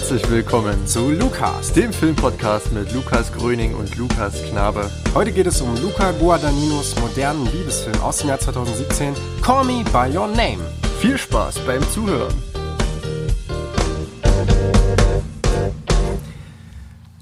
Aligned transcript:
Herzlich 0.00 0.30
willkommen 0.30 0.86
zu 0.86 1.10
Lukas, 1.10 1.74
dem 1.74 1.92
Filmpodcast 1.92 2.72
mit 2.72 2.90
Lukas 2.94 3.30
Gröning 3.30 3.74
und 3.74 3.96
Lukas 3.96 4.32
Knabe. 4.48 4.90
Heute 5.14 5.30
geht 5.30 5.46
es 5.46 5.60
um 5.60 5.76
Luca 5.82 6.12
Guadagninos 6.12 6.98
modernen 7.00 7.44
Liebesfilm 7.52 8.00
aus 8.00 8.16
dem 8.16 8.30
Jahr 8.30 8.38
2017, 8.38 9.14
Call 9.42 9.64
Me 9.64 9.84
By 9.92 10.16
Your 10.16 10.26
Name. 10.26 10.58
Viel 11.00 11.18
Spaß 11.18 11.58
beim 11.66 11.86
Zuhören. 11.90 12.32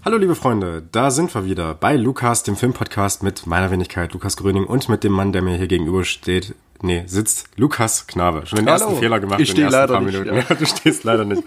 Hallo 0.09 0.17
liebe 0.17 0.35
Freunde, 0.35 0.83
da 0.91 1.11
sind 1.11 1.35
wir 1.35 1.45
wieder 1.45 1.75
bei 1.75 1.95
Lukas, 1.95 2.43
dem 2.43 2.57
Filmpodcast 2.57 3.23
mit 3.23 3.47
meiner 3.47 3.71
Wenigkeit 3.71 4.15
Lukas 4.15 4.39
Gröning 4.39 4.65
und 4.65 4.89
mit 4.89 5.05
dem 5.05 5.13
Mann, 5.13 5.33
der 5.35 5.43
mir 5.43 5.59
hier 5.59 5.67
gegenüber 5.67 6.03
steht, 6.03 6.55
nee, 6.81 7.03
sitzt 7.05 7.51
Lukas 7.57 8.07
Knabe. 8.07 8.47
Schon 8.47 8.61
den 8.61 8.71
Hallo. 8.71 8.85
ersten 8.85 9.01
Fehler 9.01 9.21
gemacht 9.21 9.39
Ich 9.39 9.51
in 9.51 9.57
den 9.57 9.65
ersten 9.67 9.79
leider 9.81 9.93
paar 9.93 10.01
nicht, 10.01 10.19
Minuten. 10.19 10.35
ja. 10.35 10.45
Ja, 10.49 10.55
du 10.59 10.65
stehst 10.65 11.05
leider 11.05 11.27
nicht. 11.27 11.43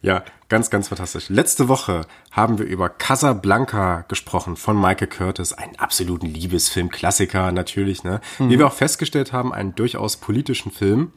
Ja, 0.00 0.24
ganz, 0.48 0.70
ganz 0.70 0.88
fantastisch. 0.88 1.28
Letzte 1.28 1.68
Woche 1.68 2.06
haben 2.30 2.58
wir 2.58 2.64
über 2.64 2.88
Casablanca 2.88 4.06
gesprochen 4.08 4.56
von 4.56 4.80
Michael 4.80 5.08
Curtis, 5.08 5.52
einen 5.52 5.76
absoluten 5.76 6.28
Liebesfilm-Klassiker 6.28 7.52
natürlich, 7.52 8.04
ne? 8.04 8.22
Mhm. 8.38 8.48
Wie 8.48 8.58
wir 8.58 8.68
auch 8.68 8.72
festgestellt 8.72 9.34
haben, 9.34 9.52
einen 9.52 9.74
durchaus 9.74 10.16
politischen 10.16 10.72
Film. 10.72 11.12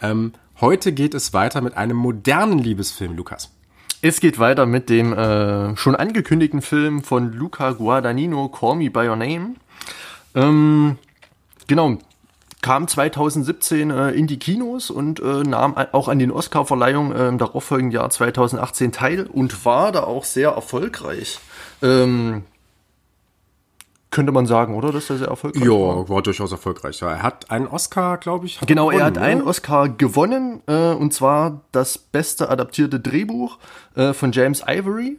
Ähm, 0.00 0.32
heute 0.60 0.90
geht 0.90 1.14
es 1.14 1.32
weiter 1.32 1.60
mit 1.60 1.76
einem 1.76 1.98
modernen 1.98 2.58
Liebesfilm, 2.58 3.14
Lukas. 3.16 3.52
Es 4.04 4.18
geht 4.18 4.40
weiter 4.40 4.66
mit 4.66 4.90
dem 4.90 5.12
äh, 5.12 5.76
schon 5.76 5.94
angekündigten 5.94 6.60
Film 6.60 7.04
von 7.04 7.32
Luca 7.32 7.70
Guadagnino, 7.70 8.48
Call 8.48 8.74
Me 8.74 8.90
By 8.90 9.06
Your 9.06 9.14
Name. 9.14 9.54
Ähm, 10.34 10.98
genau, 11.68 11.98
kam 12.62 12.88
2017 12.88 13.90
äh, 13.90 14.10
in 14.10 14.26
die 14.26 14.40
Kinos 14.40 14.90
und 14.90 15.20
äh, 15.20 15.44
nahm 15.44 15.76
auch 15.76 16.08
an 16.08 16.18
den 16.18 16.32
Oscar-Verleihungen 16.32 17.12
äh, 17.12 17.28
im 17.28 17.38
darauffolgenden 17.38 17.92
Jahr 17.94 18.10
2018 18.10 18.90
teil 18.90 19.26
und 19.26 19.64
war 19.64 19.92
da 19.92 20.02
auch 20.02 20.24
sehr 20.24 20.50
erfolgreich. 20.50 21.38
Ähm, 21.80 22.42
könnte 24.12 24.30
man 24.30 24.46
sagen, 24.46 24.76
oder? 24.76 24.92
Dass 24.92 25.10
er 25.10 25.18
sehr 25.18 25.28
erfolgreich 25.28 25.66
war. 25.66 25.98
Ja, 25.98 26.08
war 26.08 26.22
durchaus 26.22 26.52
erfolgreich. 26.52 27.00
Ja, 27.00 27.10
er 27.10 27.22
hat 27.22 27.50
einen 27.50 27.66
Oscar, 27.66 28.18
glaube 28.18 28.46
ich. 28.46 28.60
hat 28.60 28.68
Genau, 28.68 28.90
er 28.90 28.98
gewonnen, 28.98 29.16
hat 29.16 29.18
einen 29.18 29.40
ne? 29.40 29.46
Oscar 29.46 29.88
gewonnen, 29.88 30.62
äh, 30.68 30.92
und 30.92 31.12
zwar 31.12 31.62
das 31.72 31.98
beste 31.98 32.48
adaptierte 32.48 33.00
Drehbuch 33.00 33.58
äh, 33.96 34.12
von 34.12 34.30
James 34.30 34.62
Ivory. 34.68 35.18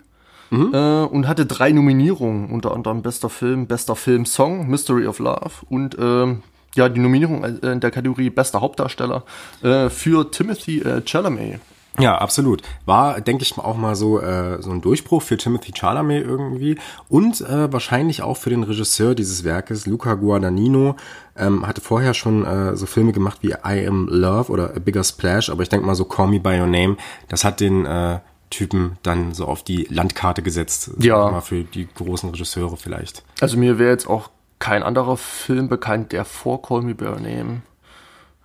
Mhm. 0.52 0.72
Äh, 0.72 1.03
und 1.05 1.27
hatte 1.27 1.47
drei 1.47 1.72
Nominierungen, 1.72 2.52
unter 2.52 2.73
anderem 2.73 3.02
bester 3.02 3.30
Film, 3.30 3.66
bester 3.66 3.95
Film-Song, 3.95 4.69
Mystery 4.69 5.07
of 5.07 5.17
Love 5.17 5.52
und 5.67 5.97
ähm, 6.00 6.44
ja, 6.75 6.89
die 6.89 7.00
Nominierung 7.00 7.44
äh, 7.44 7.72
in 7.72 7.80
der 7.80 7.89
Kategorie 7.89 8.30
bester 8.30 8.61
Hauptdarsteller 8.61 9.23
äh, 9.63 9.89
für 9.89 10.30
Timothy 10.30 10.81
äh, 10.81 11.02
Chalamet. 11.03 11.59
Ja, 11.99 12.17
absolut. 12.17 12.63
War, 12.86 13.22
denke 13.22 13.44
ich 13.44 13.55
mal, 13.55 13.63
auch 13.63 13.77
mal 13.77 13.95
so, 13.95 14.19
äh, 14.19 14.61
so 14.61 14.72
ein 14.72 14.81
Durchbruch 14.81 15.22
für 15.22 15.38
Timothy 15.38 15.73
Chalamet 15.73 16.25
irgendwie 16.25 16.77
und 17.08 17.41
äh, 17.41 17.72
wahrscheinlich 17.72 18.23
auch 18.23 18.38
für 18.38 18.50
den 18.50 18.63
Regisseur 18.63 19.13
dieses 19.13 19.44
Werkes, 19.44 19.85
Luca 19.85 20.16
Guadagnino. 20.16 20.95
Ähm, 21.35 21.66
hatte 21.66 21.81
vorher 21.81 22.13
schon 22.13 22.45
äh, 22.45 22.75
so 22.75 22.85
Filme 22.85 23.11
gemacht 23.11 23.39
wie 23.41 23.52
I 23.66 23.88
Am 23.88 24.08
Love 24.08 24.52
oder 24.52 24.75
A 24.75 24.80
Bigger 24.80 25.03
Splash, 25.03 25.50
aber 25.50 25.63
ich 25.63 25.69
denke 25.69 25.85
mal 25.85 25.95
so 25.95 26.05
Call 26.05 26.27
Me 26.27 26.39
By 26.39 26.59
Your 26.59 26.67
Name, 26.67 26.97
das 27.27 27.44
hat 27.44 27.59
den 27.59 27.85
äh, 27.85 28.19
Typen 28.52 28.97
dann 29.02 29.33
so 29.33 29.45
auf 29.45 29.63
die 29.63 29.88
Landkarte 29.89 30.44
gesetzt. 30.44 30.91
Ja. 31.00 31.31
Mal 31.31 31.41
für 31.41 31.63
die 31.63 31.88
großen 31.88 32.30
Regisseure 32.30 32.78
vielleicht. 32.78 33.23
Also 33.41 33.57
mir 33.57 33.80
wäre 33.80 33.89
jetzt 33.89 34.07
auch 34.07 34.30
kein 34.59 34.84
anderer 34.84 35.17
Film 35.17 35.69
bekannt, 35.69 36.12
der 36.12 36.23
vor 36.23 36.62
Call 36.62 36.84
Me 36.84 36.94
By 36.94 37.06
Your 37.06 37.19
Name 37.19 37.62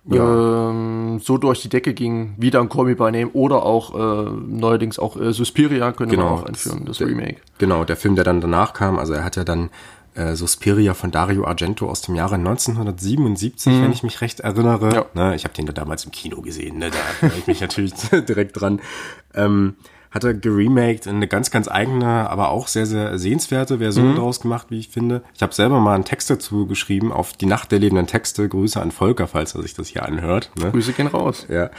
Ja. 0.05 0.69
ähm, 0.69 1.19
so 1.21 1.37
durch 1.37 1.61
die 1.61 1.69
Decke 1.69 1.93
ging, 1.93 2.33
wie 2.37 2.49
dann 2.51 2.69
Call 2.69 2.85
Me 2.85 2.95
By 2.95 3.11
Name 3.11 3.29
oder 3.33 3.63
auch 3.63 3.93
äh, 3.93 4.29
neuerdings 4.31 4.97
auch 4.97 5.17
äh, 5.19 5.33
Suspiria 5.33 5.91
können 5.91 6.09
wir 6.11 6.17
Genau, 6.17 6.29
auch 6.35 6.43
einführen, 6.45 6.85
das 6.85 6.97
der- 6.99 7.07
Remake. 7.07 7.37
Genau, 7.57 7.83
der 7.83 7.97
Film, 7.97 8.15
der 8.15 8.23
dann 8.23 8.41
danach 8.41 8.73
kam, 8.73 8.97
also 8.97 9.13
er 9.13 9.23
hat 9.23 9.35
ja 9.35 9.43
dann 9.43 9.69
äh, 10.15 10.35
Suspiria 10.35 10.93
von 10.95 11.11
Dario 11.11 11.45
Argento 11.45 11.87
aus 11.89 12.01
dem 12.01 12.15
Jahre 12.15 12.35
1977, 12.35 13.71
wenn 13.81 13.91
ich 13.91 14.03
mich 14.03 14.21
recht 14.21 14.39
erinnere. 14.39 14.85
Mhm. 14.87 14.91
Ja. 14.91 15.05
Ne, 15.13 15.35
ich 15.35 15.43
habe 15.43 15.53
den 15.53 15.65
da 15.65 15.73
damals 15.73 16.05
im 16.05 16.11
Kino 16.11 16.41
gesehen, 16.41 16.77
ne, 16.79 16.89
da 16.89 16.97
erinnere 17.21 17.37
ich 17.39 17.47
mich 17.47 17.61
natürlich 17.61 17.93
direkt 18.11 18.59
dran. 18.59 18.79
Ähm, 19.33 19.75
hat 20.11 20.23
er 20.23 20.33
geremaked, 20.33 21.07
eine 21.07 21.27
ganz, 21.27 21.51
ganz 21.51 21.67
eigene, 21.67 22.29
aber 22.29 22.49
auch 22.49 22.67
sehr, 22.67 22.85
sehr 22.85 23.19
sehenswerte 23.19 23.75
Mhm. 23.75 23.79
Version 23.79 24.15
daraus 24.15 24.39
gemacht, 24.39 24.67
wie 24.69 24.79
ich 24.79 24.89
finde. 24.89 25.23
Ich 25.35 25.41
habe 25.41 25.53
selber 25.53 25.79
mal 25.79 25.95
einen 25.95 26.05
Text 26.05 26.29
dazu 26.29 26.65
geschrieben, 26.65 27.11
auf 27.11 27.33
die 27.33 27.45
Nacht 27.45 27.71
der 27.71 27.79
lebenden 27.79 28.07
Texte. 28.07 28.49
Grüße 28.49 28.81
an 28.81 28.91
Volker, 28.91 29.27
falls 29.27 29.53
er 29.55 29.61
sich 29.61 29.73
das 29.73 29.87
hier 29.87 30.05
anhört. 30.05 30.51
Ne? 30.59 30.71
Grüße 30.71 30.93
gehen 30.93 31.07
raus. 31.07 31.45
Ja, 31.49 31.69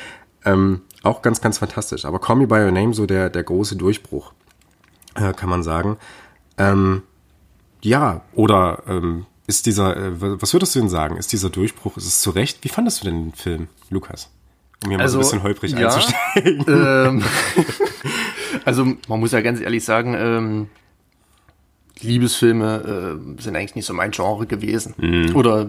ähm, 0.44 0.82
auch 1.02 1.22
ganz, 1.22 1.40
ganz 1.40 1.58
fantastisch. 1.58 2.04
Aber 2.04 2.20
Call 2.20 2.36
Me 2.36 2.46
By 2.46 2.56
Your 2.64 2.70
Name, 2.70 2.94
so 2.94 3.06
der, 3.06 3.30
der 3.30 3.42
große 3.42 3.76
Durchbruch, 3.76 4.32
äh, 5.14 5.32
kann 5.32 5.50
man 5.50 5.62
sagen. 5.62 5.96
Ähm, 6.56 7.02
ja, 7.82 8.22
oder 8.34 8.82
ähm, 8.86 9.26
ist 9.46 9.66
dieser, 9.66 9.96
äh, 9.96 10.12
was 10.40 10.52
würdest 10.52 10.74
du 10.74 10.78
denn 10.78 10.88
sagen? 10.88 11.16
Ist 11.16 11.32
dieser 11.32 11.50
Durchbruch, 11.50 11.96
ist 11.96 12.06
es 12.06 12.20
zu 12.20 12.30
Recht? 12.30 12.62
Wie 12.62 12.68
fandest 12.68 13.00
du 13.00 13.06
denn 13.06 13.24
den 13.24 13.32
Film, 13.32 13.68
Lukas? 13.88 14.30
Um 14.84 14.90
hier 14.90 14.98
mal 14.98 15.08
so 15.08 15.18
ein 15.18 15.20
Also, 15.20 15.30
bisschen 15.30 15.42
holprig 15.42 15.72
ja. 15.72 15.88
einzusteigen. 15.88 16.64
ähm, 16.68 17.22
also 18.64 18.84
man 19.08 19.20
muss 19.20 19.32
ja 19.32 19.40
ganz 19.40 19.60
ehrlich 19.60 19.84
sagen, 19.84 20.14
ähm, 20.18 20.68
Liebesfilme 22.02 23.18
äh, 23.38 23.42
sind 23.42 23.56
eigentlich 23.56 23.74
nicht 23.74 23.84
so 23.84 23.92
mein 23.92 24.10
Genre 24.10 24.46
gewesen. 24.46 24.94
Mhm. 24.96 25.36
Oder 25.36 25.62
äh, 25.62 25.66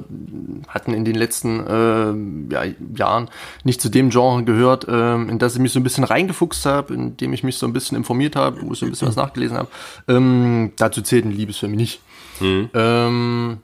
hatten 0.70 0.94
in 0.94 1.04
den 1.04 1.16
letzten 1.16 1.60
äh, 1.60 2.54
ja, 2.54 2.74
Jahren 2.96 3.30
nicht 3.66 3.82
zu 3.82 3.90
dem 3.90 4.12
Genre 4.12 4.44
gehört, 4.46 4.86
ähm, 4.90 5.28
in 5.28 5.40
das 5.40 5.56
ich 5.56 5.60
mich 5.62 5.74
so 5.74 5.80
ein 5.82 5.84
bisschen 5.84 6.06
reingefuchst 6.06 6.66
habe, 6.66 6.94
in 6.94 7.18
dem 7.18 7.34
ich 7.34 7.44
mich 7.44 7.58
so 7.58 7.66
ein 7.66 7.74
bisschen 7.74 7.98
informiert 7.98 8.38
habe, 8.38 8.62
wo 8.62 8.72
ich 8.72 8.80
so 8.80 8.86
ein 8.86 8.92
bisschen 8.92 9.10
was 9.10 9.16
nachgelesen 9.18 9.58
habe. 9.58 9.68
Ähm, 10.08 10.72
dazu 10.78 11.02
zählten 11.02 11.32
Liebesfilme 11.32 11.76
nicht. 11.76 12.00
Ähm, 12.42 13.58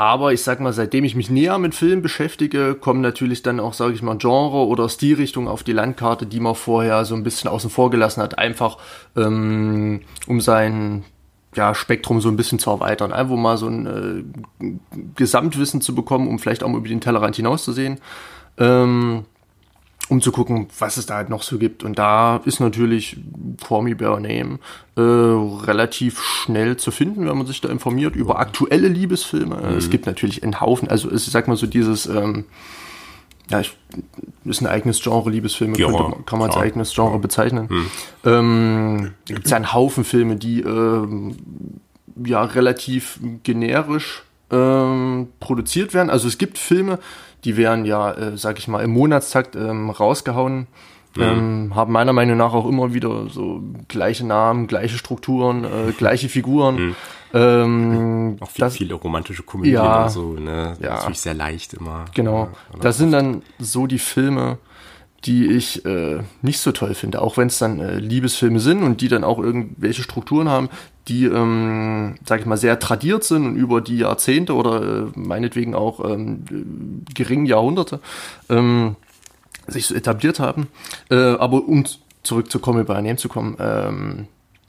aber 0.00 0.32
ich 0.32 0.42
sag 0.42 0.60
mal, 0.60 0.72
seitdem 0.72 1.04
ich 1.04 1.14
mich 1.14 1.28
näher 1.28 1.58
mit 1.58 1.74
Filmen 1.74 2.00
beschäftige, 2.00 2.74
kommen 2.74 3.02
natürlich 3.02 3.42
dann 3.42 3.60
auch, 3.60 3.74
sage 3.74 3.92
ich 3.92 4.00
mal, 4.00 4.16
Genre 4.16 4.66
oder 4.66 4.88
Stilrichtung 4.88 5.46
auf 5.46 5.62
die 5.62 5.74
Landkarte, 5.74 6.24
die 6.24 6.40
man 6.40 6.54
vorher 6.54 7.04
so 7.04 7.14
ein 7.14 7.22
bisschen 7.22 7.50
außen 7.50 7.68
vor 7.68 7.90
gelassen 7.90 8.22
hat, 8.22 8.38
einfach 8.38 8.78
ähm, 9.14 10.00
um 10.26 10.40
sein 10.40 11.04
ja, 11.54 11.74
Spektrum 11.74 12.22
so 12.22 12.30
ein 12.30 12.36
bisschen 12.38 12.58
zu 12.58 12.70
erweitern. 12.70 13.12
Einfach 13.12 13.36
mal 13.36 13.58
so 13.58 13.66
ein 13.66 14.24
äh, 14.58 14.72
Gesamtwissen 15.16 15.82
zu 15.82 15.94
bekommen, 15.94 16.28
um 16.28 16.38
vielleicht 16.38 16.62
auch 16.62 16.68
mal 16.70 16.78
über 16.78 16.88
den 16.88 17.02
Tellerrand 17.02 17.36
hinauszusehen. 17.36 18.00
Ähm, 18.56 19.26
um 20.10 20.20
zu 20.20 20.32
gucken, 20.32 20.66
was 20.78 20.96
es 20.96 21.06
da 21.06 21.14
halt 21.14 21.30
noch 21.30 21.42
so 21.42 21.56
gibt. 21.56 21.84
Und 21.84 21.98
da 21.98 22.36
ist 22.44 22.60
natürlich 22.60 23.16
Call 23.66 23.82
Me 23.82 23.94
By 23.94 24.04
Your 24.06 24.20
Name 24.20 24.58
äh, 24.96 25.00
relativ 25.00 26.20
schnell 26.20 26.76
zu 26.76 26.90
finden, 26.90 27.26
wenn 27.26 27.38
man 27.38 27.46
sich 27.46 27.60
da 27.60 27.68
informiert 27.68 28.16
über 28.16 28.38
aktuelle 28.38 28.88
Liebesfilme. 28.88 29.56
Es 29.78 29.88
gibt 29.88 30.06
natürlich 30.06 30.42
einen 30.42 30.60
Haufen, 30.60 30.88
also 30.88 31.08
es- 31.10 31.26
ich 31.26 31.32
sag 31.32 31.48
mal 31.48 31.56
so 31.56 31.66
dieses, 31.66 32.06
ähm, 32.06 32.44
ja, 33.50 33.60
ich, 33.60 33.76
ist 34.44 34.60
ein 34.60 34.66
eigenes 34.66 35.00
Genre, 35.02 35.30
Liebesfilme, 35.30 35.78
Ja, 35.78 35.86
könnte, 35.86 36.02
man- 36.02 36.26
kann 36.26 36.38
man 36.38 36.46
als 36.48 36.54
klar. 36.56 36.64
eigenes 36.66 36.92
Genre 36.94 37.18
bezeichnen. 37.18 37.68
Ähm, 38.24 39.12
da 39.28 39.34
gibt 39.34 39.46
es 39.46 39.50
ja 39.50 39.56
einen 39.56 39.72
Haufen 39.72 40.04
Filme, 40.04 40.36
die 40.36 40.60
ähm, 40.60 41.36
ja 42.24 42.42
relativ 42.42 43.18
generisch 43.42 44.22
ähm, 44.52 45.28
produziert 45.40 45.94
werden. 45.94 46.10
Also 46.10 46.26
es 46.28 46.36
gibt 46.38 46.58
Filme, 46.58 46.98
die 47.44 47.56
werden 47.56 47.84
ja, 47.84 48.12
äh, 48.12 48.36
sag 48.36 48.58
ich 48.58 48.68
mal, 48.68 48.82
im 48.82 48.90
Monatstakt 48.90 49.56
ähm, 49.56 49.90
rausgehauen. 49.90 50.66
Ähm, 51.18 51.72
haben 51.74 51.92
meiner 51.92 52.12
Meinung 52.12 52.36
nach 52.36 52.52
auch 52.52 52.68
immer 52.68 52.94
wieder 52.94 53.28
so 53.28 53.60
gleiche 53.88 54.24
Namen, 54.24 54.68
gleiche 54.68 54.96
Strukturen, 54.96 55.64
äh, 55.64 55.92
gleiche 55.98 56.28
Figuren. 56.28 56.94
Ähm, 57.34 58.36
auch 58.40 58.50
viel, 58.50 58.60
das, 58.64 58.76
viele 58.76 58.94
romantische 58.94 59.42
Komödien 59.42 59.74
Ja. 59.74 60.04
und 60.04 60.10
so, 60.10 60.32
ne? 60.34 60.76
Ja. 60.80 60.94
Natürlich 60.96 61.20
sehr 61.20 61.34
leicht 61.34 61.74
immer. 61.74 62.04
Genau. 62.14 62.48
Ja, 62.74 62.78
Das 62.80 62.98
sind 62.98 63.10
dann 63.10 63.42
so 63.58 63.88
die 63.88 63.98
Filme, 63.98 64.58
die 65.24 65.46
ich 65.48 65.84
äh, 65.84 66.20
nicht 66.40 66.60
so 66.60 66.72
toll 66.72 66.94
finde, 66.94 67.20
auch 67.20 67.36
wenn 67.36 67.48
es 67.48 67.58
dann 67.58 67.78
äh, 67.80 67.98
Liebesfilme 67.98 68.58
sind 68.58 68.82
und 68.82 69.00
die 69.00 69.08
dann 69.08 69.24
auch 69.24 69.38
irgendwelche 69.38 70.02
Strukturen 70.02 70.48
haben, 70.48 70.70
die, 71.08 71.26
ähm, 71.26 72.16
sag 72.24 72.40
ich 72.40 72.46
mal, 72.46 72.56
sehr 72.56 72.78
tradiert 72.78 73.24
sind 73.24 73.44
und 73.44 73.56
über 73.56 73.80
die 73.80 73.98
Jahrzehnte 73.98 74.54
oder 74.54 74.82
äh, 74.82 75.06
meinetwegen 75.14 75.74
auch 75.74 76.02
ähm, 76.08 76.44
äh, 76.50 77.12
geringen 77.12 77.46
Jahrhunderte 77.46 78.00
ähm, 78.48 78.96
sich 79.66 79.86
so 79.86 79.94
etabliert 79.94 80.40
haben. 80.40 80.68
Äh, 81.10 81.16
aber 81.16 81.68
um 81.68 81.84
zurück 82.22 82.50
zu 82.50 82.58
Comedy 82.58 82.86
by 82.86 82.94
Name 82.94 83.16
zu 83.16 83.28
kommen, 83.28 83.56
ähm, 83.58 84.26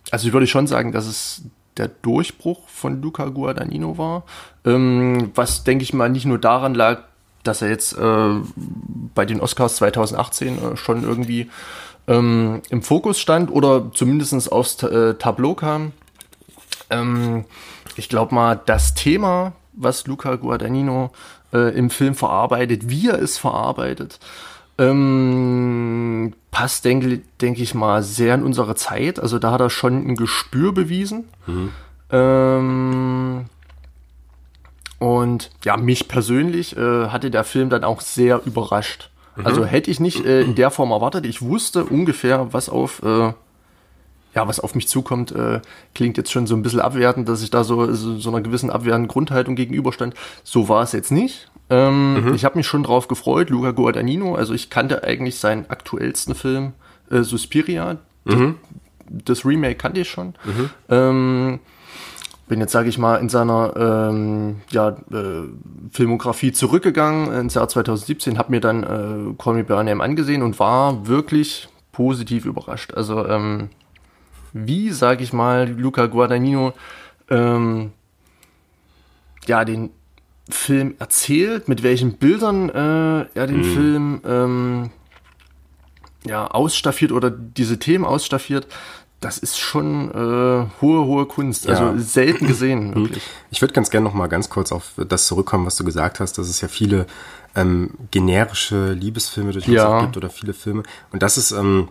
also 0.09 0.27
ich 0.27 0.33
würde 0.33 0.47
schon 0.47 0.67
sagen, 0.67 0.91
dass 0.91 1.05
es 1.05 1.43
der 1.77 1.87
Durchbruch 1.87 2.67
von 2.67 3.01
Luca 3.01 3.25
Guadagnino 3.25 3.97
war, 3.97 4.23
ähm, 4.65 5.31
was 5.35 5.63
denke 5.63 5.83
ich 5.83 5.93
mal 5.93 6.09
nicht 6.09 6.25
nur 6.25 6.39
daran 6.39 6.75
lag, 6.75 7.03
dass 7.43 7.61
er 7.61 7.69
jetzt 7.69 7.97
äh, 7.97 8.35
bei 9.15 9.25
den 9.25 9.39
Oscars 9.39 9.77
2018 9.77 10.73
äh, 10.73 10.77
schon 10.77 11.03
irgendwie 11.03 11.49
ähm, 12.07 12.61
im 12.69 12.81
Fokus 12.81 13.19
stand 13.19 13.51
oder 13.51 13.91
zumindest 13.93 14.51
aufs 14.51 14.81
äh, 14.83 15.15
Tableau 15.15 15.55
kam. 15.55 15.93
Ähm, 16.89 17.45
ich 17.95 18.09
glaube 18.09 18.35
mal, 18.35 18.59
das 18.65 18.93
Thema, 18.93 19.53
was 19.73 20.07
Luca 20.07 20.35
Guadagnino 20.35 21.11
äh, 21.53 21.75
im 21.77 21.89
Film 21.89 22.15
verarbeitet, 22.15 22.89
wie 22.89 23.09
er 23.09 23.21
es 23.21 23.37
verarbeitet, 23.37 24.19
ähm, 24.77 26.33
passt, 26.49 26.85
denke 26.85 27.21
denk 27.39 27.59
ich 27.59 27.73
mal, 27.73 28.03
sehr 28.03 28.35
in 28.35 28.43
unsere 28.43 28.75
Zeit. 28.75 29.19
Also 29.19 29.39
da 29.39 29.51
hat 29.51 29.61
er 29.61 29.69
schon 29.69 30.07
ein 30.07 30.15
Gespür 30.15 30.73
bewiesen. 30.73 31.25
Mhm. 31.45 31.69
Und 35.01 35.49
ja, 35.63 35.77
mich 35.77 36.07
persönlich 36.07 36.77
äh, 36.77 37.07
hatte 37.07 37.31
der 37.31 37.43
Film 37.43 37.71
dann 37.71 37.83
auch 37.83 38.01
sehr 38.01 38.39
überrascht. 38.45 39.09
Mhm. 39.35 39.47
Also 39.47 39.65
hätte 39.65 39.89
ich 39.89 39.99
nicht 39.99 40.23
äh, 40.23 40.41
in 40.41 40.53
der 40.53 40.69
Form 40.69 40.91
erwartet. 40.91 41.25
Ich 41.25 41.41
wusste 41.41 41.85
ungefähr, 41.85 42.53
was 42.53 42.69
auf, 42.69 43.01
äh, 43.01 43.33
ja, 44.35 44.47
was 44.47 44.59
auf 44.59 44.75
mich 44.75 44.87
zukommt. 44.87 45.31
Äh, 45.31 45.61
klingt 45.95 46.17
jetzt 46.17 46.31
schon 46.31 46.45
so 46.45 46.55
ein 46.55 46.61
bisschen 46.61 46.81
abwertend, 46.81 47.27
dass 47.27 47.41
ich 47.41 47.49
da 47.49 47.63
so, 47.63 47.91
so, 47.93 48.19
so 48.19 48.29
einer 48.29 48.41
gewissen 48.41 48.69
abwehrenden 48.69 49.07
Grundhaltung 49.07 49.55
gegenüberstand. 49.55 50.13
So 50.43 50.69
war 50.69 50.83
es 50.83 50.91
jetzt 50.91 51.11
nicht. 51.11 51.49
Ähm, 51.71 52.23
mhm. 52.23 52.33
Ich 52.35 52.45
habe 52.45 52.59
mich 52.59 52.67
schon 52.67 52.83
drauf 52.83 53.07
gefreut. 53.07 53.49
Luca 53.49 53.71
Guadagnino, 53.71 54.35
also 54.35 54.53
ich 54.53 54.69
kannte 54.69 55.03
eigentlich 55.03 55.39
seinen 55.39 55.67
aktuellsten 55.67 56.35
Film, 56.35 56.73
äh, 57.09 57.23
Suspiria. 57.23 57.97
Mhm. 58.25 58.57
Das, 59.09 59.39
das, 59.39 59.45
Remake 59.45 59.77
kannte 59.77 60.01
ich 60.01 60.11
schon. 60.11 60.35
Mhm. 60.45 60.69
Ähm, 60.89 61.59
bin 62.51 62.59
jetzt, 62.59 62.73
sage 62.73 62.89
ich 62.89 62.97
mal, 62.97 63.15
in 63.15 63.29
seiner 63.29 63.73
ähm, 63.77 64.57
ja, 64.71 64.89
äh, 64.89 65.47
Filmografie 65.89 66.51
zurückgegangen 66.51 67.31
ins 67.31 67.53
Jahr 67.53 67.69
2017, 67.69 68.37
habe 68.37 68.51
mir 68.51 68.59
dann 68.59 68.83
äh, 68.83 69.41
Call 69.41 69.53
Me 69.53 69.63
By 69.63 69.81
Name 69.85 70.03
angesehen 70.03 70.41
und 70.41 70.59
war 70.59 71.07
wirklich 71.07 71.69
positiv 71.93 72.43
überrascht. 72.43 72.93
Also 72.93 73.25
ähm, 73.25 73.69
wie, 74.51 74.89
sage 74.89 75.23
ich 75.23 75.31
mal, 75.31 75.69
Luca 75.69 76.07
Guadagnino 76.07 76.73
ähm, 77.29 77.93
ja, 79.47 79.63
den 79.63 79.91
Film 80.49 80.95
erzählt, 80.99 81.69
mit 81.69 81.83
welchen 81.83 82.17
Bildern 82.17 82.67
äh, 82.67 83.27
er 83.33 83.47
den 83.47 83.59
mhm. 83.59 83.63
Film 83.63 84.21
ähm, 84.25 84.89
ja, 86.25 86.47
ausstaffiert 86.47 87.13
oder 87.13 87.31
diese 87.31 87.79
Themen 87.79 88.03
ausstaffiert, 88.03 88.67
das 89.21 89.37
ist 89.37 89.59
schon 89.59 90.09
äh, 90.09 90.67
hohe, 90.81 91.05
hohe 91.05 91.25
Kunst. 91.27 91.69
Also 91.69 91.83
ja. 91.83 91.97
selten 91.97 92.47
gesehen, 92.47 92.89
mhm. 92.89 92.95
wirklich. 92.95 93.23
Ich 93.51 93.61
würde 93.61 93.73
ganz 93.73 93.91
gerne 93.91 94.03
noch 94.03 94.15
mal 94.15 94.27
ganz 94.27 94.49
kurz 94.49 94.71
auf 94.71 94.93
das 94.97 95.27
zurückkommen, 95.27 95.65
was 95.65 95.75
du 95.75 95.83
gesagt 95.83 96.19
hast, 96.19 96.37
dass 96.37 96.49
es 96.49 96.59
ja 96.59 96.67
viele 96.67 97.05
ähm, 97.55 97.91
generische 98.09 98.93
Liebesfilme 98.93 99.51
durchaus 99.51 99.73
ja. 99.73 100.01
gibt 100.01 100.17
oder 100.17 100.31
viele 100.31 100.53
Filme. 100.53 100.83
Und 101.11 101.21
das 101.21 101.37
ist 101.37 101.51
ähm, 101.51 101.89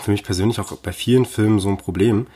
für 0.00 0.12
mich 0.12 0.22
persönlich 0.22 0.60
auch 0.60 0.72
bei 0.76 0.92
vielen 0.92 1.26
Filmen 1.26 1.58
so 1.58 1.68
ein 1.68 1.76
Problem, 1.76 2.28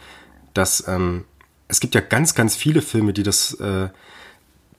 dass 0.53 0.87
ähm, 0.89 1.25
es 1.69 1.79
gibt 1.79 1.95
ja 1.95 2.01
ganz, 2.01 2.35
ganz 2.35 2.57
viele 2.57 2.83
Filme, 2.83 3.13
die 3.13 3.23
das 3.23 3.55
äh, 3.55 3.89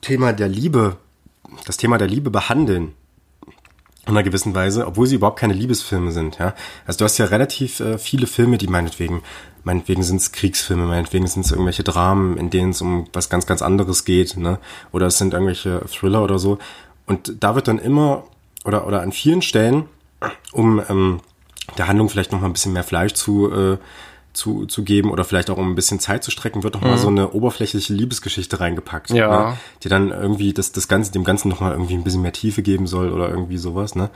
Thema 0.01 0.33
der 0.33 0.49
Liebe, 0.49 0.97
das 1.65 1.77
Thema 1.77 1.97
der 1.97 2.07
Liebe 2.07 2.29
behandeln 2.29 2.93
in 4.05 4.11
einer 4.11 4.23
gewissen 4.23 4.53
Weise, 4.53 4.85
obwohl 4.85 5.07
sie 5.07 5.15
überhaupt 5.15 5.39
keine 5.39 5.53
Liebesfilme 5.53 6.11
sind, 6.11 6.37
ja. 6.37 6.53
Also 6.85 6.99
du 6.99 7.05
hast 7.05 7.17
ja 7.17 7.25
relativ 7.25 7.79
äh, 7.79 7.97
viele 7.97 8.27
Filme, 8.27 8.57
die 8.57 8.67
meinetwegen, 8.67 9.23
meinetwegen 9.63 10.03
sind 10.03 10.17
es 10.17 10.31
Kriegsfilme, 10.31 10.85
meinetwegen 10.85 11.25
sind 11.27 11.45
es 11.45 11.51
irgendwelche 11.51 11.83
Dramen, 11.83 12.37
in 12.37 12.49
denen 12.49 12.71
es 12.71 12.81
um 12.81 13.07
was 13.13 13.29
ganz, 13.29 13.47
ganz 13.47 13.61
anderes 13.61 14.05
geht, 14.05 14.37
ne? 14.37 14.59
Oder 14.91 15.07
es 15.07 15.17
sind 15.17 15.33
irgendwelche 15.33 15.81
Thriller 15.87 16.23
oder 16.23 16.37
so. 16.37 16.59
Und 17.07 17.43
da 17.43 17.55
wird 17.55 17.67
dann 17.67 17.79
immer, 17.79 18.25
oder, 18.63 18.85
oder 18.87 19.01
an 19.01 19.11
vielen 19.11 19.41
Stellen, 19.41 19.85
um 20.51 20.81
ähm, 20.87 21.21
der 21.77 21.87
Handlung 21.87 22.09
vielleicht 22.09 22.31
noch 22.31 22.41
mal 22.41 22.47
ein 22.47 22.53
bisschen 22.53 22.73
mehr 22.73 22.83
Fleisch 22.83 23.13
zu, 23.13 23.51
äh, 23.51 23.77
zu, 24.35 24.65
zu 24.65 24.83
geben 24.83 25.11
oder 25.11 25.23
vielleicht 25.23 25.49
auch 25.49 25.57
um 25.57 25.71
ein 25.71 25.75
bisschen 25.75 25.99
Zeit 25.99 26.23
zu 26.23 26.31
strecken, 26.31 26.63
wird 26.63 26.75
noch 26.75 26.81
mhm. 26.81 26.89
mal 26.89 26.97
so 26.97 27.07
eine 27.07 27.31
oberflächliche 27.31 27.93
Liebesgeschichte 27.93 28.59
reingepackt, 28.59 29.09
ja. 29.11 29.49
ne? 29.49 29.57
die 29.83 29.89
dann 29.89 30.11
irgendwie 30.11 30.53
das, 30.53 30.71
das 30.71 30.87
Ganze, 30.87 31.11
dem 31.11 31.23
Ganzen 31.23 31.49
noch 31.49 31.59
mal 31.59 31.71
irgendwie 31.71 31.95
ein 31.95 32.03
bisschen 32.03 32.21
mehr 32.21 32.33
Tiefe 32.33 32.61
geben 32.61 32.87
soll 32.87 33.11
oder 33.11 33.29
irgendwie 33.29 33.57
sowas. 33.57 33.95
Ne? 33.95 34.09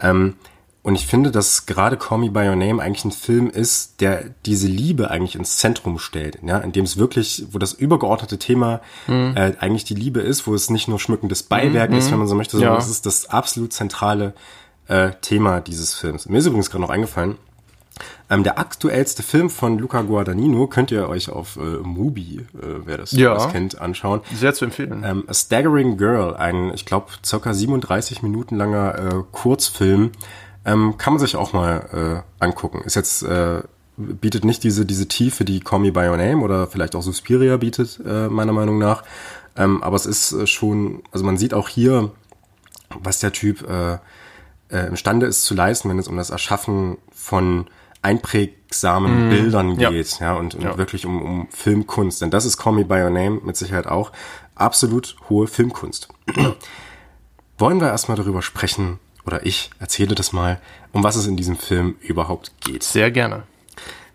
Ähm, 0.00 0.34
und 0.84 0.96
ich 0.96 1.06
finde, 1.06 1.30
dass 1.30 1.64
gerade 1.64 1.96
Call 1.96 2.18
Me 2.18 2.30
By 2.30 2.46
Your 2.46 2.56
Name 2.56 2.82
eigentlich 2.82 3.06
ein 3.06 3.10
Film 3.10 3.48
ist, 3.48 4.02
der 4.02 4.24
diese 4.44 4.68
Liebe 4.68 5.10
eigentlich 5.10 5.34
ins 5.34 5.56
Zentrum 5.56 5.98
stellt, 5.98 6.40
ja, 6.42 6.58
in 6.58 6.72
dem 6.72 6.84
es 6.84 6.98
wirklich, 6.98 7.46
wo 7.52 7.58
das 7.58 7.72
übergeordnete 7.72 8.38
Thema 8.38 8.82
mhm. 9.06 9.32
äh, 9.34 9.54
eigentlich 9.60 9.84
die 9.84 9.94
Liebe 9.94 10.20
ist, 10.20 10.46
wo 10.46 10.54
es 10.54 10.68
nicht 10.68 10.86
nur 10.86 11.00
schmückendes 11.00 11.42
Beiwerk 11.42 11.90
mhm. 11.90 11.96
ist, 11.96 12.10
wenn 12.10 12.18
man 12.18 12.28
so 12.28 12.34
möchte, 12.34 12.58
sondern 12.58 12.74
ja. 12.74 12.78
es 12.78 12.90
ist 12.90 13.06
das 13.06 13.30
absolut 13.30 13.72
zentrale 13.72 14.34
äh, 14.86 15.12
Thema 15.22 15.62
dieses 15.62 15.94
Films. 15.94 16.28
Mir 16.28 16.36
ist 16.36 16.46
übrigens 16.46 16.70
gerade 16.70 16.82
noch 16.82 16.90
eingefallen, 16.90 17.38
ähm, 18.28 18.42
der 18.42 18.58
aktuellste 18.58 19.22
Film 19.22 19.50
von 19.50 19.78
Luca 19.78 20.02
Guadagnino 20.02 20.66
könnt 20.66 20.90
ihr 20.90 21.08
euch 21.08 21.30
auf 21.30 21.56
äh, 21.56 21.60
Mubi, 21.60 22.38
äh, 22.38 22.44
wer 22.84 22.98
das, 22.98 23.12
ja. 23.12 23.34
das 23.34 23.52
kennt, 23.52 23.80
anschauen. 23.80 24.20
Sehr 24.34 24.54
zu 24.54 24.64
empfehlen. 24.64 25.02
Ähm, 25.04 25.24
A 25.28 25.34
Staggering 25.34 25.96
Girl, 25.96 26.34
ein, 26.34 26.72
ich 26.74 26.84
glaube, 26.86 27.12
circa 27.24 27.54
37 27.54 28.22
Minuten 28.22 28.56
langer 28.56 28.98
äh, 28.98 29.22
Kurzfilm, 29.30 30.10
ähm, 30.64 30.96
kann 30.98 31.12
man 31.12 31.20
sich 31.20 31.36
auch 31.36 31.52
mal 31.52 32.24
äh, 32.40 32.44
angucken. 32.44 32.82
Ist 32.84 32.96
jetzt 32.96 33.22
äh, 33.22 33.62
bietet 33.96 34.44
nicht 34.44 34.64
diese 34.64 34.84
diese 34.84 35.06
Tiefe, 35.06 35.44
die 35.44 35.60
Call 35.60 35.78
Me 35.78 35.92
by 35.92 36.08
Your 36.08 36.16
Name 36.16 36.42
oder 36.42 36.66
vielleicht 36.66 36.96
auch 36.96 37.02
Suspiria 37.02 37.58
bietet, 37.58 38.00
äh, 38.04 38.28
meiner 38.28 38.52
Meinung 38.52 38.78
nach. 38.78 39.04
Ähm, 39.56 39.82
aber 39.82 39.96
es 39.96 40.06
ist 40.06 40.32
äh, 40.32 40.46
schon, 40.46 41.02
also 41.12 41.24
man 41.24 41.36
sieht 41.36 41.54
auch 41.54 41.68
hier, 41.68 42.10
was 42.98 43.20
der 43.20 43.32
Typ 43.32 43.68
äh, 43.68 43.98
äh, 44.70 44.88
imstande 44.88 45.26
ist 45.26 45.44
zu 45.44 45.54
leisten, 45.54 45.88
wenn 45.88 45.98
es 45.98 46.08
um 46.08 46.16
das 46.16 46.30
Erschaffen 46.30 46.98
von 47.12 47.66
einprägsamen 48.04 49.28
mm, 49.28 49.30
Bildern 49.30 49.76
geht, 49.76 50.20
ja, 50.20 50.34
und, 50.34 50.54
und 50.54 50.62
ja. 50.62 50.76
wirklich 50.76 51.06
um, 51.06 51.22
um 51.22 51.48
Filmkunst. 51.50 52.20
Denn 52.22 52.30
das 52.30 52.44
ist 52.44 52.58
Call 52.58 52.74
Me 52.74 52.84
By 52.84 53.02
Your 53.02 53.10
Name 53.10 53.40
mit 53.42 53.56
Sicherheit 53.56 53.86
auch 53.86 54.12
absolut 54.54 55.16
hohe 55.28 55.46
Filmkunst. 55.46 56.08
Wollen 57.58 57.80
wir 57.80 57.88
erstmal 57.88 58.16
darüber 58.16 58.42
sprechen, 58.42 58.98
oder 59.26 59.46
ich 59.46 59.70
erzähle 59.78 60.14
das 60.14 60.32
mal, 60.32 60.60
um 60.92 61.02
was 61.02 61.16
es 61.16 61.26
in 61.26 61.36
diesem 61.36 61.56
Film 61.56 61.96
überhaupt 62.00 62.52
geht. 62.60 62.82
Sehr 62.82 63.10
gerne. 63.10 63.44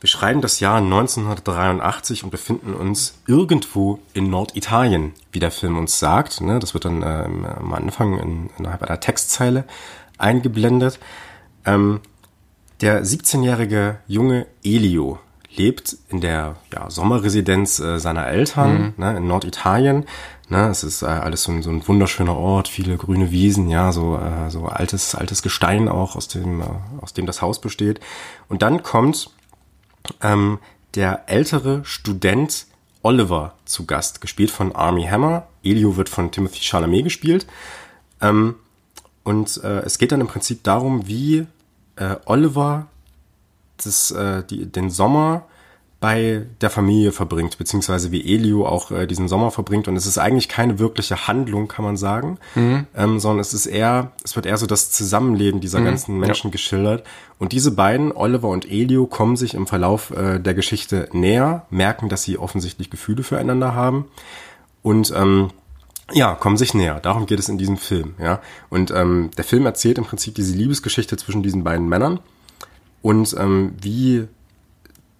Wir 0.01 0.07
schreiben 0.07 0.39
das 0.39 0.59
Jahr 0.59 0.77
1983 0.77 2.23
und 2.23 2.29
befinden 2.29 2.73
uns 2.73 3.15
irgendwo 3.27 3.99
in 4.13 4.29
Norditalien, 4.29 5.13
wie 5.31 5.39
der 5.39 5.51
Film 5.51 5.77
uns 5.77 5.99
sagt. 5.99 6.39
Ne? 6.41 6.59
Das 6.59 6.73
wird 6.73 6.85
dann 6.85 7.01
äh, 7.01 7.05
am 7.05 7.73
Anfang 7.73 8.17
in, 8.17 8.49
innerhalb 8.57 8.83
einer 8.83 8.99
Textzeile 8.99 9.65
eingeblendet. 10.17 10.99
Ähm, 11.65 11.99
der 12.81 13.03
17-jährige 13.03 13.99
junge 14.07 14.47
Elio 14.63 15.19
lebt 15.55 15.97
in 16.09 16.21
der 16.21 16.55
ja, 16.73 16.89
Sommerresidenz 16.89 17.79
äh, 17.79 17.99
seiner 17.99 18.27
Eltern 18.27 18.81
mhm. 18.81 18.93
ne, 18.97 19.17
in 19.17 19.27
Norditalien. 19.27 20.05
Ne, 20.47 20.67
es 20.69 20.83
ist 20.83 21.01
äh, 21.01 21.05
alles 21.05 21.43
so 21.43 21.51
ein, 21.51 21.61
so 21.61 21.69
ein 21.69 21.87
wunderschöner 21.87 22.35
Ort, 22.35 22.67
viele 22.67 22.97
grüne 22.97 23.31
Wiesen, 23.31 23.69
ja, 23.69 23.91
so, 23.91 24.17
äh, 24.17 24.49
so 24.49 24.65
altes, 24.65 25.13
altes 25.15 25.41
Gestein 25.41 25.87
auch, 25.87 26.15
aus 26.15 26.27
dem, 26.27 26.61
äh, 26.61 26.65
aus 27.01 27.13
dem 27.13 27.25
das 27.25 27.41
Haus 27.41 27.61
besteht. 27.61 27.99
Und 28.47 28.61
dann 28.61 28.81
kommt 28.81 29.29
ähm, 30.21 30.59
der 30.95 31.23
ältere 31.27 31.81
Student 31.83 32.65
Oliver 33.03 33.53
zu 33.65 33.85
Gast, 33.85 34.21
gespielt 34.21 34.51
von 34.51 34.75
Army 34.75 35.05
Hammer. 35.05 35.47
Elio 35.63 35.97
wird 35.97 36.09
von 36.09 36.31
Timothy 36.31 36.61
Chalamet 36.61 37.03
gespielt. 37.03 37.45
Ähm, 38.21 38.55
und 39.23 39.61
äh, 39.63 39.79
es 39.79 39.97
geht 39.97 40.11
dann 40.11 40.21
im 40.21 40.27
Prinzip 40.27 40.63
darum, 40.63 41.07
wie 41.07 41.45
äh, 41.99 42.15
Oliver 42.25 42.87
das, 43.77 44.11
äh, 44.11 44.43
die, 44.43 44.65
den 44.65 44.89
Sommer 44.89 45.45
bei 45.99 46.45
der 46.61 46.69
Familie 46.69 47.11
verbringt, 47.11 47.57
beziehungsweise 47.57 48.11
wie 48.13 48.33
Elio 48.33 48.65
auch 48.65 48.89
äh, 48.89 49.05
diesen 49.05 49.27
Sommer 49.27 49.51
verbringt. 49.51 49.89
Und 49.89 49.97
es 49.97 50.05
ist 50.05 50.17
eigentlich 50.17 50.47
keine 50.47 50.79
wirkliche 50.79 51.27
Handlung, 51.27 51.67
kann 51.67 51.83
man 51.83 51.97
sagen, 51.97 52.37
mhm. 52.55 52.87
ähm, 52.95 53.19
sondern 53.19 53.41
es 53.41 53.53
ist 53.53 53.65
eher, 53.65 54.13
es 54.23 54.37
wird 54.37 54.45
eher 54.45 54.55
so 54.55 54.65
das 54.65 54.91
Zusammenleben 54.91 55.59
dieser 55.59 55.81
mhm. 55.81 55.85
ganzen 55.85 56.17
Menschen 56.17 56.47
ja. 56.47 56.51
geschildert. 56.51 57.05
Und 57.37 57.51
diese 57.51 57.71
beiden, 57.71 58.13
Oliver 58.13 58.47
und 58.47 58.69
Elio, 58.69 59.07
kommen 59.07 59.35
sich 59.35 59.53
im 59.53 59.67
Verlauf 59.67 60.11
äh, 60.11 60.39
der 60.39 60.53
Geschichte 60.53 61.09
näher, 61.11 61.65
merken, 61.69 62.07
dass 62.07 62.23
sie 62.23 62.37
offensichtlich 62.37 62.89
Gefühle 62.89 63.23
füreinander 63.23 63.75
haben 63.75 64.05
und 64.81 65.13
ähm, 65.15 65.49
ja, 66.11 66.35
kommen 66.35 66.57
sich 66.57 66.73
näher. 66.73 66.99
Darum 66.99 67.25
geht 67.25 67.39
es 67.39 67.49
in 67.49 67.57
diesem 67.57 67.77
Film. 67.77 68.15
Ja, 68.19 68.41
und 68.69 68.91
ähm, 68.91 69.31
der 69.37 69.43
Film 69.43 69.65
erzählt 69.65 69.97
im 69.97 70.05
Prinzip 70.05 70.35
diese 70.35 70.55
Liebesgeschichte 70.55 71.17
zwischen 71.17 71.43
diesen 71.43 71.63
beiden 71.63 71.87
Männern 71.87 72.19
und 73.01 73.35
ähm, 73.37 73.73
wie 73.81 74.27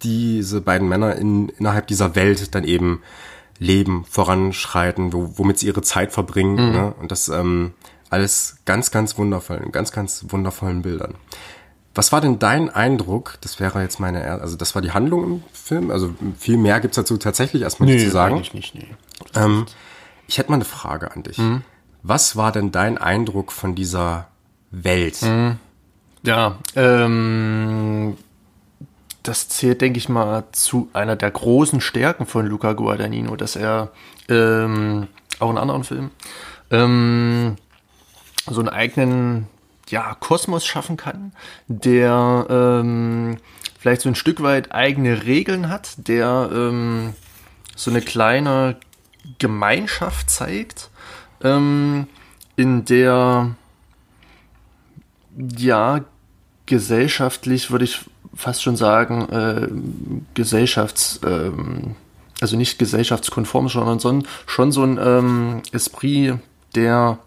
diese 0.02 0.60
beiden 0.60 0.88
Männer 0.88 1.16
in, 1.16 1.50
innerhalb 1.50 1.86
dieser 1.86 2.14
Welt 2.14 2.54
dann 2.54 2.64
eben 2.64 3.02
leben, 3.58 4.04
voranschreiten, 4.08 5.12
wo, 5.12 5.32
womit 5.36 5.58
sie 5.58 5.66
ihre 5.66 5.82
Zeit 5.82 6.12
verbringen. 6.12 6.68
Mhm. 6.68 6.72
Ne? 6.72 6.94
Und 7.00 7.12
das 7.12 7.28
ähm, 7.28 7.72
alles 8.08 8.56
ganz, 8.64 8.90
ganz 8.90 9.18
wundervoll, 9.18 9.58
in 9.58 9.72
ganz, 9.72 9.92
ganz 9.92 10.26
wundervollen 10.28 10.82
Bildern. 10.82 11.14
Was 11.94 12.12
war 12.12 12.20
denn 12.20 12.38
dein 12.38 12.70
Eindruck? 12.70 13.36
Das 13.40 13.58
wäre 13.60 13.82
jetzt 13.82 13.98
meine, 13.98 14.24
also 14.24 14.56
das 14.56 14.74
war 14.74 14.82
die 14.82 14.92
Handlung 14.92 15.24
im 15.24 15.42
Film. 15.52 15.90
Also 15.90 16.14
viel 16.38 16.56
mehr 16.56 16.80
gibt's 16.80 16.96
dazu 16.96 17.16
tatsächlich 17.16 17.62
erstmal 17.62 17.88
nee, 17.88 17.96
nicht 17.96 18.06
zu 18.06 18.10
sagen. 18.12 18.36
Eigentlich 18.36 18.54
nicht, 18.54 18.74
nee. 18.74 18.86
Ähm, 19.34 19.66
ich 20.30 20.38
hätte 20.38 20.50
mal 20.50 20.56
eine 20.56 20.64
Frage 20.64 21.10
an 21.10 21.24
dich. 21.24 21.38
Mhm. 21.38 21.62
Was 22.04 22.36
war 22.36 22.52
denn 22.52 22.70
dein 22.70 22.98
Eindruck 22.98 23.50
von 23.50 23.74
dieser 23.74 24.28
Welt? 24.70 25.20
Mhm. 25.22 25.56
Ja, 26.22 26.56
ähm, 26.76 28.16
das 29.24 29.48
zählt, 29.48 29.80
denke 29.80 29.98
ich 29.98 30.08
mal, 30.08 30.44
zu 30.52 30.88
einer 30.92 31.16
der 31.16 31.32
großen 31.32 31.80
Stärken 31.80 32.26
von 32.26 32.46
Luca 32.46 32.74
Guadagnino, 32.74 33.34
dass 33.34 33.56
er 33.56 33.90
ähm, 34.28 35.08
auch 35.40 35.50
in 35.50 35.58
anderen 35.58 35.82
Filmen 35.82 36.10
ähm, 36.70 37.56
so 38.46 38.60
einen 38.60 38.68
eigenen 38.68 39.48
ja, 39.88 40.14
Kosmos 40.14 40.64
schaffen 40.64 40.96
kann, 40.96 41.32
der 41.66 42.46
ähm, 42.48 43.38
vielleicht 43.80 44.02
so 44.02 44.08
ein 44.08 44.14
Stück 44.14 44.44
weit 44.44 44.70
eigene 44.70 45.24
Regeln 45.24 45.68
hat, 45.68 46.06
der 46.06 46.48
ähm, 46.52 47.14
so 47.74 47.90
eine 47.90 48.00
kleine 48.00 48.76
Gemeinschaft 49.38 50.30
zeigt, 50.30 50.90
ähm, 51.42 52.06
in 52.56 52.84
der 52.84 53.54
ja 55.56 56.04
gesellschaftlich 56.66 57.70
würde 57.70 57.84
ich 57.84 58.04
fast 58.34 58.62
schon 58.62 58.76
sagen, 58.76 59.28
äh, 59.30 59.68
gesellschafts, 60.34 61.20
ähm, 61.24 61.96
also 62.40 62.56
nicht 62.56 62.78
gesellschaftskonform, 62.78 63.68
sondern 63.68 64.26
schon 64.46 64.72
so 64.72 64.82
ein 64.82 64.98
ähm, 65.02 65.62
Esprit, 65.72 66.38
der 66.74 67.18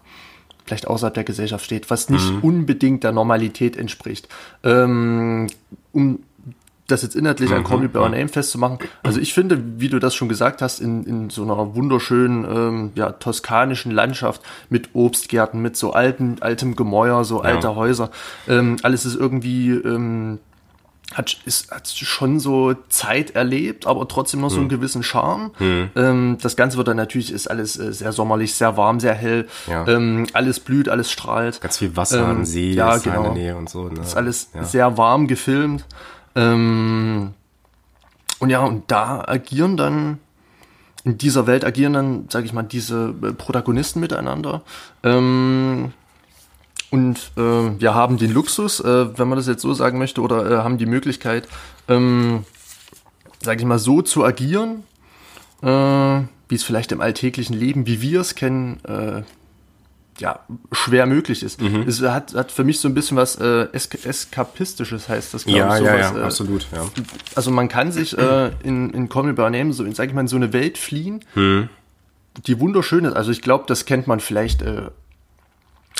vielleicht 0.64 0.86
außerhalb 0.86 1.14
der 1.14 1.24
Gesellschaft 1.24 1.64
steht, 1.64 1.90
was 1.90 2.08
nicht 2.08 2.32
mhm. 2.32 2.40
unbedingt 2.40 3.04
der 3.04 3.12
Normalität 3.12 3.76
entspricht. 3.76 4.28
Ähm, 4.62 5.48
um 5.92 6.20
das 6.86 7.02
jetzt 7.02 7.16
inhaltlich 7.16 7.52
an 7.52 7.64
Call 7.64 7.78
Me 7.78 7.88
By 7.88 8.00
Name 8.00 8.28
festzumachen. 8.28 8.78
Also 9.02 9.18
ich 9.18 9.32
finde, 9.32 9.80
wie 9.80 9.88
du 9.88 9.98
das 9.98 10.14
schon 10.14 10.28
gesagt 10.28 10.60
hast, 10.60 10.80
in, 10.80 11.04
in 11.04 11.30
so 11.30 11.42
einer 11.42 11.74
wunderschönen, 11.74 12.44
ähm, 12.44 12.92
ja, 12.94 13.12
toskanischen 13.12 13.90
Landschaft 13.90 14.42
mit 14.68 14.90
Obstgärten, 14.92 15.62
mit 15.62 15.76
so 15.76 15.92
alten, 15.92 16.36
altem 16.40 16.76
Gemäuer, 16.76 17.24
so 17.24 17.38
ja. 17.38 17.50
alte 17.50 17.74
Häuser, 17.74 18.10
ähm, 18.48 18.76
alles 18.82 19.06
ist 19.06 19.16
irgendwie, 19.16 19.70
ähm, 19.70 20.40
hat, 21.12 21.36
ist, 21.44 21.70
hat 21.70 21.88
schon 21.88 22.40
so 22.40 22.74
Zeit 22.88 23.32
erlebt, 23.32 23.86
aber 23.86 24.08
trotzdem 24.08 24.40
noch 24.40 24.50
so 24.50 24.56
einen 24.56 24.64
mhm. 24.64 24.70
gewissen 24.70 25.02
Charme. 25.02 25.52
Mhm. 25.58 25.90
Ähm, 25.96 26.38
das 26.40 26.56
Ganze 26.56 26.76
wird 26.76 26.88
dann 26.88 26.96
natürlich, 26.96 27.32
ist 27.32 27.46
alles 27.46 27.78
äh, 27.78 27.92
sehr 27.92 28.12
sommerlich, 28.12 28.54
sehr 28.54 28.76
warm, 28.76 29.00
sehr 29.00 29.14
hell. 29.14 29.46
Ja. 29.66 29.86
Ähm, 29.86 30.26
alles 30.32 30.60
blüht, 30.60 30.88
alles 30.88 31.10
strahlt. 31.10 31.60
Ganz 31.60 31.78
viel 31.78 31.96
Wasser 31.96 32.20
ähm, 32.20 32.38
am 32.38 32.44
See, 32.44 32.72
ja, 32.72 32.96
genau. 32.96 33.16
in 33.16 33.22
der 33.22 33.32
Nähe 33.32 33.56
und 33.56 33.68
so. 33.68 33.88
Ne? 33.88 34.00
Ist 34.00 34.16
alles 34.16 34.48
ja. 34.54 34.64
sehr 34.64 34.96
warm 34.96 35.28
gefilmt. 35.28 35.84
Ähm, 36.34 37.34
und 38.38 38.50
ja, 38.50 38.60
und 38.60 38.90
da 38.90 39.24
agieren 39.26 39.76
dann, 39.76 40.18
in 41.04 41.18
dieser 41.18 41.46
Welt 41.46 41.64
agieren 41.64 41.92
dann, 41.92 42.28
sage 42.30 42.46
ich 42.46 42.52
mal, 42.52 42.62
diese 42.62 43.14
äh, 43.22 43.32
Protagonisten 43.32 44.00
miteinander. 44.00 44.62
Ähm, 45.02 45.92
und 46.90 47.32
äh, 47.36 47.80
wir 47.80 47.94
haben 47.94 48.18
den 48.18 48.32
Luxus, 48.32 48.80
äh, 48.80 49.18
wenn 49.18 49.28
man 49.28 49.36
das 49.36 49.46
jetzt 49.46 49.62
so 49.62 49.74
sagen 49.74 49.98
möchte, 49.98 50.20
oder 50.20 50.50
äh, 50.50 50.56
haben 50.62 50.78
die 50.78 50.86
Möglichkeit, 50.86 51.48
ähm, 51.88 52.44
sage 53.42 53.60
ich 53.60 53.66
mal, 53.66 53.78
so 53.78 54.00
zu 54.00 54.24
agieren, 54.24 54.84
äh, 55.62 55.66
wie 56.48 56.54
es 56.54 56.62
vielleicht 56.62 56.92
im 56.92 57.00
alltäglichen 57.00 57.54
Leben, 57.54 57.86
wie 57.86 58.00
wir 58.00 58.20
es 58.20 58.34
kennen, 58.34 58.80
äh, 58.84 59.22
ja, 60.18 60.40
schwer 60.70 61.06
möglich 61.06 61.42
ist. 61.42 61.60
Mhm. 61.60 61.82
Es 61.88 62.00
hat, 62.00 62.34
hat 62.34 62.52
für 62.52 62.62
mich 62.62 62.78
so 62.78 62.88
ein 62.88 62.94
bisschen 62.94 63.16
was 63.16 63.36
äh, 63.36 63.66
Eskapistisches, 63.72 65.08
heißt 65.08 65.34
das, 65.34 65.44
glaube 65.44 65.58
ja, 65.58 65.72
ich. 65.74 65.78
So 65.78 65.84
ja, 65.84 65.96
ja, 65.96 66.16
äh, 66.16 66.22
absolut, 66.22 66.66
ja. 66.72 66.84
Also 67.34 67.50
man 67.50 67.68
kann 67.68 67.90
sich 67.90 68.16
äh, 68.16 68.50
in, 68.62 68.90
in 68.90 69.08
Call 69.08 69.24
Me 69.24 69.34
By 69.34 69.50
Name, 69.50 69.72
so, 69.72 69.84
sag 69.92 70.08
ich 70.08 70.14
mal, 70.14 70.20
in 70.20 70.28
so 70.28 70.36
eine 70.36 70.52
Welt 70.52 70.78
fliehen, 70.78 71.24
mhm. 71.34 71.68
die 72.46 72.60
wunderschön 72.60 73.04
ist. 73.04 73.14
Also 73.14 73.32
ich 73.32 73.42
glaube, 73.42 73.64
das 73.66 73.86
kennt 73.86 74.06
man 74.06 74.20
vielleicht 74.20 74.62
äh, 74.62 74.82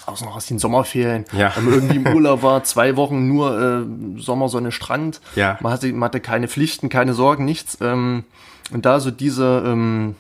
aus, 0.07 0.21
noch 0.21 0.37
aus 0.37 0.47
den 0.47 0.61
Sommerferien. 0.61 1.25
Ja. 1.33 1.53
Wenn 1.57 1.65
man 1.65 1.75
irgendwie 1.75 1.97
im 1.97 2.07
Urlaub 2.07 2.43
war, 2.43 2.63
zwei 2.63 2.97
Wochen 2.97 3.27
nur 3.27 3.61
äh, 3.61 4.21
Sommersonne, 4.21 4.71
Strand. 4.71 5.21
Ja. 5.35 5.59
Man, 5.61 5.73
hatte, 5.73 5.93
man 5.93 6.05
hatte 6.05 6.21
keine 6.21 6.47
Pflichten, 6.47 6.89
keine 6.89 7.15
Sorgen, 7.15 7.45
nichts. 7.45 7.79
Ähm, 7.81 8.25
und 8.71 8.87
da 8.87 9.01
so 9.01 9.11
diese... 9.11 9.65
Ähm, 9.67 10.15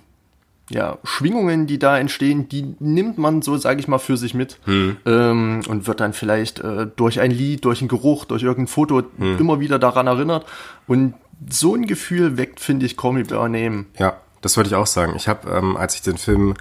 ja, 0.70 0.98
Schwingungen, 1.04 1.66
die 1.66 1.78
da 1.78 1.98
entstehen, 1.98 2.48
die 2.48 2.74
nimmt 2.78 3.18
man 3.18 3.42
so, 3.42 3.56
sage 3.56 3.80
ich 3.80 3.88
mal, 3.88 3.98
für 3.98 4.16
sich 4.16 4.34
mit 4.34 4.58
hm. 4.64 4.96
ähm, 5.04 5.60
und 5.68 5.86
wird 5.86 6.00
dann 6.00 6.12
vielleicht 6.12 6.60
äh, 6.60 6.86
durch 6.96 7.20
ein 7.20 7.30
Lied, 7.30 7.64
durch 7.64 7.80
einen 7.80 7.88
Geruch, 7.88 8.24
durch 8.24 8.42
irgendein 8.42 8.68
Foto 8.68 9.02
hm. 9.18 9.38
immer 9.38 9.60
wieder 9.60 9.78
daran 9.78 10.06
erinnert. 10.06 10.46
Und 10.86 11.14
so 11.50 11.74
ein 11.74 11.86
Gefühl 11.86 12.38
weckt, 12.38 12.60
finde 12.60 12.86
ich, 12.86 12.96
Call 12.96 13.12
Me 13.12 13.24
By 13.24 13.34
Name. 13.34 13.86
Ja, 13.98 14.16
das 14.40 14.56
wollte 14.56 14.68
ich 14.68 14.74
auch 14.74 14.86
sagen. 14.86 15.14
Ich 15.16 15.28
habe, 15.28 15.50
ähm, 15.50 15.76
als 15.76 15.96
ich 15.96 16.02
den 16.02 16.16
Film 16.16 16.54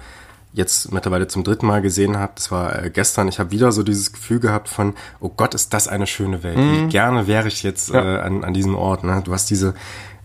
jetzt 0.52 0.92
mittlerweile 0.92 1.26
zum 1.26 1.42
dritten 1.42 1.66
Mal 1.66 1.82
gesehen 1.82 2.16
habe, 2.16 2.32
das 2.36 2.50
war 2.50 2.84
äh, 2.84 2.90
gestern, 2.90 3.28
ich 3.28 3.38
habe 3.38 3.50
wieder 3.50 3.72
so 3.72 3.82
dieses 3.82 4.12
Gefühl 4.12 4.38
gehabt 4.38 4.68
von, 4.68 4.94
oh 5.20 5.30
Gott, 5.30 5.54
ist 5.54 5.72
das 5.72 5.88
eine 5.88 6.06
schöne 6.06 6.42
Welt. 6.42 6.58
Mhm. 6.58 6.72
Wie 6.72 6.88
gerne 6.90 7.26
wäre 7.26 7.48
ich 7.48 7.62
jetzt 7.62 7.90
ja. 7.90 8.18
äh, 8.18 8.20
an, 8.20 8.44
an 8.44 8.54
diesem 8.54 8.74
Ort. 8.74 9.02
Ne? 9.02 9.22
Du 9.24 9.32
hast 9.32 9.50
diese 9.50 9.74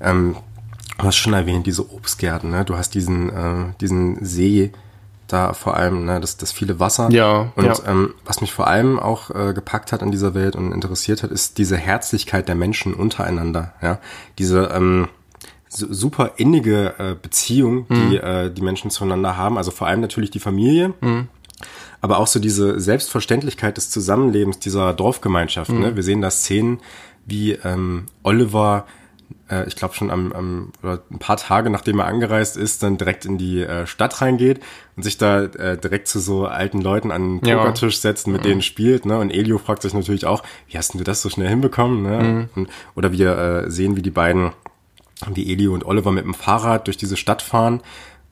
ähm, 0.01 0.36
Du 0.99 1.05
hast 1.05 1.15
schon 1.15 1.33
erwähnt, 1.33 1.65
diese 1.65 1.91
Obstgärten, 1.91 2.51
ne? 2.51 2.65
Du 2.65 2.75
hast 2.75 2.93
diesen, 2.93 3.29
äh, 3.29 3.73
diesen 3.79 4.23
See 4.23 4.71
da 5.31 5.53
vor 5.53 5.77
allem, 5.77 6.05
ne? 6.05 6.19
das, 6.19 6.37
das 6.37 6.51
viele 6.51 6.79
Wasser. 6.79 7.09
Ja. 7.11 7.51
Und 7.55 7.65
ja. 7.65 7.73
Ähm, 7.85 8.13
was 8.25 8.41
mich 8.41 8.53
vor 8.53 8.67
allem 8.67 8.99
auch 8.99 9.29
äh, 9.29 9.53
gepackt 9.53 9.91
hat 9.91 10.03
an 10.03 10.11
dieser 10.11 10.33
Welt 10.33 10.55
und 10.55 10.71
interessiert 10.71 11.23
hat, 11.23 11.31
ist 11.31 11.57
diese 11.57 11.77
Herzlichkeit 11.77 12.47
der 12.47 12.55
Menschen 12.55 12.93
untereinander. 12.93 13.73
Ja, 13.81 13.99
diese 14.37 14.71
ähm, 14.73 15.07
super 15.69 16.31
innige 16.37 16.95
äh, 16.97 17.15
Beziehung, 17.19 17.85
die 17.89 17.93
mhm. 17.93 18.13
äh, 18.15 18.49
die 18.49 18.61
Menschen 18.61 18.89
zueinander 18.89 19.37
haben. 19.37 19.57
Also 19.57 19.71
vor 19.71 19.87
allem 19.87 20.01
natürlich 20.01 20.31
die 20.31 20.39
Familie. 20.39 20.93
Mhm. 21.01 21.27
Aber 22.01 22.17
auch 22.17 22.27
so 22.27 22.39
diese 22.39 22.79
Selbstverständlichkeit 22.79 23.77
des 23.77 23.89
Zusammenlebens 23.89 24.59
dieser 24.59 24.93
Dorfgemeinschaft. 24.93 25.71
Mhm. 25.71 25.79
Ne? 25.79 25.95
Wir 25.95 26.03
sehen 26.03 26.21
da 26.21 26.31
Szenen, 26.31 26.79
wie 27.25 27.51
ähm, 27.51 28.05
Oliver 28.23 28.85
äh, 29.50 29.67
ich 29.67 29.75
glaube 29.75 29.93
schon 29.93 30.12
am, 30.12 30.31
am 30.31 30.71
oder 30.81 31.01
ein 31.12 31.19
paar 31.19 31.38
Tage 31.38 31.69
nachdem 31.69 32.00
er 32.00 32.05
angereist 32.05 32.57
ist, 32.57 32.83
dann 32.83 32.98
direkt 32.98 33.25
in 33.25 33.38
die 33.38 33.62
äh, 33.62 33.86
Stadt 33.88 34.21
reingeht 34.21 34.62
und 34.95 35.03
sich 35.03 35.17
da 35.17 35.43
äh, 35.43 35.77
direkt 35.77 36.07
zu 36.07 36.19
so 36.19 36.45
alten 36.45 36.81
Leuten 36.81 37.12
an 37.12 37.39
den 37.39 37.41
Pokertisch 37.41 37.95
ja. 37.95 38.01
setzt 38.01 38.27
mit 38.27 38.41
mhm. 38.41 38.48
denen 38.48 38.62
spielt. 38.62 39.05
Ne? 39.05 39.17
Und 39.17 39.31
Elio 39.31 39.57
fragt 39.57 39.81
sich 39.81 39.93
natürlich 39.93 40.25
auch, 40.25 40.43
wie 40.67 40.77
hast 40.77 40.93
du 40.93 41.03
das 41.03 41.21
so 41.21 41.29
schnell 41.29 41.50
hinbekommen? 41.50 42.03
Ne? 42.03 42.24
Mhm. 42.24 42.50
Und, 42.55 42.69
oder 42.95 43.12
wir 43.12 43.38
äh, 43.38 43.71
sehen, 43.71 43.95
wie 43.95 44.01
die 44.01 44.12
beiden, 44.12 44.51
wie 45.33 45.51
Elio 45.51 45.74
und 45.74 45.86
Oliver 45.86 46.12
mit 46.12 46.25
dem 46.25 46.33
Fahrrad 46.33 46.88
durch 46.88 46.98
diese 46.98 47.17
Stadt 47.17 47.41
fahren 47.41 47.81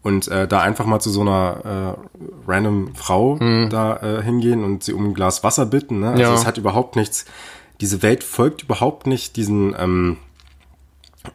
und 0.04 0.27
äh, 0.30 0.48
da 0.48 0.62
einfach 0.62 0.86
mal 0.86 1.00
zu 1.00 1.10
so 1.10 1.22
einer 1.22 1.98
äh, 1.98 2.50
random 2.50 2.96
Frau 2.96 3.36
mhm. 3.36 3.70
da 3.70 3.98
äh, 3.98 4.24
hingehen 4.24 4.63
und 4.63 4.84
sie 4.84 4.94
um 4.94 5.08
ein 5.08 5.13
Glas 5.13 5.44
Wasser 5.44 5.66
bitten. 5.66 6.00
Ne? 6.00 6.12
Also 6.12 6.22
ja. 6.22 6.34
es 6.34 6.46
hat 6.46 6.58
überhaupt 6.58 6.96
nichts, 6.96 7.25
diese 7.82 8.01
Welt 8.04 8.24
folgt 8.24 8.63
überhaupt 8.63 9.06
nicht 9.06 9.36
diesen 9.36 9.75
ähm, 9.77 10.18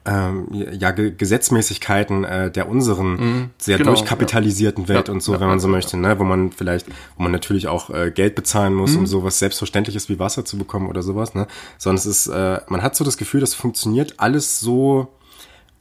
ähm, 0.05 0.47
ja, 0.51 0.91
Ge 0.91 1.13
Gesetzmäßigkeiten 1.17 2.25
äh, 2.25 2.51
der 2.51 2.69
unseren 2.69 3.13
mhm, 3.13 3.51
sehr 3.59 3.79
genau, 3.79 3.91
durchkapitalisierten 3.91 4.85
ja. 4.85 4.89
Welt 4.89 5.09
ja, 5.09 5.15
und 5.15 5.23
so, 5.23 5.35
ja, 5.35 5.41
wenn 5.41 5.49
man 5.49 5.61
so 5.61 5.69
möchte, 5.69 5.97
ne? 5.97 6.19
wo 6.19 6.25
man 6.25 6.53
vielleicht, 6.53 6.87
wo 7.17 7.23
man 7.23 7.33
natürlich 7.33 7.69
auch 7.69 7.91
äh, 7.91 8.11
Geld 8.11 8.35
bezahlen 8.35 8.75
muss, 8.75 8.93
mhm. 8.93 9.01
um 9.01 9.07
sowas 9.07 9.39
Selbstverständliches 9.39 10.09
wie 10.09 10.19
Wasser 10.19 10.45
zu 10.45 10.59
bekommen 10.59 10.89
oder 10.89 11.03
sowas, 11.03 11.35
ne? 11.35 11.47
Sondern 11.79 11.99
es 11.99 12.07
ist, 12.07 12.27
äh, 12.29 12.61
man 12.69 12.83
hat 12.83 12.97
so 12.97 13.05
das 13.05 13.17
Gefühl, 13.17 13.41
das 13.41 13.55
funktioniert 13.55 14.15
alles 14.19 14.61
so 14.61 15.09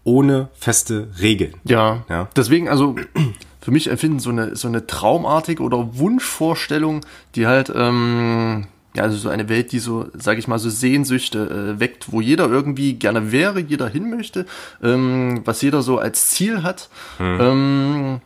ohne 0.03 0.49
feste 0.53 1.09
Regeln. 1.19 1.55
Ja, 1.63 2.03
ja. 2.09 2.27
deswegen, 2.35 2.69
also 2.69 2.95
für 3.61 3.71
mich 3.71 3.89
empfinden 3.89 4.19
so 4.19 4.31
eine, 4.31 4.55
so 4.55 4.67
eine 4.67 4.87
traumartige 4.87 5.61
oder 5.61 5.97
Wunschvorstellung, 5.97 7.05
die 7.35 7.45
halt, 7.47 7.71
ähm, 7.75 8.67
ja, 8.95 9.03
also 9.03 9.17
so 9.17 9.29
eine 9.29 9.47
Welt, 9.47 9.71
die 9.71 9.79
so, 9.79 10.07
sage 10.13 10.39
ich 10.39 10.47
mal, 10.47 10.59
so 10.59 10.69
Sehnsüchte 10.69 11.75
äh, 11.75 11.79
weckt, 11.79 12.11
wo 12.11 12.19
jeder 12.19 12.49
irgendwie 12.49 12.93
gerne 12.93 13.31
wäre, 13.31 13.59
jeder 13.59 13.87
hin 13.87 14.09
möchte, 14.09 14.45
ähm, 14.83 15.41
was 15.45 15.61
jeder 15.61 15.81
so 15.81 15.97
als 15.97 16.29
Ziel 16.29 16.63
hat. 16.63 16.89
Hm. 17.17 17.37
Ähm, 17.39 18.21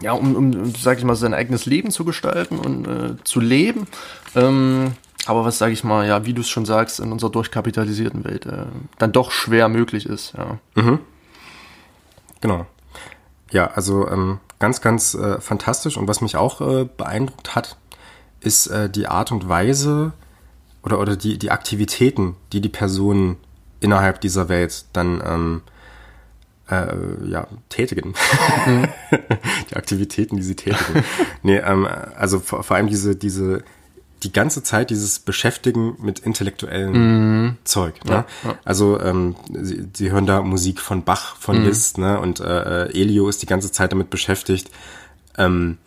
ja, 0.00 0.12
um, 0.12 0.34
um, 0.34 0.74
sag 0.74 0.98
ich 0.98 1.04
mal, 1.04 1.14
sein 1.14 1.34
eigenes 1.34 1.66
Leben 1.66 1.90
zu 1.90 2.04
gestalten 2.04 2.58
und 2.58 2.86
äh, 2.86 3.16
zu 3.24 3.40
leben. 3.40 3.86
Ähm, 4.34 4.92
aber 5.26 5.44
was, 5.44 5.58
sage 5.58 5.72
ich 5.72 5.84
mal, 5.84 6.06
ja, 6.06 6.24
wie 6.24 6.34
du 6.34 6.42
es 6.42 6.48
schon 6.48 6.66
sagst, 6.66 7.00
in 7.00 7.12
unserer 7.12 7.30
durchkapitalisierten 7.30 8.24
Welt 8.24 8.46
äh, 8.46 8.66
dann 8.98 9.12
doch 9.12 9.30
schwer 9.30 9.68
möglich 9.68 10.06
ist, 10.06 10.34
ja. 10.36 10.58
Mhm. 10.74 11.00
Genau. 12.40 12.66
Ja, 13.50 13.68
also 13.68 14.08
ähm, 14.08 14.38
ganz, 14.58 14.80
ganz 14.80 15.14
äh, 15.14 15.40
fantastisch 15.40 15.96
und 15.96 16.08
was 16.08 16.20
mich 16.20 16.36
auch 16.36 16.60
äh, 16.60 16.84
beeindruckt 16.84 17.54
hat, 17.54 17.76
ist 18.46 18.68
äh, 18.68 18.88
die 18.88 19.08
Art 19.08 19.32
und 19.32 19.48
Weise 19.48 20.12
oder, 20.82 21.00
oder 21.00 21.16
die, 21.16 21.36
die 21.36 21.50
Aktivitäten, 21.50 22.36
die 22.52 22.60
die 22.60 22.68
Personen 22.68 23.36
innerhalb 23.80 24.20
dieser 24.20 24.48
Welt 24.48 24.84
dann 24.92 25.20
ähm, 25.26 25.62
äh, 26.70 27.28
ja, 27.28 27.46
tätigen. 27.68 28.14
Mhm. 28.66 28.88
die 29.70 29.76
Aktivitäten, 29.76 30.36
die 30.36 30.42
sie 30.42 30.54
tätigen. 30.54 31.04
nee, 31.42 31.58
ähm, 31.58 31.86
also 32.16 32.38
vor, 32.38 32.62
vor 32.62 32.76
allem 32.76 32.86
diese, 32.86 33.16
diese, 33.16 33.64
die 34.22 34.32
ganze 34.32 34.62
Zeit 34.62 34.90
dieses 34.90 35.18
Beschäftigen 35.18 35.96
mit 36.00 36.20
intellektuellem 36.20 37.48
mm. 37.48 37.58
Zeug. 37.64 38.04
Ne? 38.04 38.12
Ja, 38.12 38.26
ja. 38.44 38.58
Also 38.64 38.98
ähm, 39.00 39.36
sie, 39.52 39.86
sie 39.92 40.10
hören 40.10 40.26
da 40.26 40.40
Musik 40.42 40.80
von 40.80 41.04
Bach, 41.04 41.36
von 41.36 41.62
mm. 41.62 41.64
Liszt, 41.66 41.98
ne? 41.98 42.18
Und 42.18 42.40
äh, 42.40 42.86
äh, 42.86 43.00
Elio 43.00 43.28
ist 43.28 43.42
die 43.42 43.46
ganze 43.46 43.70
Zeit 43.70 43.92
damit 43.92 44.08
beschäftigt, 44.08 44.70
ähm, 45.36 45.78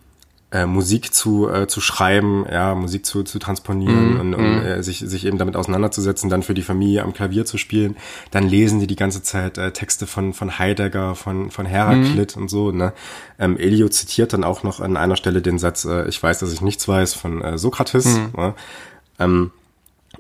äh, 0.52 0.66
Musik 0.66 1.14
zu, 1.14 1.48
äh, 1.48 1.68
zu 1.68 1.80
schreiben, 1.80 2.46
ja, 2.52 2.74
Musik 2.74 3.06
zu, 3.06 3.24
zu 3.24 3.38
transponieren 3.38 4.16
mm, 4.16 4.20
und, 4.20 4.34
und 4.34 4.56
mm. 4.56 4.66
äh, 4.66 4.84
sich, 4.84 5.00
sich 5.00 5.26
eben 5.26 5.38
damit 5.38 5.56
auseinanderzusetzen, 5.56 6.30
dann 6.30 6.42
für 6.42 6.56
die 6.56 6.64
Familie 6.64 7.04
am 7.04 7.14
Klavier 7.14 7.46
zu 7.46 7.58
spielen. 7.58 7.98
Dann 8.32 8.48
lesen 8.48 8.80
die 8.80 8.88
die 8.88 8.96
ganze 8.96 9.22
Zeit 9.22 9.58
äh, 9.60 9.72
Texte 9.72 10.08
von, 10.08 10.34
von 10.34 10.58
Heidegger, 10.58 11.14
von, 11.14 11.52
von 11.52 11.66
Heraklit 11.66 12.36
mm. 12.36 12.40
und 12.40 12.50
so. 12.50 12.72
Ne? 12.72 12.94
Ähm, 13.38 13.58
Elio 13.58 13.90
zitiert 13.90 14.34
dann 14.34 14.44
auch 14.44 14.64
noch 14.64 14.80
an 14.80 14.98
einer 14.98 15.16
Stelle 15.16 15.42
den 15.42 15.60
Satz, 15.60 15.86
äh, 15.86 16.08
ich 16.08 16.22
weiß, 16.22 16.40
dass 16.40 16.52
ich 16.52 16.62
nichts 16.62 16.88
weiß, 16.88 17.14
von 17.14 17.42
äh, 17.42 17.58
Sokrates. 17.58 18.06
Ne? 18.36 18.56
ähm, 19.20 19.52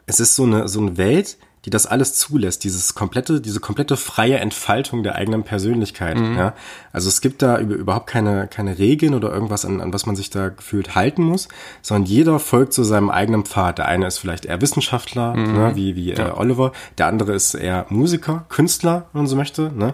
es 0.05 0.19
ist 0.19 0.35
so 0.35 0.43
eine, 0.43 0.67
so 0.67 0.79
eine 0.79 0.97
Welt, 0.97 1.37
die 1.65 1.69
das 1.69 1.85
alles 1.85 2.13
zulässt, 2.13 2.63
dieses 2.63 2.95
komplette, 2.95 3.41
diese 3.41 3.59
komplette 3.59 3.97
freie 3.97 4.37
Entfaltung 4.37 5.03
der 5.03 5.15
eigenen 5.15 5.43
Persönlichkeit. 5.43 6.17
Mhm. 6.17 6.37
Ja? 6.37 6.53
Also 6.93 7.09
es 7.09 7.21
gibt 7.21 7.41
da 7.41 7.59
überhaupt 7.59 8.07
keine, 8.07 8.47
keine 8.47 8.77
Regeln 8.77 9.13
oder 9.13 9.31
irgendwas, 9.31 9.65
an, 9.65 9.81
an 9.81 9.93
was 9.93 10.05
man 10.05 10.15
sich 10.15 10.29
da 10.29 10.49
gefühlt 10.49 10.95
halten 10.95 11.23
muss, 11.23 11.49
sondern 11.81 12.09
jeder 12.09 12.39
folgt 12.39 12.73
zu 12.73 12.83
seinem 12.83 13.09
eigenen 13.09 13.43
Pfad. 13.43 13.77
Der 13.77 13.87
eine 13.87 14.07
ist 14.07 14.19
vielleicht 14.19 14.45
eher 14.45 14.61
Wissenschaftler, 14.61 15.35
mhm. 15.35 15.53
ne, 15.53 15.71
wie, 15.75 15.95
wie 15.95 16.13
ja. 16.13 16.29
äh, 16.29 16.31
Oliver, 16.31 16.71
der 16.97 17.07
andere 17.07 17.33
ist 17.33 17.53
eher 17.53 17.85
Musiker, 17.89 18.45
Künstler, 18.49 19.07
wenn 19.11 19.21
man 19.21 19.27
so 19.27 19.35
möchte. 19.35 19.71
Ne? 19.75 19.93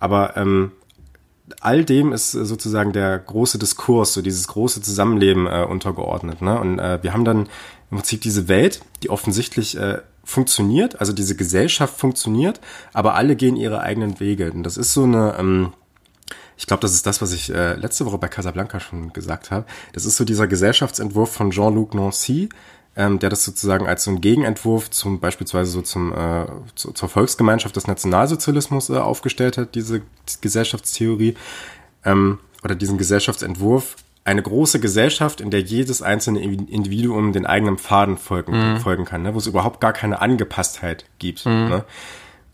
Aber 0.00 0.36
ähm, 0.36 0.72
all 1.60 1.84
dem 1.84 2.12
ist 2.12 2.32
sozusagen 2.32 2.92
der 2.92 3.18
große 3.18 3.58
Diskurs, 3.58 4.12
so 4.12 4.22
dieses 4.22 4.48
große 4.48 4.82
Zusammenleben 4.82 5.46
äh, 5.46 5.64
untergeordnet. 5.68 6.42
Ne? 6.42 6.60
Und 6.60 6.78
äh, 6.78 7.02
wir 7.02 7.12
haben 7.12 7.24
dann 7.24 7.48
im 7.90 7.96
Prinzip 7.96 8.20
diese 8.20 8.48
Welt, 8.48 8.82
die 9.02 9.10
offensichtlich 9.10 9.76
äh, 9.76 9.98
funktioniert, 10.30 11.00
also 11.00 11.12
diese 11.12 11.34
Gesellschaft 11.34 11.98
funktioniert, 11.98 12.60
aber 12.92 13.14
alle 13.14 13.36
gehen 13.36 13.56
ihre 13.56 13.80
eigenen 13.80 14.20
Wege. 14.20 14.52
Und 14.52 14.62
das 14.62 14.76
ist 14.76 14.94
so 14.94 15.04
eine, 15.04 15.34
ähm, 15.38 15.72
ich 16.56 16.66
glaube, 16.66 16.80
das 16.80 16.92
ist 16.92 17.06
das, 17.06 17.20
was 17.20 17.32
ich 17.32 17.52
äh, 17.52 17.74
letzte 17.74 18.06
Woche 18.06 18.18
bei 18.18 18.28
Casablanca 18.28 18.80
schon 18.80 19.12
gesagt 19.12 19.50
habe. 19.50 19.66
Das 19.92 20.04
ist 20.04 20.16
so 20.16 20.24
dieser 20.24 20.46
Gesellschaftsentwurf 20.46 21.32
von 21.32 21.50
Jean-Luc 21.50 21.94
Nancy, 21.94 22.48
ähm, 22.96 23.18
der 23.18 23.30
das 23.30 23.44
sozusagen 23.44 23.86
als 23.86 24.04
so 24.04 24.10
ein 24.10 24.20
Gegenentwurf 24.20 24.90
zum 24.90 25.20
beispielsweise 25.20 25.70
so 25.70 25.82
zum 25.82 26.12
äh, 26.12 26.46
zu, 26.74 26.92
zur 26.92 27.08
Volksgemeinschaft 27.08 27.74
des 27.76 27.86
Nationalsozialismus 27.86 28.90
äh, 28.90 28.96
aufgestellt 28.96 29.58
hat, 29.58 29.74
diese 29.74 30.02
Gesellschaftstheorie 30.40 31.34
ähm, 32.04 32.38
oder 32.62 32.74
diesen 32.74 32.98
Gesellschaftsentwurf 32.98 33.96
eine 34.30 34.42
große 34.42 34.78
Gesellschaft, 34.78 35.40
in 35.40 35.50
der 35.50 35.60
jedes 35.60 36.02
einzelne 36.02 36.40
Individuum 36.40 37.32
den 37.32 37.46
eigenen 37.46 37.78
Pfaden 37.78 38.16
folgen, 38.16 38.74
mhm. 38.74 38.78
folgen 38.78 39.04
kann, 39.04 39.22
ne? 39.22 39.34
wo 39.34 39.38
es 39.38 39.48
überhaupt 39.48 39.80
gar 39.80 39.92
keine 39.92 40.20
Angepasstheit 40.20 41.04
gibt. 41.18 41.44
Mhm. 41.46 41.68
Ne? 41.68 41.84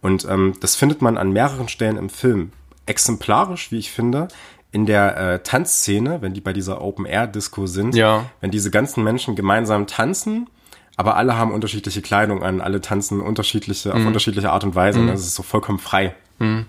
Und 0.00 0.26
ähm, 0.28 0.54
das 0.60 0.74
findet 0.74 1.02
man 1.02 1.18
an 1.18 1.32
mehreren 1.32 1.68
Stellen 1.68 1.98
im 1.98 2.08
Film. 2.08 2.52
Exemplarisch, 2.86 3.72
wie 3.72 3.78
ich 3.78 3.90
finde, 3.90 4.28
in 4.72 4.86
der 4.86 5.16
äh, 5.16 5.38
Tanzszene, 5.42 6.22
wenn 6.22 6.32
die 6.32 6.40
bei 6.40 6.52
dieser 6.52 6.80
Open-Air-Disco 6.80 7.66
sind, 7.66 7.94
ja. 7.94 8.24
wenn 8.40 8.50
diese 8.50 8.70
ganzen 8.70 9.04
Menschen 9.04 9.36
gemeinsam 9.36 9.86
tanzen, 9.86 10.48
aber 10.96 11.16
alle 11.16 11.36
haben 11.36 11.52
unterschiedliche 11.52 12.00
Kleidung 12.00 12.42
an, 12.42 12.62
alle 12.62 12.80
tanzen 12.80 13.20
unterschiedliche, 13.20 13.90
mhm. 13.90 14.00
auf 14.00 14.06
unterschiedliche 14.06 14.50
Art 14.50 14.64
und 14.64 14.74
Weise. 14.74 14.98
Ne? 15.00 15.06
Mhm. 15.06 15.10
Das 15.10 15.20
ist 15.20 15.34
so 15.34 15.42
vollkommen 15.42 15.78
frei. 15.78 16.14
Mhm. 16.38 16.66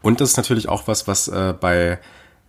Und 0.00 0.22
das 0.22 0.30
ist 0.30 0.36
natürlich 0.38 0.68
auch 0.68 0.88
was, 0.88 1.06
was 1.06 1.28
äh, 1.28 1.54
bei 1.58 1.98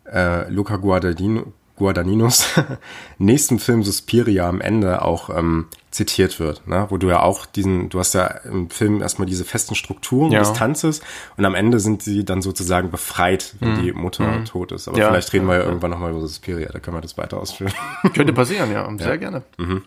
äh, 0.06 0.50
Luca 0.50 0.78
Guadagnino, 0.78 1.52
Guadagninos 1.82 2.48
nächsten 3.18 3.58
Film 3.58 3.82
Suspiria 3.82 4.48
am 4.48 4.62
Ende 4.62 5.02
auch 5.02 5.36
ähm, 5.36 5.66
zitiert 5.90 6.40
wird, 6.40 6.68
ne? 6.68 6.86
wo 6.90 6.98
du 6.98 7.10
ja 7.10 7.22
auch 7.22 7.48
diesen, 7.48 7.90
du 7.90 7.98
hast 7.98 8.14
ja 8.14 8.28
im 8.28 8.70
Film 8.70 9.02
erstmal 9.02 9.26
diese 9.26 9.44
festen 9.44 9.74
Strukturen 9.74 10.32
ja. 10.32 10.40
des 10.40 10.54
Tanzes 10.54 11.02
und 11.38 11.46
am 11.46 11.56
Ende 11.56 11.80
sind 11.80 12.04
sie 12.04 12.24
dann 12.24 12.44
sozusagen 12.44 12.92
befreit, 12.92 13.56
wenn 13.60 13.74
mhm. 13.74 13.82
die 13.82 13.92
Mutter 13.94 14.28
mhm. 14.28 14.46
tot 14.46 14.72
ist. 14.72 14.88
Aber 14.88 14.98
ja, 15.00 15.10
vielleicht 15.10 15.34
reden 15.34 15.48
wir 15.48 15.56
ja, 15.56 15.62
ja 15.62 15.66
irgendwann 15.66 15.90
nochmal 15.90 16.12
über 16.12 16.22
Suspiria, 16.22 16.70
da 16.72 16.80
können 16.80 16.98
wir 16.98 17.02
das 17.02 17.18
weiter 17.18 17.38
ausführen. 17.38 17.74
Könnte 18.14 18.32
passieren, 18.34 18.72
ja, 18.72 18.88
sehr 18.98 19.18
gerne. 19.18 19.42
Mhm. 19.58 19.82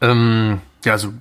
Ähm, 0.00 0.60
ja, 0.84 0.92
also 0.92 1.12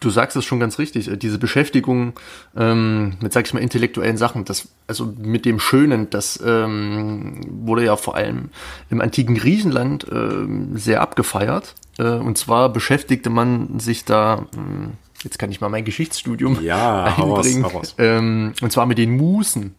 du 0.00 0.10
sagst 0.10 0.36
es 0.36 0.44
schon 0.44 0.60
ganz 0.60 0.78
richtig. 0.78 1.08
Äh, 1.08 1.16
diese 1.16 1.38
Beschäftigung 1.38 2.14
ähm, 2.56 3.16
mit, 3.20 3.32
sag 3.32 3.46
ich 3.46 3.54
mal, 3.54 3.60
intellektuellen 3.60 4.16
Sachen, 4.16 4.44
das, 4.44 4.68
also 4.86 5.14
mit 5.18 5.44
dem 5.44 5.60
Schönen, 5.60 6.10
das 6.10 6.42
ähm, 6.44 7.40
wurde 7.48 7.84
ja 7.84 7.96
vor 7.96 8.16
allem 8.16 8.50
im 8.90 9.00
antiken 9.00 9.36
Griechenland 9.36 10.06
ähm, 10.10 10.76
sehr 10.76 11.00
abgefeiert. 11.00 11.74
Äh, 11.98 12.08
und 12.10 12.36
zwar 12.36 12.68
beschäftigte 12.68 13.30
man 13.30 13.78
sich 13.78 14.04
da, 14.04 14.46
äh, 14.54 15.22
jetzt 15.22 15.38
kann 15.38 15.50
ich 15.50 15.60
mal 15.60 15.68
mein 15.68 15.84
Geschichtsstudium 15.84 16.60
ja, 16.62 17.04
einbringen, 17.04 17.62
heraus, 17.62 17.72
heraus. 17.72 17.94
Ähm, 17.98 18.54
und 18.60 18.72
zwar 18.72 18.86
mit 18.86 18.98
den 18.98 19.16
Musen. 19.16 19.76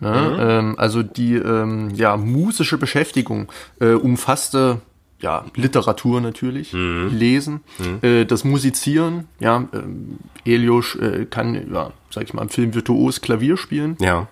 Ne? 0.00 0.10
Mhm. 0.10 0.36
Ähm, 0.40 0.74
also 0.78 1.02
die 1.02 1.34
ähm, 1.34 1.90
ja, 1.94 2.16
musische 2.16 2.78
Beschäftigung 2.78 3.50
äh, 3.80 3.92
umfasste 3.92 4.80
ja, 5.20 5.44
Literatur 5.54 6.20
natürlich, 6.20 6.72
mhm. 6.72 7.10
Lesen, 7.12 7.60
mhm. 7.78 7.98
Äh, 8.02 8.24
das 8.24 8.44
Musizieren, 8.44 9.28
ja, 9.38 9.68
äh, 9.72 10.50
Elios 10.52 10.94
äh, 10.96 11.26
kann, 11.26 11.72
ja, 11.72 11.92
sag 12.10 12.24
ich 12.24 12.34
mal, 12.34 12.42
im 12.42 12.48
Film 12.48 12.74
virtuos 12.74 13.20
Klavier 13.20 13.56
spielen. 13.56 13.96
Ja. 14.00 14.28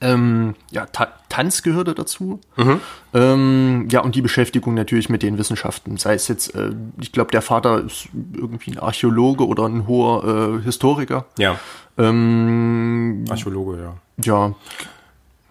Ähm, 0.00 0.54
ja, 0.70 0.86
Ta 0.86 1.08
Tanz 1.28 1.62
gehörte 1.62 1.94
dazu. 1.94 2.40
Mhm. 2.56 2.80
Ähm, 3.12 3.88
ja, 3.90 4.00
und 4.00 4.14
die 4.14 4.22
Beschäftigung 4.22 4.74
natürlich 4.74 5.08
mit 5.08 5.22
den 5.22 5.36
Wissenschaften. 5.36 5.96
Sei 5.96 6.14
es 6.14 6.28
jetzt, 6.28 6.54
äh, 6.54 6.70
ich 7.00 7.12
glaube, 7.12 7.32
der 7.32 7.42
Vater 7.42 7.84
ist 7.84 8.08
irgendwie 8.32 8.70
ein 8.70 8.78
Archäologe 8.78 9.46
oder 9.46 9.64
ein 9.64 9.86
hoher 9.86 10.58
äh, 10.58 10.62
Historiker. 10.62 11.26
Ja. 11.38 11.58
Ähm, 11.98 13.24
Archäologe, 13.28 13.82
ja. 13.82 13.96
Ja, 14.24 14.54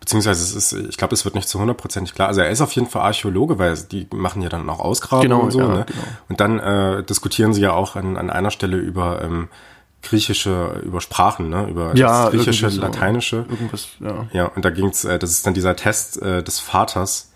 Beziehungsweise 0.04 0.44
es 0.44 0.54
ist, 0.54 0.74
ich 0.90 0.98
glaube, 0.98 1.14
es 1.14 1.24
wird 1.24 1.34
nicht 1.34 1.48
zu 1.48 1.62
hundertprozentig 1.62 2.14
klar. 2.14 2.28
Also 2.28 2.42
er 2.42 2.50
ist 2.50 2.60
auf 2.60 2.74
jeden 2.74 2.88
Fall 2.90 3.04
Archäologe, 3.04 3.58
weil 3.58 3.78
die 3.90 4.06
machen 4.14 4.42
ja 4.42 4.50
dann 4.50 4.70
auch 4.70 4.82
Ausgrabungen 4.82 5.30
genau, 5.30 5.44
und 5.44 5.52
so. 5.52 5.62
Ja, 5.62 5.68
ne? 5.70 5.86
genau. 5.88 6.02
Und 6.28 6.42
dann 6.42 6.60
äh, 6.60 7.04
diskutieren 7.04 7.54
sie 7.54 7.62
ja 7.62 7.72
auch 7.72 7.96
an, 7.96 8.18
an 8.18 8.30
einer 8.30 8.52
Stelle 8.52 8.76
über 8.76 9.22
ähm, 9.22 9.48
griechische, 10.02 10.82
über 10.84 11.00
Sprachen, 11.00 11.50
ne? 11.50 11.70
über 11.70 11.96
ja, 11.96 12.24
das 12.26 12.32
griechische, 12.32 12.70
so, 12.70 12.82
lateinische. 12.82 13.46
Irgendwas, 13.50 13.88
ja. 14.02 14.28
Ja, 14.34 14.46
und 14.48 14.66
da 14.66 14.72
ging's, 14.72 15.06
äh, 15.06 15.18
das 15.18 15.30
ist 15.30 15.48
dann 15.48 15.54
dieser 15.54 15.78
Test 15.78 16.22
äh, 16.22 16.44
des 16.44 16.60
Vaters, 16.60 17.32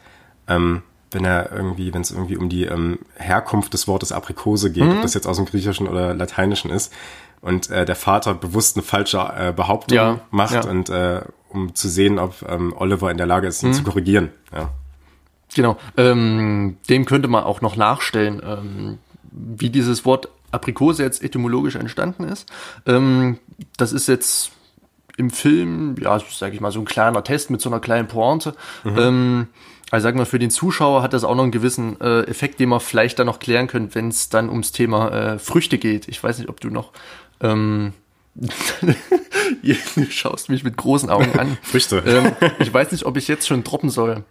ähm, 0.50 0.84
wenn 1.12 1.24
er 1.24 1.54
irgendwie, 1.54 1.94
wenn 1.94 2.02
es 2.02 2.12
irgendwie 2.12 2.36
um 2.36 2.50
die 2.50 2.66
ähm, 2.66 3.00
Herkunft 3.16 3.74
des 3.74 3.88
Wortes 3.88 4.12
Aprikose 4.12 4.74
geht, 4.74 4.84
Mhm. 4.84 4.98
ob 4.98 5.02
das 5.04 5.14
jetzt 5.14 5.26
aus 5.26 5.38
dem 5.38 5.46
Griechischen 5.46 5.88
oder 5.88 6.14
Lateinischen 6.14 6.70
ist, 6.70 6.92
und 7.40 7.70
äh, 7.70 7.86
der 7.86 7.96
Vater 7.96 8.34
bewusst 8.34 8.76
eine 8.76 8.84
falsche 8.84 9.20
äh, 9.20 9.54
Behauptung 9.56 9.96
Ja, 9.96 10.20
macht 10.32 10.56
ja. 10.66 10.70
und 10.70 10.90
äh, 10.90 11.22
um 11.50 11.76
zu 11.76 11.88
sehen, 11.90 12.20
ob 12.20 12.44
ähm, 12.48 12.74
Oliver 12.78 13.10
in 13.12 13.18
der 13.18 13.28
Lage 13.28 13.48
ist, 13.48 13.64
ihn 13.64 13.70
Mhm. 13.70 13.74
zu 13.74 13.84
korrigieren. 13.84 14.30
Ja. 14.54 14.70
Genau. 15.56 15.78
Ähm, 15.96 16.78
dem 16.90 17.06
könnte 17.06 17.28
man 17.28 17.44
auch 17.44 17.62
noch 17.62 17.76
nachstellen, 17.76 18.42
ähm, 18.46 18.98
wie 19.32 19.70
dieses 19.70 20.06
Wort 20.06 20.30
Aprikose 20.52 21.04
jetzt 21.04 21.24
etymologisch 21.24 21.76
entstanden 21.76 22.24
ist. 22.24 22.50
Ähm, 22.86 23.38
das 23.78 23.92
ist 23.94 24.08
jetzt 24.08 24.52
im 25.18 25.30
Film, 25.30 25.96
ja, 26.00 26.20
sage 26.20 26.54
ich 26.54 26.62
mal, 26.62 26.72
so 26.72 26.80
ein 26.80 26.86
kleiner 26.86 27.24
Test 27.24 27.50
mit 27.50 27.60
so 27.62 27.70
einer 27.70 27.80
kleinen 27.80 28.08
Pointe. 28.08 28.56
Ähm, 28.86 29.48
also 29.90 30.04
sagen 30.04 30.20
wir, 30.20 30.26
für 30.26 30.38
den 30.40 30.52
Zuschauer 30.52 31.02
hat 31.02 31.14
das 31.14 31.24
auch 31.24 31.34
noch 31.36 31.44
einen 31.44 31.52
gewissen 31.52 32.00
äh, 32.02 32.22
Effekt, 32.24 32.60
den 32.60 32.70
man 32.70 32.80
vielleicht 32.82 33.18
dann 33.20 33.26
noch 33.26 33.40
klären 33.40 33.68
könnte, 33.68 33.96
wenn 33.96 34.10
es 34.10 34.30
dann 34.30 34.50
ums 34.50 34.72
Thema 34.74 35.10
äh, 35.12 35.40
Früchte 35.40 35.78
geht. 35.78 36.08
Ich 36.08 36.22
weiß 36.22 36.38
nicht, 36.40 36.50
ob 36.50 36.60
du 36.60 36.70
noch 36.70 36.92
ähm, 37.42 37.94
du 39.96 40.06
schaust 40.10 40.50
mich 40.50 40.64
mit 40.64 40.78
großen 40.78 41.10
Augen 41.10 41.38
an. 41.40 41.58
Früchte. 41.64 41.98
Ähm, 42.06 42.52
ich 42.60 42.74
weiß 42.74 42.92
nicht, 42.92 43.06
ob 43.06 43.18
ich 43.18 43.28
jetzt 43.28 43.48
schon 43.48 43.64
droppen 43.64 43.90
soll. 43.90 44.24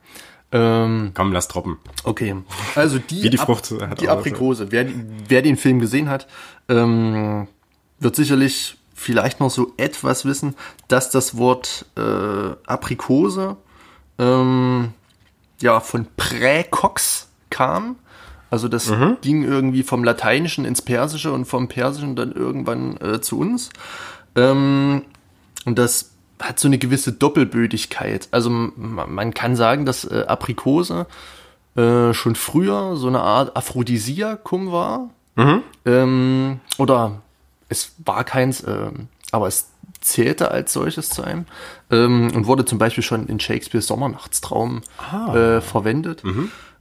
Ähm, 0.52 1.10
Komm, 1.14 1.32
lass 1.32 1.48
droppen. 1.48 1.78
okay. 2.04 2.36
Also 2.76 2.98
die, 2.98 3.24
Wie 3.24 3.30
die 3.30 3.36
Frucht 3.36 3.72
hat 3.72 4.00
die 4.00 4.08
Aprikose. 4.08 4.70
Wer, 4.70 4.86
wer 5.28 5.42
den 5.42 5.56
Film 5.56 5.80
gesehen 5.80 6.08
hat, 6.08 6.28
ähm, 6.68 7.48
wird 7.98 8.14
sicherlich 8.14 8.76
vielleicht 8.94 9.40
noch 9.40 9.50
so 9.50 9.72
etwas 9.76 10.24
wissen, 10.24 10.54
dass 10.88 11.10
das 11.10 11.36
Wort 11.36 11.86
äh, 11.96 12.54
Aprikose 12.66 13.56
ähm, 14.18 14.92
ja 15.60 15.80
von 15.80 16.06
Präcox 16.16 17.28
kam. 17.50 17.96
Also 18.50 18.68
das 18.68 18.90
ging 19.22 19.42
irgendwie 19.42 19.82
vom 19.82 20.04
Lateinischen 20.04 20.64
ins 20.64 20.82
Persische 20.82 21.32
und 21.32 21.46
vom 21.46 21.68
Persischen 21.68 22.14
dann 22.16 22.32
irgendwann 22.32 22.96
äh, 22.98 23.20
zu 23.20 23.38
uns. 23.38 23.70
Ähm, 24.36 25.02
und 25.64 25.78
das 25.78 26.12
hat 26.40 26.60
so 26.60 26.68
eine 26.68 26.78
gewisse 26.78 27.12
Doppelbödigkeit. 27.12 28.28
Also 28.30 28.50
man 28.50 29.34
kann 29.34 29.56
sagen, 29.56 29.86
dass 29.86 30.04
äh, 30.04 30.24
Aprikose 30.28 31.06
äh, 31.76 32.12
schon 32.14 32.34
früher 32.36 32.96
so 32.96 33.08
eine 33.08 33.20
Art 33.20 33.56
Aphrodisiakum 33.56 34.70
war. 34.70 35.10
Ähm, 35.84 36.60
oder 36.78 37.22
es 37.68 37.94
war 38.04 38.24
keins, 38.24 38.62
ähm, 38.66 39.08
aber 39.32 39.48
es 39.48 39.68
zählte 40.00 40.50
als 40.50 40.72
solches 40.72 41.10
zu 41.10 41.22
einem 41.22 41.46
ähm, 41.90 42.30
und 42.34 42.46
wurde 42.46 42.64
zum 42.64 42.78
Beispiel 42.78 43.02
schon 43.02 43.26
in 43.26 43.40
Shakespeares 43.40 43.86
Sommernachtstraum 43.88 44.82
äh, 45.34 45.60
verwendet. 45.60 46.22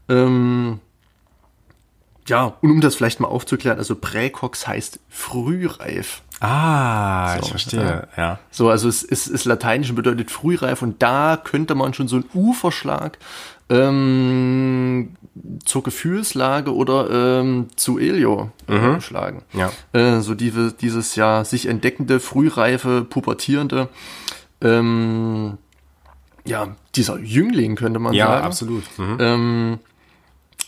Ähm, 0.07 0.79
ja, 2.27 2.53
und 2.61 2.71
um 2.71 2.81
das 2.81 2.95
vielleicht 2.95 3.19
mal 3.19 3.27
aufzuklären, 3.27 3.77
also 3.77 3.95
Präcox 3.95 4.67
heißt 4.67 4.99
frühreif. 5.09 6.21
Ah, 6.41 7.35
So, 7.37 7.43
ich 7.43 7.49
verstehe. 7.49 8.07
Ja. 8.17 8.39
So, 8.51 8.69
also 8.69 8.89
es 8.89 9.03
ist, 9.03 9.27
ist 9.27 9.45
lateinisch 9.45 9.89
und 9.89 9.95
bedeutet 9.95 10.31
frühreif 10.31 10.81
und 10.81 11.01
da 11.01 11.37
könnte 11.41 11.75
man 11.75 11.93
schon 11.93 12.07
so 12.07 12.17
einen 12.17 12.25
U-Verschlag 12.33 13.17
ähm, 13.69 15.15
zur 15.65 15.83
Gefühlslage 15.83 16.73
oder 16.75 17.39
ähm, 17.39 17.67
zu 17.75 17.99
Elio 17.99 18.51
äh, 18.67 18.99
schlagen. 19.01 19.43
Ja. 19.53 19.71
Äh, 19.93 20.21
so 20.21 20.35
diese, 20.35 20.73
dieses 20.73 21.15
ja 21.15 21.43
sich 21.45 21.67
entdeckende, 21.67 22.19
frühreife, 22.19 23.03
pubertierende, 23.03 23.89
ähm, 24.61 25.57
ja, 26.45 26.75
dieser 26.95 27.17
Jüngling 27.19 27.75
könnte 27.75 27.99
man 27.99 28.13
Ja, 28.13 28.27
sagen. 28.27 28.45
absolut. 28.45 28.83
Mhm. 28.97 29.17
Ähm, 29.19 29.79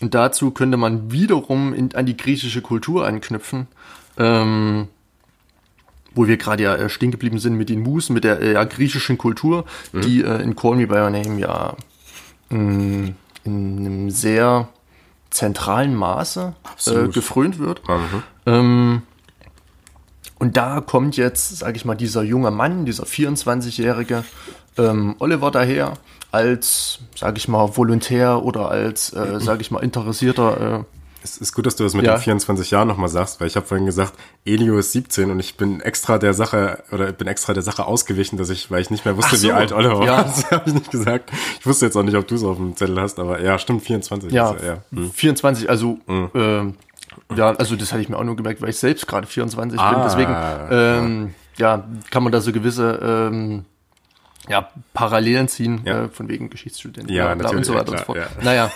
und 0.01 0.13
dazu 0.13 0.51
könnte 0.51 0.77
man 0.77 1.11
wiederum 1.11 1.73
in, 1.73 1.95
an 1.95 2.05
die 2.05 2.17
griechische 2.17 2.61
Kultur 2.61 3.05
anknüpfen. 3.05 3.67
Ähm, 4.17 4.87
wo 6.17 6.27
wir 6.27 6.37
gerade 6.37 6.63
ja 6.63 6.75
äh, 6.75 6.89
stehen 6.89 7.11
geblieben 7.11 7.39
sind 7.39 7.55
mit 7.55 7.69
den 7.69 7.81
Musen, 7.81 8.13
mit 8.13 8.23
der 8.23 8.41
äh, 8.41 8.53
ja, 8.53 8.63
griechischen 8.63 9.17
Kultur, 9.17 9.65
mhm. 9.91 10.01
die 10.01 10.23
äh, 10.23 10.41
in 10.41 10.55
Call 10.55 10.75
Me 10.75 10.87
By 10.87 10.95
Your 10.95 11.09
Name 11.11 11.39
ja 11.39 11.75
mh, 12.49 12.59
mm, 12.59 13.15
in 13.43 13.77
einem 13.79 14.09
sehr 14.09 14.67
zentralen 15.29 15.95
Maße 15.95 16.55
äh, 16.87 17.07
gefrönt 17.09 17.59
wird. 17.59 17.87
Mhm. 17.87 18.23
Ähm, 18.45 19.01
und 20.39 20.57
da 20.57 20.81
kommt 20.81 21.17
jetzt, 21.17 21.57
sage 21.57 21.77
ich 21.77 21.85
mal, 21.85 21.95
dieser 21.95 22.23
junge 22.23 22.51
Mann, 22.51 22.85
dieser 22.85 23.05
24-jährige 23.05 24.23
ähm, 24.77 25.15
Oliver 25.19 25.51
daher, 25.51 25.93
als, 26.31 26.99
sage 27.15 27.37
ich 27.37 27.47
mal, 27.47 27.75
Volontär 27.75 28.43
oder 28.43 28.69
als, 28.69 29.13
äh, 29.13 29.39
sage 29.39 29.61
ich 29.61 29.71
mal, 29.71 29.83
interessierter. 29.83 30.79
Äh, 30.79 30.97
es 31.23 31.37
ist 31.37 31.53
gut, 31.53 31.65
dass 31.65 31.75
du 31.75 31.83
das 31.83 31.93
mit 31.93 32.05
ja. 32.05 32.15
den 32.15 32.21
24 32.21 32.71
Jahren 32.71 32.87
nochmal 32.87 33.09
sagst, 33.09 33.41
weil 33.41 33.47
ich 33.47 33.55
habe 33.55 33.65
vorhin 33.65 33.85
gesagt, 33.85 34.13
Elio 34.45 34.77
ist 34.77 34.91
17 34.93 35.31
und 35.31 35.39
ich 35.39 35.57
bin 35.57 35.81
extra 35.81 36.19
der 36.19 36.33
Sache 36.33 36.83
oder 36.91 37.11
bin 37.11 37.27
extra 37.27 37.53
der 37.53 37.63
Sache 37.63 37.85
ausgewichen, 37.85 38.37
dass 38.37 38.49
ich, 38.49 38.71
weil 38.71 38.81
ich 38.81 38.91
nicht 38.91 39.03
mehr 39.03 39.17
wusste, 39.17 39.35
so. 39.35 39.47
wie 39.47 39.51
alt 39.51 39.71
Oliver 39.71 40.05
ja. 40.05 40.17
war. 40.17 40.23
Das 40.27 40.51
habe 40.51 40.69
ich 40.69 40.75
nicht 40.75 40.91
gesagt. 40.91 41.31
Ich 41.59 41.65
wusste 41.65 41.85
jetzt 41.85 41.97
auch 41.97 42.03
nicht, 42.03 42.15
ob 42.15 42.27
du 42.27 42.35
es 42.35 42.43
auf 42.43 42.57
dem 42.57 42.75
Zettel 42.75 42.99
hast, 43.01 43.19
aber 43.19 43.41
ja, 43.41 43.57
stimmt, 43.57 43.83
24. 43.83 44.31
Ja, 44.31 44.51
ist, 44.51 44.63
ja. 44.63 44.77
Hm. 44.91 45.11
24, 45.11 45.69
also 45.69 45.97
hm. 46.07 46.29
äh, 46.33 46.73
ja, 47.35 47.51
also 47.51 47.75
das 47.75 47.91
hatte 47.91 48.01
ich 48.01 48.09
mir 48.09 48.17
auch 48.17 48.23
nur 48.23 48.35
gemerkt, 48.35 48.61
weil 48.61 48.69
ich 48.69 48.77
selbst 48.77 49.07
gerade 49.07 49.27
24 49.27 49.79
ah, 49.79 49.91
bin. 49.91 50.03
Deswegen 50.03 50.35
ähm, 50.71 51.35
ja. 51.57 51.75
ja. 51.75 51.83
kann 52.09 52.23
man 52.23 52.31
da 52.31 52.41
so 52.41 52.51
gewisse 52.51 52.99
ähm, 53.01 53.65
ja, 54.47 54.69
Parallelen 54.93 55.47
ziehen, 55.47 55.81
ja. 55.85 56.05
Äh, 56.05 56.09
von 56.09 56.29
wegen 56.29 56.49
Geschichtsstudenten 56.49 57.13
ja, 57.13 57.33
bla, 57.35 57.49
und 57.49 57.65
so 57.65 57.73
weiter 57.73 57.91
und 57.91 57.99
so 57.99 58.05
fort. 58.05 58.17
Ja. 58.17 58.27
Naja, 58.41 58.71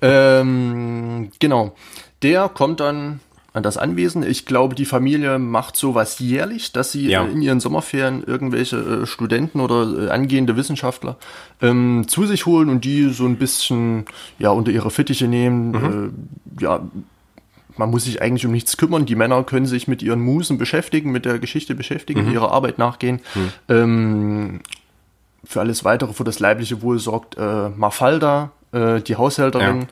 ähm, 0.00 1.30
genau. 1.38 1.74
Der 2.22 2.48
kommt 2.48 2.80
dann 2.80 3.20
an 3.56 3.62
das 3.62 3.78
Anwesen. 3.78 4.22
Ich 4.22 4.44
glaube, 4.44 4.74
die 4.74 4.84
Familie 4.84 5.38
macht 5.38 5.76
sowas 5.76 6.18
jährlich, 6.18 6.72
dass 6.72 6.92
sie 6.92 7.08
ja. 7.08 7.24
in 7.24 7.40
ihren 7.40 7.58
Sommerferien 7.58 8.22
irgendwelche 8.22 8.76
äh, 8.76 9.06
Studenten 9.06 9.60
oder 9.60 10.08
äh, 10.08 10.10
angehende 10.10 10.56
Wissenschaftler 10.56 11.16
ähm, 11.62 12.04
zu 12.06 12.26
sich 12.26 12.44
holen 12.44 12.68
und 12.68 12.84
die 12.84 13.08
so 13.08 13.24
ein 13.24 13.36
bisschen 13.36 14.04
ja 14.38 14.50
unter 14.50 14.70
ihre 14.70 14.90
Fittiche 14.90 15.26
nehmen. 15.26 15.70
Mhm. 15.70 16.14
Äh, 16.58 16.62
ja, 16.62 16.80
man 17.76 17.90
muss 17.90 18.04
sich 18.04 18.22
eigentlich 18.22 18.46
um 18.46 18.52
nichts 18.52 18.76
kümmern. 18.76 19.06
Die 19.06 19.14
Männer 19.14 19.42
können 19.44 19.66
sich 19.66 19.88
mit 19.88 20.02
ihren 20.02 20.20
Musen 20.20 20.58
beschäftigen, 20.58 21.10
mit 21.12 21.24
der 21.24 21.38
Geschichte 21.38 21.74
beschäftigen, 21.74 22.26
mhm. 22.26 22.32
ihrer 22.32 22.52
Arbeit 22.52 22.78
nachgehen. 22.78 23.20
Mhm. 23.34 23.52
Ähm, 23.68 24.60
für 25.44 25.60
alles 25.60 25.84
weitere, 25.84 26.12
für 26.12 26.24
das 26.24 26.40
leibliche 26.40 26.82
Wohl 26.82 26.98
sorgt 26.98 27.36
äh, 27.36 27.68
Mafalda, 27.68 28.50
äh, 28.72 29.00
die 29.00 29.16
Haushälterin. 29.16 29.86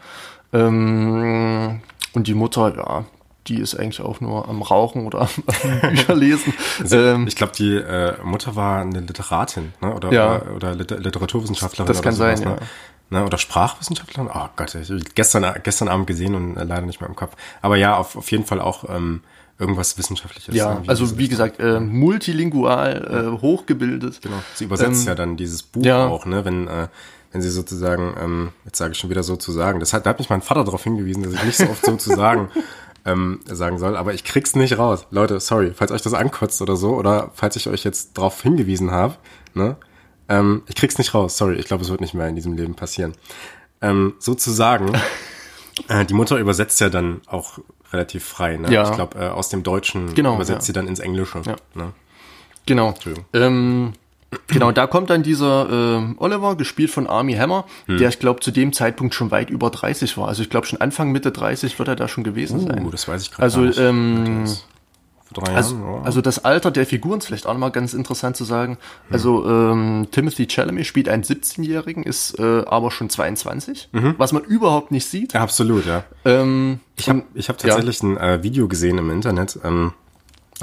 Ja. 0.53 0.67
Ähm, 0.67 1.81
und 2.13 2.27
die 2.27 2.35
Mutter, 2.35 2.75
ja, 2.77 3.05
die 3.47 3.61
ist 3.61 3.75
eigentlich 3.75 4.01
auch 4.01 4.21
nur 4.21 4.49
am 4.49 4.63
Rauchen 4.63 5.07
oder 5.07 5.23
am 5.23 5.91
Bücher 5.91 6.15
lesen. 6.15 6.55
Also, 6.81 6.97
ähm, 6.97 7.27
ich 7.27 7.37
glaube, 7.37 7.53
die 7.57 7.75
äh, 7.77 8.15
Mutter 8.25 8.57
war 8.57 8.81
eine 8.81 9.01
Literatin, 9.01 9.75
ne? 9.81 9.95
Oder, 9.95 10.13
ja. 10.13 10.37
oder, 10.37 10.55
oder 10.55 10.75
Liter 10.75 10.99
Literaturwissenschaftlerin. 10.99 11.87
Das 11.87 12.03
kann 12.03 12.15
sowas, 12.15 12.39
sein, 12.39 12.49
ne? 12.49 12.57
ja. 12.61 12.67
Ne? 13.15 13.25
Oder 13.25 13.39
Sprachwissenschaftlerin? 13.39 14.29
Oh 14.33 14.49
Gott, 14.57 14.75
ich 14.75 14.93
gestern, 15.15 15.47
gestern 15.63 15.89
Abend 15.89 16.07
gesehen 16.07 16.35
und 16.35 16.57
äh, 16.57 16.65
leider 16.65 16.85
nicht 16.85 17.01
mehr 17.01 17.09
im 17.09 17.17
Kopf. 17.17 17.37
Aber 17.63 17.77
ja, 17.77 17.97
auf, 17.97 18.17
auf 18.17 18.31
jeden 18.33 18.45
Fall 18.45 18.61
auch 18.61 18.89
ähm, 18.89 19.23
irgendwas 19.59 19.97
Wissenschaftliches. 19.97 20.55
Ja, 20.55 20.83
wie 20.83 20.89
also 20.89 21.17
wie 21.17 21.29
gesagt, 21.29 21.61
äh, 21.61 21.79
multilingual, 21.79 23.37
äh, 23.37 23.41
hochgebildet. 23.41 24.21
Genau. 24.21 24.37
Sie 24.55 24.65
übersetzt 24.65 25.03
ähm, 25.03 25.09
ja 25.09 25.15
dann 25.15 25.37
dieses 25.37 25.63
Buch 25.63 25.85
ja. 25.85 26.07
auch, 26.07 26.27
ne? 26.27 26.45
Wenn, 26.45 26.67
äh, 26.67 26.89
wenn 27.31 27.41
sie 27.41 27.51
sozusagen, 27.51 28.15
ähm, 28.21 28.53
jetzt 28.65 28.79
sage 28.79 28.93
ich 28.93 28.99
schon 28.99 29.11
wieder 29.11 29.23
sozusagen, 29.23 29.79
das 29.79 29.93
hat, 29.93 30.07
da 30.07 30.11
hat 30.11 30.19
mich 30.19 30.29
mein 30.29 30.43
Vater 30.43 30.65
darauf 30.65 30.83
hingewiesen, 30.83 31.23
dass 31.23 31.35
ich 31.35 31.45
nicht 31.45 31.57
so 31.57 31.69
oft 31.69 31.87
sozusagen 31.87 32.49
ähm, 33.05 33.41
sagen 33.47 33.79
soll, 33.79 33.97
aber 33.97 34.13
ich 34.13 34.25
krieg's 34.25 34.57
nicht 34.57 34.77
raus. 34.77 35.07
Leute, 35.13 35.39
sorry, 35.39 35.73
falls 35.73 35.93
euch 35.93 36.03
das 36.03 36.15
ankotzt 36.15 36.61
oder 36.63 36.75
so, 36.75 36.97
oder 36.97 37.31
falls 37.35 37.55
ich 37.55 37.69
euch 37.69 37.85
jetzt 37.85 38.19
darauf 38.19 38.43
hingewiesen 38.43 38.91
habe, 38.91 39.15
ne? 39.55 39.77
Ähm, 40.29 40.63
ich 40.67 40.75
krieg's 40.75 40.99
nicht 40.99 41.15
raus, 41.15 41.37
sorry, 41.37 41.57
ich 41.57 41.67
glaube, 41.67 41.83
es 41.83 41.91
wird 41.91 42.01
nicht 42.01 42.15
mehr 42.15 42.29
in 42.29 42.35
diesem 42.35 42.57
Leben 42.57 42.75
passieren. 42.75 43.15
Ähm, 43.81 44.15
sozusagen, 44.19 44.93
äh, 45.89 46.05
die 46.05 46.15
Mutter 46.15 46.39
übersetzt 46.39 46.81
ja 46.81 46.89
dann 46.89 47.21
auch 47.27 47.59
relativ 47.93 48.25
frei. 48.25 48.57
Ne? 48.57 48.73
Ja. 48.73 48.89
Ich 48.89 48.95
glaube, 48.95 49.19
äh, 49.19 49.29
aus 49.29 49.49
dem 49.49 49.63
Deutschen 49.63 50.15
genau, 50.15 50.35
übersetzt 50.35 50.63
ja. 50.63 50.67
sie 50.67 50.73
dann 50.73 50.89
ins 50.89 50.99
Englische. 50.99 51.43
Ja. 51.45 51.57
Ne? 51.75 51.93
Genau. 52.67 52.95
Ähm, 53.33 53.93
genau, 54.47 54.73
da 54.73 54.87
kommt 54.87 55.11
dann 55.11 55.23
dieser 55.23 55.99
äh, 55.99 56.15
Oliver, 56.17 56.57
gespielt 56.57 56.91
von 56.91 57.07
Army 57.07 57.35
Hammer, 57.35 57.67
hm. 57.87 57.99
der 57.99 58.09
ich 58.09 58.19
glaube 58.19 58.41
zu 58.41 58.51
dem 58.51 58.73
Zeitpunkt 58.73 59.15
schon 59.15 59.31
weit 59.31 59.51
über 59.51 59.71
30 59.71 60.17
war. 60.17 60.29
Also 60.29 60.43
ich 60.43 60.51
glaube 60.51 60.67
schon 60.67 60.81
Anfang 60.81 61.13
Mitte 61.13 61.31
30 61.31 61.79
wird 61.79 61.89
er 61.89 61.97
da 61.97 62.09
schon 62.09 62.25
gewesen 62.25 62.61
uh, 62.61 62.67
sein. 62.67 62.89
das 62.91 63.07
weiß 63.07 63.23
ich 63.23 63.31
gerade 63.31 63.43
Also 63.43 63.61
nicht. 63.61 63.79
Ähm, 63.79 64.45
drei 65.35 65.55
also, 65.55 65.77
Jahren. 65.77 65.89
Oh. 65.89 66.03
Also 66.05 66.21
das 66.21 66.45
Alter 66.45 66.71
der 66.71 66.87
Figuren 66.87 67.19
ist 67.19 67.27
vielleicht 67.27 67.47
auch 67.47 67.53
nochmal 67.53 67.71
ganz 67.71 67.95
interessant 67.95 68.37
zu 68.37 68.45
sagen. 68.45 68.73
Hm. 69.09 69.13
Also 69.13 69.49
ähm, 69.49 70.09
Timothy 70.11 70.47
Chalamet 70.47 70.87
spielt 70.87 71.09
einen 71.09 71.23
17-Jährigen, 71.23 72.03
ist 72.03 72.39
äh, 72.39 72.63
aber 72.67 72.91
schon 72.91 73.11
22, 73.11 73.91
mhm. 73.93 74.15
was 74.17 74.33
man 74.33 74.43
überhaupt 74.45 74.91
nicht 74.91 75.07
sieht. 75.07 75.35
Ja, 75.35 75.41
absolut, 75.41 75.87
ja. 75.87 76.05
Ähm, 76.25 76.81
ich 76.97 77.09
habe 77.09 77.23
ich 77.35 77.49
hab 77.49 77.59
tatsächlich 77.59 78.03
ja. 78.03 78.09
ein 78.09 78.17
äh, 78.17 78.43
Video 78.43 78.69
gesehen 78.69 78.99
im 78.99 79.11
Internet, 79.11 79.59
ähm, 79.65 79.93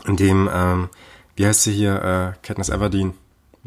in 0.06 0.18
dem, 0.18 0.50
ähm, 0.54 0.90
wie 1.36 1.46
heißt 1.46 1.64
sie 1.64 1.74
hier, 1.74 2.36
äh, 2.36 2.46
Katniss 2.46 2.70
Everdeen? 2.70 3.14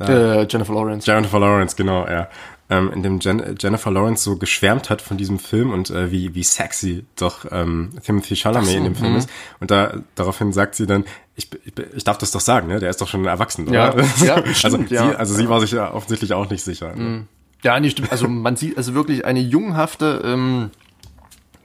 Äh, 0.00 0.46
Jennifer 0.48 0.74
Lawrence. 0.74 1.06
Jennifer 1.06 1.38
Lawrence, 1.38 1.76
genau, 1.76 2.04
ja 2.08 2.28
ähm, 2.70 2.90
in 2.92 3.02
dem 3.02 3.20
Jen 3.20 3.56
Jennifer 3.58 3.90
Lawrence 3.90 4.24
so 4.24 4.36
geschwärmt 4.36 4.90
hat 4.90 5.02
von 5.02 5.16
diesem 5.16 5.38
Film 5.38 5.70
und 5.70 5.90
äh, 5.90 6.10
wie, 6.10 6.34
wie 6.34 6.42
sexy 6.42 7.04
doch 7.16 7.46
ähm, 7.50 7.90
Timothy 8.04 8.36
Chalamet 8.36 8.70
so, 8.70 8.76
in 8.76 8.84
dem 8.84 8.94
Film 8.94 9.12
mh. 9.12 9.18
ist. 9.18 9.30
Und 9.60 9.70
da 9.70 9.98
daraufhin 10.14 10.52
sagt 10.52 10.74
sie 10.74 10.86
dann, 10.86 11.04
ich, 11.36 11.48
ich, 11.64 11.72
ich 11.94 12.04
darf 12.04 12.18
das 12.18 12.30
doch 12.30 12.40
sagen, 12.40 12.68
ne? 12.68 12.80
Der 12.80 12.90
ist 12.90 13.00
doch 13.00 13.08
schon 13.08 13.24
erwachsen, 13.26 13.68
oder? 13.68 13.74
Ja, 14.24 14.34
also, 14.34 14.54
stimmt, 14.54 14.88
sie, 14.88 14.94
ja. 14.94 15.10
also 15.12 15.34
sie 15.34 15.48
war 15.48 15.60
sich 15.60 15.72
ja 15.72 15.92
offensichtlich 15.92 16.32
auch 16.32 16.48
nicht 16.48 16.62
sicher. 16.62 16.94
Ne? 16.94 17.02
Mhm. 17.02 17.28
Ja, 17.62 17.80
nicht 17.80 17.92
stimmt. 17.92 18.12
Also 18.12 18.28
man 18.28 18.56
sieht 18.56 18.76
also 18.76 18.94
wirklich 18.94 19.24
eine 19.24 19.40
junghafte 19.40 20.22
ähm, 20.24 20.70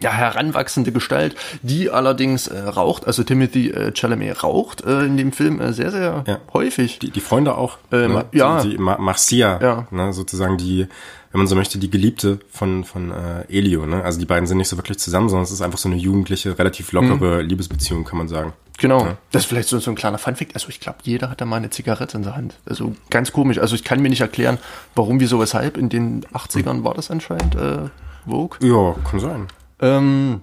ja, 0.02 0.12
heranwachsende 0.12 0.92
Gestalt, 0.92 1.36
die 1.62 1.90
allerdings 1.90 2.48
äh, 2.48 2.60
raucht, 2.60 3.06
also 3.06 3.24
Timothy 3.24 3.70
äh, 3.70 3.92
Chalamet 3.94 4.44
raucht 4.44 4.82
äh, 4.86 5.04
in 5.04 5.18
dem 5.18 5.32
Film 5.32 5.60
äh, 5.60 5.74
sehr, 5.74 5.92
sehr 5.92 6.24
ja. 6.26 6.40
häufig. 6.54 7.00
Die, 7.00 7.12
die 7.12 7.20
Freunde 7.20 7.58
auch. 7.58 7.78
Äh, 7.92 8.08
ne? 8.08 8.26
Ja. 8.32 8.62
Die, 8.62 8.72
die 8.72 8.78
Marcia, 8.78 9.60
ja. 9.62 9.88
ne? 9.92 10.14
sozusagen 10.14 10.58
die, 10.58 10.88
wenn 11.32 11.40
man 11.40 11.48
so 11.48 11.56
möchte, 11.56 11.80
die 11.80 11.90
Geliebte 11.90 12.40
von, 12.50 12.86
von 12.86 13.12
äh, 13.12 13.46
Elio. 13.50 13.86
Ne? 13.86 14.04
Also 14.04 14.20
die 14.20 14.26
beiden 14.26 14.48
sind 14.48 14.58
nicht 14.58 14.70
so 14.70 14.78
wirklich 14.78 15.00
zusammen, 15.00 15.28
sondern 15.28 15.44
es 15.44 15.52
ist 15.52 15.62
einfach 15.62 15.78
so 15.78 15.90
eine 15.90 15.98
jugendliche, 15.98 16.58
relativ 16.58 16.92
lockere 16.94 17.44
mhm. 17.44 17.50
Liebesbeziehung, 17.50 18.06
kann 18.06 18.18
man 18.18 18.30
sagen. 18.30 18.54
Genau. 18.78 19.06
Ja. 19.06 19.18
Das 19.32 19.44
ist 19.44 19.50
vielleicht 19.50 19.68
so, 19.68 19.78
so 19.80 19.92
ein 19.92 19.96
kleiner 19.96 20.18
Funfact. 20.18 20.54
Also 20.54 20.70
ich 20.70 20.80
glaube, 20.80 21.00
jeder 21.04 21.30
hat 21.30 21.42
da 21.42 21.46
mal 21.46 21.58
eine 21.58 21.70
Zigarette 21.70 22.16
in 22.16 22.24
der 22.24 22.38
Hand. 22.38 22.56
Also 22.66 22.96
ganz 23.10 23.34
komisch. 23.34 23.60
Also 23.60 23.76
ich 23.76 23.84
kann 23.84 24.02
mir 24.02 24.10
nicht 24.10 24.22
erklären, 24.22 24.58
warum, 24.96 25.20
wieso, 25.20 25.42
weshalb. 25.42 25.76
In 25.76 25.90
den 25.90 26.24
80ern 26.28 26.76
mhm. 26.76 26.84
war 26.86 26.94
das 26.94 27.12
anscheinend 27.12 27.56
äh, 27.56 27.90
Vogue. 28.26 28.58
Ja, 28.62 28.96
kann 29.10 29.20
sein. 29.20 29.48
Ähm, 29.82 30.42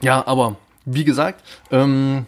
ja, 0.00 0.26
aber 0.26 0.56
wie 0.84 1.04
gesagt, 1.04 1.42
ähm, 1.70 2.26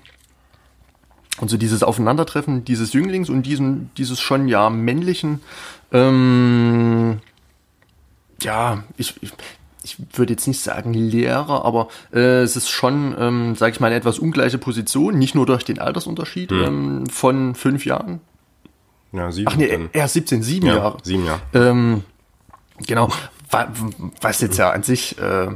und 1.41 1.49
so 1.49 1.57
dieses 1.57 1.83
Aufeinandertreffen 1.83 2.65
dieses 2.65 2.93
Jünglings 2.93 3.31
und 3.31 3.45
diesen, 3.45 3.91
dieses 3.97 4.21
schon 4.21 4.49
ja 4.49 4.71
männlichen, 4.71 5.41
ähm, 5.93 7.21
ja, 8.43 8.85
ich, 8.97 9.15
ich, 9.23 9.33
ich 9.83 9.97
würde 10.13 10.33
jetzt 10.33 10.47
nicht 10.47 10.61
sagen 10.61 10.93
Lehrer, 10.95 11.65
aber 11.65 11.89
äh, 12.13 12.43
es 12.43 12.57
ist 12.57 12.69
schon, 12.69 13.15
ähm, 13.19 13.55
sage 13.55 13.73
ich 13.73 13.81
mal, 13.81 13.89
eine 13.89 13.97
etwas 13.97 14.19
ungleiche 14.19 14.59
Position, 14.59 15.19
nicht 15.19 15.35
nur 15.35 15.47
durch 15.47 15.65
den 15.65 15.79
Altersunterschied 15.79 16.51
mhm. 16.51 16.65
ähm, 16.65 17.07
von 17.07 17.55
fünf 17.55 17.85
Jahren. 17.85 18.21
Ja, 19.13 19.33
sieben. 19.33 19.49
Ach 19.49 19.57
nee, 19.57 19.89
er 19.93 20.05
ist 20.05 20.13
17, 20.13 20.43
sieben 20.43 20.67
ja, 20.67 20.77
Jahre. 20.77 20.99
Sieben 21.03 21.25
Jahre. 21.25 21.41
Ähm, 21.55 22.03
genau, 22.87 23.09
was 24.21 24.41
jetzt 24.41 24.59
ja 24.59 24.71
an 24.71 24.83
sich 24.83 25.19
äh, 25.19 25.49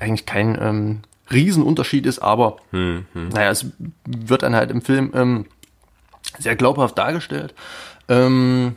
eigentlich 0.00 0.26
kein 0.26 0.58
ähm, 0.60 1.00
Riesenunterschied 1.30 2.06
ist, 2.06 2.18
aber 2.20 2.56
hm, 2.70 3.06
hm. 3.12 3.28
naja, 3.28 3.50
es 3.50 3.66
wird 4.06 4.42
dann 4.42 4.54
halt 4.54 4.70
im 4.70 4.82
Film 4.82 5.12
ähm, 5.14 5.46
sehr 6.38 6.56
glaubhaft 6.56 6.98
dargestellt. 6.98 7.54
Ähm, 8.08 8.76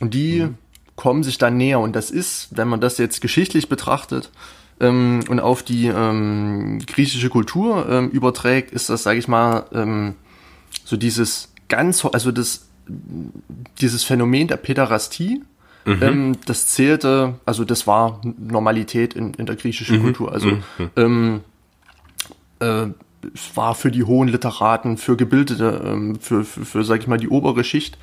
und 0.00 0.14
die 0.14 0.42
hm. 0.42 0.56
kommen 0.96 1.22
sich 1.22 1.38
dann 1.38 1.56
näher. 1.56 1.80
Und 1.80 1.96
das 1.96 2.10
ist, 2.10 2.48
wenn 2.56 2.68
man 2.68 2.80
das 2.80 2.98
jetzt 2.98 3.20
geschichtlich 3.20 3.68
betrachtet 3.68 4.30
ähm, 4.80 5.20
und 5.28 5.40
auf 5.40 5.62
die 5.62 5.86
ähm, 5.86 6.80
griechische 6.86 7.30
Kultur 7.30 7.88
ähm, 7.88 8.10
überträgt, 8.10 8.72
ist 8.72 8.90
das, 8.90 9.02
sage 9.02 9.18
ich 9.18 9.28
mal, 9.28 9.66
ähm, 9.72 10.14
so 10.84 10.96
dieses 10.96 11.52
ganz, 11.68 12.04
also 12.04 12.32
das, 12.32 12.68
dieses 13.80 14.04
Phänomen 14.04 14.48
der 14.48 14.56
Päderastie, 14.56 15.42
Mhm. 15.84 16.02
Ähm, 16.02 16.36
das 16.46 16.66
zählte, 16.66 17.34
also 17.46 17.64
das 17.64 17.86
war 17.86 18.20
Normalität 18.22 19.14
in, 19.14 19.34
in 19.34 19.46
der 19.46 19.56
griechischen 19.56 19.98
mhm. 19.98 20.02
Kultur. 20.02 20.32
Also 20.32 20.48
mhm. 20.48 20.60
ähm, 20.96 21.40
äh, 22.60 22.86
es 23.34 23.54
war 23.54 23.74
für 23.74 23.90
die 23.90 24.04
hohen 24.04 24.28
Literaten, 24.28 24.96
für 24.96 25.16
Gebildete, 25.16 25.82
ähm, 25.84 26.18
für, 26.20 26.44
für, 26.44 26.64
für, 26.64 26.84
sag 26.84 27.00
ich 27.00 27.06
mal, 27.06 27.18
die 27.18 27.28
obere 27.28 27.64
Schicht, 27.64 27.98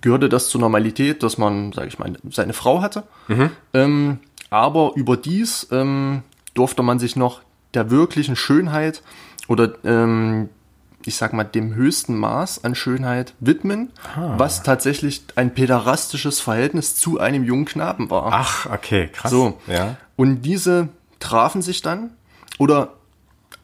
gehörte 0.00 0.28
das 0.28 0.48
zur 0.48 0.60
Normalität, 0.60 1.22
dass 1.22 1.36
man, 1.38 1.72
sag 1.72 1.88
ich 1.88 1.98
mal, 1.98 2.12
seine 2.30 2.52
Frau 2.52 2.80
hatte. 2.80 3.04
Mhm. 3.28 3.50
Ähm, 3.74 4.18
aber 4.50 4.92
überdies 4.94 5.68
ähm, 5.70 6.22
durfte 6.54 6.82
man 6.82 6.98
sich 6.98 7.16
noch 7.16 7.40
der 7.74 7.90
wirklichen 7.90 8.36
Schönheit 8.36 9.02
oder 9.48 9.74
ähm, 9.84 10.48
ich 11.06 11.16
sag 11.16 11.32
mal, 11.32 11.44
dem 11.44 11.74
höchsten 11.74 12.16
Maß 12.16 12.64
an 12.64 12.74
Schönheit 12.74 13.34
widmen, 13.40 13.90
ah. 14.16 14.34
was 14.38 14.62
tatsächlich 14.62 15.24
ein 15.36 15.54
päderastisches 15.54 16.40
Verhältnis 16.40 16.96
zu 16.96 17.18
einem 17.18 17.44
jungen 17.44 17.64
Knaben 17.66 18.10
war. 18.10 18.30
Ach, 18.32 18.66
okay, 18.70 19.08
krass. 19.12 19.30
So. 19.30 19.60
Ja. 19.66 19.96
Und 20.16 20.42
diese 20.42 20.88
trafen 21.20 21.62
sich 21.62 21.82
dann 21.82 22.10
oder 22.58 22.94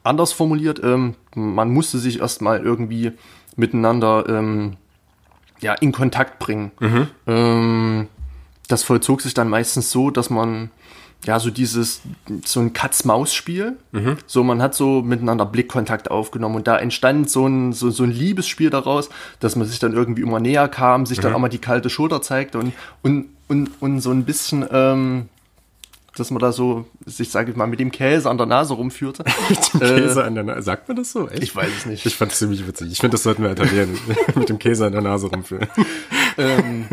anders 0.02 0.32
formuliert, 0.32 0.80
ähm, 0.82 1.14
man 1.34 1.70
musste 1.70 1.98
sich 1.98 2.20
erstmal 2.20 2.60
irgendwie 2.60 3.12
miteinander 3.56 4.28
ähm, 4.28 4.76
ja, 5.60 5.74
in 5.74 5.92
Kontakt 5.92 6.38
bringen. 6.38 6.72
Mhm. 6.80 7.08
Ähm, 7.26 8.08
das 8.70 8.82
vollzog 8.82 9.20
sich 9.20 9.34
dann 9.34 9.48
meistens 9.48 9.90
so, 9.90 10.10
dass 10.10 10.30
man 10.30 10.70
ja 11.26 11.38
so 11.38 11.50
dieses 11.50 12.00
so 12.44 12.60
ein 12.60 12.72
Katz-Maus-Spiel, 12.72 13.76
mhm. 13.92 14.16
so 14.26 14.42
man 14.42 14.62
hat 14.62 14.74
so 14.74 15.02
miteinander 15.02 15.44
Blickkontakt 15.44 16.10
aufgenommen 16.10 16.56
und 16.56 16.66
da 16.66 16.78
entstand 16.78 17.28
so 17.28 17.46
ein 17.46 17.72
so, 17.72 17.90
so 17.90 18.04
ein 18.04 18.10
Liebesspiel 18.10 18.70
daraus, 18.70 19.10
dass 19.38 19.54
man 19.56 19.66
sich 19.66 19.78
dann 19.78 19.92
irgendwie 19.92 20.22
immer 20.22 20.40
näher 20.40 20.68
kam, 20.68 21.04
sich 21.04 21.18
mhm. 21.18 21.22
dann 21.22 21.34
auch 21.34 21.38
mal 21.38 21.48
die 21.48 21.58
kalte 21.58 21.90
Schulter 21.90 22.22
zeigte 22.22 22.58
und 22.58 22.72
und 23.02 23.28
und, 23.48 23.70
und 23.80 24.00
so 24.00 24.10
ein 24.12 24.24
bisschen 24.24 24.66
ähm, 24.70 25.28
dass 26.16 26.30
man 26.30 26.40
da 26.40 26.52
so, 26.52 26.86
ich 27.06 27.30
sage 27.30 27.52
mal, 27.54 27.66
mit 27.66 27.80
dem 27.80 27.90
Käse 27.90 28.28
an 28.28 28.36
der 28.36 28.46
Nase 28.46 28.74
rumführte. 28.74 29.24
mit 29.48 29.72
dem 29.74 29.80
Käse 29.80 30.20
äh, 30.20 30.24
an 30.24 30.34
der 30.34 30.44
Nase? 30.44 30.62
Sagt 30.62 30.88
man 30.88 30.96
das 30.96 31.12
so? 31.12 31.28
Echt? 31.28 31.42
Ich 31.42 31.54
weiß 31.54 31.70
es 31.78 31.86
nicht. 31.86 32.04
Ich 32.04 32.16
fand 32.16 32.32
es 32.32 32.38
ziemlich 32.38 32.66
witzig. 32.66 32.90
Ich 32.90 32.98
finde, 32.98 33.14
das 33.14 33.22
sollten 33.22 33.42
wir 33.42 33.50
etablieren. 33.50 33.96
mit 34.34 34.48
dem 34.48 34.58
Käse 34.58 34.86
an 34.86 34.92
der 34.92 35.02
Nase 35.02 35.28
rumführen. 35.28 35.68
ähm, 36.36 36.86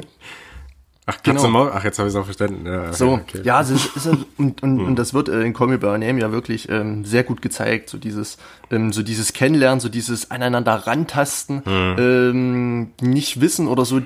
Ach, 1.09 1.23
genau. 1.23 1.47
Maus, 1.47 1.71
ach, 1.73 1.85
jetzt 1.85 1.99
habe 1.99 2.09
ich 2.09 2.13
es 2.13 2.19
auch 2.19 2.25
verstanden. 2.25 2.65
Ja, 2.65 2.91
so, 2.91 3.13
okay. 3.13 3.39
ja, 3.41 3.61
es 3.61 3.69
ist, 3.69 3.95
ist, 3.95 4.07
und, 4.07 4.27
und, 4.37 4.61
hm. 4.61 4.85
und 4.85 4.95
das 4.97 5.13
wird 5.13 5.29
äh, 5.29 5.41
in 5.43 5.53
Call 5.53 5.67
Me 5.67 5.77
By 5.77 5.97
Name 5.97 6.19
ja 6.19 6.33
wirklich 6.33 6.67
ähm, 6.67 7.05
sehr 7.05 7.23
gut 7.23 7.41
gezeigt. 7.41 7.89
So 7.89 7.97
dieses, 7.97 8.37
ähm, 8.71 8.91
so 8.91 9.03
dieses 9.03 9.31
Kennenlernen, 9.31 9.79
so 9.79 9.87
dieses 9.87 10.31
aneinander 10.31 10.73
rantasten, 10.73 11.63
hm. 11.63 11.95
ähm, 11.97 12.91
nicht 12.99 13.39
wissen 13.39 13.69
oder 13.69 13.85
so 13.85 14.01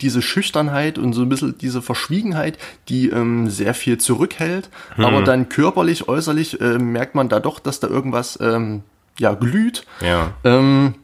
diese 0.00 0.22
Schüchternheit 0.22 0.96
und 0.96 1.12
so 1.12 1.22
ein 1.22 1.28
bisschen 1.28 1.58
diese 1.58 1.82
Verschwiegenheit, 1.82 2.56
die 2.88 3.10
ähm, 3.10 3.50
sehr 3.50 3.74
viel 3.74 3.98
zurückhält. 3.98 4.70
Hm. 4.94 5.04
Aber 5.04 5.22
dann 5.22 5.50
körperlich, 5.50 6.08
äußerlich 6.08 6.58
äh, 6.62 6.78
merkt 6.78 7.14
man 7.14 7.28
da 7.28 7.38
doch, 7.38 7.60
dass 7.60 7.80
da 7.80 7.88
irgendwas 7.88 8.38
ähm, 8.40 8.82
ja 9.18 9.34
glüht. 9.34 9.84
Ja. 10.00 10.32
Ähm, 10.42 10.94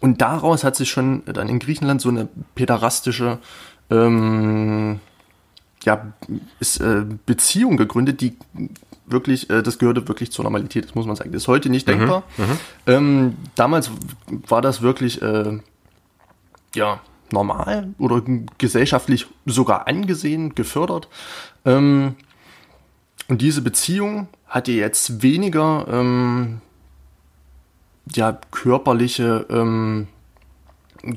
und 0.00 0.20
daraus 0.20 0.64
hat 0.64 0.76
sich 0.76 0.90
schon 0.90 1.22
dann 1.26 1.48
in 1.48 1.58
Griechenland 1.58 2.00
so 2.00 2.10
eine 2.10 2.28
päderastische 2.54 3.38
ähm, 3.94 5.00
ja, 5.84 6.12
ist, 6.60 6.80
äh, 6.80 7.04
Beziehung 7.26 7.76
gegründet, 7.76 8.20
die 8.20 8.36
wirklich, 9.06 9.50
äh, 9.50 9.62
das 9.62 9.78
gehörte 9.78 10.06
wirklich 10.08 10.32
zur 10.32 10.44
Normalität, 10.44 10.86
das 10.86 10.94
muss 10.94 11.06
man 11.06 11.16
sagen. 11.16 11.32
Das 11.32 11.42
ist 11.42 11.48
heute 11.48 11.68
nicht 11.68 11.86
mhm, 11.86 11.92
denkbar. 11.92 12.22
Mhm, 12.36 12.58
ähm, 12.86 13.36
damals 13.54 13.90
war 14.48 14.62
das 14.62 14.82
wirklich, 14.82 15.22
äh, 15.22 15.58
ja, 16.74 17.00
normal 17.30 17.94
oder 17.98 18.22
gesellschaftlich 18.58 19.26
sogar 19.46 19.86
angesehen, 19.88 20.54
gefördert. 20.54 21.08
Ähm, 21.64 22.16
und 23.28 23.40
diese 23.40 23.62
Beziehung 23.62 24.28
hatte 24.46 24.72
jetzt 24.72 25.22
weniger 25.22 25.86
ähm, 25.88 26.60
ja, 28.14 28.38
körperliche, 28.50 29.46
ähm, 29.48 30.08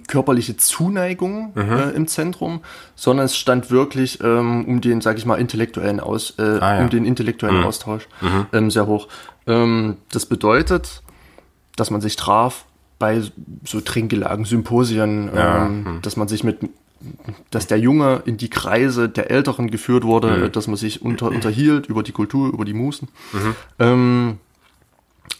körperliche 0.07 0.57
Zuneigung 0.57 1.53
mhm. 1.55 1.71
äh, 1.71 1.89
im 1.91 2.07
Zentrum, 2.07 2.61
sondern 2.95 3.25
es 3.25 3.37
stand 3.37 3.71
wirklich 3.71 4.19
ähm, 4.21 4.65
um 4.65 4.81
den, 4.81 5.01
sag 5.01 5.17
ich 5.17 5.25
mal, 5.25 5.35
intellektuellen 5.35 5.99
Aus, 5.99 6.35
äh, 6.37 6.41
ah, 6.41 6.75
ja. 6.75 6.81
um 6.81 6.89
den 6.89 7.05
intellektuellen 7.05 7.59
mhm. 7.59 7.65
Austausch 7.65 8.07
mhm. 8.21 8.47
Ähm, 8.53 8.71
sehr 8.71 8.87
hoch. 8.87 9.07
Ähm, 9.45 9.97
das 10.11 10.25
bedeutet, 10.25 11.01
dass 11.75 11.91
man 11.91 12.01
sich 12.01 12.15
traf, 12.15 12.65
bei 12.99 13.21
so 13.63 13.81
Trinkgelagen, 13.81 14.45
Symposien, 14.45 15.29
ja. 15.33 15.65
ähm, 15.65 15.85
hm. 15.85 16.01
dass 16.01 16.17
man 16.17 16.27
sich 16.27 16.43
mit, 16.43 16.57
dass 17.51 17.67
der 17.67 17.79
Junge 17.79 18.23
in 18.25 18.37
die 18.37 18.49
Kreise 18.49 19.07
der 19.07 19.29
Älteren 19.29 19.69
geführt 19.69 20.03
wurde, 20.03 20.47
mhm. 20.47 20.51
dass 20.51 20.67
man 20.67 20.77
sich 20.77 21.01
unter, 21.01 21.27
unterhielt 21.27 21.87
über 21.87 22.01
die 22.01 22.11
Kultur, 22.11 22.51
über 22.51 22.65
die 22.65 22.73
Musen. 22.73 23.07
Mhm. 23.33 23.55
Ähm, 23.79 24.37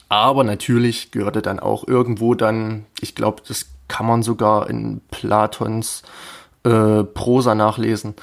aber 0.10 0.44
natürlich 0.44 1.12
gehörte 1.12 1.42
dann 1.42 1.60
auch 1.60 1.88
irgendwo 1.88 2.36
dann, 2.36 2.86
ich 3.02 3.16
glaube, 3.16 3.42
das 3.48 3.66
kann 3.88 4.06
man 4.06 4.24
sogar 4.24 4.70
in 4.70 5.02
Platons 5.12 6.04
äh, 6.64 7.04
Prosa 7.04 7.56
nachlesen, 7.56 8.16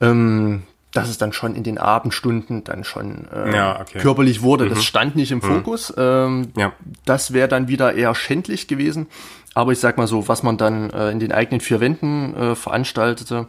ähm, 0.00 0.62
dass 0.92 1.08
es 1.08 1.18
dann 1.18 1.32
schon 1.32 1.54
in 1.54 1.62
den 1.62 1.78
Abendstunden 1.78 2.64
dann 2.64 2.84
schon 2.84 3.28
äh, 3.28 3.54
ja, 3.54 3.80
okay. 3.80 3.98
körperlich 3.98 4.42
wurde. 4.42 4.64
Mhm. 4.64 4.70
Das 4.70 4.84
stand 4.84 5.16
nicht 5.16 5.30
im 5.30 5.38
mhm. 5.38 5.42
Fokus. 5.42 5.92
Ähm, 5.96 6.52
ja. 6.56 6.72
Das 7.04 7.32
wäre 7.32 7.48
dann 7.48 7.68
wieder 7.68 7.94
eher 7.94 8.14
schändlich 8.14 8.68
gewesen. 8.68 9.06
Aber 9.54 9.72
ich 9.72 9.80
sag 9.80 9.98
mal 9.98 10.06
so, 10.06 10.28
was 10.28 10.42
man 10.42 10.56
dann 10.56 10.90
äh, 10.90 11.10
in 11.10 11.18
den 11.18 11.32
eigenen 11.32 11.60
vier 11.60 11.80
Wänden 11.80 12.34
äh, 12.34 12.54
veranstaltete, 12.54 13.48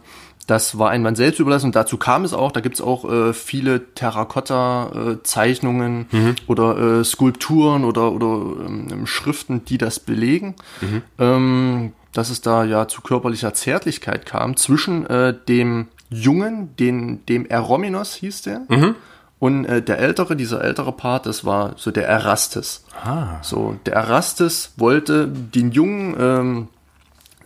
das 0.50 0.78
war 0.78 0.90
ein 0.90 1.02
Mann 1.02 1.14
selbst 1.14 1.38
überlassen 1.38 1.66
und 1.66 1.76
dazu 1.76 1.96
kam 1.96 2.24
es 2.24 2.34
auch. 2.34 2.50
Da 2.50 2.58
gibt's 2.60 2.80
auch 2.80 3.08
äh, 3.08 3.32
viele 3.32 3.94
Terrakotta-Zeichnungen 3.94 6.08
mhm. 6.10 6.34
oder 6.48 6.98
äh, 6.98 7.04
Skulpturen 7.04 7.84
oder, 7.84 8.10
oder 8.10 8.66
ähm, 8.66 9.06
Schriften, 9.06 9.64
die 9.64 9.78
das 9.78 10.00
belegen. 10.00 10.56
Mhm. 10.80 11.02
Ähm, 11.18 11.92
dass 12.12 12.30
es 12.30 12.40
da 12.40 12.64
ja 12.64 12.88
zu 12.88 13.02
körperlicher 13.02 13.54
Zärtlichkeit 13.54 14.26
kam 14.26 14.56
zwischen 14.56 15.06
äh, 15.06 15.32
dem 15.48 15.86
Jungen, 16.08 16.74
den, 16.74 17.24
dem 17.26 17.46
Erominos 17.46 18.14
hieß 18.14 18.42
der. 18.42 18.62
Mhm. 18.68 18.96
Und 19.38 19.66
äh, 19.66 19.80
der 19.80 20.00
ältere, 20.00 20.34
dieser 20.34 20.64
ältere 20.64 20.90
Part, 20.90 21.26
das 21.26 21.44
war 21.44 21.74
so 21.76 21.92
der 21.92 22.08
Erastes. 22.08 22.84
Ah. 23.00 23.38
So, 23.42 23.78
der 23.86 23.94
Erastes 23.94 24.72
wollte 24.76 25.28
den 25.28 25.70
jungen, 25.70 26.16
ähm, 26.18 26.66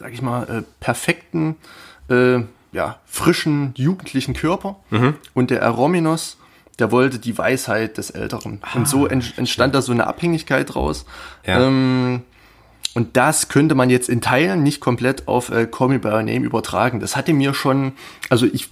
sag 0.01 0.15
ich 0.15 0.23
mal, 0.23 0.49
äh, 0.49 0.63
perfekten, 0.81 1.57
äh, 2.09 2.41
ja, 2.75 2.99
frischen, 3.07 3.73
jugendlichen 3.77 4.35
Körper. 4.35 4.77
Mhm. 4.91 5.15
Und 5.33 5.51
der 5.51 5.61
Erominos, 5.63 6.37
der 6.79 6.91
wollte 6.91 7.19
die 7.19 7.39
Weisheit 7.39 7.97
des 7.97 8.11
Älteren. 8.11 8.59
Ah, 8.63 8.77
und 8.77 8.89
so 8.89 9.07
entstand 9.07 9.75
da 9.75 9.81
so 9.81 9.93
eine 9.93 10.07
Abhängigkeit 10.07 10.75
draus. 10.75 11.07
Ja. 11.47 11.67
Ähm, 11.67 12.23
und 12.95 13.17
das 13.17 13.49
könnte 13.49 13.75
man 13.75 13.91
jetzt 13.91 14.09
in 14.09 14.21
Teilen 14.21 14.63
nicht 14.63 14.81
komplett 14.81 15.27
auf 15.29 15.51
äh, 15.51 15.67
Call 15.67 15.89
Me 15.89 15.99
By 16.01 16.09
Your 16.09 16.23
Name 16.23 16.45
übertragen. 16.45 17.01
Das 17.01 17.17
hatte 17.17 17.33
mir 17.33 17.55
schon, 17.55 17.93
also 18.29 18.47
ich, 18.47 18.71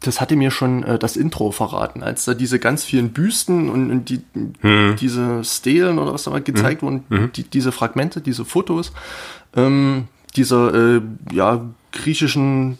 das 0.00 0.20
hatte 0.20 0.34
mir 0.34 0.50
schon 0.50 0.82
äh, 0.82 0.98
das 0.98 1.16
Intro 1.16 1.52
verraten, 1.52 2.02
als 2.02 2.24
da 2.24 2.34
diese 2.34 2.58
ganz 2.58 2.84
vielen 2.84 3.10
Büsten 3.12 3.68
und, 3.68 3.90
und 3.90 4.08
die, 4.08 4.22
hm. 4.60 4.96
diese 5.00 5.44
Stelen 5.44 5.98
oder 6.00 6.14
was 6.14 6.24
da 6.24 6.32
mal 6.32 6.42
gezeigt 6.42 6.82
hm. 6.82 7.04
wurden, 7.08 7.32
die, 7.32 7.44
diese 7.44 7.70
Fragmente, 7.70 8.20
diese 8.20 8.44
Fotos, 8.44 8.92
ähm, 9.54 10.08
dieser 10.36 10.96
äh, 10.96 11.00
ja, 11.32 11.64
griechischen 11.92 12.78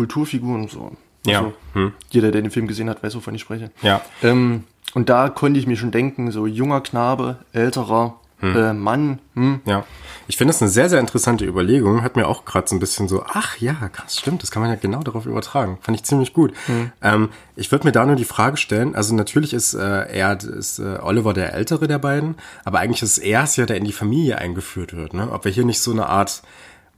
Kulturfiguren 0.00 0.66
so. 0.68 0.92
Ja. 1.26 1.40
Also, 1.40 1.52
hm. 1.74 1.92
Jeder, 2.08 2.30
der 2.30 2.40
den 2.40 2.50
Film 2.50 2.66
gesehen 2.66 2.88
hat, 2.88 3.02
weiß, 3.02 3.14
wovon 3.16 3.34
ich 3.34 3.42
spreche. 3.42 3.70
Ja. 3.82 4.00
Ähm, 4.22 4.64
und 4.94 5.10
da 5.10 5.28
konnte 5.28 5.60
ich 5.60 5.66
mir 5.66 5.76
schon 5.76 5.90
denken, 5.90 6.30
so 6.32 6.46
junger 6.46 6.80
Knabe, 6.80 7.36
älterer, 7.52 8.16
hm. 8.38 8.56
Äh, 8.56 8.72
Mann. 8.72 9.18
Hm. 9.34 9.60
Ja, 9.66 9.84
ich 10.26 10.38
finde 10.38 10.54
das 10.54 10.62
eine 10.62 10.70
sehr, 10.70 10.88
sehr 10.88 10.98
interessante 10.98 11.44
Überlegung. 11.44 12.02
Hat 12.02 12.16
mir 12.16 12.26
auch 12.26 12.46
gerade 12.46 12.66
so 12.66 12.74
ein 12.74 12.80
bisschen 12.80 13.06
so, 13.06 13.22
ach 13.26 13.58
ja, 13.58 13.74
krass, 13.92 14.16
stimmt, 14.16 14.42
das 14.42 14.50
kann 14.50 14.62
man 14.62 14.70
ja 14.70 14.76
genau 14.76 15.02
darauf 15.02 15.26
übertragen. 15.26 15.76
Fand 15.82 15.98
ich 15.98 16.04
ziemlich 16.04 16.32
gut. 16.32 16.54
Hm. 16.64 16.92
Ähm, 17.02 17.28
ich 17.54 17.70
würde 17.70 17.86
mir 17.86 17.92
da 17.92 18.06
nur 18.06 18.16
die 18.16 18.24
Frage 18.24 18.56
stellen, 18.56 18.94
also 18.94 19.14
natürlich 19.14 19.52
ist 19.52 19.74
äh, 19.74 20.06
er, 20.10 20.42
ist 20.42 20.78
äh, 20.78 20.98
Oliver 21.02 21.34
der 21.34 21.52
Ältere 21.52 21.86
der 21.86 21.98
beiden, 21.98 22.36
aber 22.64 22.78
eigentlich 22.78 23.02
ist 23.02 23.18
er 23.18 23.42
es 23.42 23.56
ja, 23.56 23.66
der 23.66 23.76
in 23.76 23.84
die 23.84 23.92
Familie 23.92 24.38
eingeführt 24.38 24.96
wird. 24.96 25.12
Ne? 25.12 25.30
Ob 25.30 25.44
wir 25.44 25.52
hier 25.52 25.66
nicht 25.66 25.82
so 25.82 25.90
eine 25.90 26.06
Art 26.06 26.42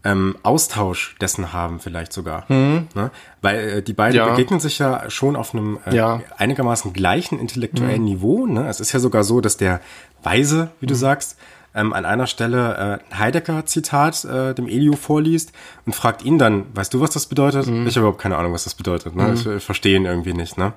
ähm, 0.04 0.36
Austausch 0.42 1.14
dessen 1.20 1.52
haben, 1.52 1.78
vielleicht 1.80 2.12
sogar. 2.12 2.44
Mhm. 2.48 2.88
Ne? 2.94 3.10
Weil 3.40 3.58
äh, 3.58 3.82
die 3.82 3.92
beiden 3.92 4.16
ja. 4.16 4.28
begegnen 4.28 4.60
sich 4.60 4.78
ja 4.78 5.08
schon 5.10 5.36
auf 5.36 5.54
einem 5.54 5.78
äh, 5.86 5.94
ja. 5.94 6.20
einigermaßen 6.36 6.92
gleichen 6.92 7.38
intellektuellen 7.38 8.02
mhm. 8.02 8.08
Niveau. 8.08 8.46
Ne? 8.46 8.68
Es 8.68 8.80
ist 8.80 8.92
ja 8.92 9.00
sogar 9.00 9.24
so, 9.24 9.40
dass 9.40 9.56
der 9.56 9.80
Weise, 10.22 10.70
wie 10.80 10.86
du 10.86 10.94
mhm. 10.94 10.98
sagst, 10.98 11.36
ähm, 11.74 11.92
an 11.92 12.04
einer 12.04 12.26
Stelle 12.26 13.00
äh, 13.12 13.16
Heidegger-Zitat 13.16 14.24
äh, 14.24 14.54
dem 14.54 14.68
Elio 14.68 14.94
vorliest 14.94 15.52
und 15.86 15.94
fragt 15.94 16.22
ihn 16.24 16.38
dann, 16.38 16.66
weißt 16.74 16.92
du, 16.92 17.00
was 17.00 17.10
das 17.10 17.26
bedeutet? 17.26 17.66
Mhm. 17.66 17.86
Ich 17.86 17.96
habe 17.96 18.00
überhaupt 18.00 18.20
keine 18.20 18.36
Ahnung, 18.36 18.52
was 18.52 18.64
das 18.64 18.74
bedeutet. 18.74 19.16
Ne? 19.16 19.28
Mhm. 19.28 19.34
Ich, 19.34 19.46
ich 19.46 19.64
verstehe 19.64 19.96
ihn 19.96 20.04
irgendwie 20.04 20.34
nicht. 20.34 20.58
Ne? 20.58 20.72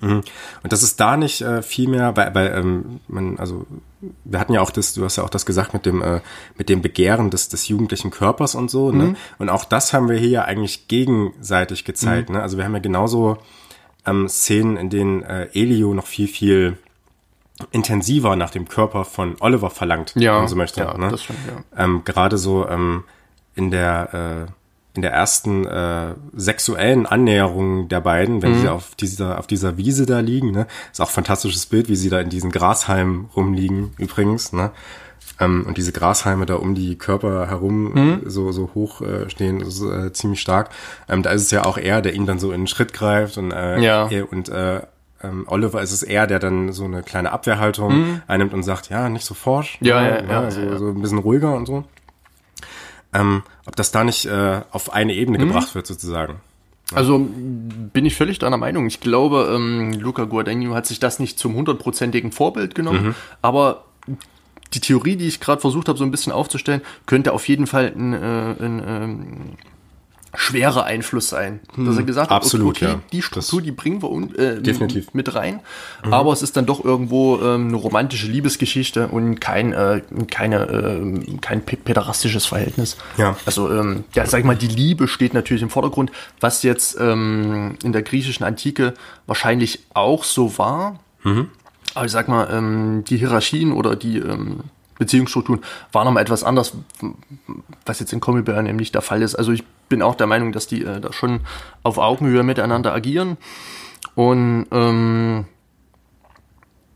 Mhm. 0.00 0.22
Und 0.62 0.72
das 0.72 0.82
ist 0.82 1.00
da 1.00 1.16
nicht 1.16 1.40
äh, 1.40 1.62
viel 1.62 1.88
mehr, 1.88 2.16
weil, 2.16 2.34
weil 2.34 2.52
ähm, 2.54 3.00
man, 3.08 3.38
also 3.38 3.66
wir 4.24 4.38
hatten 4.38 4.52
ja 4.52 4.60
auch 4.60 4.70
das, 4.70 4.94
du 4.94 5.04
hast 5.04 5.16
ja 5.16 5.24
auch 5.24 5.30
das 5.30 5.46
gesagt 5.46 5.74
mit 5.74 5.86
dem, 5.86 6.02
äh, 6.02 6.20
mit 6.56 6.68
dem 6.68 6.82
Begehren 6.82 7.30
des, 7.30 7.48
des 7.48 7.68
jugendlichen 7.68 8.10
Körpers 8.10 8.54
und 8.54 8.70
so, 8.70 8.90
ne? 8.90 9.04
mhm. 9.04 9.10
ne? 9.10 9.16
Und 9.38 9.48
auch 9.48 9.64
das 9.64 9.92
haben 9.92 10.08
wir 10.08 10.16
hier 10.16 10.28
ja 10.28 10.44
eigentlich 10.44 10.88
gegenseitig 10.88 11.84
gezeigt, 11.84 12.28
mhm. 12.28 12.36
ne? 12.36 12.42
Also 12.42 12.56
wir 12.56 12.64
haben 12.64 12.74
ja 12.74 12.80
genauso 12.80 13.38
ähm, 14.06 14.28
Szenen, 14.28 14.76
in 14.76 14.90
denen 14.90 15.22
äh, 15.22 15.48
Elio 15.52 15.94
noch 15.94 16.06
viel, 16.06 16.28
viel 16.28 16.78
intensiver 17.72 18.36
nach 18.36 18.50
dem 18.50 18.68
Körper 18.68 19.04
von 19.04 19.36
Oliver 19.40 19.70
verlangt, 19.70 20.14
ja, 20.14 20.32
wenn 20.32 20.40
man 20.40 20.48
so 20.48 20.56
möchte. 20.56 20.80
Ja, 20.80 20.96
ne? 20.96 21.10
das 21.10 21.24
schon, 21.24 21.36
ja. 21.46 21.84
Ähm, 21.84 22.02
Gerade 22.04 22.38
so 22.38 22.68
ähm, 22.68 23.04
in 23.54 23.70
der 23.70 24.46
äh, 24.48 24.52
in 24.98 25.02
der 25.02 25.12
ersten 25.12 25.64
äh, 25.64 26.14
sexuellen 26.34 27.06
Annäherung 27.06 27.86
der 27.88 28.00
beiden, 28.00 28.42
wenn 28.42 28.50
Mhm. 28.52 28.60
sie 28.62 28.68
auf 28.68 28.96
dieser, 28.96 29.38
auf 29.38 29.46
dieser 29.46 29.76
Wiese 29.76 30.06
da 30.06 30.18
liegen, 30.18 30.50
ne? 30.50 30.66
Ist 30.90 31.00
auch 31.00 31.06
ein 31.08 31.12
fantastisches 31.12 31.66
Bild, 31.66 31.88
wie 31.88 31.94
sie 31.94 32.10
da 32.10 32.18
in 32.20 32.30
diesen 32.30 32.50
Grashalmen 32.50 33.26
rumliegen, 33.36 33.92
übrigens, 33.98 34.52
ne? 34.52 34.72
Ähm, 35.38 35.64
und 35.68 35.76
diese 35.78 35.92
Grashalme 35.92 36.46
da 36.46 36.56
um 36.56 36.74
die 36.74 36.98
Körper 36.98 37.46
herum 37.46 37.92
Mhm. 37.94 38.20
so, 38.26 38.50
so 38.50 38.70
hoch 38.74 39.02
äh, 39.02 39.30
stehen, 39.30 39.60
ist 39.60 39.80
äh, 39.82 40.12
ziemlich 40.12 40.40
stark. 40.40 40.70
Ähm, 41.08 41.22
da 41.22 41.30
ist 41.30 41.42
es 41.42 41.52
ja 41.52 41.64
auch 41.64 41.78
er, 41.78 42.02
der 42.02 42.14
ihn 42.14 42.26
dann 42.26 42.40
so 42.40 42.50
in 42.50 42.62
den 42.62 42.66
Schritt 42.66 42.92
greift 42.92 43.38
und, 43.38 43.52
äh, 43.52 43.78
Ja. 43.80 44.08
er, 44.10 44.32
und 44.32 44.48
äh, 44.48 44.80
ähm, 45.22 45.44
Oliver 45.46 45.80
ist 45.80 45.92
es 45.92 46.02
er, 46.02 46.26
der 46.26 46.40
dann 46.40 46.72
so 46.72 46.84
eine 46.86 47.04
kleine 47.04 47.30
Abwehrhaltung 47.30 48.20
einnimmt 48.26 48.52
und 48.52 48.64
sagt, 48.64 48.88
ja, 48.90 49.08
nicht 49.08 49.24
so 49.24 49.34
forsch, 49.34 49.78
Mhm. 49.80 49.86
Ja, 49.86 50.00
ne? 50.02 50.24
ja, 50.28 50.42
ja, 50.42 50.50
so, 50.50 50.60
ja, 50.60 50.70
ja. 50.72 50.76
so 50.78 50.88
ein 50.88 51.00
bisschen 51.00 51.18
ruhiger 51.18 51.54
und 51.54 51.66
so. 51.66 51.84
Ähm, 53.12 53.42
ob 53.66 53.76
das 53.76 53.90
da 53.90 54.04
nicht 54.04 54.26
äh, 54.26 54.60
auf 54.70 54.92
eine 54.92 55.14
Ebene 55.14 55.38
Mhm. 55.38 55.48
gebracht 55.48 55.74
wird, 55.74 55.86
sozusagen. 55.86 56.40
Also 56.94 57.18
bin 57.18 58.06
ich 58.06 58.14
völlig 58.16 58.38
deiner 58.38 58.56
Meinung. 58.56 58.86
Ich 58.86 59.00
glaube, 59.00 59.50
ähm, 59.54 59.92
Luca 59.92 60.24
Guadagnino 60.24 60.74
hat 60.74 60.86
sich 60.86 60.98
das 60.98 61.18
nicht 61.18 61.38
zum 61.38 61.54
hundertprozentigen 61.54 62.32
Vorbild 62.32 62.74
genommen, 62.74 63.14
aber 63.42 63.84
die 64.74 64.80
Theorie, 64.80 65.16
die 65.16 65.26
ich 65.26 65.40
gerade 65.40 65.60
versucht 65.60 65.88
habe, 65.88 65.98
so 65.98 66.04
ein 66.04 66.10
bisschen 66.10 66.32
aufzustellen, 66.32 66.80
könnte 67.06 67.32
auf 67.32 67.46
jeden 67.48 67.66
Fall 67.66 67.92
ein, 67.94 68.12
äh, 68.14 68.16
ein 68.16 68.82
ähm, 68.86 69.40
schwerer 70.34 70.84
Einfluss 70.84 71.28
sein. 71.28 71.60
Dass 71.76 71.96
er 71.96 72.02
gesagt 72.02 72.30
hat, 72.30 72.36
absolut, 72.36 72.76
okay, 72.76 72.84
ja. 72.84 73.00
die 73.12 73.22
Struktur, 73.22 73.62
die 73.62 73.72
bringen 73.72 74.02
wir 74.02 74.10
un, 74.10 74.34
äh, 74.34 74.60
Definitiv. 74.60 75.14
mit 75.14 75.34
rein, 75.34 75.60
aber 76.02 76.32
es 76.32 76.42
ist 76.42 76.56
dann 76.56 76.66
doch 76.66 76.84
irgendwo 76.84 77.38
ähm, 77.38 77.68
eine 77.68 77.76
romantische 77.76 78.26
Liebesgeschichte 78.26 79.08
und 79.08 79.40
kein, 79.40 79.72
äh, 79.72 80.02
keine, 80.30 80.68
äh, 80.68 81.36
kein 81.40 81.64
pe- 81.64 81.76
päderastisches 81.76 82.46
Verhältnis. 82.46 82.96
Ja. 83.16 83.36
Also, 83.46 83.70
ähm, 83.72 84.04
ja, 84.14 84.26
sag 84.26 84.40
ich 84.40 84.44
mal, 84.44 84.56
die 84.56 84.68
Liebe 84.68 85.08
steht 85.08 85.32
natürlich 85.34 85.62
im 85.62 85.70
Vordergrund, 85.70 86.12
was 86.40 86.62
jetzt 86.62 86.98
ähm, 87.00 87.76
in 87.82 87.92
der 87.92 88.02
griechischen 88.02 88.44
Antike 88.44 88.94
wahrscheinlich 89.26 89.86
auch 89.94 90.24
so 90.24 90.58
war. 90.58 91.00
Aber 91.94 92.06
ich 92.06 92.12
sag 92.12 92.28
mal, 92.28 92.48
ähm, 92.52 93.04
die 93.06 93.16
Hierarchien 93.16 93.72
oder 93.72 93.96
die 93.96 94.18
ähm, 94.18 94.60
Beziehungsstrukturen 94.98 95.62
waren 95.92 96.04
nochmal 96.04 96.22
etwas 96.22 96.44
anders, 96.44 96.74
was 97.86 98.00
jetzt 98.00 98.12
in 98.12 98.20
Comic 98.20 98.44
Bear 98.44 98.62
nämlich 98.62 98.92
der 98.92 99.02
Fall 99.02 99.22
ist. 99.22 99.34
Also 99.34 99.52
ich 99.52 99.64
bin 99.88 100.02
auch 100.02 100.14
der 100.14 100.26
Meinung, 100.26 100.52
dass 100.52 100.66
die 100.66 100.84
äh, 100.84 101.00
da 101.00 101.12
schon 101.12 101.40
auf 101.82 101.98
Augenhöhe 101.98 102.42
miteinander 102.42 102.92
agieren. 102.92 103.36
Und 104.14 104.66
ähm, 104.72 105.46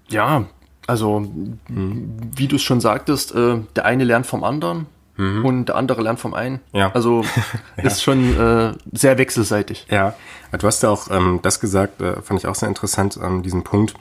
ja, 0.09 0.45
also 0.87 1.31
wie 1.69 2.49
du 2.49 2.57
es 2.57 2.63
schon 2.63 2.81
sagtest, 2.81 3.35
äh, 3.35 3.59
der 3.77 3.85
eine 3.85 4.05
lernt 4.05 4.27
vom 4.27 4.45
anderen 4.45 4.87
und 5.17 5.67
der 5.67 5.77
andere 5.77 6.03
lernt 6.03 6.21
vom 6.21 6.35
einen. 6.35 6.61
Ja. 6.73 6.91
Also 6.93 7.25
ist 7.77 8.03
schon 8.03 8.37
äh, 8.39 8.73
sehr 8.93 9.19
wechselseitig. 9.19 9.87
Ja, 9.91 10.15
du 10.51 10.67
hast 10.67 10.83
ja 10.83 10.89
auch 10.89 11.11
ähm, 11.11 11.41
das 11.43 11.61
gesagt, 11.61 12.01
äh, 12.01 12.21
fand 12.23 12.41
ich 12.41 12.47
auch 12.47 12.55
sehr 12.55 12.69
interessant, 12.69 13.19
ähm, 13.23 13.43
diesen 13.43 13.63
Punkt 13.63 13.95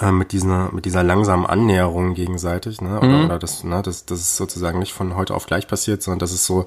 äh, 0.00 0.10
mit 0.12 0.32
dieser 0.32 0.70
mit 0.72 0.84
dieser 0.84 1.02
langsamen 1.02 1.46
Annäherung 1.46 2.14
gegenseitig, 2.14 2.80
ne? 2.80 2.98
Oder, 2.98 3.06
Mhm. 3.08 3.24
oder 3.26 3.38
das, 3.38 3.64
ne, 3.64 3.82
das, 3.82 4.06
das 4.06 4.20
ist 4.20 4.36
sozusagen 4.36 4.78
nicht 4.78 4.92
von 4.92 5.16
heute 5.16 5.34
auf 5.34 5.46
gleich 5.46 5.66
passiert, 5.68 6.02
sondern 6.02 6.18
das 6.20 6.32
ist 6.32 6.46
so 6.46 6.66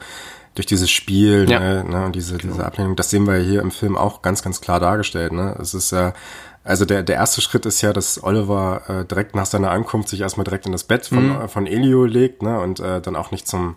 durch 0.55 0.65
dieses 0.65 0.89
Spiel 0.89 1.45
Ja. 1.49 1.59
ne, 1.59 1.83
ne, 1.83 2.05
und 2.05 2.15
diese, 2.15 2.37
diese 2.37 2.65
Ablehnung, 2.65 2.95
das 2.95 3.09
sehen 3.11 3.27
wir 3.27 3.35
hier 3.37 3.61
im 3.61 3.71
Film 3.71 3.95
auch 3.97 4.21
ganz, 4.21 4.41
ganz 4.41 4.59
klar 4.61 4.79
dargestellt. 4.79 5.31
Ne? 5.31 5.55
Es 5.61 5.73
ist 5.75 5.91
ja, 5.91 6.13
also 6.63 6.83
der, 6.83 7.03
der 7.03 7.15
erste 7.17 7.41
Schritt 7.41 7.65
ist 7.67 7.81
ja, 7.81 7.93
dass 7.93 8.23
Oliver 8.23 8.81
äh, 8.87 9.05
direkt 9.05 9.35
nach 9.35 9.45
seiner 9.45 9.69
Ankunft 9.69 10.09
sich 10.09 10.21
erstmal 10.21 10.45
direkt 10.45 10.65
in 10.65 10.71
das 10.71 10.83
Bett 10.83 11.05
von, 11.05 11.29
Mhm. 11.29 11.41
äh, 11.41 11.47
von 11.47 11.67
Elio 11.67 12.05
legt 12.05 12.41
ne? 12.41 12.59
und 12.59 12.79
äh, 12.79 13.01
dann 13.01 13.15
auch 13.15 13.29
nicht 13.31 13.47
zum, 13.47 13.75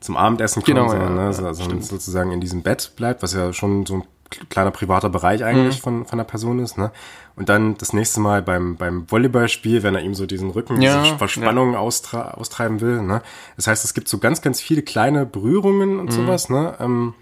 zum 0.00 0.16
Abendessen 0.18 0.62
kommt, 0.62 0.66
Genau, 0.76 0.88
sondern, 0.88 1.16
ja, 1.16 1.22
ne, 1.22 1.26
ja, 1.28 1.32
so- 1.32 1.42
sondern 1.44 1.64
stimmt. 1.64 1.84
sozusagen 1.86 2.30
in 2.30 2.40
diesem 2.42 2.62
Bett 2.62 2.92
bleibt, 2.96 3.22
was 3.22 3.32
ja 3.32 3.52
schon 3.54 3.86
so 3.86 3.94
ein 3.94 4.04
kleiner 4.50 4.70
privater 4.70 5.08
Bereich 5.08 5.42
eigentlich 5.44 5.78
Mhm. 5.78 5.82
von, 5.82 6.04
von 6.06 6.18
der 6.18 6.24
Person 6.24 6.58
ist. 6.58 6.76
Ne? 6.78 6.90
Und 7.34 7.48
dann 7.48 7.76
das 7.78 7.92
nächste 7.94 8.20
Mal 8.20 8.42
beim, 8.42 8.76
beim 8.76 9.10
Volleyballspiel, 9.10 9.82
wenn 9.82 9.94
er 9.94 10.02
ihm 10.02 10.14
so 10.14 10.26
diesen 10.26 10.50
Rücken, 10.50 10.82
Ja, 10.82 11.02
diese 11.02 11.16
Verspannung 11.16 11.74
austra 11.74 12.32
austreiben 12.32 12.80
will. 12.82 13.00
Ne? 13.02 13.22
Das 13.56 13.66
heißt, 13.66 13.84
es 13.84 13.94
gibt 13.94 14.08
so 14.08 14.18
ganz, 14.18 14.42
ganz 14.42 14.60
viele 14.60 14.82
kleine 14.82 15.24
Berührungen 15.24 15.94
Mhm. 15.94 16.00
und 16.00 16.12
sowas. 16.12 16.50
Ne? 16.50 16.74
Ähm, 16.78 17.14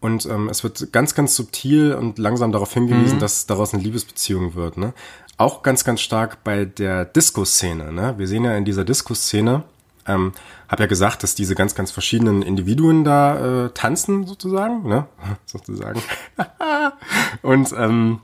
und 0.00 0.26
ähm, 0.26 0.48
es 0.50 0.62
wird 0.62 0.92
ganz, 0.92 1.14
ganz 1.14 1.34
subtil 1.36 1.94
und 1.94 2.18
langsam 2.18 2.52
darauf 2.52 2.74
hingewiesen, 2.74 3.18
dass 3.18 3.46
daraus 3.46 3.72
eine 3.72 3.82
Liebesbeziehung 3.82 4.54
wird. 4.56 4.76
Ne? 4.76 4.92
Auch 5.38 5.62
ganz, 5.62 5.84
ganz 5.84 6.00
stark 6.00 6.44
bei 6.44 6.64
der 6.66 7.04
Disco-Szene. 7.04 7.92
Ne? 7.92 8.14
Wir 8.18 8.26
sehen 8.26 8.44
ja 8.44 8.54
in 8.56 8.64
dieser 8.64 8.84
Disco-Szene, 8.84 9.62
ähm, 10.06 10.32
habe 10.68 10.82
ja 10.82 10.86
gesagt, 10.88 11.22
dass 11.22 11.34
diese 11.36 11.54
ganz, 11.54 11.74
ganz 11.76 11.92
verschiedenen 11.92 12.42
Individuen 12.42 13.04
da 13.04 13.66
äh, 13.66 13.70
tanzen, 13.70 14.26
sozusagen. 14.26 14.86
Ne? 14.88 15.06
sozusagen. 15.46 16.02
und 17.42 17.72
ähm, 17.78 18.20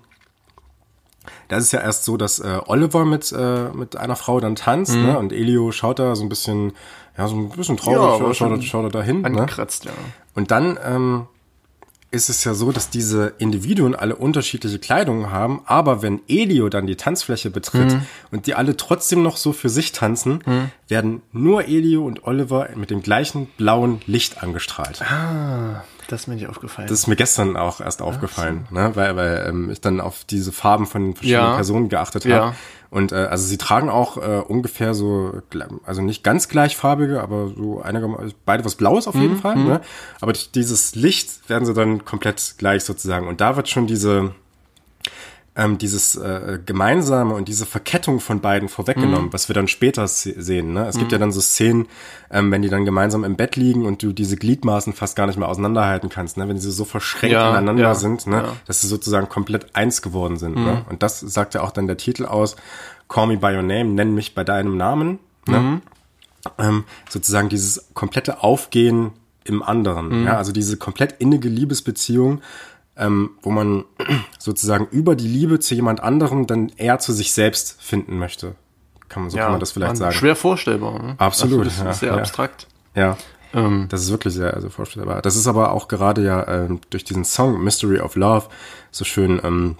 das 1.48 1.64
ist 1.64 1.72
ja 1.72 1.80
erst 1.80 2.04
so, 2.04 2.16
dass 2.16 2.38
äh, 2.40 2.61
Oliver 2.66 3.04
mit, 3.04 3.32
äh, 3.32 3.70
mit 3.74 3.96
einer 3.96 4.16
Frau 4.16 4.38
dann 4.40 4.54
tanzt, 4.54 4.94
Mhm. 4.94 5.02
ne? 5.06 5.18
Und 5.18 5.32
Elio 5.32 5.72
schaut 5.72 5.98
da 5.98 6.14
so 6.14 6.22
ein 6.24 6.28
bisschen, 6.28 6.72
ja, 7.16 7.26
so 7.28 7.37
ein 7.37 7.48
bisschen 7.50 7.76
traurig, 7.76 8.20
Ja, 8.20 8.34
schaut, 8.34 8.64
schaut, 8.64 8.84
er 8.84 8.90
da 8.90 9.02
hin, 9.02 9.20
ne? 9.22 9.26
Angekratzt, 9.26 9.84
ja. 9.87 9.92
Und 10.34 10.50
dann 10.50 10.78
ähm, 10.84 11.26
ist 12.11 12.30
es 12.30 12.42
ja 12.44 12.54
so, 12.54 12.72
dass 12.72 12.88
diese 12.88 13.34
Individuen 13.38 13.94
alle 13.94 14.16
unterschiedliche 14.16 14.78
Kleidung 14.78 15.30
haben, 15.30 15.61
aber 15.66 16.00
wenn 16.00 16.20
Elio 16.26 16.70
dann 16.70 16.87
die 16.87 16.96
Tanzfläche 16.96 17.50
betritt 17.50 17.92
Mhm. 17.92 18.02
und 18.30 18.46
die 18.46 18.54
alle 18.54 18.76
trotzdem 18.78 19.22
noch 19.22 19.37
so 19.37 19.52
für 19.52 19.68
sich 19.68 19.92
tanzen, 19.92 20.40
werden 20.88 21.20
nur 21.32 21.64
Elio 21.66 22.06
und 22.06 22.24
Oliver 22.24 22.68
mit 22.76 22.88
dem 22.90 23.02
gleichen 23.02 23.46
blauen 23.58 24.00
Licht 24.06 24.42
angestrahlt. 24.42 25.02
Das 26.08 26.22
ist 26.22 26.26
mir 26.26 26.34
nicht 26.34 26.48
aufgefallen. 26.48 26.88
Das 26.88 26.98
ist 27.00 27.06
mir 27.06 27.16
gestern 27.16 27.56
auch 27.56 27.80
erst 27.80 28.00
aufgefallen, 28.02 28.66
ne? 28.70 28.90
weil, 28.94 29.14
weil 29.14 29.46
ähm, 29.48 29.70
ich 29.70 29.80
dann 29.82 30.00
auf 30.00 30.24
diese 30.24 30.52
Farben 30.52 30.86
von 30.86 31.04
den 31.04 31.14
verschiedenen 31.14 31.44
Ja. 31.50 31.54
Personen 31.54 31.88
geachtet 31.90 32.24
habe. 32.24 32.32
Ja. 32.34 32.54
Und 32.90 33.12
äh, 33.12 33.16
also 33.16 33.46
sie 33.46 33.58
tragen 33.58 33.90
auch 33.90 34.16
äh, 34.16 34.40
ungefähr 34.40 34.94
so, 34.94 35.42
also 35.84 36.00
nicht 36.00 36.24
ganz 36.24 36.48
gleichfarbige, 36.48 37.20
aber 37.20 37.48
so 37.54 37.82
einigermaßen, 37.82 38.32
beide 38.46 38.64
was 38.64 38.76
Blaues 38.76 39.06
auf 39.06 39.14
Mhm, 39.14 39.20
jeden 39.22 39.36
Fall. 39.36 39.56
Ne? 39.56 39.82
Aber 40.22 40.32
dieses 40.32 40.94
Licht 40.94 41.48
werden 41.50 41.66
sie 41.66 41.74
dann 41.74 42.06
komplett 42.06 42.54
gleich 42.56 42.84
sozusagen. 42.84 43.28
Und 43.28 43.42
da 43.42 43.56
wird 43.56 43.68
schon 43.68 43.86
diese 43.86 44.32
ähm, 45.58 45.76
dieses 45.76 46.14
äh, 46.14 46.58
gemeinsame 46.64 47.34
und 47.34 47.48
diese 47.48 47.66
Verkettung 47.66 48.20
von 48.20 48.40
beiden 48.40 48.68
vorweggenommen, 48.68 49.26
Mhm. 49.26 49.32
was 49.32 49.48
wir 49.48 49.54
dann 49.54 49.66
später 49.68 50.06
se 50.06 50.40
sehen. 50.40 50.72
Ne? 50.72 50.86
Es 50.86 50.96
gibt 50.96 51.10
ja 51.10 51.18
dann 51.18 51.32
so 51.32 51.40
Szenen, 51.40 51.88
ähm, 52.30 52.50
wenn 52.52 52.62
die 52.62 52.68
dann 52.68 52.84
gemeinsam 52.84 53.24
im 53.24 53.34
Bett 53.36 53.56
liegen 53.56 53.84
und 53.84 54.02
du 54.02 54.12
diese 54.12 54.36
Gliedmaßen 54.36 54.92
fast 54.92 55.16
gar 55.16 55.26
nicht 55.26 55.36
mehr 55.36 55.48
auseinanderhalten 55.48 56.08
kannst, 56.10 56.36
ne? 56.36 56.48
wenn 56.48 56.58
sie 56.58 56.70
so 56.70 56.84
verschränkt 56.84 57.32
Ja, 57.34 57.50
ineinander 57.50 57.82
ja, 57.82 57.94
sind, 57.96 58.26
ne? 58.28 58.36
ja. 58.36 58.42
Mhm. 58.44 58.56
dass 58.66 58.80
sie 58.80 58.86
sozusagen 58.86 59.28
komplett 59.28 59.74
eins 59.74 60.00
geworden 60.00 60.36
sind. 60.36 60.54
Ne? 60.56 60.84
Und 60.88 61.02
das 61.02 61.18
sagt 61.20 61.54
ja 61.54 61.62
auch 61.62 61.72
dann 61.72 61.88
der 61.88 61.96
Titel 61.96 62.24
aus, 62.24 62.54
Call 63.08 63.26
me 63.26 63.36
by 63.36 63.48
your 63.56 63.62
name, 63.62 63.86
nenn 63.86 64.14
mich 64.14 64.34
bei 64.36 64.44
deinem 64.44 64.76
Namen. 64.76 65.18
Ne? 65.48 65.58
Mhm. 65.58 65.82
ähm, 66.58 66.84
sozusagen 67.10 67.48
dieses 67.48 67.88
komplette 67.94 68.42
Aufgehen 68.44 69.10
im 69.44 69.62
anderen. 69.62 70.20
Mhm. 70.20 70.26
Ja, 70.26 70.36
also 70.36 70.52
diese 70.52 70.76
komplett 70.76 71.16
innige 71.20 71.48
Liebesbeziehung, 71.48 72.42
ähm, 72.98 73.30
wo 73.42 73.50
man 73.50 73.84
sozusagen 74.38 74.87
über 74.90 75.16
die 75.16 75.28
Liebe 75.28 75.61
zu 75.61 75.74
jemand 75.74 76.00
anderem 76.02 76.46
dann 76.46 76.70
eher 76.76 76.98
zu 76.98 77.12
sich 77.12 77.32
selbst 77.32 77.80
finden 77.80 78.18
möchte. 78.18 78.54
Kann 79.08 79.22
man, 79.22 79.30
so 79.30 79.38
kann 79.38 79.52
man 79.52 79.61
das 79.61 79.72
vielleicht 79.72 79.90
man- 79.92 79.96
sagen. 79.96 80.14
Schwer 80.14 80.37
vorstellbar. 80.37 81.02
Ne? 81.02 81.14
Absolut, 81.18 81.61
Also 81.66 81.70
das 81.70 81.78
ja, 81.84 81.90
ist 81.90 82.00
sehr 82.00 82.12
ja. 82.12 82.18
abstrakt. 82.18 82.66
Ja. 82.94 83.16
Ähm, 83.54 83.87
Das 83.88 84.02
ist 84.02 84.11
wirklich 84.11 84.34
sehr 84.34 84.52
also 84.52 84.68
vorstellbar. 84.68 85.22
Das 85.22 85.34
ist 85.37 85.46
aber 85.46 85.72
auch 85.72 85.88
gerade 85.88 86.22
ja 86.22 86.46
ähm, 86.46 86.80
durch 86.90 87.04
diesen 87.04 87.24
Song 87.24 87.62
Mystery 87.62 88.00
of 88.00 88.16
Love 88.16 88.48
so 88.90 89.04
schön 89.06 89.40
ähm, 89.42 89.76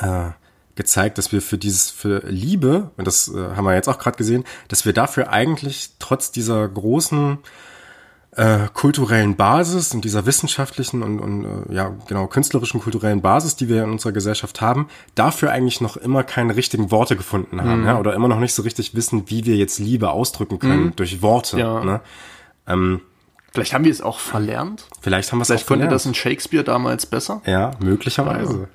äh, 0.00 0.30
gezeigt, 0.76 1.18
dass 1.18 1.32
wir 1.32 1.42
für 1.42 1.58
dieses 1.58 1.90
für 1.90 2.22
Liebe 2.26 2.90
und 2.96 3.06
das 3.06 3.28
äh, 3.28 3.54
haben 3.56 3.64
wir 3.64 3.74
jetzt 3.74 3.88
auch 3.88 3.98
gerade 3.98 4.16
gesehen, 4.16 4.44
dass 4.68 4.86
wir 4.86 4.92
dafür 4.94 5.30
eigentlich 5.30 5.90
trotz 5.98 6.32
dieser 6.32 6.66
großen 6.68 7.38
äh, 8.36 8.68
kulturellen 8.74 9.34
Basis 9.36 9.94
und 9.94 10.04
dieser 10.04 10.26
wissenschaftlichen 10.26 11.02
und, 11.02 11.18
und 11.20 11.44
äh, 11.70 11.74
ja 11.74 11.94
genau 12.06 12.26
künstlerischen 12.26 12.80
kulturellen 12.80 13.22
Basis, 13.22 13.56
die 13.56 13.68
wir 13.68 13.82
in 13.84 13.90
unserer 13.90 14.12
Gesellschaft 14.12 14.60
haben, 14.60 14.88
dafür 15.14 15.50
eigentlich 15.52 15.80
noch 15.80 15.96
immer 15.96 16.22
keine 16.22 16.54
richtigen 16.54 16.90
Worte 16.90 17.16
gefunden 17.16 17.60
haben, 17.60 17.80
Mhm. 17.80 17.86
ja, 17.86 17.98
oder 17.98 18.14
immer 18.14 18.28
noch 18.28 18.38
nicht 18.40 18.52
so 18.54 18.62
richtig 18.62 18.94
wissen, 18.94 19.24
wie 19.30 19.46
wir 19.46 19.56
jetzt 19.56 19.78
Liebe 19.78 20.10
ausdrücken 20.10 20.58
können 20.58 20.92
durch 20.96 21.22
Worte. 21.22 21.58
Ja. 21.58 21.82
Ne? 21.82 22.00
Ähm, 22.66 23.00
vielleicht 23.52 23.72
haben 23.72 23.84
wir 23.84 23.92
es 23.92 24.02
auch 24.02 24.18
verlernt. 24.18 24.86
Vielleicht 25.00 25.32
haben 25.32 25.38
wir 25.38 25.42
es 25.42 25.48
Vielleicht 25.48 25.64
auch 25.64 25.68
konnte 25.68 25.84
gelernt. 25.86 25.94
das 25.94 26.06
ein 26.06 26.14
Shakespeare 26.14 26.64
damals 26.64 27.06
besser. 27.06 27.40
Ja, 27.46 27.70
möglicherweise. 27.80 28.68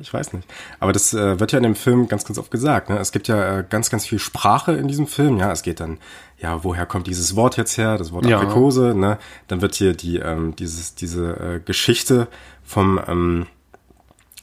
Ich 0.00 0.12
weiß 0.12 0.32
nicht. 0.32 0.48
Aber 0.80 0.92
das 0.92 1.14
äh, 1.14 1.38
wird 1.40 1.52
ja 1.52 1.58
in 1.58 1.62
dem 1.62 1.74
Film 1.74 2.08
ganz, 2.08 2.24
ganz 2.24 2.38
oft 2.38 2.50
gesagt. 2.50 2.90
Ne? 2.90 2.98
Es 2.98 3.12
gibt 3.12 3.28
ja 3.28 3.58
äh, 3.58 3.64
ganz, 3.68 3.90
ganz 3.90 4.06
viel 4.06 4.18
Sprache 4.18 4.72
in 4.72 4.88
diesem 4.88 5.06
Film. 5.06 5.38
Ja, 5.38 5.52
es 5.52 5.62
geht 5.62 5.80
dann, 5.80 5.98
ja, 6.38 6.64
woher 6.64 6.86
kommt 6.86 7.06
dieses 7.06 7.36
Wort 7.36 7.56
jetzt 7.56 7.78
her? 7.78 7.98
Das 7.98 8.12
Wort 8.12 8.26
Ja. 8.26 8.38
Aprikose. 8.38 8.94
Ne? 8.94 9.18
Dann 9.48 9.62
wird 9.62 9.74
hier 9.74 9.94
die, 9.94 10.18
ähm, 10.18 10.54
dieses, 10.56 10.94
diese 10.94 11.36
äh, 11.38 11.60
Geschichte 11.60 12.28
vom, 12.64 13.00
ähm, 13.06 13.46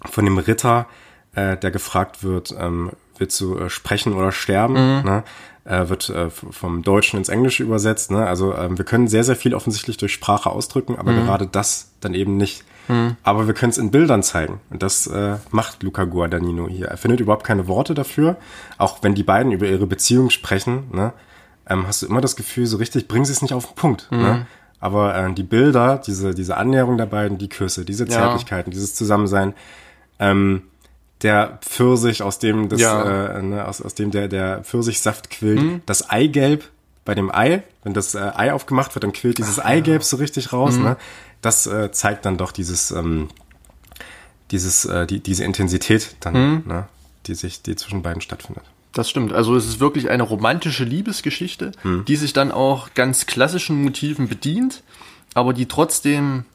von 0.06 0.26
dem 0.26 0.38
Ritter, 0.38 0.88
äh, 1.36 1.58
der 1.58 1.72
gefragt 1.72 2.24
wird, 2.24 2.54
ähm, 2.58 2.92
willst 3.18 3.40
du 3.42 3.58
äh, 3.58 3.70
sprechen 3.70 4.14
oder 4.14 4.32
sterben? 4.32 4.74
Mhm. 4.74 5.06
Ne? 5.06 5.24
Äh, 5.66 5.88
wird 5.90 6.10
äh, 6.10 6.30
vom 6.30 6.84
Deutschen 6.84 7.18
ins 7.18 7.30
Englische 7.30 7.64
übersetzt. 7.64 8.12
Ne? 8.12 8.26
Also 8.26 8.56
ähm, 8.56 8.78
wir 8.78 8.86
können 8.86 9.08
sehr, 9.08 9.24
sehr 9.24 9.36
viel 9.36 9.54
offensichtlich 9.54 9.98
durch 9.98 10.14
Sprache 10.14 10.50
ausdrücken, 10.50 10.98
aber 10.98 11.12
mhm. 11.12 11.26
gerade 11.26 11.48
das 11.48 11.92
dann 12.02 12.14
eben 12.14 12.38
nicht. 12.38 12.64
Mhm. 12.88 13.16
Aber 13.24 13.48
wir 13.48 13.54
können 13.54 13.70
es 13.70 13.78
in 13.78 13.92
Bildern 13.92 14.24
zeigen. 14.24 14.60
Und 14.70 14.84
das 14.84 15.08
äh, 15.08 15.38
macht 15.52 15.84
Luca 15.84 16.04
Guadagnino 16.04 16.68
hier. 16.68 16.88
Er 16.88 16.98
findet 16.98 17.22
überhaupt 17.22 17.46
keine 17.46 17.68
Worte 17.68 17.94
dafür. 17.94 18.36
Auch 18.78 19.00
wenn 19.04 19.16
die 19.16 19.24
beiden 19.24 19.52
über 19.52 19.68
ihre 19.68 19.88
Beziehung 19.88 20.30
sprechen, 20.30 20.84
ne, 20.92 21.14
ähm, 21.70 21.88
hast 21.88 22.02
du 22.02 22.08
immer 22.08 22.20
das 22.20 22.36
Gefühl, 22.36 22.66
so 22.66 22.78
richtig 22.78 23.08
bringen 23.08 23.26
sie 23.26 23.32
es 23.32 23.42
nicht 23.42 23.54
auf 23.54 23.68
den 23.68 23.76
Punkt. 23.76 24.12
Ne? 24.12 24.18
Mhm. 24.18 24.24
Ne? 24.24 24.46
Aber 24.82 25.16
äh, 25.16 25.34
die 25.34 25.44
Bilder, 25.44 26.02
diese, 26.06 26.36
diese 26.36 26.58
Annäherung 26.58 26.98
der 26.98 27.06
beiden, 27.06 27.38
die 27.38 27.48
Küsse, 27.48 27.86
diese 27.86 28.06
Zärtlichkeiten, 28.06 28.70
ja. 28.72 28.74
dieses 28.74 28.96
Zusammensein, 28.96 29.54
ähm, 30.20 30.64
der 31.24 31.60
Pfirsich, 31.62 32.22
aus 32.22 32.40
dem 32.40 32.70
das, 32.70 32.82
ja. 32.82 33.38
äh, 33.38 33.42
ne, 33.42 33.68
aus, 33.68 33.82
aus 33.82 33.96
dem 33.96 34.12
der, 34.12 34.28
der 34.28 34.64
Pfirsichsaft 34.64 35.30
quillt, 35.30 35.62
mhm. 35.62 35.82
das 35.86 36.10
Eigelb 36.10 36.70
bei 37.06 37.16
dem 37.16 37.34
Ei, 37.34 37.64
wenn 37.84 37.94
das 37.94 38.16
äh, 38.16 38.32
Ei 38.36 38.54
aufgemacht 38.54 38.94
wird, 38.96 39.04
dann 39.04 39.14
quillt 39.14 39.38
dieses 39.38 39.60
Ach, 39.60 39.66
Eigelb 39.66 40.02
ja. 40.02 40.08
so 40.08 40.18
richtig 40.18 40.54
raus. 40.54 40.76
Mhm. 40.76 40.84
Ne? 40.84 40.98
Das 41.42 41.68
äh, 41.68 41.92
zeigt 41.92 42.26
dann 42.26 42.38
doch 42.38 42.52
dieses, 42.52 42.92
ähm, 42.92 43.30
dieses, 44.52 44.86
äh, 44.86 45.08
die, 45.08 45.20
diese 45.20 45.44
Intensität 45.44 46.16
dann, 46.20 46.34
mhm. 46.34 46.64
ne? 46.66 46.88
die 47.26 47.36
sich, 47.36 47.62
die 47.62 47.76
zwischen 47.76 48.02
beiden 48.02 48.22
stattfindet. 48.22 48.64
Das 48.94 49.10
stimmt. 49.10 49.34
Also 49.34 49.56
es 49.56 49.66
ist 49.66 49.80
wirklich 49.80 50.10
eine 50.10 50.24
romantische 50.24 50.84
Liebesgeschichte, 50.84 51.72
hm. 51.82 52.06
die 52.06 52.16
sich 52.16 52.32
dann 52.32 52.52
auch 52.52 52.94
ganz 52.94 53.26
klassischen 53.26 53.82
Motiven 53.82 54.28
bedient, 54.28 54.84
aber 55.34 55.54
die 55.54 55.66
trotzdem 55.66 56.46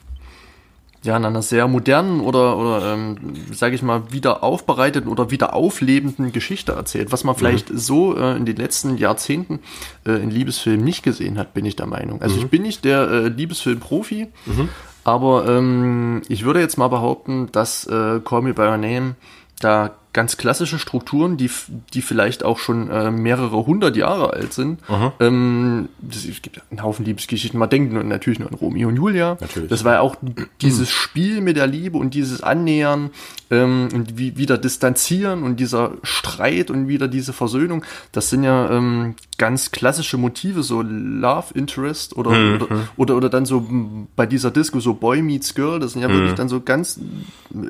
ja 1.05 1.17
in 1.17 1.25
einer 1.25 1.43
sehr 1.43 1.69
modernen 1.69 2.21
oder 2.21 2.57
oder 2.57 2.95
ähm, 2.95 3.17
sage 3.53 3.75
ich 3.75 3.83
mal 3.83 4.13
wieder 4.13 4.43
aufbereiteten 4.43 5.09
oder 5.09 5.31
wieder 5.31 5.55
auflebenden 5.55 6.33
Geschichte 6.33 6.73
erzählt, 6.73 7.13
was 7.13 7.25
man 7.25 7.35
mhm. 7.35 7.39
vielleicht 7.39 7.71
mhm. 7.71 7.79
so 7.79 8.17
äh, 8.17 8.37
in 8.37 8.47
den 8.47 8.57
letzten 8.57 8.97
Jahrzehnten 8.97 9.61
äh, 10.07 10.13
in 10.13 10.31
Liebesfilmen 10.31 10.85
nicht 10.85 11.03
gesehen 11.03 11.39
hat, 11.39 11.55
bin 11.55 11.65
ich 11.65 11.77
der 11.77 11.87
Meinung. 11.87 12.21
Also 12.21 12.37
mhm. 12.37 12.43
ich 12.43 12.51
bin 12.51 12.63
nicht 12.63 12.85
der 12.85 13.09
äh, 13.09 13.29
Liebesfilm-Profi, 13.29 14.29
mhm. 14.47 14.69
aber 15.05 15.47
ähm, 15.49 16.23
ich 16.29 16.45
würde 16.45 16.61
jetzt 16.61 16.79
mal 16.79 16.89
behaupten, 16.89 17.49
dass 17.53 17.87
äh, 17.87 18.21
Call 18.25 18.43
Me 18.43 18.55
by 18.55 18.63
Your 18.63 18.77
Name 18.77 19.15
da 19.61 19.91
ganz 20.19 20.37
klassische 20.37 20.81
Strukturen, 20.81 21.37
die, 21.37 21.49
die 21.95 22.03
vielleicht 22.03 22.43
auch 22.43 22.59
schon 22.59 22.91
äh, 22.91 23.13
mehrere 23.13 23.65
hundert 23.67 23.97
Jahre 23.97 24.33
alt 24.33 24.53
sind. 24.53 24.81
Ähm, 25.21 25.89
das, 26.01 26.25
es 26.25 26.43
gibt 26.43 26.61
einen 26.73 26.83
Haufen 26.83 27.05
Liebesgeschichten. 27.05 27.57
Man 27.57 27.71
denkt 27.71 27.93
natürlich 27.93 28.41
nur 28.41 28.49
an 28.49 28.55
Romeo 28.57 28.89
und 28.89 28.97
Julia. 28.97 29.39
Natürlich. 29.41 29.71
Das 29.71 29.85
war 29.85 29.93
ja 29.93 30.01
auch 30.01 30.17
dieses 30.61 30.91
Spiel 30.91 31.41
mit 31.41 31.57
der 31.57 31.69
Liebe 31.69 31.99
und 31.99 32.15
dieses 32.15 32.43
Annähern 32.43 33.11
ähm, 33.53 33.91
und 33.95 34.19
wie, 34.19 34.37
wieder 34.37 34.59
Distanzieren 34.59 35.45
und 35.45 35.61
dieser 35.61 35.93
Streit 36.03 36.73
und 36.73 36.89
wieder 36.89 37.07
diese 37.07 37.33
Versöhnung. 37.33 37.85
Das 38.11 38.29
sind 38.29 38.43
ja 38.43 38.73
ähm, 38.73 39.15
ganz 39.37 39.71
klassische 39.71 40.19
Motive, 40.19 40.65
so 40.65 40.83
Love 40.83 41.55
Interest 41.55 42.17
oder, 42.17 42.33
mhm. 42.33 42.55
oder, 42.57 42.67
oder, 42.97 43.17
oder 43.19 43.29
dann 43.29 43.47
so 43.47 43.69
bei 44.17 44.27
dieser 44.27 44.51
Disco 44.51 44.81
so 44.81 44.95
Boy 44.95 45.23
meets 45.23 45.55
Girl. 45.55 45.79
Das 45.79 45.93
sind 45.93 46.03
ja 46.03 46.09
mhm. 46.09 46.15
wirklich 46.15 46.35
dann 46.35 46.49
so 46.49 46.61
ganz, 46.61 46.99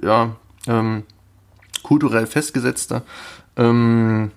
ja, 0.03 0.35
ähm, 0.67 1.03
kulturell 1.89 2.27
festgesetzte 2.27 3.03
ähm, 3.57 4.31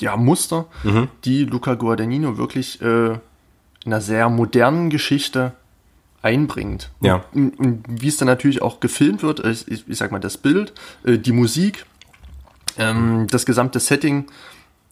ja, 0.00 0.18
Muster, 0.18 0.66
mhm. 0.82 1.08
die 1.24 1.44
Luca 1.46 1.74
Guadagnino 1.74 2.36
wirklich 2.36 2.82
äh, 2.82 3.12
in 3.14 3.20
einer 3.86 4.02
sehr 4.02 4.28
modernen 4.28 4.90
Geschichte 4.90 5.52
einbringt. 6.20 6.90
Ja. 7.00 7.24
Und, 7.32 7.58
und 7.58 7.84
wie 7.88 8.08
es 8.08 8.18
dann 8.18 8.28
natürlich 8.28 8.60
auch 8.60 8.80
gefilmt 8.80 9.22
wird, 9.22 9.40
ich, 9.46 9.66
ich, 9.66 9.88
ich 9.88 9.96
sag 9.96 10.12
mal, 10.12 10.18
das 10.18 10.36
Bild, 10.36 10.74
äh, 11.04 11.16
die 11.16 11.32
Musik, 11.32 11.86
ähm, 12.76 13.28
das 13.30 13.46
gesamte 13.46 13.80
Setting, 13.80 14.26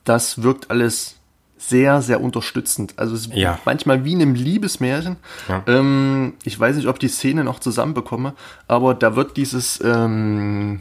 das 0.04 0.42
wirkt 0.42 0.70
alles 0.70 1.16
sehr, 1.58 2.00
sehr 2.00 2.22
unterstützend. 2.22 2.94
Also 2.96 3.14
es 3.14 3.26
ist 3.26 3.34
ja. 3.34 3.58
manchmal 3.66 4.02
wie 4.06 4.14
in 4.14 4.22
einem 4.22 4.34
Liebesmärchen. 4.34 5.16
Ja. 5.46 5.62
Ähm, 5.66 6.32
ich 6.42 6.58
weiß 6.58 6.76
nicht, 6.76 6.88
ob 6.88 6.98
die 6.98 7.08
Szene 7.08 7.44
noch 7.44 7.58
zusammenbekomme, 7.58 8.32
aber 8.66 8.94
da 8.94 9.14
wird 9.14 9.36
dieses 9.36 9.78
ähm, 9.84 10.80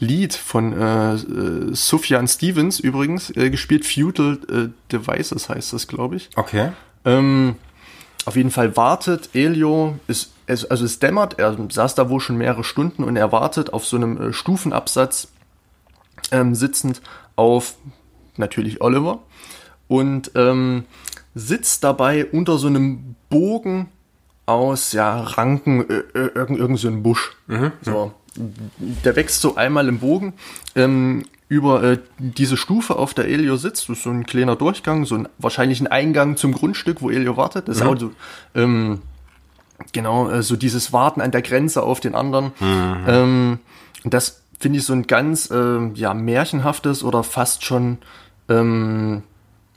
Lied 0.00 0.34
von 0.34 0.72
äh, 0.72 1.14
äh, 1.14 1.74
Sufjan 1.74 2.26
Stevens 2.26 2.80
übrigens 2.80 3.30
äh, 3.36 3.50
gespielt. 3.50 3.84
Feudal 3.86 4.38
äh, 4.48 4.68
Devices 4.90 5.48
heißt 5.48 5.72
das, 5.72 5.86
glaube 5.86 6.16
ich. 6.16 6.30
Okay. 6.36 6.72
Ähm, 7.04 7.56
auf 8.24 8.36
jeden 8.36 8.50
Fall 8.50 8.76
wartet 8.76 9.30
Elio, 9.34 9.98
ist, 10.06 10.32
also 10.46 10.84
es 10.84 10.98
dämmert, 10.98 11.38
er 11.38 11.56
saß 11.68 11.94
da 11.94 12.08
wohl 12.08 12.20
schon 12.20 12.36
mehrere 12.36 12.64
Stunden 12.64 13.04
und 13.04 13.16
er 13.16 13.32
wartet 13.32 13.72
auf 13.72 13.86
so 13.86 13.96
einem 13.96 14.20
äh, 14.20 14.32
Stufenabsatz 14.32 15.28
ähm, 16.32 16.54
sitzend 16.54 17.00
auf 17.36 17.74
natürlich 18.36 18.80
Oliver 18.80 19.20
und 19.88 20.32
ähm, 20.34 20.84
sitzt 21.34 21.84
dabei 21.84 22.26
unter 22.26 22.58
so 22.58 22.66
einem 22.66 23.16
Bogen 23.28 23.88
aus 24.46 24.92
ja 24.92 25.20
Ranken, 25.20 25.88
äh, 25.88 26.18
äh 26.18 26.30
irgend, 26.34 26.58
irgend 26.58 26.78
so 26.78 26.88
ein 26.88 27.02
Busch. 27.02 27.36
Mhm. 27.46 27.72
So 27.82 28.12
der 28.36 29.16
wächst 29.16 29.40
so 29.40 29.56
einmal 29.56 29.88
im 29.88 29.98
Bogen 29.98 30.34
ähm, 30.76 31.24
über 31.48 31.82
äh, 31.82 31.98
diese 32.18 32.56
Stufe, 32.56 32.96
auf 32.96 33.12
der 33.12 33.26
Elio 33.26 33.56
sitzt. 33.56 33.88
Das 33.88 33.98
ist 33.98 34.04
so 34.04 34.10
ein 34.10 34.24
kleiner 34.24 34.56
Durchgang, 34.56 35.04
so 35.04 35.16
ein 35.16 35.28
wahrscheinlich 35.38 35.80
ein 35.80 35.88
Eingang 35.88 36.36
zum 36.36 36.52
Grundstück, 36.52 37.02
wo 37.02 37.10
Elio 37.10 37.36
wartet. 37.36 37.68
Das 37.68 37.80
mhm. 37.80 37.86
Auto, 37.86 38.10
ähm, 38.54 39.02
genau, 39.92 40.30
äh, 40.30 40.42
so 40.42 40.56
dieses 40.56 40.92
Warten 40.92 41.20
an 41.20 41.32
der 41.32 41.42
Grenze 41.42 41.82
auf 41.82 41.98
den 41.98 42.14
anderen. 42.14 42.52
Mhm. 42.60 43.04
Ähm, 43.08 43.58
das 44.04 44.42
finde 44.60 44.78
ich 44.78 44.84
so 44.84 44.92
ein 44.92 45.06
ganz 45.06 45.50
äh, 45.50 45.88
ja 45.94 46.14
märchenhaftes 46.14 47.02
oder 47.02 47.24
fast 47.24 47.64
schon 47.64 47.98
ähm, 48.48 49.22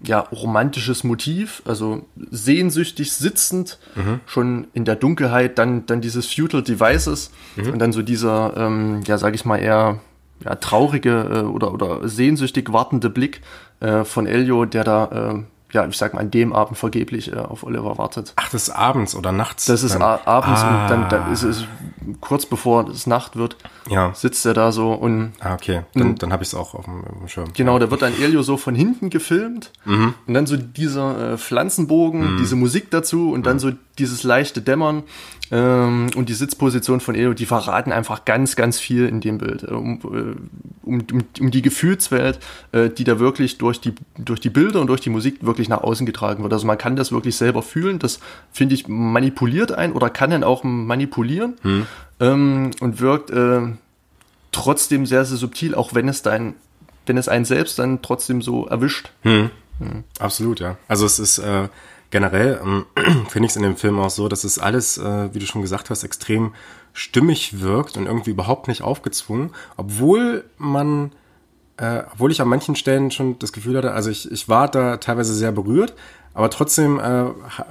ja, 0.05 0.19
romantisches 0.19 1.03
Motiv, 1.03 1.61
also 1.65 2.05
sehnsüchtig 2.29 3.13
sitzend, 3.13 3.79
mhm. 3.95 4.19
schon 4.25 4.67
in 4.73 4.85
der 4.85 4.95
Dunkelheit, 4.95 5.57
dann, 5.57 5.85
dann 5.85 6.01
dieses 6.01 6.31
Feudal 6.31 6.61
Devices 6.61 7.31
mhm. 7.55 7.69
und 7.71 7.79
dann 7.79 7.93
so 7.93 8.01
dieser, 8.01 8.55
ähm, 8.57 9.01
ja, 9.05 9.17
sag 9.17 9.33
ich 9.33 9.45
mal, 9.45 9.57
eher 9.57 9.99
ja, 10.43 10.55
traurige 10.55 11.29
äh, 11.31 11.47
oder, 11.47 11.73
oder 11.73 12.07
sehnsüchtig 12.07 12.73
wartende 12.73 13.09
Blick 13.09 13.41
äh, 13.79 14.03
von 14.03 14.27
Elio, 14.27 14.65
der 14.65 14.83
da 14.83 15.33
äh, 15.33 15.43
ja, 15.73 15.87
ich 15.87 15.97
sag 15.97 16.13
mal, 16.13 16.19
an 16.19 16.31
dem 16.31 16.53
Abend 16.53 16.77
vergeblich 16.77 17.33
äh, 17.33 17.37
auf 17.37 17.63
Oliver 17.63 17.97
wartet. 17.97 18.33
Ach, 18.35 18.49
das 18.49 18.63
ist 18.63 18.69
abends 18.69 19.15
oder 19.15 19.31
nachts? 19.31 19.65
Das 19.65 19.81
ist 19.81 19.95
abends 19.99 20.61
ah. 20.61 20.83
und 20.83 20.89
dann, 20.89 21.09
dann 21.09 21.33
ist 21.33 21.41
es 21.41 21.65
kurz 22.21 22.45
bevor 22.45 22.89
es 22.89 23.07
Nacht 23.07 23.35
wird, 23.35 23.57
ja. 23.89 24.13
sitzt 24.13 24.45
er 24.45 24.53
da 24.53 24.71
so 24.71 24.93
und. 24.93 25.33
Ah, 25.39 25.53
okay. 25.53 25.81
Dann, 25.93 26.15
dann 26.15 26.31
habe 26.31 26.43
ich 26.43 26.49
es 26.49 26.55
auch 26.55 26.73
auf 26.73 26.85
dem, 26.85 27.03
auf 27.03 27.17
dem, 27.19 27.27
Schirm. 27.27 27.53
Genau, 27.53 27.79
da 27.79 27.89
wird 27.91 28.01
dann 28.01 28.13
Elio 28.19 28.43
so 28.43 28.57
von 28.57 28.75
hinten 28.75 29.09
gefilmt 29.09 29.71
mhm. 29.85 30.13
und 30.27 30.33
dann 30.33 30.45
so 30.45 30.57
dieser 30.57 31.33
äh, 31.33 31.37
Pflanzenbogen, 31.37 32.35
mhm. 32.35 32.37
diese 32.37 32.55
Musik 32.55 32.89
dazu 32.91 33.31
und 33.31 33.41
mhm. 33.41 33.43
dann 33.43 33.59
so 33.59 33.71
dieses 33.99 34.23
leichte 34.23 34.61
Dämmern 34.61 35.03
ähm, 35.51 36.09
und 36.15 36.29
die 36.29 36.33
Sitzposition 36.33 36.99
von 36.99 37.15
Edo, 37.15 37.33
die 37.33 37.45
verraten 37.45 37.91
einfach 37.91 38.25
ganz, 38.25 38.55
ganz 38.55 38.79
viel 38.79 39.07
in 39.07 39.21
dem 39.21 39.37
Bild. 39.37 39.63
Äh, 39.63 39.73
um, 39.73 39.99
äh, 40.03 40.85
um, 40.85 41.03
um, 41.11 41.23
um 41.39 41.51
die 41.51 41.61
Gefühlswelt, 41.61 42.39
äh, 42.71 42.89
die 42.89 43.03
da 43.03 43.19
wirklich 43.19 43.57
durch 43.59 43.79
die, 43.79 43.93
durch 44.17 44.39
die 44.39 44.49
Bilder 44.49 44.81
und 44.81 44.87
durch 44.87 45.01
die 45.01 45.09
Musik 45.09 45.45
wirklich 45.45 45.69
nach 45.69 45.81
außen 45.81 46.05
getragen 46.05 46.41
wird. 46.43 46.53
Also 46.53 46.65
man 46.65 46.77
kann 46.77 46.95
das 46.95 47.11
wirklich 47.11 47.35
selber 47.35 47.61
fühlen. 47.61 47.99
Das, 47.99 48.19
finde 48.51 48.75
ich, 48.75 48.87
manipuliert 48.87 49.71
ein 49.71 49.93
oder 49.93 50.09
kann 50.09 50.31
dann 50.31 50.43
auch 50.43 50.63
manipulieren 50.63 51.53
hm. 51.61 51.85
ähm, 52.19 52.71
und 52.79 52.99
wirkt 52.99 53.29
äh, 53.29 53.61
trotzdem 54.51 55.05
sehr, 55.05 55.25
sehr 55.25 55.37
subtil, 55.37 55.75
auch 55.75 55.93
wenn 55.93 56.07
es 56.07 56.23
dein, 56.23 56.55
wenn 57.05 57.17
es 57.17 57.27
einen 57.27 57.45
selbst 57.45 57.77
dann 57.77 58.01
trotzdem 58.01 58.41
so 58.41 58.65
erwischt. 58.65 59.11
Hm. 59.21 59.51
Hm. 59.79 60.03
Absolut, 60.19 60.59
ja. 60.59 60.77
Also 60.87 61.05
es 61.05 61.19
ist 61.19 61.39
äh, 61.39 61.67
generell 62.13 62.61
ähm, 62.63 62.85
finde 63.27 63.47
ich 63.47 63.51
es 63.51 63.55
in 63.57 63.63
dem 63.63 63.75
Film 63.75 63.99
auch 63.99 64.11
so, 64.11 64.29
dass 64.29 64.45
es 64.45 64.59
alles, 64.59 64.97
äh, 64.97 65.33
wie 65.33 65.39
du 65.39 65.45
schon 65.45 65.61
gesagt 65.61 65.89
hast, 65.89 66.03
extrem 66.03 66.53
stimmig 66.93 67.59
wirkt 67.59 67.97
und 67.97 68.05
irgendwie 68.05 68.29
überhaupt 68.29 68.67
nicht 68.67 68.83
aufgezwungen, 68.83 69.49
obwohl 69.77 70.45
man, 70.57 71.11
äh, 71.77 72.03
obwohl 72.13 72.31
ich 72.31 72.39
an 72.39 72.47
manchen 72.47 72.75
Stellen 72.75 73.09
schon 73.09 73.39
das 73.39 73.51
Gefühl 73.51 73.75
hatte, 73.77 73.91
also 73.91 74.11
ich, 74.11 74.31
ich 74.31 74.47
war 74.47 74.69
da 74.69 74.97
teilweise 74.97 75.33
sehr 75.33 75.51
berührt, 75.51 75.95
aber 76.35 76.51
trotzdem 76.51 76.99
äh, 76.99 77.25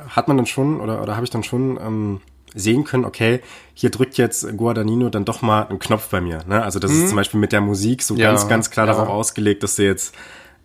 hat 0.09 0.26
man 0.26 0.36
dann 0.36 0.47
schon 0.47 0.80
oder, 0.80 1.01
oder 1.03 1.14
habe 1.14 1.24
ich 1.24 1.30
dann 1.30 1.45
schon 1.45 1.78
ähm, 1.80 2.20
sehen 2.53 2.82
können, 2.82 3.05
okay, 3.05 3.40
hier 3.74 3.90
drückt 3.90 4.18
jetzt 4.18 4.45
Guadagnino 4.57 5.09
dann 5.09 5.24
doch 5.24 5.40
mal 5.40 5.68
einen 5.68 5.78
Knopf 5.78 6.09
bei 6.09 6.20
mir. 6.20 6.43
Ne? 6.49 6.62
Also 6.62 6.80
das 6.80 6.90
mhm. 6.90 7.03
ist 7.03 7.09
zum 7.11 7.16
Beispiel 7.16 7.40
mit 7.40 7.53
der 7.53 7.61
Musik 7.61 8.03
so 8.03 8.16
ja, 8.16 8.30
ganz, 8.30 8.49
ganz 8.49 8.70
klar 8.70 8.86
ja. 8.86 8.93
darauf 8.93 9.09
ausgelegt, 9.09 9.62
dass 9.62 9.76
du 9.76 9.84
jetzt 9.84 10.14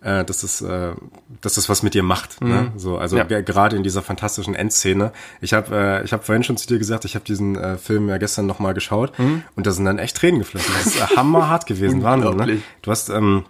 äh, 0.00 0.24
dass 0.24 0.40
das, 0.40 0.60
äh, 0.60 0.92
dass 1.40 1.54
das 1.54 1.68
was 1.68 1.82
mit 1.82 1.94
dir 1.94 2.02
macht. 2.02 2.40
Ne? 2.40 2.48
Mhm. 2.48 2.54
Ne? 2.54 2.72
So, 2.76 2.98
also 2.98 3.16
ja. 3.16 3.24
gerade 3.24 3.76
in 3.76 3.82
dieser 3.82 4.02
fantastischen 4.02 4.54
Endszene. 4.54 5.12
Ich 5.40 5.52
habe, 5.52 5.74
äh, 5.74 6.04
ich 6.04 6.12
habe 6.12 6.22
vorhin 6.22 6.44
schon 6.44 6.56
zu 6.56 6.66
dir 6.66 6.78
gesagt, 6.78 7.04
ich 7.04 7.14
habe 7.14 7.24
diesen 7.24 7.56
äh, 7.56 7.76
Film 7.76 8.08
ja 8.08 8.18
gestern 8.18 8.46
noch 8.46 8.58
mal 8.58 8.74
geschaut 8.74 9.18
mhm. 9.18 9.42
und 9.56 9.66
da 9.66 9.70
sind 9.70 9.84
dann 9.84 9.98
echt 9.98 10.16
Tränen 10.16 10.40
geflossen. 10.40 10.72
Das 10.76 10.86
ist 10.86 11.16
hammerhart 11.16 11.66
gewesen, 11.66 12.02
Wahnsinn. 12.04 12.36
Ne? 12.36 12.62
Du 12.82 12.90
hast 12.90 13.08
ähm, 13.10 13.44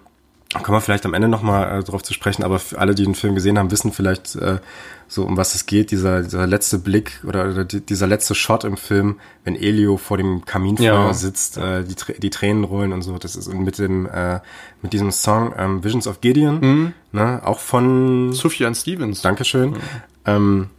Kommen 0.54 0.76
wir 0.76 0.80
vielleicht 0.80 1.04
am 1.04 1.12
Ende 1.12 1.28
nochmal 1.28 1.80
äh, 1.80 1.84
drauf 1.84 2.02
zu 2.02 2.14
sprechen, 2.14 2.42
aber 2.42 2.58
für 2.58 2.78
alle, 2.78 2.94
die 2.94 3.04
den 3.04 3.14
Film 3.14 3.34
gesehen 3.34 3.58
haben, 3.58 3.70
wissen 3.70 3.92
vielleicht 3.92 4.34
äh, 4.36 4.60
so, 5.06 5.24
um 5.24 5.36
was 5.36 5.54
es 5.54 5.66
geht, 5.66 5.90
dieser, 5.90 6.22
dieser 6.22 6.46
letzte 6.46 6.78
Blick 6.78 7.20
oder, 7.26 7.50
oder 7.50 7.64
die, 7.66 7.82
dieser 7.82 8.06
letzte 8.06 8.34
Shot 8.34 8.64
im 8.64 8.78
Film, 8.78 9.20
wenn 9.44 9.54
Elio 9.56 9.98
vor 9.98 10.16
dem 10.16 10.46
Kaminfeuer 10.46 10.86
Ja. 10.86 11.12
sitzt, 11.12 11.58
äh, 11.58 11.84
die, 11.84 11.94
die 12.18 12.30
Tränen 12.30 12.64
rollen 12.64 12.94
und 12.94 13.02
so. 13.02 13.18
Das 13.18 13.36
ist 13.36 13.46
und 13.46 13.62
mit 13.62 13.78
dem 13.78 14.06
äh, 14.06 14.40
mit 14.80 14.94
diesem 14.94 15.10
Song 15.10 15.52
ähm, 15.58 15.84
Visions 15.84 16.06
of 16.06 16.22
Gideon, 16.22 16.94
ne, 17.12 17.42
auch 17.44 17.58
von 17.58 18.32
Sufjan 18.32 18.74
Stevens. 18.74 19.20
Dankeschön. 19.20 19.76
Ähm, 20.24 20.70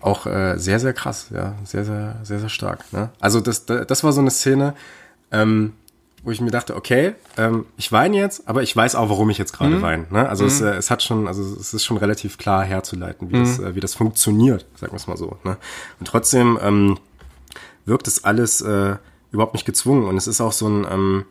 auch 0.00 0.24
äh, 0.26 0.56
sehr, 0.58 0.80
sehr 0.80 0.94
krass, 0.94 1.26
ja, 1.34 1.54
sehr, 1.64 1.84
sehr, 1.84 2.16
sehr, 2.22 2.38
sehr 2.38 2.48
stark. 2.48 2.90
Ne? 2.92 3.10
Also 3.20 3.40
das, 3.40 3.66
das 3.66 4.04
war 4.04 4.12
so 4.12 4.20
eine 4.20 4.30
Szene, 4.30 4.74
ähm, 5.32 5.72
wo 6.28 6.32
ich 6.32 6.42
mir 6.42 6.50
dachte, 6.50 6.76
okay, 6.76 7.14
ähm, 7.38 7.64
ich 7.78 7.90
weine 7.90 8.18
jetzt, 8.18 8.46
aber 8.46 8.62
ich 8.62 8.76
weiß 8.76 8.96
auch, 8.96 9.08
warum 9.08 9.30
ich 9.30 9.38
jetzt 9.38 9.54
gerade 9.54 9.80
weine. 9.80 10.06
Ne? 10.10 10.28
Also 10.28 10.44
es, 10.44 10.60
äh, 10.60 10.74
es 10.74 10.90
hat 10.90 11.02
schon, 11.02 11.26
also 11.26 11.42
es 11.42 11.72
ist 11.72 11.86
schon 11.86 11.96
relativ 11.96 12.36
klar 12.36 12.64
herzuleiten, 12.64 13.30
wie, 13.30 13.38
das, 13.38 13.58
äh, 13.58 13.74
wie 13.74 13.80
das 13.80 13.94
funktioniert, 13.94 14.66
sagen 14.76 14.92
wir 14.92 14.96
es 14.96 15.06
mal 15.06 15.16
so. 15.16 15.38
Ne? 15.42 15.56
Und 15.98 16.06
trotzdem 16.06 16.58
ähm, 16.60 16.98
wirkt 17.86 18.08
es 18.08 18.24
alles 18.24 18.60
äh, 18.60 18.96
überhaupt 19.32 19.54
nicht 19.54 19.64
gezwungen 19.64 20.06
und 20.06 20.18
es 20.18 20.26
ist 20.26 20.42
auch 20.42 20.52
so 20.52 20.68
ein 20.68 20.86
ähm, 20.90 21.24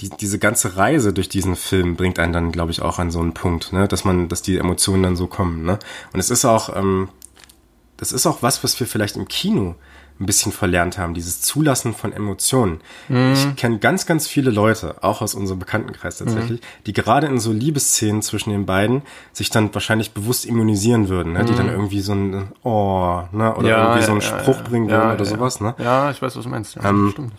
die, 0.00 0.08
diese 0.08 0.38
ganze 0.38 0.78
Reise 0.78 1.12
durch 1.12 1.28
diesen 1.28 1.54
Film 1.54 1.96
bringt 1.96 2.18
einen 2.18 2.32
dann, 2.32 2.50
glaube 2.50 2.70
ich, 2.70 2.80
auch 2.80 2.98
an 2.98 3.10
so 3.10 3.20
einen 3.20 3.34
Punkt, 3.34 3.74
ne, 3.74 3.86
dass 3.86 4.06
man, 4.06 4.30
dass 4.30 4.40
die 4.40 4.56
Emotionen 4.56 5.02
dann 5.02 5.16
so 5.16 5.26
kommen, 5.26 5.66
ne. 5.66 5.78
Und 6.14 6.20
es 6.20 6.30
ist 6.30 6.46
auch, 6.46 6.74
ähm, 6.74 7.10
das 7.98 8.12
ist 8.12 8.24
auch 8.24 8.40
was, 8.40 8.64
was 8.64 8.80
wir 8.80 8.86
vielleicht 8.86 9.16
im 9.16 9.28
Kino 9.28 9.74
ein 10.20 10.26
bisschen 10.26 10.50
verlernt 10.50 10.98
haben, 10.98 11.14
dieses 11.14 11.40
Zulassen 11.42 11.94
von 11.94 12.12
Emotionen. 12.12 12.80
Ich 13.08 13.54
kenne 13.56 13.78
ganz, 13.78 14.04
ganz 14.04 14.26
viele 14.26 14.50
Leute, 14.50 14.96
auch 15.02 15.22
aus 15.22 15.34
unserem 15.34 15.60
Bekanntenkreis 15.60 16.18
tatsächlich, 16.18 16.60
die 16.86 16.92
gerade 16.92 17.28
in 17.28 17.38
so 17.38 17.52
Liebesszenen 17.52 18.20
zwischen 18.22 18.50
den 18.50 18.66
beiden 18.66 19.02
sich 19.32 19.50
dann 19.50 19.72
wahrscheinlich 19.74 20.12
bewusst 20.12 20.44
immunisieren 20.44 21.08
würden, 21.08 21.34
ne? 21.34 21.44
die 21.44 21.54
dann 21.54 21.68
irgendwie 21.68 22.00
so 22.00 22.12
ein 22.14 22.48
Oh, 22.64 23.22
ne? 23.32 23.54
oder 23.54 23.68
irgendwie 23.84 24.02
so 24.04 24.12
einen 24.12 24.20
Spruch 24.22 24.62
bringen 24.64 24.90
würden 24.90 25.12
oder 25.12 25.24
sowas. 25.24 25.60
Ne? 25.60 25.74
Ja, 25.78 26.10
ich 26.10 26.20
weiß, 26.20 26.36
was 26.36 26.42
du 26.44 26.50
meinst. 26.50 26.74
Ja, 26.74 26.88
Ähm, 26.88 27.10
stimmt. 27.12 27.32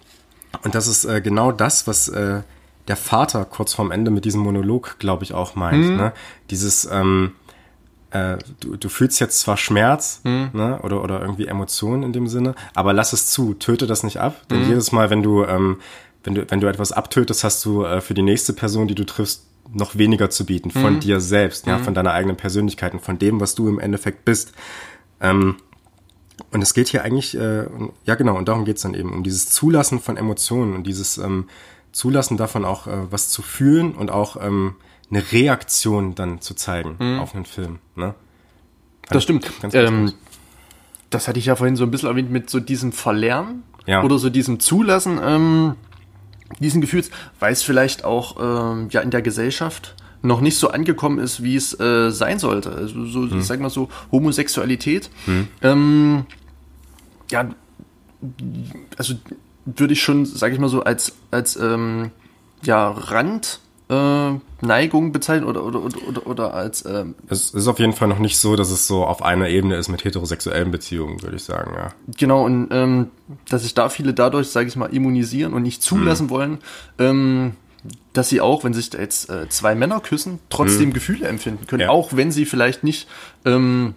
Und 0.64 0.74
das 0.74 0.88
ist 0.88 1.06
äh, 1.06 1.22
genau 1.22 1.52
das, 1.52 1.86
was 1.86 2.08
äh, 2.08 2.42
der 2.88 2.96
Vater 2.96 3.46
kurz 3.46 3.74
vorm 3.74 3.92
Ende 3.92 4.10
mit 4.10 4.26
diesem 4.26 4.42
Monolog, 4.42 4.96
glaube 5.00 5.24
ich, 5.24 5.34
auch 5.34 5.56
meint. 5.56 5.98
Ne? 5.98 6.12
Dieses, 6.50 6.90
ähm, 6.92 7.34
äh, 8.12 8.38
du, 8.60 8.76
du 8.76 8.90
fühlst 8.90 9.20
jetzt 9.20 9.40
zwar 9.40 9.58
Schmerz 9.58 10.22
ne? 10.54 10.80
oder, 10.82 11.04
oder 11.04 11.22
irgendwie 11.22 11.48
Emotionen 11.48 12.04
in 12.04 12.14
dem 12.14 12.28
Sinne, 12.28 12.56
aber 12.74 12.94
lass 12.94 13.14
es 13.14 13.28
zu, 13.28 13.54
töte 13.54 13.88
das 13.88 14.04
nicht 14.04 14.18
ab. 14.18 14.48
Denn 14.50 14.68
jedes 14.68 14.92
Mal, 14.92 15.10
wenn 15.10 15.24
du, 15.24 15.44
ähm, 15.46 15.80
wenn 16.24 16.36
du, 16.36 16.46
wenn 16.50 16.60
du 16.60 16.68
etwas 16.68 16.92
abtötest, 16.92 17.44
hast 17.44 17.64
du 17.66 17.84
äh, 17.84 18.02
für 18.02 18.14
die 18.14 18.22
nächste 18.22 18.54
Person, 18.54 18.88
die 18.88 18.96
du 18.96 19.06
triffst, 19.06 19.46
noch 19.72 19.96
weniger 19.96 20.30
zu 20.30 20.46
bieten 20.46 20.72
von 20.72 21.00
dir 21.00 21.20
selbst, 21.20 21.68
ja, 21.68 21.78
von 21.78 21.94
deiner 21.94 22.12
eigenen 22.12 22.38
Persönlichkeit 22.38 22.94
und 22.94 23.02
von 23.02 23.20
dem, 23.20 23.40
was 23.40 23.54
du 23.54 23.68
im 23.68 23.80
Endeffekt 23.80 24.26
bist. 24.26 24.54
Ähm, 25.22 25.58
und 26.52 26.62
es 26.62 26.74
geht 26.74 26.88
hier 26.88 27.04
eigentlich, 27.04 27.38
äh, 27.38 27.66
ja 28.06 28.16
genau, 28.16 28.36
und 28.36 28.48
darum 28.48 28.66
geht's 28.66 28.82
dann 28.82 28.94
eben, 28.94 29.14
um 29.14 29.24
dieses 29.24 29.50
Zulassen 29.50 30.00
von 30.00 30.18
Emotionen 30.18 30.74
und 30.74 30.88
dieses 30.88 31.18
ähm, 31.20 31.48
Zulassen 31.92 32.38
davon 32.38 32.66
auch 32.66 32.88
äh, 32.88 33.12
was 33.12 33.30
zu 33.30 33.42
fühlen 33.42 33.94
und 33.94 34.10
auch 34.10 34.38
ähm, 34.42 34.76
eine 35.12 35.24
Reaktion 35.32 36.16
dann 36.16 36.42
zu 36.42 36.54
zeigen 36.54 37.20
auf 37.20 37.34
einen 37.36 37.46
Film. 37.46 37.80
Ne? 37.96 38.14
Das 39.10 39.24
stimmt. 39.24 39.44
Ganz, 39.62 39.74
ganz 39.74 39.90
ähm, 39.90 40.14
das 41.10 41.28
hatte 41.28 41.40
ich 41.40 41.46
ja 41.46 41.56
vorhin 41.56 41.76
so 41.76 41.84
ein 41.84 41.92
bisschen 41.92 42.10
erwähnt 42.10 42.30
mit 42.32 42.50
so 42.50 42.60
diesem 42.60 42.92
Verlernen 42.92 43.64
Ja. 43.88 44.04
oder 44.04 44.20
so 44.20 44.30
diesem 44.30 44.60
Zulassen 44.60 45.20
ähm, 45.24 45.76
diesen 46.60 46.82
Gefühls, 46.82 47.10
weil 47.40 47.54
es 47.54 47.64
vielleicht 47.64 48.04
auch 48.04 48.38
ähm, 48.74 48.90
ja 48.92 49.02
in 49.02 49.10
der 49.12 49.22
Gesellschaft 49.22 49.96
noch 50.22 50.42
nicht 50.42 50.58
so 50.58 50.70
angekommen 50.70 51.18
ist, 51.20 51.42
wie 51.44 51.56
es 51.56 51.80
äh, 51.80 52.12
sein 52.12 52.40
sollte. 52.40 52.72
Also 52.74 53.06
so, 53.06 53.22
Hm. 53.30 53.40
ich 53.40 53.46
sag 53.46 53.60
mal 53.62 53.70
so, 53.70 53.88
Homosexualität. 54.12 55.10
Ähm, 55.62 56.26
ja, 57.32 57.50
also 58.98 59.14
würde 59.66 59.94
ich 59.94 60.02
schon, 60.04 60.26
sage 60.26 60.54
ich 60.54 60.60
mal 60.60 60.68
so, 60.70 60.84
als, 60.84 61.14
als 61.32 61.56
ähm, 61.56 62.12
ja, 62.64 62.90
Rand 62.90 63.60
äh, 63.90 64.32
Neigung 64.62 65.12
bezeichnen 65.12 65.48
oder, 65.48 65.64
oder, 65.64 65.82
oder, 66.08 66.28
oder, 66.28 66.54
als 66.54 66.86
ähm, 66.86 67.16
Es 67.28 67.52
ist 67.52 67.68
auf 67.68 67.80
jeden 67.80 67.94
Fall 67.94 68.08
noch 68.08 68.20
nicht 68.20 68.38
so, 68.38 68.56
dass 68.56 68.70
es 68.70 68.86
so 68.88 69.04
auf 69.06 69.22
einer 69.24 69.50
Ebene 69.50 69.78
ist 69.78 69.90
mit 69.90 70.04
heterosexuellen 70.06 70.70
Beziehungen, 70.72 71.22
würde 71.24 71.38
ich 71.38 71.44
sagen, 71.44 71.72
ja. 71.76 71.90
Genau, 72.18 72.46
und 72.46 72.68
ähm, 72.72 73.08
dass 73.50 73.64
sich 73.64 73.74
da 73.74 73.90
viele 73.90 74.14
dadurch, 74.14 74.50
sage 74.50 74.68
ich 74.68 74.76
mal, 74.76 74.88
immunisieren 74.94 75.54
und 75.54 75.64
nicht 75.64 75.82
zulassen 75.82 76.30
wollen, 76.30 76.60
ähm, 77.00 77.54
dass 78.14 78.30
sie 78.30 78.42
auch, 78.42 78.64
wenn 78.64 78.74
sich 78.74 78.94
jetzt 78.94 79.30
äh, 79.30 79.48
zwei 79.50 79.74
Männer 79.74 80.02
küssen, 80.02 80.40
trotzdem 80.50 80.94
Gefühle 80.94 81.28
empfinden 81.28 81.66
können, 81.66 81.82
Ja. 81.82 81.90
auch 81.90 82.16
wenn 82.16 82.32
sie 82.32 82.46
vielleicht 82.46 82.84
nicht 82.84 83.08
ähm, 83.46 83.96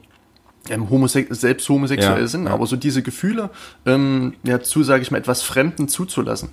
ähm, 0.70 0.88
homose 0.88 1.26
selbst 1.30 1.68
homosexuell 1.68 2.20
Ja, 2.20 2.26
sind, 2.28 2.46
ja. 2.46 2.52
aber 2.52 2.66
so 2.66 2.76
diese 2.76 3.02
Gefühle 3.02 3.50
ähm, 3.84 4.34
ja, 4.44 4.60
zu, 4.60 4.84
sage 4.84 5.02
ich 5.02 5.10
mal, 5.10 5.18
etwas 5.18 5.42
Fremden 5.42 5.88
zuzulassen. 5.88 6.50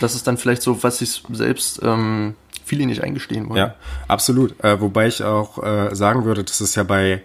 Das 0.00 0.14
ist 0.14 0.26
dann 0.26 0.36
vielleicht 0.38 0.62
so, 0.62 0.82
was 0.82 0.98
sich 0.98 1.22
selbst 1.32 1.80
ähm, 1.82 2.34
viele 2.66 2.84
nicht 2.84 3.02
eingestehen 3.02 3.48
wollen. 3.48 3.58
Ja, 3.58 3.74
absolut. 4.08 4.62
Äh, 4.62 4.80
wobei 4.80 5.06
ich 5.06 5.22
auch 5.22 5.62
äh, 5.62 5.94
sagen 5.94 6.24
würde, 6.24 6.44
dass 6.44 6.60
es 6.60 6.74
ja 6.74 6.82
bei 6.82 7.22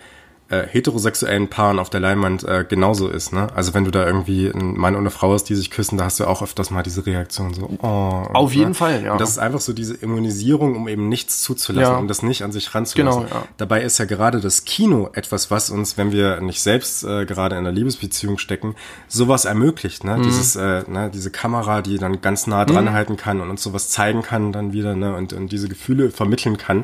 äh, 0.51 0.67
heterosexuellen 0.67 1.47
Paaren 1.47 1.79
auf 1.79 1.89
der 1.89 2.01
Leinwand 2.01 2.43
äh, 2.43 2.65
genauso 2.67 3.07
ist. 3.07 3.31
Ne? 3.31 3.47
Also 3.55 3.73
wenn 3.73 3.85
du 3.85 3.91
da 3.91 4.05
irgendwie 4.05 4.47
ein 4.47 4.77
Mann 4.77 4.95
und 4.95 5.01
eine 5.01 5.09
Frau 5.09 5.31
hast, 5.31 5.45
die 5.45 5.55
sich 5.55 5.71
küssen, 5.71 5.97
da 5.97 6.03
hast 6.03 6.19
du 6.19 6.25
auch 6.25 6.41
öfters 6.41 6.71
mal 6.71 6.83
diese 6.83 7.05
Reaktion 7.05 7.53
so, 7.53 7.69
oh. 7.81 7.87
Auf 7.87 8.53
jeden 8.53 8.69
ne? 8.69 8.73
Fall, 8.73 9.01
ja. 9.01 9.13
Und 9.13 9.21
das 9.21 9.29
ist 9.29 9.37
einfach 9.37 9.61
so 9.61 9.71
diese 9.71 9.93
Immunisierung, 9.93 10.75
um 10.75 10.89
eben 10.89 11.07
nichts 11.07 11.41
zuzulassen, 11.41 11.93
Ja. 11.93 11.97
um 11.97 12.09
das 12.09 12.21
nicht 12.21 12.43
an 12.43 12.51
sich 12.51 12.75
ranzulassen. 12.75 13.23
Genau, 13.23 13.33
ja. 13.33 13.45
Dabei 13.55 13.81
ist 13.81 13.97
ja 13.97 14.03
gerade 14.03 14.41
das 14.41 14.65
Kino 14.65 15.09
etwas, 15.13 15.49
was 15.51 15.69
uns, 15.69 15.97
wenn 15.97 16.11
wir 16.11 16.41
nicht 16.41 16.61
selbst 16.61 17.05
äh, 17.05 17.25
gerade 17.25 17.55
in 17.55 17.59
einer 17.59 17.71
Liebesbeziehung 17.71 18.37
stecken, 18.37 18.75
sowas 19.07 19.45
ermöglicht. 19.45 20.03
Mhm. 20.03 20.09
Ne? 20.09 20.21
Dieses, 20.25 20.57
äh, 20.57 20.83
ne, 20.85 21.09
diese 21.13 21.31
Kamera, 21.31 21.81
die 21.81 21.97
dann 21.97 22.19
ganz 22.19 22.45
nah 22.45 22.65
dran 22.65 22.91
halten 22.91 23.15
kann 23.15 23.39
und 23.39 23.49
uns 23.49 23.63
sowas 23.63 23.89
zeigen 23.89 24.21
kann 24.21 24.51
dann 24.51 24.73
wieder 24.73 24.95
ne? 24.95 25.15
und, 25.15 25.31
und 25.31 25.51
diese 25.53 25.69
Gefühle 25.69 26.11
vermitteln 26.11 26.57
kann. 26.57 26.83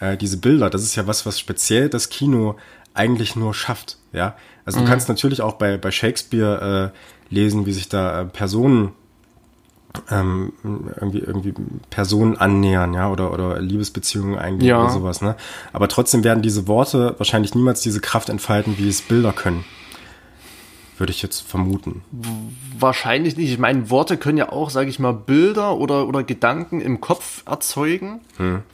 Äh, 0.00 0.16
diese 0.16 0.38
Bilder, 0.38 0.70
das 0.70 0.82
ist 0.82 0.96
ja 0.96 1.06
was, 1.06 1.26
was 1.26 1.38
speziell 1.38 1.88
das 1.90 2.08
Kino 2.08 2.56
eigentlich 2.94 3.36
nur 3.36 3.52
schafft. 3.54 3.98
Ja, 4.12 4.36
Also 4.64 4.80
Mhm. 4.80 4.84
du 4.84 4.90
kannst 4.90 5.08
natürlich 5.08 5.42
auch 5.42 5.54
bei, 5.54 5.76
bei 5.76 5.90
Shakespeare 5.90 6.92
äh, 6.94 7.34
lesen, 7.34 7.66
wie 7.66 7.72
sich 7.72 7.88
da 7.88 8.22
äh, 8.22 8.24
Personen 8.24 8.92
ähm, 10.10 10.52
irgendwie, 10.64 11.18
irgendwie 11.20 11.54
Personen 11.90 12.36
annähern, 12.36 12.94
ja, 12.94 13.10
oder, 13.10 13.32
oder 13.32 13.60
Liebesbeziehungen 13.60 14.36
eingehen 14.38 14.68
Ja. 14.68 14.80
oder 14.80 14.88
sowas, 14.90 15.20
ne? 15.22 15.36
Aber 15.72 15.88
trotzdem 15.88 16.24
werden 16.24 16.42
diese 16.42 16.66
Worte 16.66 17.14
wahrscheinlich 17.18 17.54
niemals 17.54 17.80
diese 17.80 18.00
Kraft 18.00 18.28
entfalten, 18.28 18.76
wie 18.78 18.88
es 18.88 19.02
Bilder 19.02 19.32
können. 19.32 19.64
Würde 20.96 21.10
ich 21.10 21.22
jetzt 21.22 21.40
vermuten. 21.40 22.02
Wahrscheinlich 22.78 23.36
nicht. 23.36 23.50
Ich 23.50 23.58
meine, 23.58 23.90
Worte 23.90 24.16
können 24.16 24.38
ja 24.38 24.50
auch, 24.52 24.70
sage 24.70 24.88
ich 24.90 25.00
mal, 25.00 25.12
Bilder 25.12 25.76
oder, 25.76 26.06
oder 26.06 26.22
Gedanken 26.22 26.80
im 26.80 27.00
Kopf 27.00 27.42
erzeugen, 27.46 28.20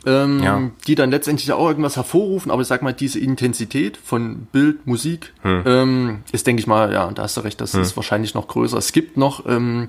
ähm, 0.04 0.42
Ja. 0.42 0.70
die 0.86 0.94
dann 0.94 1.10
letztendlich 1.10 1.50
auch 1.52 1.66
irgendwas 1.66 1.96
hervorrufen. 1.96 2.50
Aber 2.50 2.60
ich 2.60 2.68
sag 2.68 2.82
mal, 2.82 2.92
diese 2.92 3.18
Intensität 3.18 3.96
von 3.96 4.46
Bild, 4.52 4.86
Musik 4.86 5.32
ähm, 5.44 6.18
ist, 6.30 6.46
denke 6.46 6.60
ich 6.60 6.66
mal, 6.66 6.92
ja, 6.92 7.10
da 7.10 7.22
hast 7.22 7.38
du 7.38 7.40
recht, 7.40 7.60
das 7.60 7.74
ist 7.74 7.96
wahrscheinlich 7.96 8.34
noch 8.34 8.48
größer. 8.48 8.76
Es 8.76 8.92
gibt 8.92 9.16
noch, 9.16 9.46
ähm, 9.46 9.88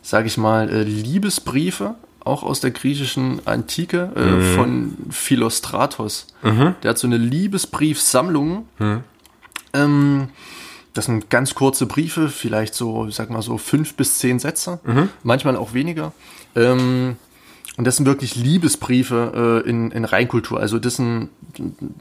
sage 0.00 0.26
ich 0.26 0.38
mal, 0.38 0.70
äh, 0.70 0.82
Liebesbriefe, 0.84 1.96
auch 2.24 2.44
aus 2.44 2.60
der 2.60 2.70
griechischen 2.70 3.46
Antike, 3.46 4.10
äh, 4.16 4.54
von 4.56 4.96
Philostratos. 5.10 6.28
Der 6.82 6.90
hat 6.90 6.98
so 6.98 7.06
eine 7.06 7.18
Liebesbriefsammlung. 7.18 8.66
Ähm, 9.74 10.28
das 10.98 11.04
sind 11.04 11.30
ganz 11.30 11.54
kurze 11.54 11.86
Briefe, 11.86 12.28
vielleicht 12.28 12.74
so, 12.74 13.06
ich 13.06 13.14
sag 13.14 13.30
mal 13.30 13.40
so 13.40 13.56
fünf 13.56 13.94
bis 13.94 14.18
zehn 14.18 14.40
Sätze, 14.40 14.80
manchmal 15.22 15.54
auch 15.56 15.72
weniger. 15.72 16.12
Ähm, 16.56 17.14
und 17.76 17.86
das 17.86 17.94
sind 17.94 18.06
wirklich 18.06 18.34
Liebesbriefe 18.34 19.62
äh, 19.64 19.70
in, 19.70 19.92
in 19.92 20.04
Reinkultur. 20.04 20.58
Also 20.58 20.80
das 20.80 20.96
sind, 20.96 21.28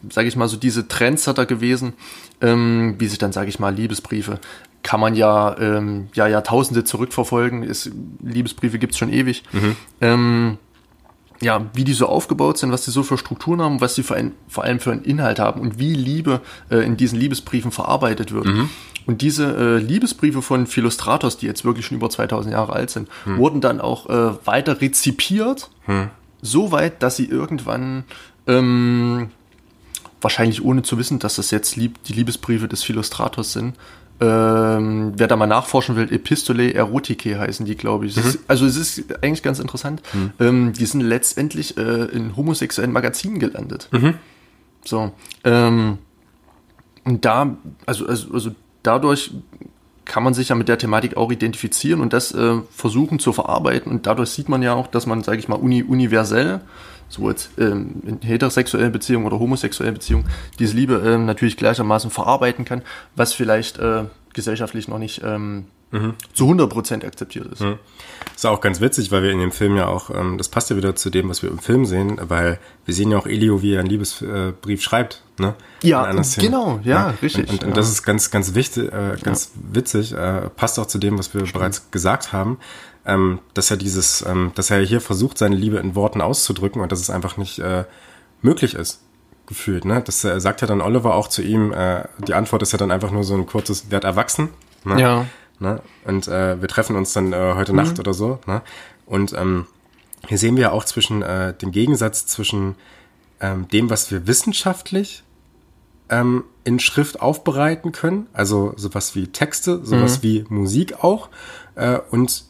sage 0.10 0.28
ich 0.28 0.36
mal, 0.36 0.48
so 0.48 0.58
diese 0.58 0.88
Trendsetter 0.88 1.46
gewesen, 1.46 1.94
ähm, 2.42 2.96
wie 2.98 3.06
sich 3.06 3.20
dann, 3.20 3.32
sage 3.32 3.50
ich 3.50 3.60
mal, 3.60 3.72
Liebesbriefe 3.72 4.40
kann 4.82 5.00
man 5.00 5.14
ja, 5.14 5.56
ähm, 5.60 6.08
ja 6.16 6.28
Jahrtausende 6.28 6.84
zurückverfolgen. 6.84 7.62
Ist, 7.62 7.92
Liebesbriefe 8.24 8.80
gibt's 8.80 8.98
schon 8.98 9.14
ewig. 9.14 9.44
Ähm, 10.02 10.58
ja, 11.42 11.66
wie 11.74 11.84
die 11.84 11.94
so 11.94 12.08
aufgebaut 12.08 12.58
sind, 12.58 12.72
was 12.72 12.86
die 12.86 12.92
so 12.92 13.04
für 13.04 13.18
Strukturen 13.18 13.62
haben, 13.62 13.82
was 13.82 13.96
sie 13.96 14.04
für 14.04 14.16
ein, 14.16 14.34
vor 14.48 14.64
allem 14.64 14.80
für 14.80 14.92
einen 14.92 15.04
Inhalt 15.04 15.40
haben 15.40 15.62
und 15.62 15.80
wie 15.80 15.94
Liebe 15.94 16.42
äh, 16.70 16.78
in 16.78 16.98
diesen 16.98 17.20
Liebesbriefen 17.20 17.72
verarbeitet 17.72 18.32
wird. 18.32 18.48
Und 19.06 19.22
diese 19.22 19.56
äh, 19.56 19.78
Liebesbriefe 19.78 20.42
von 20.42 20.68
Philostratos, 20.68 21.38
die 21.38 21.46
jetzt 21.46 21.64
wirklich 21.64 21.86
schon 21.86 21.98
über 21.98 22.10
2000 22.10 22.54
Jahre 22.54 22.74
alt 22.74 22.90
sind, 22.90 23.08
wurden 23.38 23.62
dann 23.62 23.80
auch 23.80 24.10
äh, 24.10 24.46
weiter 24.46 24.82
rezipiert, 24.82 25.70
so 26.42 26.72
weit, 26.72 27.02
dass 27.02 27.16
sie 27.16 27.26
irgendwann 27.26 28.04
ähm, 28.48 29.30
wahrscheinlich 30.22 30.64
ohne 30.64 30.82
zu 30.82 30.98
wissen, 30.98 31.20
dass 31.20 31.36
das 31.36 31.52
jetzt 31.52 31.76
lieb, 31.76 32.04
die 32.04 32.14
Liebesbriefe 32.14 32.68
des 32.68 32.84
Philostratos 32.84 33.54
sind, 33.54 33.76
Ähm, 34.20 35.14
wer 35.16 35.28
da 35.28 35.36
mal 35.36 35.46
nachforschen 35.46 35.96
will, 35.96 36.12
Epistolae 36.12 36.74
Eroticae 36.74 37.38
heißen 37.38 37.66
die, 37.66 37.76
glaube 37.76 38.08
ich. 38.08 38.16
Mhm. 38.16 38.24
Ist, 38.24 38.40
also 38.48 38.66
es 38.66 38.76
ist 38.76 39.24
eigentlich 39.24 39.44
ganz 39.44 39.60
interessant. 39.60 40.02
Mhm. 40.14 40.32
Ähm, 40.40 40.74
die 40.74 40.86
sind 40.86 41.02
letztendlich 41.02 41.78
äh, 41.78 42.06
in 42.06 42.36
homosexuellen 42.36 42.92
Magazinen 42.92 43.40
gelandet. 43.40 43.90
Mhm. 43.92 44.16
So. 44.84 45.12
Ähm, 45.44 46.00
und 47.04 47.26
da, 47.26 47.58
also, 47.86 48.08
also, 48.08 48.34
also 48.34 48.52
dadurch 48.82 49.32
kann 50.06 50.24
man 50.24 50.34
sich 50.34 50.50
ja 50.50 50.56
mit 50.56 50.68
der 50.68 50.78
Thematik 50.78 51.16
auch 51.18 51.32
identifizieren 51.32 52.02
und 52.02 52.14
das 52.14 52.34
äh, 52.34 52.56
versuchen 52.72 53.20
zu 53.20 53.34
verarbeiten. 53.34 53.92
Und 53.92 54.08
dadurch 54.08 54.30
sieht 54.30 54.50
man 54.50 54.64
ja 54.64 54.74
auch, 54.74 54.88
dass 54.88 55.06
man, 55.06 55.22
sage 55.22 55.40
ich 55.40 55.48
mal, 55.48 55.56
uni 55.56 55.84
universell, 55.84 56.62
so 57.10 57.30
jetzt 57.30 57.52
ähm, 57.58 58.02
in 58.06 58.20
heterosexuellen 58.22 58.92
Beziehungen 58.92 59.26
oder 59.26 59.40
homosexuellen 59.40 59.94
Beziehungen, 59.94 60.26
diese 60.60 60.76
Liebe 60.76 61.02
ähm, 61.06 61.26
natürlich 61.26 61.58
gleichermaßen 61.58 62.12
verarbeiten 62.12 62.66
kann, 62.66 62.82
was 63.16 63.34
vielleicht 63.34 63.80
äh, 63.80 64.04
gesellschaftlich 64.34 64.88
noch 64.88 65.00
nicht 65.00 65.22
ähm, 65.24 65.66
mhm. 65.92 66.14
zu 66.34 66.46
100% 66.46 67.06
akzeptiert 67.06 67.48
ist. 67.52 67.62
Mhm. 67.62 67.80
Ist 68.36 68.46
auch 68.46 68.62
ganz 68.62 68.82
witzig, 68.82 69.12
weil 69.12 69.24
wir 69.24 69.32
in 69.32 69.40
dem 69.40 69.52
Film 69.52 69.76
ja 69.76 69.88
auch, 69.88 70.10
ähm, 70.10 70.38
das 70.38 70.50
passt 70.50 70.70
ja 70.70 70.76
wieder 70.76 70.96
zu 70.96 71.10
dem, 71.10 71.30
was 71.30 71.42
wir 71.42 71.50
im 71.50 71.60
Film 71.60 71.86
sehen, 71.86 72.20
weil 72.22 72.60
wir 72.86 72.94
sehen 72.94 73.12
ja 73.12 73.18
auch 73.18 73.26
Elio, 73.26 73.62
wie 73.62 73.74
er 73.74 73.80
einen 73.80 73.90
Liebesbrief 73.90 74.82
schreibt, 74.82 75.24
ne? 75.40 75.56
Ja, 75.84 76.12
genau, 76.38 76.80
ja, 76.84 77.10
ja, 77.10 77.14
richtig. 77.22 77.50
Und, 77.50 77.52
und, 77.52 77.62
ja. 77.62 77.68
und, 77.70 77.78
das 77.78 77.90
ist 77.90 78.04
ganz, 78.04 78.32
ganz 78.32 78.54
wichtig, 78.54 78.92
äh, 78.92 79.18
ganz 79.22 79.52
ja. 79.56 79.76
witzig, 79.76 80.14
äh, 80.14 80.50
passt 80.56 80.80
auch 80.80 80.88
zu 80.88 80.98
dem, 80.98 81.18
was 81.18 81.34
wir 81.34 81.44
bereits 81.44 81.90
gesagt 81.92 82.34
haben, 82.34 82.58
ähm, 83.08 83.40
dass 83.54 83.72
er 83.72 83.78
dieses, 83.78 84.24
ähm, 84.28 84.52
dass 84.54 84.70
er 84.70 84.80
hier 84.82 85.02
versucht, 85.02 85.38
seine 85.38 85.56
Liebe 85.56 85.78
in 85.78 85.96
Worten 85.96 86.22
auszudrücken 86.22 86.82
und 86.82 86.92
dass 86.92 87.00
es 87.00 87.10
einfach 87.10 87.38
nicht 87.38 87.58
äh, 87.60 87.86
möglich 88.42 88.76
ist 88.76 89.02
gefühlt. 89.48 89.86
Ne? 89.86 90.02
Das 90.06 90.24
äh, 90.26 90.40
sagt 90.40 90.62
ja 90.62 90.68
dann 90.68 90.82
Oliver 90.82 91.16
auch 91.16 91.30
zu 91.30 91.42
ihm. 91.42 91.72
Äh, 91.72 92.04
die 92.28 92.34
Antwort 92.34 92.62
ist 92.62 92.74
ja 92.74 92.78
dann 92.78 92.92
einfach 92.92 93.12
nur 93.12 93.24
so 93.24 93.34
ein 93.34 93.46
kurzes 93.46 93.90
Werd 93.90 94.04
erwachsen. 94.04 94.50
Ne? 94.84 95.02
Ja. 95.02 95.26
Ne? 95.60 95.82
Und 96.06 96.28
äh, 96.28 96.62
wir 96.62 96.68
treffen 96.68 96.96
uns 96.98 97.14
dann 97.14 97.32
äh, 97.32 97.54
heute 97.56 97.72
mhm. 97.72 97.78
Nacht 97.78 98.00
oder 98.00 98.14
so. 98.14 98.40
Ne? 98.46 98.62
Und 99.06 99.34
ähm, 99.34 99.68
hier 100.28 100.38
sehen 100.38 100.58
wir 100.58 100.64
ja 100.64 100.72
auch 100.72 100.84
zwischen 100.84 101.22
äh, 101.22 101.54
den 101.54 101.72
Gegensatz 101.72 102.26
zwischen 102.28 102.76
ähm, 103.40 103.70
dem, 103.70 103.90
was 103.90 104.12
wir 104.12 104.28
wissenschaftlich 104.28 105.24
ähm, 106.10 106.44
in 106.66 106.80
Schrift 106.80 107.22
aufbereiten 107.22 107.94
können, 107.94 108.28
also 108.34 108.74
sowas 108.76 109.16
wie 109.16 109.28
Texte, 109.28 109.80
sowas 109.84 110.18
mhm. 110.18 110.24
wie 110.24 110.46
Musik 110.50 111.04
auch, 111.04 111.30
äh, 111.76 112.00
und 112.12 112.46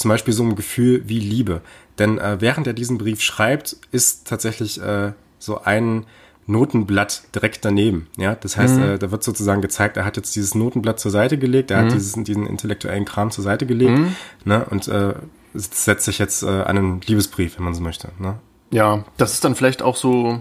zum 0.00 0.08
Beispiel 0.08 0.32
so 0.32 0.42
ein 0.42 0.56
Gefühl 0.56 1.02
wie 1.06 1.20
Liebe. 1.20 1.60
Denn 1.98 2.18
äh, 2.18 2.40
während 2.40 2.66
er 2.66 2.72
diesen 2.72 2.96
Brief 2.96 3.20
schreibt, 3.20 3.76
ist 3.92 4.26
tatsächlich 4.26 4.80
äh, 4.80 5.12
so 5.38 5.62
ein 5.62 6.06
Notenblatt 6.46 7.22
direkt 7.34 7.66
daneben. 7.66 8.06
Ja, 8.16 8.34
das 8.34 8.56
heißt, 8.56 8.76
mhm. 8.76 8.82
äh, 8.82 8.98
da 8.98 9.10
wird 9.10 9.22
sozusagen 9.22 9.60
gezeigt, 9.60 9.98
er 9.98 10.06
hat 10.06 10.16
jetzt 10.16 10.34
dieses 10.34 10.54
Notenblatt 10.54 10.98
zur 10.98 11.10
Seite 11.10 11.36
gelegt, 11.36 11.70
er 11.70 11.82
mhm. 11.82 11.86
hat 11.86 11.94
dieses, 11.94 12.12
diesen 12.24 12.46
intellektuellen 12.46 13.04
Kram 13.04 13.30
zur 13.30 13.44
Seite 13.44 13.66
gelegt, 13.66 13.98
mhm. 13.98 14.16
ne, 14.46 14.64
und 14.70 14.88
äh, 14.88 15.12
setzt 15.52 16.06
sich 16.06 16.18
jetzt 16.18 16.42
äh, 16.42 16.46
an 16.46 16.78
einen 16.78 17.00
Liebesbrief, 17.02 17.58
wenn 17.58 17.64
man 17.64 17.74
so 17.74 17.82
möchte. 17.82 18.08
Ne? 18.18 18.38
Ja, 18.70 19.04
das 19.18 19.34
ist 19.34 19.44
dann 19.44 19.54
vielleicht 19.54 19.82
auch 19.82 19.96
so, 19.96 20.40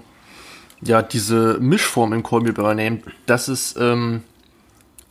ja, 0.81 1.01
diese 1.01 1.57
Mischform 1.59 2.13
in 2.13 2.23
Call 2.23 2.41
Me 2.41 2.53
By 2.53 2.61
Name, 2.61 2.99
dass 3.25 3.49
es 3.49 3.75
ähm, 3.77 4.23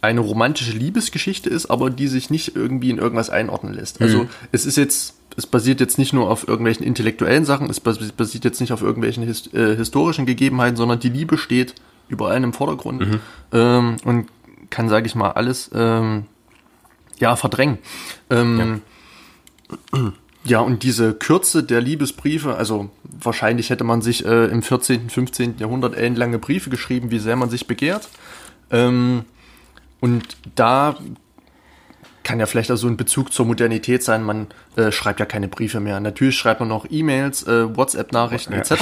eine 0.01 0.21
romantische 0.21 0.73
Liebesgeschichte 0.73 1.51
ist, 1.51 1.67
aber 1.67 1.91
die 1.91 2.07
sich 2.07 2.31
nicht 2.31 2.55
irgendwie 2.55 2.91
in 2.91 2.99
irgendwas 2.99 3.31
einordnen 3.31 3.75
lässt. 3.75 4.01
Also 4.01 4.25
mhm. 4.25 4.29
es 4.53 4.65
ist 4.65 4.77
jetzt 4.77 5.15
es 5.37 5.47
basiert 5.47 5.79
jetzt 5.79 5.99
nicht 5.99 6.13
nur 6.13 6.29
auf 6.29 6.49
irgendwelchen 6.49 6.85
intellektuellen 6.85 7.45
Sachen, 7.45 7.71
es 7.71 7.79
basiert 7.79 8.45
jetzt 8.45 8.61
nicht 8.61 8.73
auf 8.73 8.83
irgendwelchen 8.83 9.23
his 9.23 9.53
äh, 9.55 9.77
historischen 9.77 10.27
Gegebenheiten, 10.27 10.77
sondern 10.77 10.99
die 10.99 11.11
Liebe 11.11 11.39
steht 11.39 11.75
über 12.09 12.29
allem 12.29 12.45
im 12.45 12.53
Vordergrund 12.53 13.01
mhm. 13.01 13.21
ähm, 13.53 13.97
und 14.05 14.27
kann, 14.71 14.89
sage 14.89 15.07
ich 15.07 15.15
mal, 15.15 15.31
alles 15.31 15.71
ähm, 15.73 16.25
ja 17.21 17.37
verdrängen. 17.37 17.79
Ähm, 18.31 18.83
ja. 19.93 20.13
ja. 20.45 20.61
und 20.61 20.83
diese 20.83 21.15
Kürze 21.15 21.63
der 21.63 21.81
Liebesbriefe, 21.81 22.57
also 22.57 22.91
wahrscheinlich 23.05 23.71
hätte 23.71 23.85
man 23.85 24.03
sich 24.03 24.25
äh, 24.25 24.47
im 24.47 24.63
14., 24.63 25.09
15. 25.09 25.59
Jahrhundert 25.59 25.97
ellenlange 25.97 26.41
Briefe 26.41 26.69
geschrieben, 26.69 27.13
wie 27.13 27.21
sehr 27.21 27.37
man 27.37 27.49
sich 27.49 27.69
begehrt. 27.69 28.09
Ähm, 28.73 29.25
und 30.01 30.37
da 30.55 30.97
kann 32.29 32.41
ja 32.41 32.45
vielleicht 32.45 32.71
auch 32.71 32.77
so 32.77 32.89
ein 32.89 32.99
Bezug 32.99 33.33
zur 33.33 33.47
Modernität 33.47 34.03
sein. 34.03 34.23
Man 34.23 34.49
äh, 34.77 34.93
schreibt 34.93 35.19
ja 35.19 35.25
keine 35.25 35.49
Briefe 35.49 35.81
mehr. 35.81 35.99
Natürlich 35.99 36.37
schreibt 36.37 36.61
man 36.61 36.69
noch 36.69 36.85
E-Mails, 36.91 37.45
äh, 37.47 37.75
WhatsApp-Nachrichten 37.75 38.53
ja. 38.53 38.59
etc. 38.59 38.75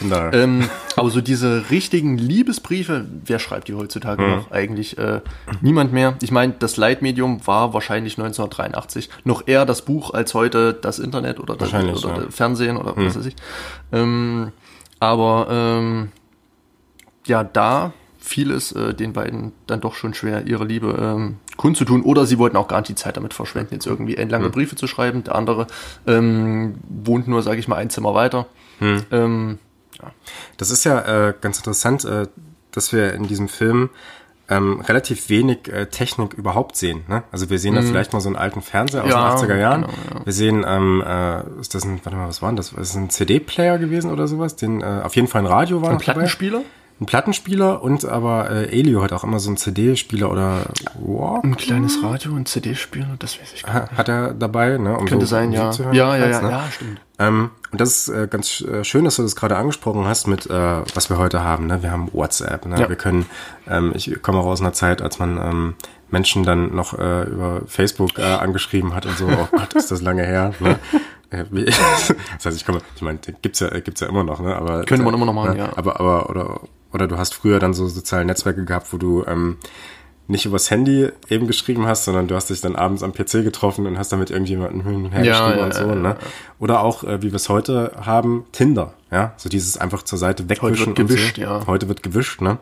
ähm, 0.32 0.70
aber 0.94 1.10
so 1.10 1.20
diese 1.20 1.68
richtigen 1.70 2.16
Liebesbriefe, 2.16 3.04
wer 3.24 3.40
schreibt 3.40 3.66
die 3.66 3.74
heutzutage 3.74 4.22
mhm. 4.22 4.30
noch? 4.30 4.50
Eigentlich 4.52 4.98
äh, 4.98 5.20
niemand 5.62 5.92
mehr. 5.92 6.14
Ich 6.22 6.30
meine, 6.30 6.54
das 6.56 6.76
Leitmedium 6.76 7.44
war 7.44 7.74
wahrscheinlich 7.74 8.18
1983 8.18 9.10
noch 9.24 9.48
eher 9.48 9.66
das 9.66 9.82
Buch 9.82 10.14
als 10.14 10.32
heute 10.34 10.72
das 10.72 11.00
Internet 11.00 11.40
oder 11.40 11.56
das 11.56 11.74
oder 11.74 12.22
ja. 12.22 12.30
Fernsehen 12.30 12.76
oder 12.76 12.94
mhm. 12.94 13.06
was 13.06 13.18
weiß 13.18 13.26
ich. 13.26 13.34
Ähm, 13.90 14.52
aber 15.00 15.48
ähm, 15.50 16.12
ja, 17.26 17.42
da 17.42 17.92
fiel 18.22 18.52
es 18.52 18.72
äh, 18.72 18.94
den 18.94 19.12
beiden 19.12 19.52
dann 19.66 19.80
doch 19.80 19.94
schon 19.94 20.14
schwer, 20.14 20.46
ihre 20.46 20.64
Liebe 20.64 20.96
ähm, 20.98 21.36
kundzutun. 21.56 22.02
Oder 22.02 22.24
sie 22.24 22.38
wollten 22.38 22.56
auch 22.56 22.68
gar 22.68 22.78
nicht 22.78 22.88
die 22.88 22.94
Zeit 22.94 23.16
damit 23.16 23.34
verschwenden, 23.34 23.74
jetzt 23.74 23.86
irgendwie 23.86 24.16
endlange 24.16 24.46
hm. 24.46 24.52
Briefe 24.52 24.76
zu 24.76 24.86
schreiben. 24.86 25.24
Der 25.24 25.34
andere 25.34 25.66
ähm, 26.06 26.76
wohnt 26.88 27.26
nur, 27.28 27.42
sage 27.42 27.58
ich 27.58 27.68
mal, 27.68 27.76
ein 27.76 27.90
Zimmer 27.90 28.14
weiter. 28.14 28.46
Hm. 28.78 29.02
Ähm, 29.10 29.58
ja. 30.00 30.12
Das 30.56 30.70
ist 30.70 30.84
ja 30.84 31.28
äh, 31.28 31.34
ganz 31.40 31.58
interessant, 31.58 32.04
äh, 32.04 32.28
dass 32.70 32.92
wir 32.92 33.12
in 33.12 33.24
diesem 33.24 33.48
Film 33.48 33.90
ähm, 34.48 34.80
relativ 34.80 35.28
wenig 35.28 35.68
äh, 35.68 35.86
Technik 35.86 36.34
überhaupt 36.34 36.76
sehen. 36.76 37.02
Ne? 37.08 37.24
Also 37.32 37.50
wir 37.50 37.58
sehen 37.58 37.74
mhm. 37.74 37.78
da 37.78 37.82
vielleicht 37.82 38.12
mal 38.12 38.20
so 38.20 38.28
einen 38.28 38.36
alten 38.36 38.62
Fernseher 38.62 39.04
aus 39.04 39.10
ja, 39.10 39.34
den 39.34 39.50
80er 39.50 39.56
Jahren. 39.56 39.80
Genau, 39.82 39.94
ja. 40.18 40.26
Wir 40.26 40.32
sehen, 40.32 40.64
ähm, 40.66 41.02
äh, 41.04 41.60
ist 41.60 41.74
das 41.74 41.84
ein, 41.84 42.00
warte 42.04 42.16
mal, 42.16 42.28
was 42.28 42.40
war 42.42 42.50
denn 42.50 42.56
das? 42.56 42.68
Ist 42.68 42.76
das 42.76 42.94
ein 42.96 43.10
CD-Player 43.10 43.78
gewesen 43.78 44.10
oder 44.12 44.28
sowas? 44.28 44.56
Den, 44.56 44.80
äh, 44.80 45.00
auf 45.02 45.16
jeden 45.16 45.28
Fall 45.28 45.42
ein 45.42 45.46
Radio 45.46 45.82
war. 45.82 45.90
Ein 45.90 45.98
Plattenspieler? 45.98 46.58
Dabei 46.58 46.81
ein 47.02 47.06
Plattenspieler 47.06 47.82
und 47.82 48.04
aber 48.04 48.50
äh, 48.50 48.78
Elio 48.78 49.02
hat 49.02 49.12
auch 49.12 49.24
immer 49.24 49.40
so 49.40 49.50
einen 49.50 49.56
CD-Spieler 49.56 50.30
oder 50.30 50.62
Walk 50.94 51.44
ein 51.44 51.56
kleines 51.56 52.02
Radio 52.02 52.32
und 52.32 52.48
CD-Spieler, 52.48 53.16
das 53.18 53.40
weiß 53.40 53.52
ich 53.54 53.62
gar 53.64 53.82
nicht. 53.82 53.92
Hat 53.92 54.08
er 54.08 54.34
dabei, 54.34 54.78
ne? 54.78 54.96
Um 54.96 55.06
Könnte 55.06 55.26
so 55.26 55.30
sein, 55.30 55.52
ja. 55.52 55.76
Hören, 55.76 55.94
ja, 55.94 56.16
ja, 56.16 56.28
ja, 56.28 56.40
ne? 56.40 56.50
ja, 56.50 56.64
stimmt. 56.70 57.00
Ähm, 57.18 57.50
und 57.70 57.80
das 57.80 57.90
ist 57.90 58.08
äh, 58.08 58.28
ganz 58.28 58.60
äh, 58.62 58.84
schön, 58.84 59.04
dass 59.04 59.16
du 59.16 59.22
das 59.22 59.36
gerade 59.36 59.56
angesprochen 59.56 60.06
hast 60.06 60.26
mit, 60.26 60.46
äh, 60.46 60.80
was 60.94 61.10
wir 61.10 61.18
heute 61.18 61.42
haben. 61.42 61.66
Ne? 61.66 61.82
Wir 61.82 61.90
haben 61.90 62.08
WhatsApp. 62.12 62.66
Ne? 62.66 62.80
Ja. 62.80 62.88
Wir 62.88 62.96
können, 62.96 63.26
ähm, 63.68 63.92
ich 63.94 64.22
komme 64.22 64.38
auch 64.38 64.46
aus 64.46 64.60
einer 64.60 64.72
Zeit, 64.72 65.02
als 65.02 65.18
man 65.18 65.38
ähm, 65.38 65.74
Menschen 66.10 66.44
dann 66.44 66.74
noch 66.74 66.98
äh, 66.98 67.22
über 67.24 67.62
Facebook 67.66 68.18
äh, 68.18 68.22
angeschrieben 68.22 68.94
hat 68.94 69.06
und 69.06 69.16
so. 69.16 69.26
Oh 69.26 69.48
Gott, 69.50 69.74
ist 69.74 69.90
das 69.90 70.02
lange 70.02 70.24
her. 70.24 70.52
Ne? 70.60 70.78
das 71.32 72.46
heißt, 72.46 72.56
ich 72.56 72.66
komme, 72.66 72.80
ich 72.94 73.02
meine, 73.02 73.18
gibt's 73.40 73.60
ja, 73.60 73.68
gibt's 73.80 74.00
ja 74.00 74.08
immer 74.08 74.22
noch, 74.22 74.40
ne? 74.40 74.54
Aber 74.54 74.84
könnte 74.84 75.04
man 75.04 75.14
immer 75.14 75.24
noch 75.24 75.32
machen, 75.32 75.56
ja. 75.56 75.70
Aber, 75.76 75.98
aber 75.98 76.28
oder 76.28 76.60
oder 76.92 77.06
du 77.06 77.18
hast 77.18 77.34
früher 77.34 77.58
dann 77.58 77.74
so 77.74 77.88
soziale 77.88 78.24
Netzwerke 78.24 78.64
gehabt, 78.64 78.92
wo 78.92 78.98
du 78.98 79.24
ähm, 79.26 79.58
nicht 80.28 80.46
übers 80.46 80.70
Handy 80.70 81.08
eben 81.28 81.46
geschrieben 81.46 81.86
hast, 81.86 82.04
sondern 82.04 82.28
du 82.28 82.34
hast 82.34 82.50
dich 82.50 82.60
dann 82.60 82.76
abends 82.76 83.02
am 83.02 83.12
PC 83.12 83.44
getroffen 83.44 83.86
und 83.86 83.98
hast 83.98 84.12
damit 84.12 84.30
irgendjemanden 84.30 84.82
hin 84.82 85.04
und 85.04 85.12
her 85.12 85.24
ja, 85.24 85.40
geschrieben 85.40 85.58
ja, 85.58 85.64
und 85.64 85.74
so. 85.74 85.86
Ja, 85.86 85.94
ne? 85.94 86.16
Oder 86.58 86.80
auch, 86.82 87.04
äh, 87.04 87.22
wie 87.22 87.32
wir 87.32 87.36
es 87.36 87.48
heute 87.48 87.92
haben, 88.04 88.44
Tinder. 88.52 88.94
Ja, 89.10 89.34
so 89.36 89.48
dieses 89.48 89.76
einfach 89.76 90.02
zur 90.02 90.18
Seite 90.18 90.48
wegwischen. 90.48 90.86
Heute 90.86 90.86
wird 90.86 91.08
gewischt, 91.08 91.36
so. 91.36 91.42
ja. 91.42 91.66
Heute 91.66 91.88
wird 91.88 92.02
gewischt, 92.02 92.40
ne? 92.40 92.58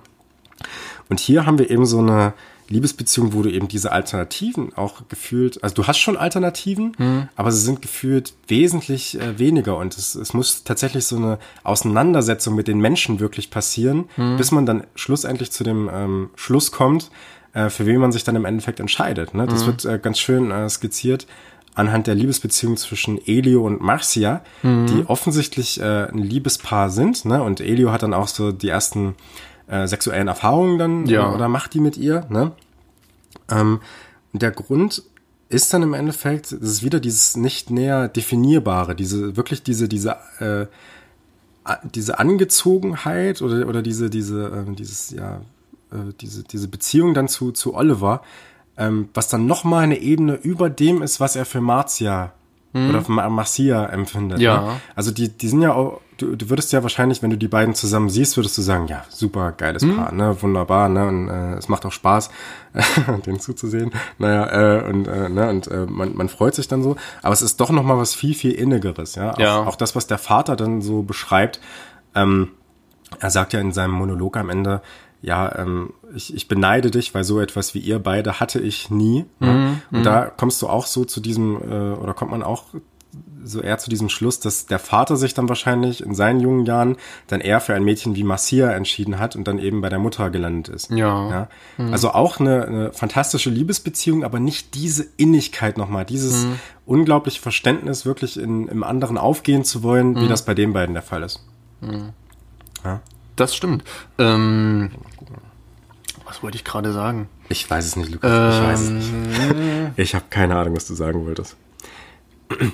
Und 1.08 1.20
hier 1.20 1.46
haben 1.46 1.58
wir 1.58 1.70
eben 1.70 1.86
so 1.86 1.98
eine 1.98 2.32
Liebesbeziehung, 2.70 3.32
wo 3.32 3.42
du 3.42 3.50
eben 3.50 3.66
diese 3.66 3.90
Alternativen 3.90 4.72
auch 4.74 5.02
gefühlt, 5.08 5.62
also 5.62 5.74
du 5.74 5.86
hast 5.88 5.98
schon 5.98 6.16
Alternativen, 6.16 6.92
mhm. 6.96 7.28
aber 7.34 7.50
sie 7.50 7.60
sind 7.60 7.82
gefühlt 7.82 8.32
wesentlich 8.46 9.20
äh, 9.20 9.38
weniger 9.38 9.76
und 9.76 9.98
es, 9.98 10.14
es 10.14 10.32
muss 10.34 10.62
tatsächlich 10.62 11.04
so 11.04 11.16
eine 11.16 11.38
Auseinandersetzung 11.64 12.54
mit 12.54 12.68
den 12.68 12.78
Menschen 12.78 13.18
wirklich 13.18 13.50
passieren, 13.50 14.04
mhm. 14.16 14.36
bis 14.36 14.52
man 14.52 14.66
dann 14.66 14.84
schlussendlich 14.94 15.50
zu 15.50 15.64
dem 15.64 15.90
ähm, 15.92 16.30
Schluss 16.36 16.70
kommt, 16.70 17.10
äh, 17.54 17.70
für 17.70 17.86
wen 17.86 17.98
man 17.98 18.12
sich 18.12 18.22
dann 18.22 18.36
im 18.36 18.44
Endeffekt 18.44 18.78
entscheidet. 18.78 19.34
Ne? 19.34 19.46
Das 19.46 19.62
mhm. 19.62 19.66
wird 19.66 19.84
äh, 19.84 19.98
ganz 19.98 20.20
schön 20.20 20.52
äh, 20.52 20.70
skizziert 20.70 21.26
anhand 21.74 22.06
der 22.08 22.14
Liebesbeziehung 22.14 22.76
zwischen 22.76 23.24
Elio 23.26 23.64
und 23.64 23.80
Marcia, 23.80 24.42
mhm. 24.62 24.86
die 24.86 25.04
offensichtlich 25.06 25.80
äh, 25.80 26.08
ein 26.08 26.18
Liebespaar 26.18 26.90
sind. 26.90 27.24
Ne? 27.24 27.42
Und 27.42 27.60
Elio 27.60 27.92
hat 27.92 28.02
dann 28.02 28.12
auch 28.12 28.28
so 28.28 28.52
die 28.52 28.68
ersten 28.68 29.14
äh, 29.70 29.86
sexuellen 29.86 30.28
Erfahrungen 30.28 30.78
dann 30.78 31.06
ja. 31.06 31.32
oder 31.32 31.48
macht 31.48 31.74
die 31.74 31.80
mit 31.80 31.96
ihr. 31.96 32.26
Ne? 32.28 32.52
Ähm, 33.50 33.80
der 34.32 34.50
Grund 34.50 35.02
ist 35.48 35.72
dann 35.72 35.82
im 35.82 35.94
Endeffekt, 35.94 36.52
es 36.52 36.60
ist 36.60 36.82
wieder 36.82 37.00
dieses 37.00 37.36
nicht 37.36 37.70
näher 37.70 38.08
definierbare, 38.08 38.94
diese 38.94 39.36
wirklich 39.36 39.62
diese 39.62 39.88
diese 39.88 40.16
äh, 40.38 40.66
diese 41.94 42.18
Angezogenheit 42.18 43.42
oder 43.42 43.68
oder 43.68 43.82
diese 43.82 44.10
diese 44.10 44.66
äh, 44.68 44.74
dieses 44.74 45.10
ja 45.10 45.42
äh, 45.92 46.12
diese 46.20 46.42
diese 46.44 46.68
Beziehung 46.68 47.14
dann 47.14 47.28
zu 47.28 47.52
zu 47.52 47.74
Oliver, 47.74 48.22
ähm, 48.76 49.08
was 49.14 49.28
dann 49.28 49.46
noch 49.46 49.64
mal 49.64 49.80
eine 49.80 49.98
Ebene 49.98 50.34
über 50.34 50.70
dem 50.70 51.02
ist, 51.02 51.20
was 51.20 51.36
er 51.36 51.44
für 51.44 51.60
Marcia 51.60 52.32
oder 52.72 53.02
Marcia 53.08 53.86
empfindet. 53.86 54.38
Ja. 54.40 54.60
Ne? 54.62 54.80
Also 54.94 55.10
die, 55.10 55.28
die 55.28 55.48
sind 55.48 55.60
ja 55.62 55.72
auch, 55.74 56.00
du, 56.18 56.36
du 56.36 56.50
würdest 56.50 56.72
ja 56.72 56.82
wahrscheinlich, 56.82 57.20
wenn 57.22 57.30
du 57.30 57.36
die 57.36 57.48
beiden 57.48 57.74
zusammen 57.74 58.10
siehst, 58.10 58.36
würdest 58.36 58.56
du 58.58 58.62
sagen, 58.62 58.86
ja, 58.86 59.04
super 59.08 59.50
geiles 59.52 59.84
Paar, 59.84 60.12
ne, 60.12 60.40
wunderbar, 60.40 60.88
ne, 60.88 61.06
und 61.08 61.28
äh, 61.28 61.54
es 61.54 61.68
macht 61.68 61.84
auch 61.84 61.90
Spaß, 61.92 62.30
den 63.26 63.40
zuzusehen. 63.40 63.90
Naja, 64.18 64.78
äh, 64.78 64.88
und, 64.88 65.08
äh, 65.08 65.28
ne, 65.28 65.48
und 65.50 65.66
äh, 65.66 65.86
man, 65.86 66.14
man 66.16 66.28
freut 66.28 66.54
sich 66.54 66.68
dann 66.68 66.82
so. 66.84 66.94
Aber 67.22 67.32
es 67.32 67.42
ist 67.42 67.60
doch 67.60 67.70
noch 67.70 67.82
mal 67.82 67.98
was 67.98 68.14
viel, 68.14 68.34
viel 68.34 68.52
Innigeres, 68.52 69.16
ja. 69.16 69.32
Auch, 69.32 69.38
Ja. 69.38 69.56
auch 69.62 69.76
das, 69.76 69.96
was 69.96 70.06
der 70.06 70.18
Vater 70.18 70.54
dann 70.54 70.80
so 70.80 71.02
beschreibt, 71.02 71.60
ähm, 72.14 72.50
er 73.18 73.30
sagt 73.30 73.52
ja 73.52 73.60
in 73.60 73.72
seinem 73.72 73.92
Monolog 73.94 74.36
am 74.36 74.48
Ende, 74.50 74.80
ja, 75.22 75.58
ähm, 75.58 75.92
ich, 76.14 76.34
ich 76.34 76.48
beneide 76.48 76.90
dich, 76.90 77.14
weil 77.14 77.24
so 77.24 77.40
etwas 77.40 77.74
wie 77.74 77.78
ihr 77.78 77.98
beide 77.98 78.40
hatte 78.40 78.60
ich 78.60 78.90
nie. 78.90 79.26
Ne? 79.38 79.80
Und 79.90 80.04
da 80.04 80.26
kommst 80.26 80.62
du 80.62 80.68
auch 80.68 80.86
so 80.86 81.04
zu 81.04 81.20
diesem, 81.20 81.56
äh, 81.56 81.92
oder 81.92 82.14
kommt 82.14 82.30
man 82.30 82.42
auch 82.42 82.64
so 83.42 83.60
eher 83.60 83.78
zu 83.78 83.90
diesem 83.90 84.08
Schluss, 84.08 84.40
dass 84.40 84.66
der 84.66 84.78
Vater 84.78 85.16
sich 85.16 85.34
dann 85.34 85.48
wahrscheinlich 85.48 86.02
in 86.02 86.14
seinen 86.14 86.40
jungen 86.40 86.66
Jahren 86.66 86.96
dann 87.26 87.40
eher 87.40 87.60
für 87.60 87.74
ein 87.74 87.82
Mädchen 87.82 88.14
wie 88.14 88.22
Marcia 88.22 88.70
entschieden 88.70 89.18
hat 89.18 89.34
und 89.34 89.48
dann 89.48 89.58
eben 89.58 89.80
bei 89.80 89.88
der 89.88 89.98
Mutter 89.98 90.30
gelandet 90.30 90.74
ist. 90.74 90.90
Ja. 90.90 91.30
ja? 91.30 91.48
Also 91.90 92.10
auch 92.10 92.38
eine, 92.38 92.66
eine 92.66 92.92
fantastische 92.92 93.50
Liebesbeziehung, 93.50 94.24
aber 94.24 94.40
nicht 94.40 94.74
diese 94.74 95.06
Innigkeit 95.16 95.78
nochmal, 95.78 96.04
dieses 96.04 96.46
unglaubliche 96.86 97.40
Verständnis, 97.40 98.04
wirklich 98.04 98.38
in, 98.38 98.68
im 98.68 98.84
anderen 98.84 99.18
aufgehen 99.18 99.64
zu 99.64 99.82
wollen, 99.82 100.16
wie 100.16 100.28
das 100.28 100.44
bei 100.44 100.54
den 100.54 100.72
beiden 100.72 100.94
der 100.94 101.02
Fall 101.02 101.22
ist. 101.22 101.40
Das 103.40 103.56
stimmt. 103.56 103.84
Ähm, 104.18 104.90
was 106.26 106.42
wollte 106.42 106.58
ich 106.58 106.64
gerade 106.64 106.92
sagen? 106.92 107.26
Ich 107.48 107.68
weiß 107.68 107.86
es 107.86 107.96
nicht, 107.96 108.12
Lukas. 108.12 108.54
Ich 108.54 108.62
weiß 108.62 108.80
es 108.80 108.90
nicht. 108.90 109.10
Ich 109.96 110.14
habe 110.14 110.26
keine 110.28 110.56
Ahnung, 110.56 110.76
was 110.76 110.86
du 110.86 110.94
sagen 110.94 111.24
wolltest. 111.24 111.56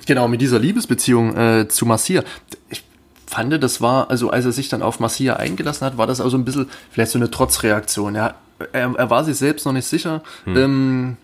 Genau, 0.06 0.26
mit 0.26 0.40
dieser 0.40 0.58
Liebesbeziehung 0.58 1.36
äh, 1.36 1.68
zu 1.68 1.86
Marcia. 1.86 2.24
Ich 2.68 2.82
fand, 3.26 3.62
das 3.62 3.80
war, 3.80 4.10
also 4.10 4.30
als 4.30 4.44
er 4.44 4.50
sich 4.50 4.68
dann 4.68 4.82
auf 4.82 4.98
Marcia 4.98 5.36
eingelassen 5.36 5.86
hat, 5.86 5.98
war 5.98 6.08
das 6.08 6.20
auch 6.20 6.30
so 6.30 6.36
ein 6.36 6.44
bisschen 6.44 6.68
vielleicht 6.90 7.12
so 7.12 7.18
eine 7.20 7.30
Trotzreaktion. 7.30 8.16
Ja, 8.16 8.34
er, 8.72 8.92
er 8.96 9.10
war 9.10 9.22
sich 9.22 9.36
selbst 9.36 9.66
noch 9.66 9.72
nicht 9.72 9.86
sicher. 9.86 10.22
Ähm, 10.46 11.16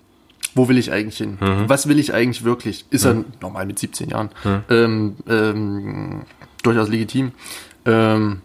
wo 0.55 0.69
will 0.69 0.79
ich 0.79 0.93
eigentlich 0.93 1.17
hin? 1.17 1.39
Was 1.67 1.89
will 1.89 1.99
ich 1.99 2.15
eigentlich 2.15 2.45
wirklich? 2.45 2.85
Ist 2.91 3.07
er 3.07 3.25
normal 3.41 3.67
mit 3.67 3.81
17 3.81 4.11
Jahren 4.11 4.29
ähm, 4.71 5.17
ähm, 5.29 6.23
durchaus 6.63 6.89
legitim. 6.89 7.33
Ähm, 7.87 8.43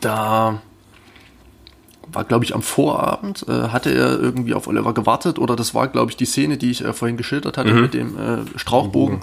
da 0.00 0.60
war, 2.12 2.24
glaube 2.24 2.44
ich, 2.44 2.54
am 2.54 2.62
Vorabend, 2.62 3.44
äh, 3.48 3.68
hatte 3.68 3.90
er 3.90 4.18
irgendwie 4.18 4.54
auf 4.54 4.66
Oliver 4.66 4.94
gewartet 4.94 5.38
oder 5.38 5.56
das 5.56 5.74
war, 5.74 5.88
glaube 5.88 6.10
ich, 6.10 6.16
die 6.16 6.24
Szene, 6.24 6.56
die 6.56 6.70
ich 6.70 6.84
äh, 6.84 6.92
vorhin 6.92 7.16
geschildert 7.16 7.58
hatte 7.58 7.70
mit 7.82 7.94
dem 7.94 8.18
äh, 8.18 8.38
Strauchbogen. 8.56 9.20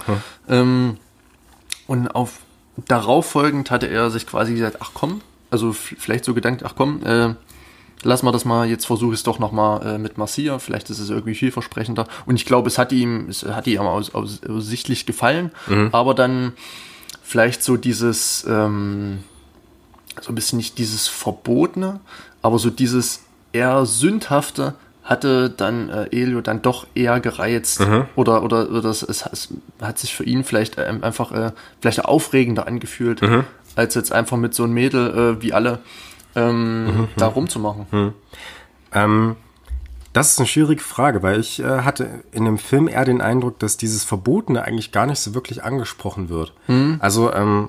Ähm, 0.48 0.96
und 1.86 2.08
auf 2.08 2.40
darauf 2.86 3.26
folgend 3.26 3.70
hatte 3.70 3.86
er 3.86 4.10
sich 4.10 4.26
quasi 4.26 4.54
gesagt, 4.54 4.78
ach 4.80 4.90
komm, 4.94 5.20
also 5.50 5.72
vielleicht 5.72 6.24
so 6.24 6.34
gedankt, 6.34 6.62
ach 6.64 6.74
komm, 6.76 7.04
äh, 7.04 7.34
lass 8.02 8.22
mal 8.22 8.32
das 8.32 8.44
mal, 8.44 8.68
jetzt 8.68 8.86
versuche 8.86 9.14
ich 9.14 9.20
es 9.20 9.24
doch 9.24 9.38
nochmal 9.38 9.94
äh, 9.94 9.98
mit 9.98 10.18
Marcia, 10.18 10.58
vielleicht 10.58 10.90
ist 10.90 10.98
es 10.98 11.10
irgendwie 11.10 11.34
vielversprechender. 11.34 12.06
Und 12.26 12.36
ich 12.36 12.44
glaube, 12.44 12.68
es 12.68 12.78
hat 12.78 12.92
ihm, 12.92 13.28
es 13.28 13.44
hat 13.44 13.66
ihm 13.66 13.80
aus, 13.80 14.14
aus, 14.14 14.42
aussichtlich 14.44 15.06
gefallen, 15.06 15.50
aber 15.92 16.14
dann 16.14 16.52
vielleicht 17.22 17.62
so 17.62 17.76
dieses, 17.76 18.44
ähm, 18.48 19.20
so 20.20 20.32
ein 20.32 20.34
bisschen 20.34 20.56
nicht 20.56 20.78
dieses 20.78 21.08
Verbotene, 21.08 22.00
aber 22.42 22.58
so 22.58 22.70
dieses 22.70 23.22
eher 23.52 23.86
Sündhafte 23.86 24.74
hatte 25.02 25.50
dann 25.50 25.88
äh, 25.88 26.08
Elio 26.10 26.40
dann 26.40 26.62
doch 26.62 26.86
eher 26.94 27.20
gereizt. 27.20 27.80
Oder 28.16 28.42
oder, 28.42 28.68
oder 28.70 28.88
es, 28.90 29.02
es, 29.02 29.24
es 29.30 29.48
hat 29.80 29.98
sich 29.98 30.14
für 30.14 30.24
ihn 30.24 30.42
vielleicht 30.42 30.78
ähm, 30.78 31.04
einfach 31.04 31.30
äh, 31.32 31.52
vielleicht 31.80 32.04
aufregender 32.04 32.66
angefühlt, 32.66 33.22
als 33.76 33.94
jetzt 33.94 34.12
einfach 34.12 34.36
mit 34.36 34.52
so 34.54 34.64
einem 34.64 34.74
Mädel 34.74 35.36
äh, 35.38 35.42
wie 35.42 35.52
alle 35.52 35.78
ähm, 36.34 37.08
da 37.16 37.26
rumzumachen. 37.28 37.86
Ähm, 38.92 39.36
das 40.12 40.32
ist 40.32 40.38
eine 40.38 40.48
schwierige 40.48 40.82
Frage, 40.82 41.22
weil 41.22 41.38
ich 41.40 41.60
äh, 41.60 41.82
hatte 41.82 42.08
in 42.32 42.44
dem 42.46 42.58
Film 42.58 42.88
eher 42.88 43.04
den 43.04 43.20
Eindruck, 43.20 43.58
dass 43.58 43.76
dieses 43.76 44.02
Verbotene 44.02 44.62
eigentlich 44.62 44.90
gar 44.90 45.06
nicht 45.06 45.20
so 45.20 45.34
wirklich 45.34 45.62
angesprochen 45.62 46.30
wird. 46.30 46.52
Also, 47.00 47.32
ähm, 47.32 47.68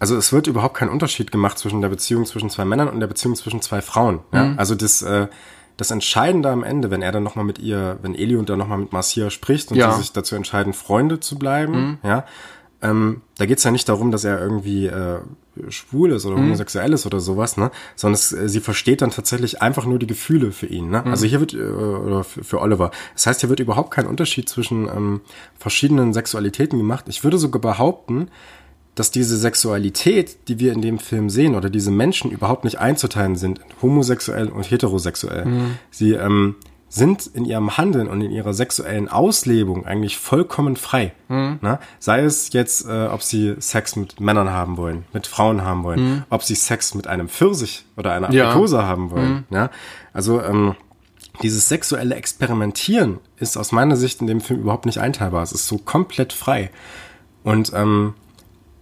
also 0.00 0.16
es 0.16 0.32
wird 0.32 0.48
überhaupt 0.48 0.76
kein 0.76 0.88
Unterschied 0.88 1.30
gemacht 1.30 1.58
zwischen 1.58 1.80
der 1.80 1.90
Beziehung 1.90 2.26
zwischen 2.26 2.50
zwei 2.50 2.64
Männern 2.64 2.88
und 2.88 2.98
der 2.98 3.06
Beziehung 3.06 3.36
zwischen 3.36 3.60
zwei 3.62 3.80
Frauen. 3.82 4.20
Ja? 4.32 4.54
Also 4.56 4.74
das, 4.74 5.02
äh, 5.02 5.28
das 5.76 5.90
Entscheidende 5.90 6.50
am 6.50 6.64
Ende, 6.64 6.90
wenn 6.90 7.02
er 7.02 7.12
dann 7.12 7.22
nochmal 7.22 7.44
mit 7.44 7.58
ihr, 7.58 7.98
wenn 8.02 8.14
Elio 8.14 8.42
dann 8.42 8.58
nochmal 8.58 8.78
mit 8.78 8.92
Marcia 8.92 9.30
spricht 9.30 9.70
und 9.70 9.76
Ja. 9.76 9.92
sie 9.92 10.00
sich 10.00 10.12
dazu 10.12 10.34
entscheiden, 10.34 10.72
Freunde 10.72 11.20
zu 11.20 11.38
bleiben, 11.38 11.98
ja, 12.02 12.24
ähm, 12.82 13.20
da 13.36 13.44
geht's 13.44 13.62
ja 13.64 13.70
nicht 13.70 13.88
darum, 13.90 14.10
dass 14.10 14.24
er 14.24 14.40
irgendwie 14.40 14.86
äh, 14.86 15.18
schwul 15.68 16.12
ist 16.12 16.24
oder 16.24 16.36
homosexuell 16.36 16.94
ist 16.94 17.04
oder 17.04 17.20
sowas, 17.20 17.58
ne? 17.58 17.70
Sondern 17.94 18.14
es, 18.14 18.32
äh, 18.32 18.48
sie 18.48 18.60
versteht 18.60 19.02
dann 19.02 19.10
tatsächlich 19.10 19.60
einfach 19.60 19.84
nur 19.84 19.98
die 19.98 20.06
Gefühle 20.06 20.50
für 20.50 20.64
ihn, 20.66 20.88
ne? 20.88 21.04
Also 21.04 21.26
hier 21.26 21.40
wird, 21.40 21.52
äh, 21.52 21.58
oder 21.58 22.24
für, 22.24 22.42
für 22.42 22.60
Oliver. 22.62 22.90
Das 23.12 23.26
heißt, 23.26 23.40
hier 23.40 23.50
wird 23.50 23.60
überhaupt 23.60 23.90
kein 23.90 24.06
Unterschied 24.06 24.48
zwischen 24.48 24.88
ähm, 24.88 25.20
verschiedenen 25.58 26.14
Sexualitäten 26.14 26.78
gemacht. 26.78 27.04
Ich 27.08 27.22
würde 27.22 27.36
sogar 27.36 27.60
behaupten, 27.60 28.28
dass 28.94 29.10
diese 29.10 29.36
Sexualität, 29.36 30.48
die 30.48 30.58
wir 30.58 30.72
in 30.72 30.82
dem 30.82 30.98
Film 30.98 31.30
sehen, 31.30 31.54
oder 31.54 31.70
diese 31.70 31.90
Menschen 31.90 32.30
überhaupt 32.30 32.64
nicht 32.64 32.78
einzuteilen 32.78 33.36
sind, 33.36 33.58
in 33.58 33.64
homosexuell 33.82 34.48
und 34.48 34.70
heterosexuell. 34.70 35.46
Sie 35.90 36.12
ähm, 36.12 36.56
sind 36.88 37.28
in 37.28 37.44
ihrem 37.44 37.76
Handeln 37.78 38.08
und 38.08 38.20
in 38.20 38.32
ihrer 38.32 38.52
sexuellen 38.52 39.08
Auslebung 39.08 39.86
eigentlich 39.86 40.18
vollkommen 40.18 40.74
frei. 40.74 41.12
Ne? 41.28 41.78
Sei 42.00 42.22
es 42.24 42.52
jetzt, 42.52 42.84
äh, 42.84 43.06
ob 43.06 43.22
sie 43.22 43.54
Sex 43.60 43.94
mit 43.94 44.18
Männern 44.18 44.50
haben 44.50 44.76
wollen, 44.76 45.04
mit 45.12 45.28
Frauen 45.28 45.62
haben 45.62 45.84
wollen, 45.84 46.24
ob 46.30 46.42
sie 46.42 46.56
Sex 46.56 46.94
mit 46.96 47.06
einem 47.06 47.28
Pfirsich 47.28 47.84
oder 47.96 48.12
einer 48.12 48.32
Ja. 48.32 48.48
Aprikose 48.48 48.82
haben 48.82 49.12
wollen. 49.12 49.44
Ja? 49.50 49.70
Also 50.12 50.42
ähm, 50.42 50.74
dieses 51.42 51.68
sexuelle 51.68 52.16
Experimentieren 52.16 53.18
ist 53.38 53.56
aus 53.56 53.70
meiner 53.70 53.96
Sicht 53.96 54.20
in 54.20 54.26
dem 54.26 54.40
Film 54.40 54.58
überhaupt 54.60 54.84
nicht 54.86 54.98
einteilbar. 54.98 55.44
Es 55.44 55.52
ist 55.52 55.68
so 55.68 55.78
komplett 55.78 56.32
frei. 56.32 56.70
Und 57.44 57.72
ähm, 57.72 58.14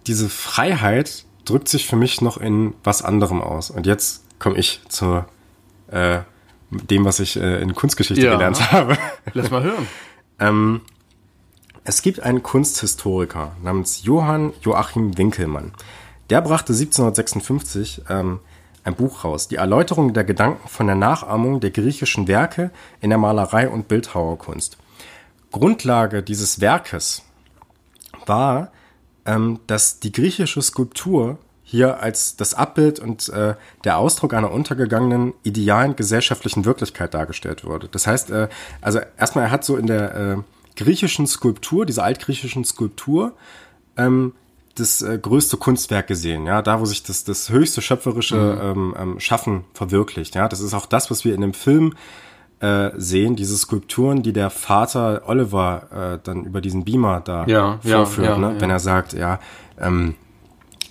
diese 0.09 0.29
Freiheit 0.29 1.25
drückt 1.45 1.69
sich 1.69 1.87
für 1.87 1.97
mich 1.97 2.21
noch 2.21 2.37
in 2.39 2.75
was 2.83 3.03
anderem 3.03 3.41
aus. 3.41 3.71
Und 3.71 3.87
jetzt 3.87 4.25
komme 4.39 4.57
ich 4.59 4.81
zu 4.89 5.25
äh, 5.89 6.21
dem, 6.71 7.05
was 7.05 7.21
ich 7.21 7.37
äh, 7.41 7.61
in 7.63 7.75
Kunstgeschichte 7.75 8.25
Ja. 8.25 8.33
gelernt 8.33 8.73
habe. 8.73 8.99
Lass 9.35 9.51
mal 9.51 9.63
hören. 9.63 9.87
Ähm, 10.41 10.81
es 11.85 12.03
gibt 12.03 12.21
einen 12.21 12.43
Kunsthistoriker 12.43 13.53
namens 13.63 14.03
Johann 14.05 14.53
Joachim 14.63 15.17
Winkelmann. 15.17 15.73
Der 16.31 16.43
brachte 16.43 16.73
1756 16.73 18.03
ähm, 18.11 18.41
ein 18.85 18.95
Buch 18.95 19.25
raus, 19.25 19.49
die 19.49 19.57
Erläuterung 19.57 20.13
der 20.15 20.25
Gedanken 20.25 20.69
von 20.69 20.87
der 20.87 20.97
Nachahmung 20.97 21.61
der 21.61 21.71
griechischen 21.71 22.29
Werke 22.29 22.71
in 23.01 23.11
der 23.11 23.19
Malerei 23.19 23.69
und 23.69 23.89
Bildhauerkunst. 23.89 24.77
Grundlage 25.51 26.23
dieses 26.23 26.61
Werkes 26.61 27.23
war, 28.27 28.71
ähm, 29.29 29.61
dass 29.67 30.01
die 30.01 30.11
griechische 30.11 30.63
Skulptur 30.63 31.39
hier 31.63 32.01
als 32.01 32.37
das 32.37 32.55
Abbild 32.55 32.99
und 32.99 33.29
äh, 33.29 33.55
der 33.85 33.99
Ausdruck 33.99 34.33
einer 34.33 34.51
untergegangenen 34.51 35.35
idealen 35.43 35.97
gesellschaftlichen 35.97 36.65
Wirklichkeit 36.65 37.13
dargestellt 37.13 37.63
wurde. 37.63 37.89
Das 37.89 38.07
heißt, 38.07 38.31
äh, 38.31 38.49
also 38.81 39.01
erstmal, 39.19 39.45
er 39.45 39.51
hat 39.51 39.65
so 39.65 39.77
in 39.77 39.87
der 39.87 40.15
äh, 40.17 40.37
griechischen 40.77 41.27
Skulptur, 41.27 41.85
dieser 41.85 42.05
altgriechischen 42.05 42.65
Skulptur, 42.65 43.35
ähm, 43.99 44.33
das 44.77 45.03
äh, 45.03 45.19
größte 45.19 45.59
Kunstwerk 45.59 46.07
gesehen, 46.07 46.47
ja, 46.47 46.63
da 46.63 46.81
wo 46.81 46.87
sich 46.87 47.03
das, 47.03 47.25
das 47.25 47.51
höchste 47.51 47.83
schöpferische 47.83 48.59
ähm, 48.63 48.95
ähm, 48.99 49.21
Schaffen 49.21 49.65
verwirklicht, 49.75 50.37
ja, 50.37 50.49
das 50.49 50.61
ist 50.61 50.73
auch 50.73 50.87
das, 50.87 51.11
was 51.11 51.27
wir 51.27 51.35
in 51.35 51.43
dem 51.43 51.53
Film 51.53 51.93
äh, 52.61 52.91
sehen, 52.97 53.37
diese 53.37 53.57
Skulpturen, 53.57 54.23
die 54.23 54.33
der 54.33 54.51
Vater 54.51 55.23
Oliver 55.27 56.15
äh, 56.15 56.19
dann 56.25 56.45
über 56.45 56.61
diesen 56.61 56.85
Beamer 56.85 57.21
da 57.21 57.47
Ja, 57.47 57.79
vorführt, 57.83 58.29
ja, 58.29 58.39
ne? 58.39 58.55
ja. 58.55 58.61
wenn 58.61 58.71
er 58.71 58.81
sagt, 58.81 59.13
ja, 59.13 59.39
ähm, 59.81 60.15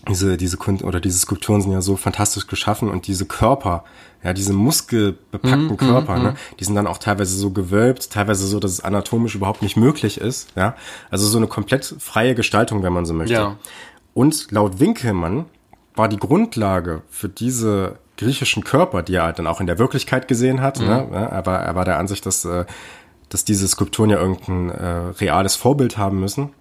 diese, 0.08 0.38
diese 0.38 0.56
Kunst 0.58 0.84
oder 0.84 1.02
diese 1.02 1.20
Skulpturen 1.20 1.62
sind 1.62 1.72
ja 1.74 1.82
so 1.82 1.98
fantastisch 1.98 2.48
geschaffen 2.48 2.90
und 2.90 3.08
diese 3.08 3.26
Körper, 3.26 3.84
ja, 4.24 4.32
diese 4.32 4.54
muskelbepackten 4.54 5.68
Mhm, 5.68 5.78
Körper, 5.78 6.18
ne, 6.18 6.36
die 6.60 6.64
sind 6.64 6.76
dann 6.76 6.88
auch 6.88 6.98
teilweise 6.98 7.36
so 7.36 7.52
gewölbt, 7.52 8.10
teilweise 8.12 8.48
so, 8.48 8.60
dass 8.60 8.72
es 8.72 8.80
anatomisch 8.82 9.36
überhaupt 9.36 9.62
nicht 9.62 9.76
möglich 9.76 10.20
ist, 10.22 10.50
ja. 10.56 10.76
Also 11.12 11.28
so 11.28 11.38
eine 11.38 11.48
komplett 11.48 11.96
freie 12.00 12.36
Gestaltung, 12.36 12.84
wenn 12.84 12.94
man 12.94 13.06
so 13.06 13.14
möchte. 13.14 13.34
Ja. 13.34 13.58
Und 14.14 14.50
laut 14.52 14.80
Winkelmann 14.80 15.46
war 15.96 16.08
die 16.08 16.18
Grundlage 16.18 17.02
für 17.10 17.28
diese 17.30 17.98
griechischen 18.18 18.64
Körper, 18.64 19.04
die 19.04 19.16
er 19.16 19.24
halt 19.24 19.40
dann 19.40 19.48
auch 19.48 19.62
in 19.62 19.68
der 19.68 19.80
Wirklichkeit 19.80 20.28
gesehen 20.28 20.62
hat, 20.62 20.80
ne, 20.80 21.06
Mhm. 21.08 21.14
ja, 21.14 21.26
er, 21.26 21.46
war, 21.46 21.60
er 21.62 21.76
war 21.76 21.86
der 21.86 21.98
Ansicht, 22.00 22.26
dass, 22.26 22.44
äh, 22.46 22.66
dass 23.30 23.46
diese 23.46 23.68
Skulpturen 23.68 24.10
ja 24.10 24.18
irgendein 24.20 24.70
äh, 24.70 24.86
reales 25.20 25.56
Vorbild 25.56 25.98
haben 25.98 26.20
müssen, 26.20 26.52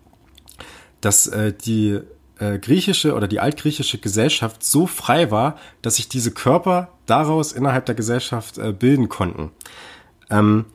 dass 1.01 1.27
äh, 1.27 1.53
die 1.53 2.01
äh, 2.39 2.59
griechische 2.59 3.15
oder 3.15 3.29
die 3.29 3.41
altgriechische 3.41 3.99
Gesellschaft 3.99 4.63
so 4.63 4.87
frei 4.87 5.31
war, 5.31 5.57
dass 5.83 5.97
sich 5.97 6.09
diese 6.09 6.31
Körper 6.33 6.89
daraus 7.07 7.53
innerhalb 7.53 7.87
der 7.87 7.95
Gesellschaft 7.95 8.59
äh, 8.59 8.73
bilden 8.73 9.09
konnten. 9.09 9.51
Ähm, 10.31 10.67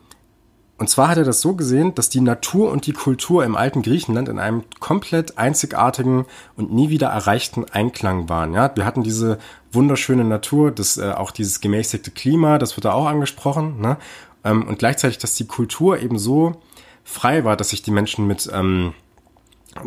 und 0.82 0.88
zwar 0.88 1.06
hat 1.06 1.16
er 1.16 1.22
das 1.22 1.40
so 1.40 1.54
gesehen, 1.54 1.94
dass 1.94 2.08
die 2.08 2.20
Natur 2.20 2.72
und 2.72 2.88
die 2.88 2.92
Kultur 2.92 3.44
im 3.44 3.54
alten 3.54 3.82
Griechenland 3.82 4.28
in 4.28 4.40
einem 4.40 4.64
komplett 4.80 5.38
einzigartigen 5.38 6.24
und 6.56 6.72
nie 6.72 6.88
wieder 6.88 7.06
erreichten 7.06 7.66
Einklang 7.70 8.28
waren. 8.28 8.52
Ja, 8.52 8.74
wir 8.74 8.84
hatten 8.84 9.04
diese 9.04 9.38
wunderschöne 9.70 10.24
Natur, 10.24 10.72
das 10.72 10.98
äh, 10.98 11.12
auch 11.12 11.30
dieses 11.30 11.60
gemäßigte 11.60 12.10
Klima, 12.10 12.58
das 12.58 12.76
wird 12.76 12.84
da 12.84 12.94
auch 12.94 13.06
angesprochen. 13.06 13.80
Ne? 13.80 13.96
Ähm, 14.42 14.66
und 14.66 14.80
gleichzeitig, 14.80 15.18
dass 15.18 15.36
die 15.36 15.46
Kultur 15.46 16.00
eben 16.00 16.18
so 16.18 16.60
frei 17.04 17.44
war, 17.44 17.56
dass 17.56 17.68
sich 17.68 17.82
die 17.82 17.92
Menschen 17.92 18.26
mit 18.26 18.50
ähm, 18.52 18.92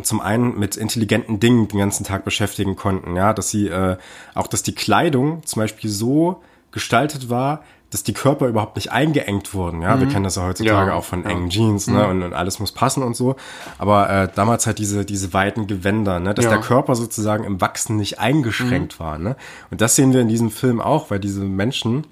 zum 0.00 0.22
einen 0.22 0.58
mit 0.58 0.78
intelligenten 0.78 1.40
Dingen 1.40 1.68
den 1.68 1.78
ganzen 1.78 2.04
Tag 2.04 2.24
beschäftigen 2.24 2.74
konnten, 2.74 3.16
ja, 3.16 3.34
dass 3.34 3.50
sie 3.50 3.68
äh, 3.68 3.98
auch, 4.34 4.46
dass 4.46 4.62
die 4.62 4.74
Kleidung 4.74 5.44
zum 5.44 5.60
Beispiel 5.60 5.90
so 5.90 6.42
gestaltet 6.70 7.28
war, 7.28 7.62
dass 7.90 8.02
die 8.02 8.12
Körper 8.12 8.48
überhaupt 8.48 8.76
nicht 8.76 8.90
eingeengt 8.90 9.54
wurden. 9.54 9.82
Ja, 9.82 9.96
mhm. 9.96 10.00
wir 10.00 10.08
kennen 10.08 10.24
das 10.24 10.36
ja 10.36 10.46
heutzutage 10.46 10.90
ja, 10.90 10.94
auch 10.94 11.04
von 11.04 11.24
engen 11.24 11.50
Jeans, 11.50 11.86
ne, 11.86 12.04
mhm. 12.04 12.10
und, 12.10 12.22
und, 12.24 12.32
alles 12.34 12.58
muss 12.58 12.72
passen 12.72 13.02
und 13.02 13.14
so. 13.14 13.36
Aber 13.78 14.10
äh, 14.10 14.28
damals 14.34 14.66
halt 14.66 14.78
diese 14.78 15.04
diese 15.04 15.32
weiten 15.32 15.66
Gewänder, 15.66 16.18
ne, 16.18 16.34
dass 16.34 16.46
ja. 16.46 16.50
der 16.50 16.60
Körper 16.60 16.96
sozusagen 16.96 17.44
im 17.44 17.60
Wachsen 17.60 17.96
nicht 17.96 18.18
eingeschränkt 18.18 18.98
mhm. 18.98 19.04
war. 19.04 19.18
Ne, 19.18 19.36
und 19.70 19.80
das 19.80 19.94
sehen 19.96 20.12
wir 20.12 20.20
in 20.20 20.28
diesem 20.28 20.50
Film 20.50 20.80
auch, 20.80 21.10
weil 21.10 21.20
diese 21.20 21.44
Menschen, 21.44 22.06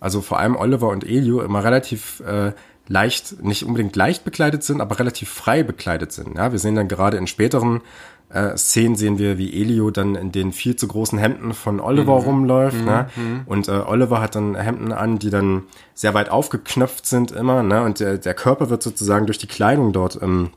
also 0.00 0.20
vor 0.20 0.38
allem 0.38 0.56
Oliver 0.56 0.88
und 0.88 1.04
Elio, 1.04 1.42
immer 1.42 1.62
relativ 1.62 2.20
äh, 2.20 2.52
leicht, 2.88 3.40
nicht 3.42 3.64
unbedingt 3.64 3.94
leicht 3.94 4.24
bekleidet 4.24 4.64
sind, 4.64 4.80
aber 4.80 4.98
relativ 4.98 5.30
frei 5.30 5.62
bekleidet 5.62 6.10
sind. 6.10 6.36
Ja, 6.36 6.50
wir 6.50 6.58
sehen 6.58 6.74
dann 6.74 6.88
gerade 6.88 7.18
in 7.18 7.28
späteren 7.28 7.82
äh, 8.30 8.56
Szenen 8.56 8.96
sehen 8.96 9.18
wir, 9.18 9.38
wie 9.38 9.60
Elio 9.60 9.90
dann 9.90 10.14
in 10.14 10.32
den 10.32 10.52
viel 10.52 10.76
zu 10.76 10.86
großen 10.86 11.18
Hemden 11.18 11.52
von 11.52 11.80
Oliver 11.80 12.20
mhm. 12.20 12.24
rumläuft. 12.24 12.78
Mhm. 12.78 12.84
Ne? 12.84 13.06
Mhm. 13.16 13.40
Und 13.46 13.68
äh, 13.68 13.72
Oliver 13.72 14.20
hat 14.20 14.34
dann 14.34 14.54
Hemden 14.54 14.92
an, 14.92 15.18
die 15.18 15.30
dann 15.30 15.64
sehr 15.94 16.14
weit 16.14 16.30
aufgeknöpft 16.30 17.06
sind 17.06 17.32
immer. 17.32 17.62
Ne? 17.62 17.82
Und 17.82 18.00
der, 18.00 18.18
der 18.18 18.34
Körper 18.34 18.70
wird 18.70 18.82
sozusagen 18.82 19.26
durch 19.26 19.38
die 19.38 19.48
Kleidung 19.48 19.92
dort 19.92 20.20
ähm, 20.22 20.50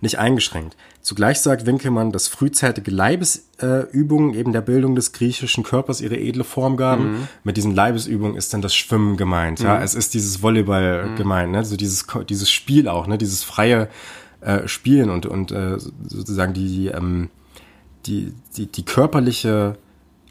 nicht 0.00 0.18
eingeschränkt. 0.18 0.76
Zugleich 1.00 1.40
sagt 1.40 1.66
Winkelmann, 1.66 2.12
dass 2.12 2.28
frühzeitige 2.28 2.90
Leibesübungen 2.90 4.34
äh, 4.34 4.38
eben 4.38 4.52
der 4.52 4.60
Bildung 4.60 4.94
des 4.94 5.12
griechischen 5.12 5.64
Körpers 5.64 6.00
ihre 6.00 6.16
edle 6.16 6.44
Form 6.44 6.76
gaben. 6.76 7.12
Mhm. 7.12 7.28
Mit 7.42 7.56
diesen 7.56 7.74
Leibesübungen 7.74 8.36
ist 8.36 8.54
dann 8.54 8.62
das 8.62 8.74
Schwimmen 8.74 9.16
gemeint. 9.16 9.60
Mhm. 9.60 9.66
Ja, 9.66 9.82
es 9.82 9.94
ist 9.94 10.14
dieses 10.14 10.42
Volleyball 10.42 11.08
mhm. 11.08 11.16
gemeint, 11.16 11.52
ne? 11.52 11.64
so 11.64 11.76
dieses 11.76 12.06
dieses 12.28 12.50
Spiel 12.50 12.88
auch, 12.88 13.06
ne, 13.06 13.18
dieses 13.18 13.42
freie 13.42 13.88
äh, 14.44 14.68
Spielen 14.68 15.10
und 15.10 15.26
und 15.26 15.52
äh, 15.52 15.78
sozusagen 15.78 16.52
die 16.52 16.88
ähm, 16.88 17.30
die 18.06 18.34
die 18.56 18.66
die 18.66 18.84
körperliche 18.84 19.76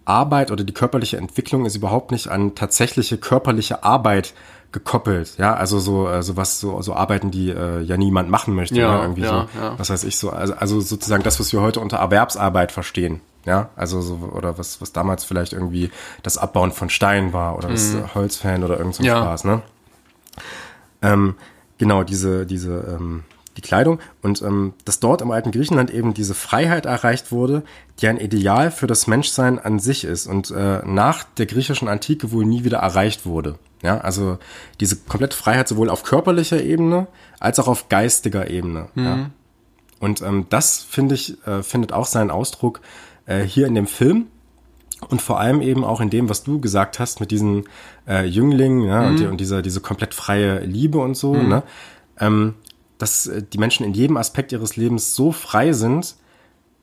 Arbeit 0.05 0.51
oder 0.51 0.64
die 0.64 0.74
körperliche 0.74 1.18
Entwicklung 1.18 1.66
ist 1.66 1.76
überhaupt 1.76 2.11
nicht 2.11 2.28
an 2.28 2.55
tatsächliche 2.55 3.18
körperliche 3.18 3.84
Arbeit 3.84 4.34
gekoppelt, 4.74 5.38
ja, 5.38 5.53
also 5.53 5.80
so 5.80 6.09
äh, 6.09 6.24
so 6.24 6.36
was 6.36 6.59
so 6.59 6.82
so 6.82 6.93
Arbeiten, 6.93 7.30
die 7.32 7.51
äh, 7.51 7.82
ja 7.82 7.95
niemand 7.95 8.30
machen 8.30 8.55
möchte, 8.55 8.76
ja, 8.76 8.95
ne? 8.97 9.01
irgendwie 9.03 9.22
ja, 9.22 9.47
so, 9.53 9.59
ja. 9.59 9.80
was 9.80 9.89
weiß 9.91 10.03
ich 10.03 10.18
so, 10.18 10.32
also 10.32 10.55
also 10.55 10.82
sozusagen 10.82 11.24
das, 11.24 11.39
was 11.39 11.53
wir 11.53 11.61
heute 11.61 11.80
unter 11.80 11.97
Erwerbsarbeit 11.97 12.72
verstehen, 12.72 13.22
ja, 13.45 13.70
also 13.76 14.01
so 14.01 14.16
oder 14.34 14.57
was 14.57 14.82
was 14.82 14.91
damals 14.91 15.26
vielleicht 15.26 15.53
irgendwie 15.53 15.91
das 16.24 16.39
Abbauen 16.39 16.72
von 16.72 16.89
Stein 16.89 17.34
war 17.34 17.55
oder 17.55 17.70
mhm. 17.70 17.74
das 17.74 17.95
Holzfällen 18.16 18.64
oder 18.64 18.80
irgend 18.80 18.95
so 18.95 19.03
ein 19.03 19.05
ja. 19.05 19.22
Spaß, 19.22 19.43
ne? 19.43 19.61
Ähm, 21.03 21.36
genau 21.78 22.03
diese 22.03 22.47
diese 22.47 22.97
ähm, 22.99 23.24
die 23.58 23.62
Kleidung 23.62 23.99
und 24.22 24.41
ähm, 24.41 24.74
dass 24.86 24.99
dort 24.99 25.22
im 25.22 25.32
alten 25.32 25.51
Griechenland 25.51 25.91
eben 25.91 26.14
diese 26.14 26.34
Freiheit 26.34 26.86
erreicht 26.86 27.32
wurde, 27.32 27.64
die 27.99 28.08
ein 28.08 28.18
Ideal 28.18 28.72
für 28.72 28.88
das 28.88 29.08
Menschsein 29.08 29.60
an 29.60 29.80
sich 29.80 30.04
ist 30.04 30.28
und 30.28 30.51
äh, 30.51 30.82
nach 30.86 31.24
der 31.24 31.45
griechischen 31.45 31.88
Antike 31.88 32.32
wohl 32.32 32.45
nie 32.45 32.64
wieder 32.64 32.80
erreicht 32.80 33.26
wurde. 33.26 33.60
Ja, 33.84 33.99
also 33.99 34.38
diese 34.80 34.95
komplette 34.95 35.36
Freiheit 35.36 35.68
sowohl 35.68 35.89
auf 35.89 36.04
körperlicher 36.04 36.62
Ebene 36.62 37.08
als 37.39 37.60
auch 37.60 37.68
auf 37.68 37.89
geistiger 37.89 38.49
Ebene. 38.49 38.88
Mhm. 38.95 39.06
Ja. 39.06 39.30
Und 39.99 40.22
ähm, 40.22 40.47
das 40.49 40.82
finde 40.82 41.16
ich 41.16 41.45
äh, 41.45 41.64
findet 41.64 41.93
auch 41.93 42.08
seinen 42.08 42.32
Ausdruck 42.32 42.82
äh, 43.26 43.43
hier 43.43 43.68
in 43.68 43.76
dem 43.76 43.88
Film 43.88 44.28
und 45.10 45.22
vor 45.22 45.39
allem 45.39 45.62
eben 45.62 45.84
auch 45.84 46.01
in 46.01 46.10
dem, 46.10 46.30
was 46.30 46.43
du 46.43 46.60
gesagt 46.60 46.99
hast 46.99 47.20
mit 47.20 47.32
diesen 47.32 47.66
äh, 48.08 48.26
Jünglingen 48.26 48.84
ja, 48.88 49.01
mhm. 49.01 49.08
und, 49.08 49.20
die, 49.20 49.26
und 49.26 49.38
dieser 49.41 49.62
diese 49.62 49.82
komplett 49.82 50.14
freie 50.14 50.60
Liebe 50.60 50.97
und 50.97 51.16
so. 51.16 51.34
Mhm. 51.34 51.49
Ne? 51.49 51.64
Ähm, 52.20 52.54
dass 53.04 53.28
äh, 53.28 53.43
die 53.43 53.58
Menschen 53.58 53.86
in 53.86 53.93
jedem 53.93 54.16
Aspekt 54.16 54.54
ihres 54.54 54.78
Lebens 54.78 55.14
so 55.14 55.34
frei 55.34 55.74
sind, 55.74 56.16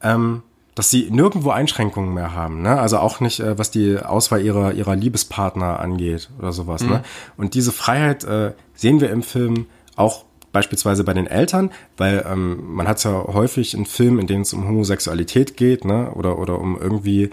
ähm, 0.02 0.42
dass 0.74 0.90
sie 0.90 1.10
nirgendwo 1.10 1.50
Einschränkungen 1.50 2.12
mehr 2.12 2.34
haben, 2.34 2.60
ne? 2.62 2.78
Also 2.78 2.98
auch 2.98 3.20
nicht, 3.20 3.40
äh, 3.40 3.58
was 3.58 3.70
die 3.70 3.98
Auswahl 3.98 4.42
ihrer 4.42 4.74
ihrer 4.74 4.94
Liebespartner 4.94 5.80
angeht 5.80 6.30
oder 6.38 6.52
sowas, 6.52 6.82
ne? 6.82 6.88
mhm. 6.88 6.94
ne? 6.94 7.02
Und 7.38 7.54
diese 7.54 7.72
Freiheit 7.72 8.24
äh, 8.24 8.52
sehen 8.74 9.00
wir 9.00 9.10
im 9.10 9.22
Film 9.22 9.66
auch 9.96 10.24
beispielsweise 10.52 11.04
bei 11.04 11.14
den 11.14 11.26
Eltern, 11.26 11.70
weil 11.96 12.24
ähm, 12.30 12.74
man 12.74 12.86
hat 12.86 12.98
es 12.98 13.04
ja 13.04 13.12
häufig 13.12 13.72
in 13.72 13.86
Filmen, 13.86 14.18
in 14.18 14.26
denen 14.26 14.42
es 14.42 14.52
um 14.52 14.68
Homosexualität 14.68 15.56
geht, 15.56 15.86
ne? 15.86 16.10
Oder 16.12 16.38
oder 16.38 16.58
um 16.58 16.78
irgendwie 16.78 17.30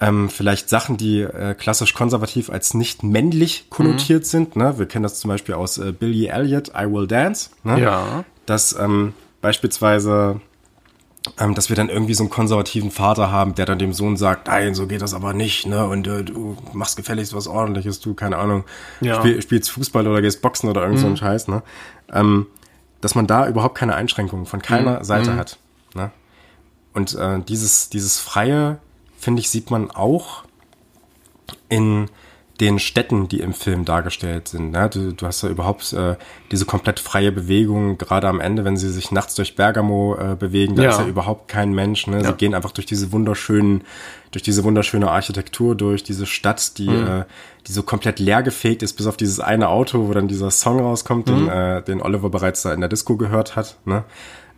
ähm, 0.00 0.28
vielleicht 0.30 0.68
Sachen, 0.68 0.96
die 0.96 1.20
äh, 1.20 1.54
klassisch 1.54 1.94
konservativ 1.94 2.50
als 2.50 2.74
nicht 2.74 3.02
männlich 3.02 3.66
konnotiert 3.70 4.22
mhm. 4.22 4.26
sind. 4.26 4.56
Ne? 4.56 4.78
Wir 4.78 4.86
kennen 4.86 5.02
das 5.02 5.20
zum 5.20 5.28
Beispiel 5.28 5.54
aus 5.54 5.78
äh, 5.78 5.92
Billy 5.92 6.26
Elliot, 6.26 6.68
I 6.68 6.86
Will 6.90 7.06
Dance. 7.06 7.50
Ne? 7.64 7.80
Ja. 7.80 8.24
Dass 8.46 8.76
ähm, 8.78 9.12
beispielsweise 9.42 10.40
ähm, 11.38 11.54
dass 11.54 11.68
wir 11.68 11.76
dann 11.76 11.90
irgendwie 11.90 12.14
so 12.14 12.22
einen 12.22 12.30
konservativen 12.30 12.90
Vater 12.90 13.30
haben, 13.30 13.54
der 13.54 13.66
dann 13.66 13.78
dem 13.78 13.92
Sohn 13.92 14.16
sagt, 14.16 14.46
nein, 14.46 14.74
so 14.74 14.86
geht 14.86 15.02
das 15.02 15.12
aber 15.12 15.34
nicht, 15.34 15.66
ne? 15.66 15.86
Und 15.86 16.06
äh, 16.06 16.24
du 16.24 16.56
machst 16.72 16.96
gefälligst 16.96 17.34
was 17.34 17.46
ordentliches, 17.46 18.00
du, 18.00 18.14
keine 18.14 18.38
Ahnung, 18.38 18.64
ja. 19.02 19.16
spiel, 19.16 19.42
spielst 19.42 19.70
Fußball 19.70 20.06
oder 20.06 20.22
gehst 20.22 20.40
Boxen 20.40 20.70
oder 20.70 20.80
irgend 20.80 20.96
mhm. 20.96 21.02
so 21.02 21.06
ein 21.08 21.16
Scheiß, 21.18 21.48
ne? 21.48 21.62
Ähm, 22.10 22.46
dass 23.00 23.14
man 23.14 23.26
da 23.26 23.46
überhaupt 23.48 23.76
keine 23.76 23.94
Einschränkungen 23.94 24.46
von 24.46 24.62
keiner 24.62 25.00
mhm. 25.00 25.04
Seite 25.04 25.32
mhm. 25.32 25.36
hat. 25.36 25.58
Ne? 25.94 26.10
Und 26.92 27.14
äh, 27.14 27.40
dieses, 27.40 27.88
dieses 27.88 28.18
freie, 28.18 28.78
finde 29.20 29.40
ich, 29.40 29.50
sieht 29.50 29.70
man 29.70 29.90
auch 29.90 30.44
in 31.68 32.08
den 32.60 32.78
Städten, 32.78 33.26
die 33.26 33.40
im 33.40 33.54
Film 33.54 33.86
dargestellt 33.86 34.48
sind. 34.48 34.72
Ne? 34.72 34.90
Du, 34.90 35.14
du 35.14 35.26
hast 35.26 35.42
ja 35.42 35.48
überhaupt 35.48 35.94
äh, 35.94 36.16
diese 36.50 36.66
komplett 36.66 37.00
freie 37.00 37.32
Bewegung, 37.32 37.96
gerade 37.96 38.28
am 38.28 38.38
Ende, 38.38 38.66
wenn 38.66 38.76
sie 38.76 38.90
sich 38.90 39.10
nachts 39.10 39.34
durch 39.34 39.56
Bergamo 39.56 40.14
äh, 40.16 40.36
bewegen, 40.36 40.76
da 40.76 40.82
ja. 40.82 40.90
ist 40.90 40.98
ja 40.98 41.06
überhaupt 41.06 41.48
kein 41.48 41.72
Mensch. 41.72 42.06
Ne? 42.06 42.18
Ja. 42.18 42.28
Sie 42.28 42.34
gehen 42.34 42.54
einfach 42.54 42.72
durch 42.72 42.86
diese 42.86 43.12
wunderschönen, 43.12 43.84
durch 44.30 44.42
diese 44.42 44.62
wunderschöne 44.62 45.10
Architektur, 45.10 45.74
durch 45.74 46.02
diese 46.02 46.26
Stadt, 46.26 46.76
die, 46.76 46.90
mhm. 46.90 47.06
äh, 47.06 47.24
die 47.66 47.72
so 47.72 47.82
komplett 47.82 48.18
leer 48.18 48.42
gefegt 48.42 48.82
ist, 48.82 48.92
bis 48.92 49.06
auf 49.06 49.16
dieses 49.16 49.40
eine 49.40 49.68
Auto, 49.68 50.08
wo 50.08 50.12
dann 50.12 50.28
dieser 50.28 50.50
Song 50.50 50.80
rauskommt, 50.80 51.28
mhm. 51.28 51.46
den, 51.46 51.48
äh, 51.48 51.82
den 51.82 52.02
Oliver 52.02 52.28
bereits 52.28 52.60
da 52.62 52.74
in 52.74 52.80
der 52.80 52.90
Disco 52.90 53.16
gehört 53.16 53.56
hat. 53.56 53.78
Ne? 53.86 54.04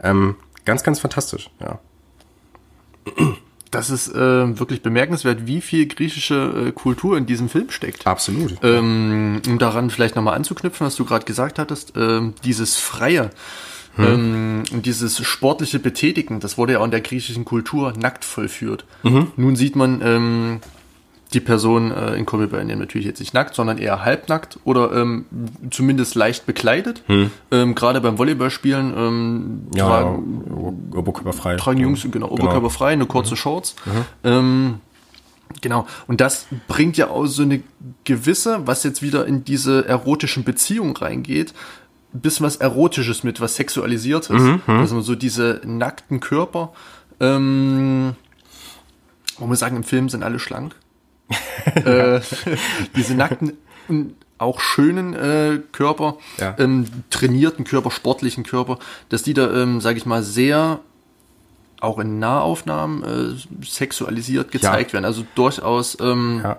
Ähm, 0.02 0.34
ganz, 0.64 0.82
ganz 0.82 0.98
fantastisch, 0.98 1.50
ja 1.60 1.78
das 3.72 3.90
ist 3.90 4.14
äh, 4.14 4.58
wirklich 4.58 4.82
bemerkenswert, 4.82 5.46
wie 5.46 5.60
viel 5.60 5.86
griechische 5.86 6.68
äh, 6.68 6.72
Kultur 6.72 7.16
in 7.16 7.26
diesem 7.26 7.48
Film 7.48 7.70
steckt. 7.70 8.06
Absolut. 8.06 8.58
Ähm, 8.62 9.40
um 9.48 9.58
daran 9.58 9.90
vielleicht 9.90 10.14
nochmal 10.14 10.36
anzuknüpfen, 10.36 10.86
was 10.86 10.94
du 10.94 11.04
gerade 11.04 11.24
gesagt 11.24 11.58
hattest, 11.58 11.94
ähm, 11.96 12.34
dieses 12.44 12.76
Freie 12.76 13.30
hm. 13.96 14.04
ähm, 14.04 14.62
und 14.72 14.86
dieses 14.86 15.18
sportliche 15.26 15.78
Betätigen, 15.78 16.38
das 16.38 16.58
wurde 16.58 16.74
ja 16.74 16.78
auch 16.80 16.84
in 16.84 16.90
der 16.90 17.00
griechischen 17.00 17.44
Kultur 17.44 17.94
nackt 17.96 18.24
vollführt. 18.24 18.84
Mhm. 19.02 19.32
Nun 19.36 19.56
sieht 19.56 19.74
man 19.74 20.00
ähm, 20.04 20.60
die 21.35 21.41
Person 21.41 21.91
äh, 21.91 22.14
in 22.14 22.26
Kobe 22.26 22.47
Bryant 22.47 22.78
natürlich 22.78 23.07
jetzt 23.07 23.20
nicht 23.20 23.35
nackt, 23.35 23.55
sondern 23.55 23.78
eher 23.78 24.05
halbnackt 24.05 24.59
oder 24.64 24.93
ähm, 24.93 25.26
zumindest 25.70 26.14
leicht 26.14 26.47
bekleidet. 26.47 27.03
Hm. 27.07 27.30
Ähm, 27.51 27.74
Gerade 27.74 28.01
beim 28.01 28.18
Volleyballspielen 28.18 28.95
ähm, 28.97 29.62
ja, 29.74 29.87
tragen, 29.87 30.83
oberkörperfrei. 30.93 31.57
Tragen 31.57 31.80
Jungs 31.80 32.03
genau, 32.03 32.28
genau. 32.28 32.30
oberkörperfrei, 32.30 32.93
eine 32.93 33.07
kurze 33.07 33.33
mhm. 33.33 33.37
Shorts. 33.37 33.76
Mhm. 33.85 34.05
Ähm, 34.24 34.74
Genau. 35.61 35.87
Und 36.07 36.22
das 36.22 36.47
bringt 36.66 36.97
ja 36.97 37.11
auch 37.11 37.26
so 37.26 37.43
eine 37.43 37.62
gewisse, 38.05 38.66
was 38.66 38.85
jetzt 38.85 39.03
wieder 39.03 39.26
in 39.26 39.45
diese 39.45 39.87
erotischen 39.87 40.45
Beziehungen 40.45 40.97
reingeht, 40.97 41.53
ein 42.14 42.20
bisschen 42.20 42.47
was 42.47 42.57
Erotisches 42.57 43.22
mit, 43.22 43.41
was 43.41 43.57
Sexualisiertes. 43.57 44.30
Mhm, 44.30 44.62
mhm. 44.66 44.78
also 44.78 45.01
so 45.03 45.14
diese 45.14 45.61
nackten 45.64 46.20
Körper. 46.20 46.72
Ähm, 47.20 48.14
man 49.39 49.49
muss 49.49 49.59
sagen, 49.59 49.76
im 49.76 49.85
Film 49.85 50.09
sind 50.09 50.22
alle 50.22 50.39
schlank. 50.39 50.74
Äh, 51.74 52.20
diese 52.97 53.14
nackten, 53.14 53.57
auch 54.39 54.61
schönen 54.61 55.14
äh, 55.14 55.61
Körper, 55.72 56.16
ja. 56.39 56.55
ähm, 56.59 56.87
trainierten 57.11 57.64
Körper, 57.64 57.91
sportlichen 57.91 58.45
Körper, 58.45 58.78
dass 59.09 59.22
die 59.22 59.35
da, 59.35 59.51
ähm, 59.62 59.80
sage 59.80 59.99
ich 59.99 60.07
mal, 60.07 60.22
sehr 60.22 60.80
auch 61.80 61.99
in 61.99 62.18
Nahaufnahmen 62.18 63.03
äh, 63.03 63.64
sexualisiert 63.64 64.53
gezeigt 64.53 64.91
ja. 64.91 64.95
werden. 64.95 65.05
Also 65.05 65.24
durchaus, 65.35 65.99
ähm, 66.01 66.41
ja. 66.43 66.59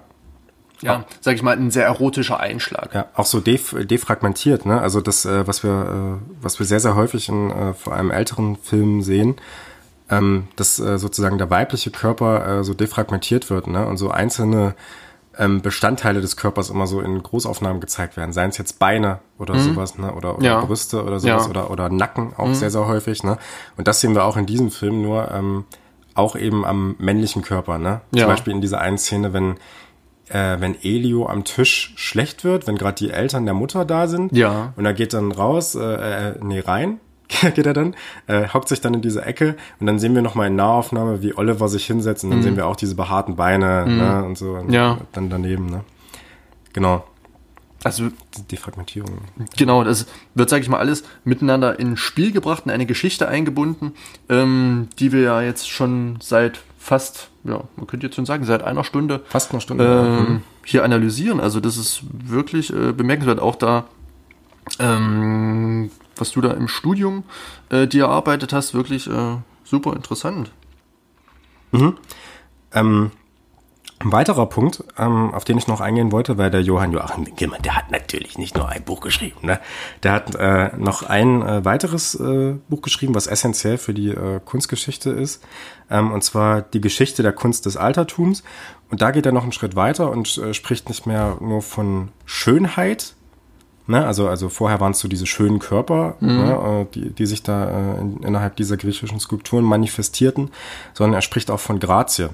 ja, 0.81 1.05
sag 1.21 1.35
ich 1.35 1.43
mal, 1.43 1.55
ein 1.55 1.71
sehr 1.71 1.85
erotischer 1.85 2.41
Einschlag. 2.41 2.93
Ja, 2.93 3.07
auch 3.15 3.25
so 3.25 3.39
def 3.39 3.73
defragmentiert, 3.79 4.65
ne? 4.65 4.81
Also 4.81 4.99
das, 4.99 5.23
äh, 5.25 5.47
was 5.47 5.63
wir, 5.63 6.19
äh, 6.19 6.41
was 6.41 6.59
wir 6.59 6.65
sehr, 6.65 6.81
sehr 6.81 6.95
häufig 6.95 7.29
in 7.29 7.51
äh, 7.51 7.73
vor 7.73 7.93
allem 7.93 8.11
älteren 8.11 8.57
Filmen 8.57 9.01
sehen, 9.01 9.35
ähm, 10.17 10.47
dass 10.55 10.79
äh, 10.79 10.97
sozusagen 10.97 11.37
der 11.37 11.49
weibliche 11.49 11.91
Körper 11.91 12.59
äh, 12.59 12.63
so 12.63 12.73
defragmentiert 12.73 13.49
wird, 13.49 13.67
ne? 13.67 13.85
Und 13.87 13.97
so 13.97 14.09
einzelne 14.11 14.75
ähm, 15.37 15.61
Bestandteile 15.61 16.21
des 16.21 16.37
Körpers 16.37 16.69
immer 16.69 16.85
so 16.85 17.01
in 17.01 17.23
Großaufnahmen 17.23 17.81
gezeigt 17.81 18.17
werden. 18.17 18.33
Seien 18.33 18.49
es 18.51 18.57
jetzt 18.59 18.77
Beine 18.77 19.19
oder 19.39 19.55
Mhm. 19.55 19.59
sowas, 19.59 19.97
ne? 19.97 20.13
Oder, 20.13 20.37
oder 20.37 20.45
Ja. 20.45 20.61
Brüste 20.65 21.03
oder 21.03 21.19
sowas 21.19 21.45
Ja. 21.45 21.49
oder, 21.49 21.71
oder 21.71 21.89
Nacken 21.89 22.33
auch 22.37 22.53
sehr, 22.53 22.69
sehr 22.69 22.85
häufig, 22.87 23.23
ne? 23.23 23.37
Und 23.77 23.87
das 23.87 23.99
sehen 23.99 24.13
wir 24.13 24.25
auch 24.25 24.37
in 24.37 24.45
diesem 24.45 24.69
Film 24.69 25.01
nur 25.01 25.31
ähm, 25.31 25.65
auch 26.13 26.35
eben 26.35 26.63
am 26.65 26.95
männlichen 26.99 27.41
Körper, 27.41 27.79
ne? 27.79 28.01
Zum 28.11 28.19
Ja. 28.19 28.27
Beispiel 28.27 28.53
in 28.53 28.61
dieser 28.61 28.79
einen 28.79 28.97
Szene, 28.99 29.33
wenn 29.33 29.55
äh, 30.29 30.57
wenn 30.61 30.75
Elio 30.81 31.27
am 31.27 31.43
Tisch 31.43 31.93
schlecht 31.97 32.43
wird, 32.45 32.65
wenn 32.65 32.77
gerade 32.77 32.95
die 32.95 33.11
Eltern 33.11 33.43
der 33.45 33.53
Mutter 33.53 33.83
da 33.85 34.07
sind. 34.07 34.31
Ja. 34.31 34.71
Und 34.77 34.85
er 34.85 34.93
geht 34.93 35.13
dann 35.13 35.31
raus, 35.33 35.75
äh, 35.75 35.81
äh, 36.29 36.35
nee, 36.41 36.59
rein, 36.61 36.99
geht 37.55 37.65
er 37.65 37.73
dann, 37.73 37.95
äh, 38.27 38.47
hockt 38.49 38.69
sich 38.69 38.81
dann 38.81 38.93
in 38.93 39.01
diese 39.01 39.23
Ecke 39.25 39.55
und 39.79 39.87
dann 39.87 39.99
sehen 39.99 40.15
wir 40.15 40.21
nochmal 40.21 40.47
in 40.47 40.55
Nahaufnahme, 40.55 41.21
wie 41.21 41.35
Oliver 41.37 41.67
sich 41.67 41.85
hinsetzt 41.85 42.23
und 42.23 42.31
dann 42.31 42.41
sehen 42.43 42.55
wir 42.55 42.67
auch 42.67 42.75
diese 42.75 42.95
behaarten 42.95 43.35
Beine 43.35 43.85
ne, 43.87 44.23
und 44.25 44.37
so. 44.37 44.53
Und 44.53 44.67
Mhm. 44.67 44.73
Ja. 44.73 44.97
Dann 45.11 45.29
daneben, 45.29 45.65
ne? 45.67 45.83
Genau. 46.73 47.05
Also 47.83 48.09
Die 48.37 48.43
Defragmentierung. 48.43 49.17
Genau, 49.57 49.83
das 49.83 50.05
wird, 50.35 50.49
sage 50.49 50.63
ich 50.63 50.69
mal, 50.69 50.77
alles 50.79 51.03
miteinander 51.25 51.79
in 51.79 51.97
Spiel 51.97 52.31
gebracht, 52.31 52.63
in 52.65 52.71
eine 52.71 52.85
Geschichte 52.85 53.27
eingebunden, 53.27 53.91
ähm, 54.29 54.87
die 54.99 55.11
wir 55.11 55.21
ja 55.21 55.41
jetzt 55.41 55.69
schon 55.69 56.17
seit 56.21 56.61
fast, 56.79 57.29
ja, 57.43 57.61
man 57.75 57.87
könnte 57.87 58.07
jetzt 58.07 58.15
schon 58.15 58.25
sagen, 58.25 58.45
seit 58.45 58.63
einer 58.63 58.83
Stunde 58.85 59.21
Fast 59.27 59.51
eine 59.51 59.59
Stunde. 59.61 59.83
Mhm. 59.85 60.25
ähm, 60.25 60.41
hier 60.63 60.83
analysieren. 60.85 61.41
Also 61.41 61.59
das 61.59 61.75
ist 61.75 62.03
wirklich 62.11 62.71
äh, 62.73 62.93
bemerkenswert. 62.93 63.39
Auch 63.39 63.55
da, 63.55 63.83
ähm, 64.79 65.91
was 66.15 66.31
du 66.31 66.41
da 66.41 66.51
im 66.51 66.67
Studium 66.67 67.23
äh, 67.69 67.87
dir 67.87 68.05
erarbeitet 68.05 68.53
hast, 68.53 68.73
wirklich 68.73 69.09
äh, 69.09 69.37
super 69.63 69.93
interessant. 69.93 70.51
Ähm, 72.73 73.11
ein 74.03 74.11
weiterer 74.11 74.47
Punkt, 74.47 74.83
ähm, 74.97 75.33
auf 75.33 75.45
den 75.45 75.57
ich 75.57 75.67
noch 75.67 75.79
eingehen 75.79 76.11
wollte, 76.11 76.37
weil 76.37 76.51
der 76.51 76.61
Johann 76.61 76.91
Joachim 76.91 77.25
Winkelmann, 77.25 77.61
der 77.61 77.75
hat 77.75 77.91
natürlich 77.91 78.37
nicht 78.37 78.55
nur 78.55 78.67
ein 78.67 78.83
Buch 78.83 78.99
geschrieben, 78.99 79.39
ne? 79.43 79.59
Der 80.03 80.11
hat 80.11 80.35
äh, 80.35 80.75
noch 80.77 81.03
ein 81.03 81.41
äh, 81.41 81.63
weiteres 81.63 82.15
äh, 82.15 82.55
Buch 82.67 82.81
geschrieben, 82.81 83.15
was 83.15 83.27
essentiell 83.27 83.77
für 83.77 83.93
die 83.93 84.09
äh, 84.09 84.41
Kunstgeschichte 84.43 85.09
ist, 85.09 85.43
ähm, 85.89 86.11
und 86.11 86.23
zwar 86.23 86.61
die 86.61 86.81
Geschichte 86.81 87.23
der 87.23 87.33
Kunst 87.33 87.65
des 87.65 87.77
Altertums. 87.77 88.43
Und 88.89 89.01
da 89.01 89.11
geht 89.11 89.25
er 89.25 89.31
noch 89.31 89.43
einen 89.43 89.53
Schritt 89.53 89.75
weiter 89.75 90.11
und 90.11 90.37
äh, 90.37 90.53
spricht 90.53 90.89
nicht 90.89 91.05
mehr 91.05 91.37
nur 91.39 91.61
von 91.61 92.09
Schönheit, 92.25 93.15
Ne, 93.85 94.05
also, 94.05 94.29
also 94.29 94.47
vorher 94.47 94.79
waren 94.79 94.93
es 94.93 94.99
so 94.99 95.09
diese 95.09 95.25
schönen 95.25 95.59
Körper, 95.59 96.15
ne, 96.21 96.87
äh, 96.89 96.93
die, 96.93 97.09
die 97.09 97.25
sich 97.25 97.43
da 97.43 97.69
äh, 97.69 97.99
in, 97.99 98.23
innerhalb 98.23 98.55
dieser 98.55 98.77
griechischen 98.77 99.19
Skulpturen 99.19 99.65
manifestierten, 99.65 100.51
sondern 100.93 101.15
er 101.15 101.21
spricht 101.21 101.51
auch 101.51 101.59
von 101.59 101.79
Grazie. 101.79 102.29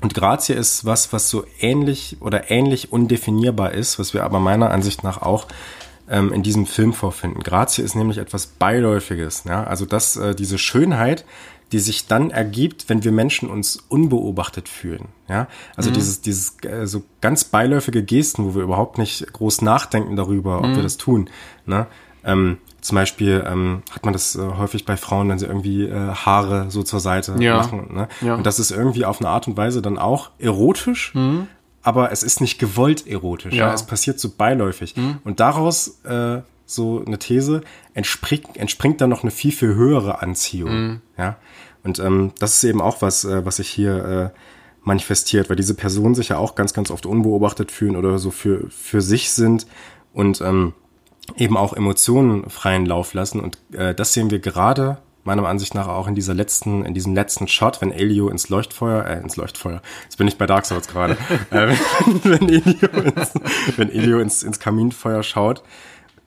Und 0.00 0.14
Grazie 0.14 0.54
ist 0.54 0.84
was, 0.84 1.12
was 1.12 1.30
so 1.30 1.44
ähnlich 1.60 2.16
oder 2.20 2.50
ähnlich 2.50 2.90
undefinierbar 2.90 3.72
ist, 3.72 3.98
was 3.98 4.12
wir 4.12 4.24
aber 4.24 4.40
meiner 4.40 4.70
Ansicht 4.70 5.04
nach 5.04 5.22
auch 5.22 5.46
ähm, 6.08 6.32
in 6.32 6.42
diesem 6.42 6.66
Film 6.66 6.92
vorfinden. 6.92 7.42
Grazie 7.42 7.82
ist 7.82 7.94
nämlich 7.94 8.18
etwas 8.18 8.46
Beiläufiges. 8.46 9.44
Ja? 9.44 9.64
Also 9.64 9.86
dass 9.86 10.16
äh, 10.16 10.34
diese 10.34 10.58
Schönheit, 10.58 11.24
die 11.72 11.78
sich 11.78 12.06
dann 12.06 12.30
ergibt, 12.30 12.88
wenn 12.88 13.04
wir 13.04 13.12
Menschen 13.12 13.48
uns 13.48 13.76
unbeobachtet 13.88 14.68
fühlen. 14.68 15.06
Ja? 15.28 15.46
Also 15.76 15.90
dieses, 15.90 16.20
dieses 16.20 16.56
äh, 16.64 16.86
so 16.86 17.02
ganz 17.20 17.44
beiläufige 17.44 18.02
Gesten, 18.02 18.44
wo 18.44 18.54
wir 18.56 18.62
überhaupt 18.62 18.98
nicht 18.98 19.32
groß 19.32 19.62
nachdenken 19.62 20.16
darüber, 20.16 20.58
ob 20.58 20.74
wir 20.74 20.82
das 20.82 20.96
tun. 20.96 21.30
Ne? 21.66 21.86
Ähm, 22.24 22.58
zum 22.80 22.96
Beispiel 22.96 23.44
ähm, 23.46 23.82
hat 23.92 24.04
man 24.04 24.12
das 24.12 24.34
äh, 24.36 24.40
häufig 24.40 24.84
bei 24.84 24.96
Frauen, 24.96 25.28
wenn 25.28 25.38
sie 25.38 25.46
irgendwie 25.46 25.84
äh, 25.84 26.08
Haare 26.12 26.70
so 26.70 26.82
zur 26.82 26.98
Seite 27.00 27.36
Ja. 27.38 27.58
machen. 27.58 27.88
Ne? 27.94 28.08
Ja. 28.20 28.34
Und 28.34 28.46
das 28.46 28.58
ist 28.58 28.70
irgendwie 28.72 29.04
auf 29.04 29.20
eine 29.20 29.28
Art 29.28 29.46
und 29.46 29.56
Weise 29.56 29.80
dann 29.82 29.98
auch 29.98 30.30
erotisch, 30.38 31.12
aber 31.82 32.10
es 32.12 32.22
ist 32.22 32.40
nicht 32.40 32.58
gewollt 32.58 33.06
erotisch. 33.06 33.54
Ja. 33.54 33.68
Ja. 33.68 33.74
Es 33.74 33.84
passiert 33.86 34.18
so 34.18 34.30
beiläufig. 34.30 34.94
Und 35.24 35.40
daraus 35.40 36.00
äh, 36.04 36.40
so 36.70 37.02
eine 37.04 37.18
These 37.18 37.62
entspringt, 37.94 38.56
entspringt 38.56 39.00
dann 39.00 39.10
noch 39.10 39.22
eine 39.22 39.30
viel, 39.30 39.52
viel 39.52 39.74
höhere 39.74 40.22
Anziehung. 40.22 41.00
Ja. 41.18 41.36
Und 41.82 41.98
ähm, 41.98 42.32
das 42.38 42.54
ist 42.54 42.64
eben 42.64 42.80
auch 42.80 43.02
was, 43.02 43.24
äh, 43.24 43.44
was 43.44 43.56
sich 43.56 43.68
hier 43.68 44.32
äh, 44.34 44.38
manifestiert, 44.82 45.48
weil 45.48 45.56
diese 45.56 45.74
Personen 45.74 46.14
sich 46.14 46.30
ja 46.30 46.38
auch 46.38 46.54
ganz, 46.54 46.74
ganz 46.74 46.90
oft 46.90 47.06
unbeobachtet 47.06 47.70
fühlen 47.70 47.96
oder 47.96 48.18
so 48.18 48.30
für, 48.30 48.68
für 48.70 49.00
sich 49.00 49.30
sind 49.32 49.66
und 50.12 50.40
ähm, 50.40 50.74
eben 51.36 51.56
auch 51.56 51.74
Emotionen 51.74 52.48
freien 52.50 52.86
Lauf 52.86 53.14
lassen. 53.14 53.40
Und 53.40 53.58
äh, 53.72 53.94
das 53.94 54.12
sehen 54.12 54.30
wir 54.30 54.40
gerade 54.40 54.98
meiner 55.22 55.46
Ansicht 55.46 55.74
nach 55.74 55.86
auch 55.86 56.08
in 56.08 56.14
dieser 56.14 56.34
letzten, 56.34 56.84
in 56.84 56.94
diesem 56.94 57.14
letzten 57.14 57.46
Shot, 57.46 57.80
wenn 57.82 57.92
Elio 57.92 58.28
ins 58.28 58.48
Leuchtfeuer, 58.48 59.04
äh, 59.04 59.20
ins 59.20 59.36
Leuchtfeuer, 59.36 59.82
jetzt 60.04 60.16
bin 60.16 60.26
ich 60.26 60.38
bei 60.38 60.46
Dark 60.46 60.64
Souls 60.64 60.88
gerade, 60.88 61.16
äh, 61.50 61.68
wenn, 61.68 62.24
wenn 62.24 62.48
Elio, 62.48 62.88
ins, 62.88 63.32
wenn 63.76 63.90
Elio 63.90 64.20
ins, 64.20 64.42
ins 64.42 64.58
Kaminfeuer 64.60 65.22
schaut 65.22 65.62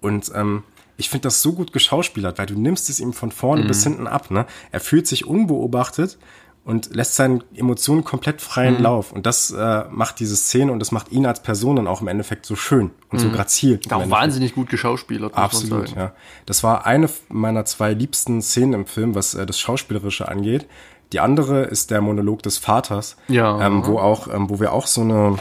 und 0.04 0.32
ähm, 0.36 0.64
ich 0.98 1.10
finde 1.10 1.24
das 1.24 1.42
so 1.42 1.54
gut 1.54 1.74
geschauspielert, 1.74 2.38
weil 2.38 2.46
du 2.46 2.54
nimmst 2.60 2.90
es 2.90 3.00
ihm 3.00 3.14
von 3.14 3.32
vorne 3.32 3.64
bis 3.66 3.84
hinten 3.84 4.06
ab, 4.06 4.30
ne? 4.30 4.46
Er 4.72 4.80
fühlt 4.80 5.08
sich 5.08 5.26
unbeobachtet 5.26 6.20
und 6.66 6.96
lässt 6.96 7.16
seinen 7.16 7.44
Emotionen 7.56 8.04
komplett 8.04 8.42
freien 8.42 8.82
Lauf. 8.82 9.12
Und 9.12 9.26
das 9.26 9.52
äh, 9.52 9.84
macht 9.90 10.20
diese 10.20 10.36
Szene 10.36 10.72
und 10.72 10.80
das 10.80 10.92
macht 10.92 11.12
ihn 11.12 11.26
als 11.26 11.42
Person 11.42 11.76
dann 11.76 11.88
auch 11.88 12.02
im 12.02 12.08
Endeffekt 12.08 12.46
so 12.46 12.56
schön 12.56 12.92
und 13.10 13.20
so 13.20 13.30
grazil. 13.32 13.80
Auch 13.90 14.10
wahnsinnig 14.10 14.54
gut 14.56 14.70
geschauspielert, 14.70 15.34
Absolut, 15.34 15.96
ja. 15.96 16.14
Das 16.46 16.64
war 16.64 16.86
eine 16.86 17.10
meiner 17.28 17.66
zwei 17.66 17.94
liebsten 17.94 18.42
Szenen 18.42 18.74
im 18.74 18.86
Film, 18.86 19.16
was 19.16 19.34
äh, 19.34 19.46
das 19.46 19.60
Schauspielerische 19.60 20.28
angeht. 20.30 20.68
Die 21.12 21.20
andere 21.20 21.64
ist 21.64 21.92
der 21.92 22.02
Monolog 22.02 22.44
des 22.44 22.60
Vaters, 22.60 23.18
Ja. 23.28 23.60
ähm, 23.66 23.86
wo 23.86 24.00
auch, 24.00 24.28
ähm, 24.34 24.50
wo 24.50 24.60
wir 24.60 24.72
auch 24.74 24.88
so 24.88 25.02
eine, 25.02 25.38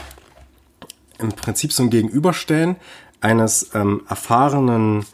im 1.19 1.29
Prinzip 1.29 1.71
so 1.71 1.83
ein 1.83 1.89
Gegenüberstellen 1.89 2.75
eines 3.23 3.71
ähm, 3.73 4.01
erfahrenen, 4.09 5.05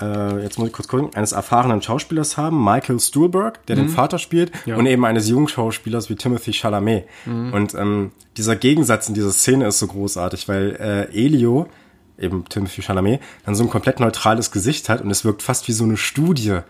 äh, 0.00 0.42
jetzt 0.42 0.58
muss 0.58 0.68
ich 0.68 0.72
kurz 0.72 0.88
gucken, 0.88 1.14
eines 1.14 1.32
erfahrenen 1.32 1.82
Schauspielers 1.82 2.36
haben, 2.36 2.64
Michael 2.64 2.98
Stuhlberg, 2.98 3.64
der 3.66 3.76
den 3.76 3.88
Vater 3.88 4.18
spielt, 4.18 4.52
und 4.66 4.86
eben 4.86 5.04
eines 5.04 5.28
jungen 5.28 5.48
Schauspielers 5.48 6.08
wie 6.08 6.16
Timothy 6.16 6.52
Chalamet. 6.52 7.04
Und 7.52 7.74
ähm, 7.74 8.12
dieser 8.36 8.56
Gegensatz 8.56 9.08
in 9.08 9.14
dieser 9.14 9.32
Szene 9.32 9.66
ist 9.66 9.78
so 9.78 9.86
großartig, 9.86 10.48
weil 10.48 10.76
äh, 10.80 11.14
Elio, 11.14 11.66
eben 12.18 12.44
Timothy 12.48 12.82
Chalamet, 12.82 13.20
dann 13.44 13.54
so 13.54 13.64
ein 13.64 13.70
komplett 13.70 14.00
neutrales 14.00 14.50
Gesicht 14.50 14.88
hat 14.88 15.02
und 15.02 15.10
es 15.10 15.24
wirkt 15.24 15.42
fast 15.42 15.68
wie 15.68 15.72
so 15.72 15.84
eine 15.84 15.96
Studie 15.96 16.60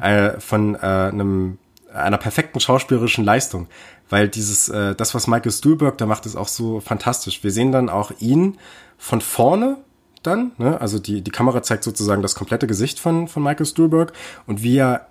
äh, 0.00 0.40
von 0.40 0.74
äh, 0.74 0.78
einem 0.78 1.58
einer 1.92 2.18
perfekten 2.18 2.60
schauspielerischen 2.60 3.24
Leistung, 3.24 3.66
weil 4.08 4.28
dieses 4.28 4.68
äh, 4.68 4.94
das 4.94 5.14
was 5.14 5.26
Michael 5.26 5.50
Stuhlberg 5.50 5.98
da 5.98 6.06
macht 6.06 6.24
ist 6.26 6.36
auch 6.36 6.48
so 6.48 6.80
fantastisch. 6.80 7.42
Wir 7.42 7.50
sehen 7.50 7.72
dann 7.72 7.88
auch 7.88 8.12
ihn 8.20 8.58
von 8.96 9.20
vorne 9.20 9.78
dann, 10.22 10.52
ne? 10.58 10.80
also 10.80 10.98
die 10.98 11.22
die 11.22 11.30
Kamera 11.30 11.62
zeigt 11.62 11.84
sozusagen 11.84 12.22
das 12.22 12.34
komplette 12.34 12.66
Gesicht 12.66 12.98
von 12.98 13.28
von 13.28 13.42
Michael 13.42 13.66
Stuhlberg 13.66 14.12
und 14.46 14.62
wie 14.62 14.76
er 14.76 15.08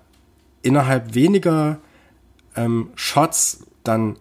innerhalb 0.62 1.14
weniger 1.14 1.78
ähm, 2.56 2.90
Shots 2.94 3.66
dann 3.84 4.16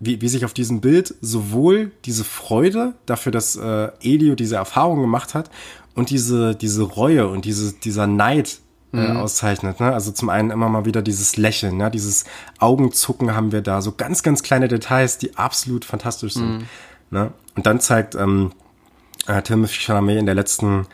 wie, 0.00 0.20
wie 0.20 0.28
sich 0.28 0.44
auf 0.44 0.52
diesem 0.52 0.80
Bild 0.80 1.14
sowohl 1.20 1.90
diese 2.04 2.24
Freude 2.24 2.94
dafür, 3.06 3.32
dass 3.32 3.56
äh, 3.56 3.90
Elio 4.00 4.34
diese 4.34 4.56
Erfahrung 4.56 5.00
gemacht 5.00 5.34
hat 5.34 5.50
und 5.94 6.10
diese, 6.10 6.54
diese 6.54 6.82
Reue 6.82 7.28
und 7.28 7.44
diese, 7.44 7.72
dieser 7.72 8.06
Neid 8.06 8.60
äh, 8.92 9.08
auszeichnet. 9.08 9.80
Ne? 9.80 9.92
Also 9.92 10.12
zum 10.12 10.28
einen 10.28 10.50
immer 10.50 10.68
mal 10.68 10.84
wieder 10.84 11.02
dieses 11.02 11.36
Lächeln, 11.36 11.76
ne? 11.76 11.90
dieses 11.90 12.24
Augenzucken 12.58 13.34
haben 13.34 13.52
wir 13.52 13.60
da, 13.60 13.82
so 13.82 13.92
ganz, 13.92 14.22
ganz 14.22 14.42
kleine 14.42 14.68
Details, 14.68 15.18
die 15.18 15.36
absolut 15.36 15.84
fantastisch 15.84 16.34
sind. 16.34 16.66
Ne? 17.10 17.32
Und 17.56 17.66
dann 17.66 17.80
zeigt 17.80 18.14
ähm, 18.14 18.52
äh, 19.28 19.40
Timothy 19.42 19.74
Chalamet 19.80 20.18
in 20.18 20.26
der 20.26 20.34
letzten 20.34 20.86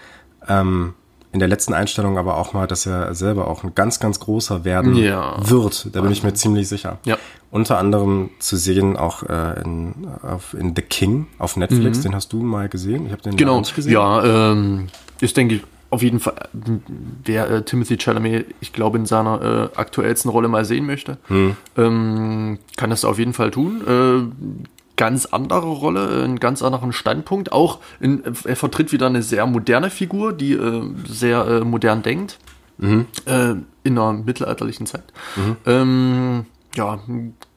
ähm, 0.49 0.93
in 1.33 1.41
der 1.41 1.49
letzten 1.49 1.75
Einstellung 1.75 2.17
aber 2.17 2.37
auch 2.37 2.53
mal, 2.53 2.69
dass 2.69 2.87
er 2.87 3.13
selber 3.17 3.49
auch 3.49 3.65
ein 3.65 3.75
ganz, 3.75 3.99
ganz 3.99 4.21
großer 4.21 4.65
werden 4.65 4.95
Ja. 4.95 5.35
wird. 5.41 5.89
Da 5.93 6.01
bin 6.01 6.13
ich 6.13 6.23
mir 6.23 6.33
ziemlich 6.35 6.69
sicher. 6.69 6.99
Ja. 7.05 7.17
Unter 7.51 7.79
anderem 7.79 8.31
zu 8.39 8.57
sehen 8.57 8.97
auch 8.97 9.25
äh, 9.25 9.61
in, 9.65 10.07
auf, 10.23 10.55
in 10.55 10.75
The 10.77 10.83
King 10.83 11.27
auf 11.39 11.57
Netflix. 11.57 12.03
Den 12.03 12.15
hast 12.15 12.33
du 12.33 12.41
mal 12.41 12.69
gesehen? 12.69 13.07
Ich 13.07 13.13
habe 13.13 13.23
den 13.23 13.37
Genau, 13.37 13.59
nicht 13.59 13.75
gesehen. 13.75 13.93
ja, 13.95 14.53
ähm, 14.53 14.87
ist, 15.21 15.37
denke 15.37 15.57
ich, 15.57 15.63
auf 15.91 16.03
jeden 16.05 16.21
Fall, 16.21 16.35
wer 17.25 17.51
äh, 17.51 17.63
Timothy 17.65 17.97
Chalamet, 17.99 18.47
ich 18.61 18.73
glaube, 18.73 18.99
in 18.99 19.07
seiner 19.07 19.71
äh, 19.75 19.77
aktuellsten 19.79 20.31
Rolle 20.31 20.47
mal 20.47 20.65
sehen 20.65 20.87
möchte, 20.87 21.19
Hm. 21.27 21.57
ähm, 21.77 22.59
kann 22.77 22.91
das 22.91 23.05
auf 23.05 23.19
jeden 23.19 23.33
Fall 23.33 23.51
tun. 23.51 23.83
Äh, 24.95 24.97
ganz 24.97 25.27
andere 25.27 25.67
Rolle, 25.67 26.23
einen 26.25 26.39
ganz 26.41 26.63
anderen 26.63 26.93
Standpunkt. 26.93 27.53
Auch 27.53 27.81
in, 28.01 28.23
er 28.45 28.57
vertritt 28.57 28.93
wieder 28.93 29.07
eine 29.07 29.23
sehr 29.23 29.47
moderne 29.47 29.91
Figur, 29.91 30.33
die 30.33 30.53
äh, 30.53 30.83
sehr 31.09 31.47
äh, 31.47 31.61
modern 31.61 32.03
denkt. 32.03 32.39
Mhm. 32.79 33.07
Äh, 33.27 33.55
in 33.85 33.99
einer 33.99 34.13
mittelalterlichen 34.15 34.87
Zeit. 34.87 35.05
Ähm, 35.67 36.47
ja, 36.75 36.99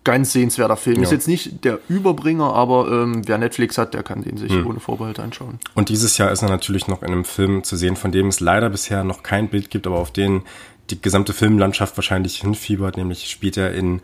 ganz 0.03 0.31
sehenswerter 0.31 0.77
Film. 0.77 1.01
Ist 1.01 1.09
Ja. 1.11 1.15
jetzt 1.15 1.27
nicht 1.27 1.63
der 1.65 1.79
Überbringer, 1.89 2.53
aber 2.53 2.88
ähm, 2.91 3.27
wer 3.27 3.38
Netflix 3.38 3.77
hat, 3.77 3.93
der 3.93 4.03
kann 4.03 4.21
den 4.21 4.38
sich 4.38 4.51
Mhm. 4.51 4.67
ohne 4.67 4.79
Vorbehalt 4.79 5.19
anschauen. 5.19 5.59
Und 5.73 5.89
dieses 5.89 6.17
Jahr 6.17 6.31
ist 6.31 6.43
er 6.43 6.49
natürlich 6.49 6.88
noch 6.88 7.01
in 7.01 7.07
einem 7.11 7.25
Film 7.25 7.63
zu 7.63 7.75
sehen, 7.75 7.95
von 7.95 8.11
dem 8.11 8.27
es 8.27 8.39
leider 8.39 8.69
bisher 8.69 9.03
noch 9.03 9.23
kein 9.23 9.49
Bild 9.49 9.69
gibt, 9.69 9.88
aber 9.88 9.97
auf 9.97 10.11
den 10.11 10.43
die 10.89 11.01
gesamte 11.01 11.33
Filmlandschaft 11.33 11.97
wahrscheinlich 11.97 12.38
hinfiebert. 12.38 12.95
Nämlich 12.95 13.29
spielt 13.29 13.57
er 13.57 13.73
in 13.73 14.01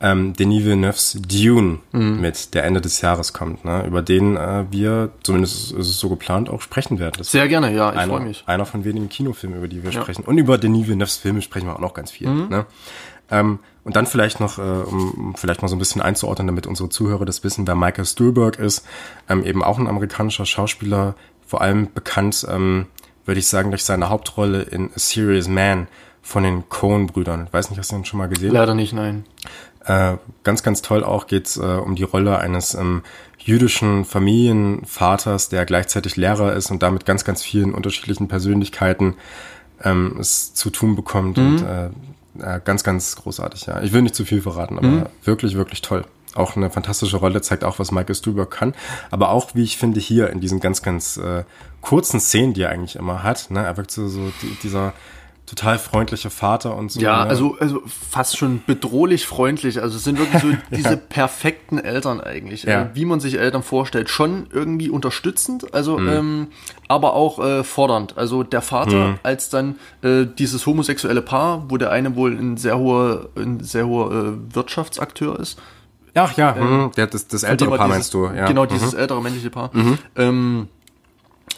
ähm, 0.00 0.34
Denis 0.34 0.64
Villeneuve's 0.64 1.18
Dune 1.26 1.78
mhm. 1.92 2.20
mit, 2.20 2.54
der 2.54 2.64
Ende 2.64 2.80
des 2.80 3.00
Jahres 3.00 3.32
kommt, 3.32 3.64
ne? 3.64 3.84
über 3.86 4.02
den 4.02 4.36
äh, 4.36 4.64
wir, 4.70 5.10
zumindest 5.22 5.72
ist 5.72 5.88
es 5.88 5.98
so 5.98 6.08
geplant, 6.08 6.48
auch 6.48 6.60
sprechen 6.60 6.98
werden. 6.98 7.14
Das 7.18 7.30
Sehr 7.30 7.48
gerne, 7.48 7.74
ja, 7.74 7.94
ich 7.94 8.08
freue 8.08 8.20
mich. 8.20 8.44
Einer 8.46 8.66
von 8.66 8.84
wenigen 8.84 9.08
Kinofilmen, 9.08 9.58
über 9.58 9.68
die 9.68 9.82
wir 9.82 9.90
ja. 9.90 10.02
sprechen. 10.02 10.24
Und 10.24 10.38
über 10.38 10.58
Denis 10.58 10.86
Villeneuve's 10.86 11.16
Filme 11.16 11.42
sprechen 11.42 11.66
wir 11.66 11.76
auch 11.76 11.80
noch 11.80 11.94
ganz 11.94 12.10
viel. 12.10 12.28
Mhm. 12.28 12.48
Ne? 12.48 12.66
Ähm, 13.30 13.58
und 13.84 13.96
dann 13.96 14.06
vielleicht 14.06 14.40
noch, 14.40 14.58
äh, 14.58 14.62
um 14.62 15.34
vielleicht 15.36 15.62
mal 15.62 15.68
so 15.68 15.76
ein 15.76 15.78
bisschen 15.78 16.02
einzuordnen, 16.02 16.46
damit 16.46 16.66
unsere 16.66 16.88
Zuhörer 16.88 17.24
das 17.24 17.44
wissen, 17.44 17.66
wer 17.66 17.74
Michael 17.74 18.04
Stuhlberg 18.04 18.58
ist, 18.58 18.84
ähm, 19.28 19.44
eben 19.44 19.62
auch 19.62 19.78
ein 19.78 19.86
amerikanischer 19.86 20.46
Schauspieler, 20.46 21.14
vor 21.46 21.60
allem 21.60 21.92
bekannt, 21.92 22.46
ähm, 22.50 22.86
würde 23.24 23.38
ich 23.38 23.46
sagen, 23.46 23.70
durch 23.70 23.84
seine 23.84 24.08
Hauptrolle 24.08 24.62
in 24.62 24.90
A 24.94 24.98
Serious 24.98 25.48
Man 25.48 25.86
von 26.22 26.42
den 26.42 26.68
Coen-Brüdern. 26.68 27.48
Weiß 27.52 27.70
nicht, 27.70 27.78
hast 27.78 27.92
du 27.92 27.96
den 27.96 28.04
schon 28.04 28.18
mal 28.18 28.28
gesehen? 28.28 28.52
Leider 28.52 28.74
nicht, 28.74 28.92
nein. 28.92 29.24
Äh, 29.86 30.16
ganz, 30.42 30.62
ganz 30.62 30.82
toll 30.82 31.04
auch 31.04 31.26
geht's 31.26 31.56
äh, 31.56 31.60
um 31.60 31.94
die 31.94 32.02
Rolle 32.02 32.38
eines 32.38 32.74
ähm, 32.74 33.02
jüdischen 33.38 34.04
Familienvaters, 34.04 35.48
der 35.48 35.64
gleichzeitig 35.64 36.16
Lehrer 36.16 36.54
ist 36.54 36.70
und 36.70 36.82
damit 36.82 37.06
ganz, 37.06 37.24
ganz 37.24 37.42
vielen 37.42 37.72
unterschiedlichen 37.72 38.26
Persönlichkeiten 38.26 39.14
ähm, 39.82 40.16
es 40.18 40.54
zu 40.54 40.70
tun 40.70 40.96
bekommt. 40.96 41.36
Mhm. 41.36 41.46
Und 41.46 41.62
äh, 41.62 41.86
äh, 42.40 42.60
ganz, 42.64 42.82
ganz 42.84 43.16
großartig, 43.16 43.66
ja. 43.66 43.80
Ich 43.82 43.92
will 43.92 44.02
nicht 44.02 44.14
zu 44.14 44.24
viel 44.24 44.42
verraten, 44.42 44.78
aber 44.78 44.86
mhm. 44.86 45.06
wirklich, 45.24 45.56
wirklich 45.56 45.82
toll. 45.82 46.04
Auch 46.34 46.56
eine 46.56 46.68
fantastische 46.68 47.16
Rolle, 47.16 47.40
zeigt 47.40 47.64
auch, 47.64 47.78
was 47.78 47.92
Michael 47.92 48.14
Stuhlberg 48.14 48.50
kann. 48.50 48.74
Aber 49.10 49.30
auch, 49.30 49.54
wie 49.54 49.62
ich 49.62 49.78
finde, 49.78 50.00
hier 50.00 50.28
in 50.30 50.40
diesen 50.40 50.60
ganz, 50.60 50.82
ganz 50.82 51.16
äh, 51.16 51.44
kurzen 51.80 52.20
Szenen, 52.20 52.52
die 52.52 52.62
er 52.62 52.70
eigentlich 52.70 52.96
immer 52.96 53.22
hat, 53.22 53.50
ne, 53.50 53.64
er 53.64 53.76
wirkt 53.76 53.90
so, 53.90 54.08
so 54.08 54.32
die, 54.42 54.56
dieser 54.62 54.92
total 55.46 55.78
freundliche 55.78 56.28
Vater 56.28 56.76
und 56.76 56.90
so. 56.90 57.00
Ja, 57.00 57.24
ne? 57.24 57.30
also, 57.30 57.56
also 57.60 57.82
fast 57.86 58.36
schon 58.36 58.62
bedrohlich 58.66 59.26
freundlich. 59.26 59.80
Also 59.80 59.96
es 59.96 60.04
sind 60.04 60.18
wirklich 60.18 60.42
so 60.42 60.48
diese 60.76 60.90
ja. 60.90 60.96
perfekten 60.96 61.78
Eltern 61.78 62.20
eigentlich, 62.20 62.64
ja. 62.64 62.82
äh, 62.82 62.88
wie 62.94 63.04
man 63.04 63.20
sich 63.20 63.38
Eltern 63.38 63.62
vorstellt. 63.62 64.10
Schon 64.10 64.48
irgendwie 64.52 64.90
unterstützend, 64.90 65.72
also 65.72 65.98
mhm. 65.98 66.08
ähm, 66.08 66.46
aber 66.88 67.14
auch 67.14 67.38
äh, 67.38 67.62
fordernd. 67.62 68.18
Also 68.18 68.42
der 68.42 68.60
Vater 68.60 69.08
mhm. 69.08 69.18
als 69.22 69.48
dann 69.48 69.76
äh, 70.02 70.26
dieses 70.26 70.66
homosexuelle 70.66 71.22
Paar, 71.22 71.70
wo 71.70 71.76
der 71.76 71.92
eine 71.92 72.16
wohl 72.16 72.36
ein 72.36 72.56
sehr 72.56 72.78
hoher, 72.78 73.28
ein 73.36 73.60
sehr 73.62 73.86
hoher 73.86 74.10
äh, 74.10 74.54
Wirtschaftsakteur 74.54 75.38
ist. 75.38 75.60
Ach 76.14 76.36
ja, 76.36 76.56
ähm, 76.56 76.90
der, 76.96 77.06
das, 77.06 77.28
das 77.28 77.44
ältere 77.44 77.76
Paar 77.76 77.86
dieses, 77.86 77.90
meinst 77.90 78.14
du. 78.14 78.26
Ja. 78.26 78.46
Genau, 78.46 78.66
dieses 78.66 78.94
mhm. 78.94 78.98
ältere 78.98 79.22
männliche 79.22 79.50
Paar. 79.50 79.70
Mhm. 79.72 79.98
Ähm, 80.16 80.68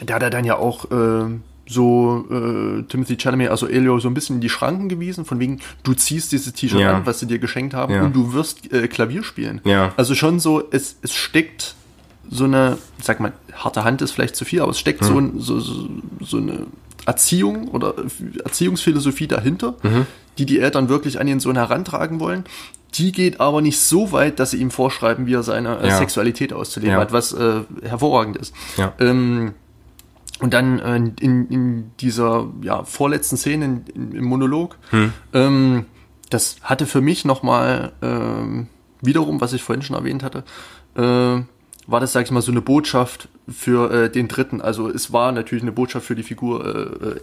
der 0.01 0.17
hat 0.17 0.23
er 0.23 0.31
dann 0.31 0.45
ja 0.45 0.57
auch 0.57 0.91
äh, 0.91 1.39
so 1.69 2.27
äh, 2.31 2.83
Timothy 2.85 3.17
Chalamet, 3.17 3.51
also 3.51 3.67
Elio, 3.67 3.99
so 4.01 4.09
ein 4.09 4.15
bisschen 4.15 4.37
in 4.37 4.41
die 4.41 4.49
Schranken 4.49 4.89
gewiesen, 4.89 5.25
von 5.25 5.39
wegen, 5.39 5.61
du 5.83 5.95
ziehst 5.95 6.33
dieses 6.33 6.53
T-Shirt 6.53 6.81
ja. 6.81 6.97
an, 6.97 7.07
was 7.07 7.21
sie 7.21 7.27
dir 7.27 7.39
geschenkt 7.39 7.75
haben, 7.75 7.93
ja. 7.95 8.03
und 8.03 8.17
du 8.17 8.33
wirst 8.33 8.73
äh, 8.73 8.89
Klavier 8.89 9.23
spielen. 9.23 9.61
Ja. 9.65 9.93
Also 9.97 10.15
schon 10.15 10.41
so, 10.41 10.63
es, 10.71 10.97
es 11.03 11.15
steckt 11.15 11.75
so 12.31 12.45
eine, 12.45 12.79
sag 13.01 13.21
mal, 13.21 13.33
harte 13.53 13.85
Hand 13.85 14.03
ist 14.03 14.13
vielleicht 14.13 14.37
zu 14.37 14.45
viel, 14.45 14.61
aber 14.61 14.71
es 14.71 14.79
steckt 14.79 15.03
mhm. 15.03 15.41
so, 15.41 15.61
so, 15.61 15.89
so 16.21 16.37
eine 16.37 16.67
Erziehung 17.07 17.69
oder 17.69 17.95
Erziehungsphilosophie 18.45 19.27
dahinter, 19.27 19.75
mhm. 19.83 20.07
die 20.37 20.47
die 20.47 20.61
Eltern 20.61 20.89
wirklich 20.89 21.21
an 21.21 21.29
ihren 21.29 21.41
Sohn 21.41 21.57
herantragen 21.57 22.21
wollen. 22.21 22.45
Die 22.95 23.13
geht 23.13 23.41
aber 23.41 23.61
nicht 23.61 23.81
so 23.81 24.13
weit, 24.13 24.41
dass 24.41 24.53
sie 24.53 24.59
ihm 24.59 24.71
vorschreiben, 24.71 25.27
wie 25.27 25.35
er 25.35 25.43
seine 25.43 25.79
äh. 25.79 25.91
Sexualität 25.91 26.53
auszuleben 26.53 26.97
hat, 26.97 27.13
was 27.13 27.33
äh, 27.33 27.61
hervorragend 27.83 28.37
ist. 28.39 28.55
Ja. 28.77 28.95
Ähm, 28.99 29.55
und 30.41 30.55
dann 30.55 30.79
äh, 30.79 30.97
in, 31.21 31.49
in 31.49 31.91
dieser 32.01 32.49
ja, 32.63 32.85
vorletzten 32.85 33.37
Szene 33.37 33.83
in, 33.95 34.13
im 34.13 34.25
Monolog, 34.25 34.79
hm. 34.91 35.13
ähm, 35.33 35.87
das 36.31 36.57
hatte 36.63 36.87
für 36.87 37.01
mich 37.01 37.25
nochmal 37.25 37.93
ähm, 38.03 38.69
wiederum, 39.01 39.41
was 39.41 39.53
ich 39.53 39.63
vorhin 39.63 39.83
schon 39.83 39.97
erwähnt 39.97 40.23
hatte, 40.23 40.45
äh, 40.97 41.43
war 41.89 42.01
das, 42.01 42.13
sag 42.13 42.27
ich 42.27 42.31
mal, 42.31 42.43
so 42.43 42.53
eine 42.53 42.61
Botschaft 42.61 43.29
für 43.49 43.91
äh, 43.91 44.11
den 44.11 44.29
Dritten. 44.29 44.61
Also 44.61 44.91
es 44.91 45.11
war 45.11 45.33
natürlich 45.33 45.63
eine 45.63 45.73
Botschaft 45.73 46.05
für 46.05 46.15
die 46.15 46.23
Figur 46.23 46.65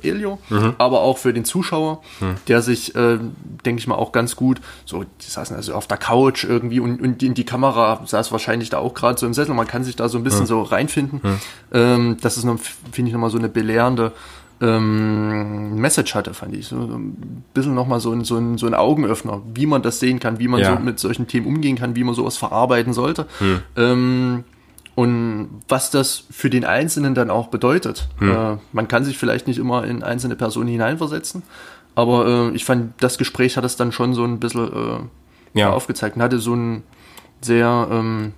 äh, 0.03 0.07
äh, 0.07 0.09
Elio, 0.09 0.39
mhm. 0.49 0.74
aber 0.80 1.01
auch 1.01 1.20
für 1.20 1.34
den 1.34 1.45
Zuschauer, 1.45 2.01
mhm. 2.20 2.36
der 2.47 2.63
sich, 2.63 2.95
äh, 2.95 3.20
denke 3.63 3.80
ich 3.80 3.86
mal, 3.86 3.95
auch 3.95 4.11
ganz 4.11 4.36
gut, 4.36 4.59
so, 4.84 5.03
die 5.03 5.30
saßen 5.30 5.55
also 5.55 5.76
auf 5.76 5.86
der 5.86 5.97
Couch 5.97 6.45
irgendwie 6.45 6.80
und, 6.80 6.99
und 6.99 7.22
in 7.22 7.36
die 7.36 7.45
Kamera 7.45 8.01
saß 8.05 8.32
wahrscheinlich 8.32 8.72
da 8.72 8.80
auch 8.80 8.95
gerade 8.95 9.20
so 9.20 9.28
im 9.28 9.36
Sessel. 9.36 9.53
Man 9.53 9.68
kann 9.68 9.84
sich 9.84 9.95
da 9.95 10.09
so 10.09 10.18
ein 10.18 10.24
bisschen 10.24 10.41
mhm. 10.41 10.47
so 10.47 10.61
reinfinden. 10.63 11.20
Mhm. 11.22 11.39
Ähm, 11.72 12.18
das 12.22 12.38
ist, 12.38 12.43
finde 12.91 13.09
ich, 13.09 13.13
nochmal 13.13 13.30
so 13.30 13.38
eine 13.38 13.49
belehrende 13.49 14.13
ähm, 14.61 15.76
Message 15.76 16.16
hatte, 16.16 16.34
fand 16.34 16.55
ich. 16.55 16.68
So, 16.68 16.88
so 16.88 16.95
ein 16.95 17.43
bisschen 17.53 17.76
nochmal 17.76 17.99
so 17.99 18.11
ein, 18.11 18.24
so, 18.24 18.38
ein, 18.38 18.57
so 18.57 18.66
ein 18.66 18.74
Augenöffner, 18.74 19.43
wie 19.53 19.68
man 19.68 19.84
das 19.84 19.99
sehen 19.99 20.20
kann, 20.20 20.39
wie 20.39 20.47
man 20.47 20.61
ja. 20.61 20.76
so 20.76 20.82
mit 20.82 20.99
solchen 20.99 21.28
Themen 21.28 21.45
umgehen 21.45 21.78
kann, 21.78 21.95
wie 21.95 22.03
man 22.03 22.16
sowas 22.16 22.38
verarbeiten 22.38 22.93
sollte. 22.93 23.28
Hm. 23.39 23.61
Ähm, 23.76 24.43
und 24.95 25.49
was 25.67 25.91
das 25.91 26.23
für 26.31 26.49
den 26.49 26.65
Einzelnen 26.65 27.13
dann 27.13 27.29
auch 27.29 27.47
bedeutet. 27.47 28.07
Hm. 28.17 28.31
Äh, 28.31 28.57
man 28.71 28.87
kann 28.87 29.03
sich 29.03 29.17
vielleicht 29.17 29.47
nicht 29.47 29.59
immer 29.59 29.83
in 29.83 30.03
einzelne 30.03 30.35
Personen 30.35 30.69
hineinversetzen, 30.69 31.43
aber 31.95 32.27
äh, 32.27 32.55
ich 32.55 32.65
fand, 32.65 32.93
das 33.01 33.17
Gespräch 33.17 33.57
hat 33.57 33.65
es 33.65 33.75
dann 33.75 33.91
schon 33.91 34.13
so 34.13 34.23
ein 34.23 34.39
bisschen 34.39 34.71
äh, 35.53 35.59
ja. 35.59 35.71
aufgezeigt 35.71 36.15
und 36.15 36.21
hatte 36.21 36.39
so 36.39 36.53
einen 36.53 36.83
sehr 37.41 37.87
ähm, 37.91 38.33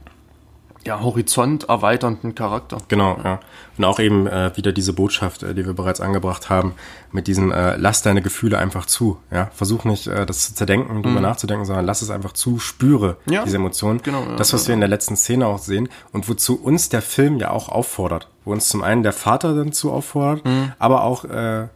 ja, 0.86 1.02
horizont 1.02 1.66
erweiternden 1.70 2.36
Charakter. 2.36 2.78
Genau, 2.88 3.20
ja. 3.24 3.40
Und 3.78 3.86
auch 3.86 4.00
eben 4.00 4.28
äh, 4.28 4.56
wieder 4.56 4.72
diese 4.72 4.94
Botschaft, 4.94 5.44
äh, 5.44 5.54
die 5.54 5.66
wir 5.66 5.74
bereits 5.74 6.02
angebracht 6.02 6.50
haben, 6.50 6.74
mit 7.12 7.28
diesem 7.28 7.52
äh, 7.52 7.76
lass 7.78 8.02
deine 8.02 8.22
Gefühle 8.22 8.58
einfach 8.58 8.86
zu. 8.86 9.18
Ja, 9.32 9.50
versuch 9.54 9.84
nicht 9.84 10.08
äh, 10.08 10.26
das 10.26 10.46
zu 10.46 10.56
zerdenken, 10.56 11.04
drüber 11.04 11.18
mhm. 11.18 11.24
nachzudenken, 11.24 11.66
sondern 11.66 11.86
lass 11.86 12.02
es 12.02 12.10
einfach 12.10 12.34
zu, 12.34 12.60
spüre 12.60 13.18
ja. 13.30 13.44
diese 13.44 13.58
Emotionen. 13.58 14.02
Genau, 14.02 14.24
ja, 14.24 14.36
das, 14.36 14.54
was 14.54 14.64
ja, 14.64 14.70
wir 14.70 14.74
in 14.76 14.80
der 14.80 14.90
letzten 14.90 15.16
Szene 15.16 15.48
auch 15.48 15.60
sehen 15.60 15.90
und 16.12 16.30
wozu 16.30 16.62
uns 16.62 16.90
der 16.90 17.02
Film 17.02 17.38
ja 17.38 17.52
auch 17.52 17.70
auffordert, 17.70 18.30
wo 18.46 18.52
uns 18.52 18.70
zum 18.70 18.84
einen 18.84 19.04
der 19.04 19.14
Vater 19.14 19.56
dann 19.56 19.74
zu 19.74 19.92
auffordert, 19.92 20.46
mhm. 20.46 20.72
aber 20.80 21.04
auch 21.04 21.26
äh, 21.26 21.68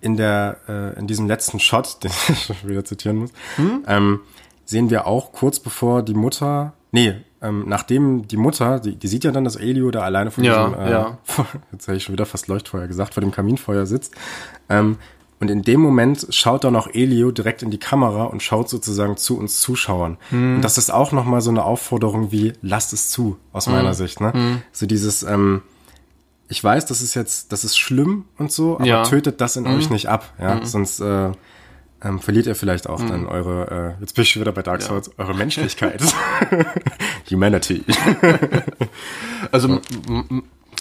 in 0.00 0.16
der 0.16 0.58
äh, 0.68 0.98
in 0.98 1.06
diesem 1.06 1.26
letzten 1.26 1.60
Shot, 1.60 1.98
den 2.02 2.10
ich 2.28 2.66
wieder 2.66 2.84
zitieren 2.84 3.18
muss, 3.18 3.30
mhm. 3.56 3.84
ähm, 3.86 4.20
sehen 4.64 4.90
wir 4.90 5.06
auch 5.06 5.32
kurz 5.32 5.60
bevor 5.60 6.02
die 6.02 6.14
Mutter 6.14 6.72
Nee, 6.90 7.16
ähm, 7.40 7.64
nachdem 7.66 8.26
die 8.26 8.36
Mutter, 8.36 8.80
die, 8.80 8.96
die 8.96 9.08
sieht 9.08 9.24
ja 9.24 9.30
dann, 9.30 9.44
dass 9.44 9.56
Elio 9.56 9.90
da 9.90 10.00
alleine 10.00 10.30
vor 10.30 10.42
ja, 10.42 10.66
diesem, 10.66 10.80
äh, 10.80 10.90
ja. 10.90 11.18
jetzt 11.72 11.86
habe 11.88 11.96
ich 11.96 12.04
schon 12.04 12.12
wieder 12.12 12.26
fast 12.26 12.48
Leuchtfeuer 12.48 12.86
gesagt, 12.86 13.14
vor 13.14 13.20
dem 13.20 13.30
Kaminfeuer 13.30 13.86
sitzt. 13.86 14.14
Ähm, 14.68 14.98
und 15.40 15.50
in 15.50 15.62
dem 15.62 15.80
Moment 15.80 16.26
schaut 16.30 16.64
dann 16.64 16.74
auch 16.74 16.88
Elio 16.92 17.30
direkt 17.30 17.62
in 17.62 17.70
die 17.70 17.78
Kamera 17.78 18.24
und 18.24 18.42
schaut 18.42 18.68
sozusagen 18.68 19.16
zu 19.16 19.38
uns 19.38 19.60
Zuschauern. 19.60 20.16
Hm. 20.30 20.56
Und 20.56 20.62
das 20.62 20.78
ist 20.78 20.90
auch 20.90 21.12
nochmal 21.12 21.40
so 21.40 21.50
eine 21.50 21.62
Aufforderung 21.62 22.32
wie, 22.32 22.54
lasst 22.60 22.92
es 22.92 23.10
zu, 23.10 23.36
aus 23.52 23.66
hm. 23.66 23.74
meiner 23.74 23.94
Sicht. 23.94 24.20
Ne? 24.20 24.32
Hm. 24.32 24.62
So 24.72 24.86
dieses, 24.86 25.22
ähm, 25.22 25.62
ich 26.48 26.62
weiß, 26.62 26.86
das 26.86 27.02
ist 27.02 27.14
jetzt, 27.14 27.52
das 27.52 27.62
ist 27.62 27.78
schlimm 27.78 28.24
und 28.36 28.50
so, 28.50 28.76
aber 28.76 28.86
ja. 28.86 29.02
tötet 29.04 29.40
das 29.40 29.56
in 29.56 29.66
hm. 29.66 29.76
euch 29.76 29.90
nicht 29.90 30.08
ab. 30.08 30.34
Ja? 30.40 30.56
Hm. 30.56 30.64
Sonst 30.64 30.98
äh, 31.00 31.30
ähm, 32.02 32.20
verliert 32.20 32.46
ihr 32.46 32.54
vielleicht 32.54 32.88
auch 32.88 33.00
mhm. 33.00 33.08
dann 33.08 33.26
eure, 33.26 33.96
äh, 33.98 34.00
jetzt 34.00 34.14
bin 34.14 34.22
ich 34.22 34.30
schon 34.30 34.40
wieder 34.40 34.52
bei 34.52 34.62
Dark 34.62 34.82
Souls, 34.82 35.08
ja. 35.08 35.12
eure 35.24 35.34
Menschlichkeit. 35.34 36.00
Humanity. 37.30 37.84
also 39.52 39.80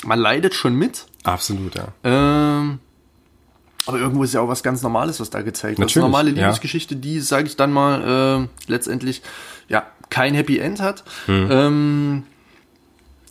man 0.06 0.20
leidet 0.20 0.54
schon 0.54 0.76
mit. 0.76 1.06
Absolut, 1.24 1.76
ja. 1.76 1.88
Ähm, 2.04 2.80
aber 3.88 4.00
irgendwo 4.00 4.24
ist 4.24 4.34
ja 4.34 4.42
auch 4.42 4.50
was 4.50 4.64
ganz 4.64 4.82
Normales, 4.84 5.20
was 5.20 5.30
da 5.30 5.42
gezeigt 5.42 5.80
wird. 5.80 5.96
Eine 5.96 6.06
normale 6.06 6.32
Liebesgeschichte, 6.32 6.94
ja. 6.96 7.02
die, 7.02 7.20
sage 7.20 7.48
ich 7.48 7.56
dann 7.56 7.72
mal, 7.72 8.48
äh, 8.68 8.72
letztendlich 8.72 9.22
ja 9.70 9.86
kein 10.10 10.34
Happy 10.34 10.60
End 10.60 10.82
hat. 10.82 11.04
Mhm. 11.26 11.48
Ähm, 11.50 12.24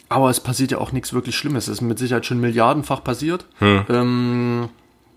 aber 0.08 0.30
es 0.30 0.40
passiert 0.40 0.70
ja 0.70 0.78
auch 0.78 0.92
nichts 0.92 1.12
wirklich 1.12 1.36
Schlimmes. 1.36 1.64
Es 1.64 1.74
ist 1.74 1.80
mit 1.82 1.98
Sicherheit 1.98 2.26
schon 2.26 2.40
milliardenfach 2.40 3.04
passiert. 3.04 3.46
Mhm. 3.60 3.84
Ähm, 3.88 4.68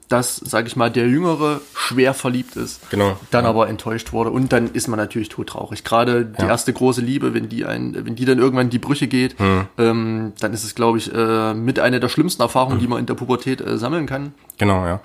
dass, 0.09 0.37
sag 0.37 0.65
ich 0.65 0.75
mal, 0.75 0.89
der 0.89 1.07
Jüngere 1.07 1.61
schwer 1.75 2.15
verliebt 2.15 2.55
ist, 2.55 2.89
genau, 2.89 3.15
dann 3.29 3.45
ja. 3.45 3.49
aber 3.49 3.69
enttäuscht 3.69 4.11
wurde 4.11 4.31
und 4.31 4.51
dann 4.51 4.71
ist 4.73 4.87
man 4.87 4.97
natürlich 4.97 5.29
todtraurig. 5.29 5.83
Gerade 5.83 6.25
die 6.25 6.41
ja. 6.41 6.47
erste 6.47 6.73
große 6.73 7.01
Liebe, 7.01 7.35
wenn 7.35 7.47
die 7.47 7.63
ein, 7.65 7.95
wenn 7.95 8.15
die 8.15 8.25
dann 8.25 8.39
irgendwann 8.39 8.65
in 8.65 8.71
die 8.71 8.79
Brüche 8.79 9.07
geht, 9.07 9.37
hm. 9.39 9.67
ähm, 9.77 10.33
dann 10.39 10.51
ist 10.51 10.63
es, 10.63 10.73
glaube 10.73 10.97
ich, 10.97 11.13
äh, 11.13 11.53
mit 11.53 11.79
einer 11.79 11.99
der 11.99 12.09
schlimmsten 12.09 12.41
Erfahrungen, 12.41 12.77
hm. 12.77 12.81
die 12.81 12.87
man 12.87 12.99
in 12.99 13.05
der 13.05 13.13
Pubertät 13.13 13.61
äh, 13.61 13.77
sammeln 13.77 14.07
kann. 14.07 14.33
Genau, 14.57 14.85
ja. 14.85 14.99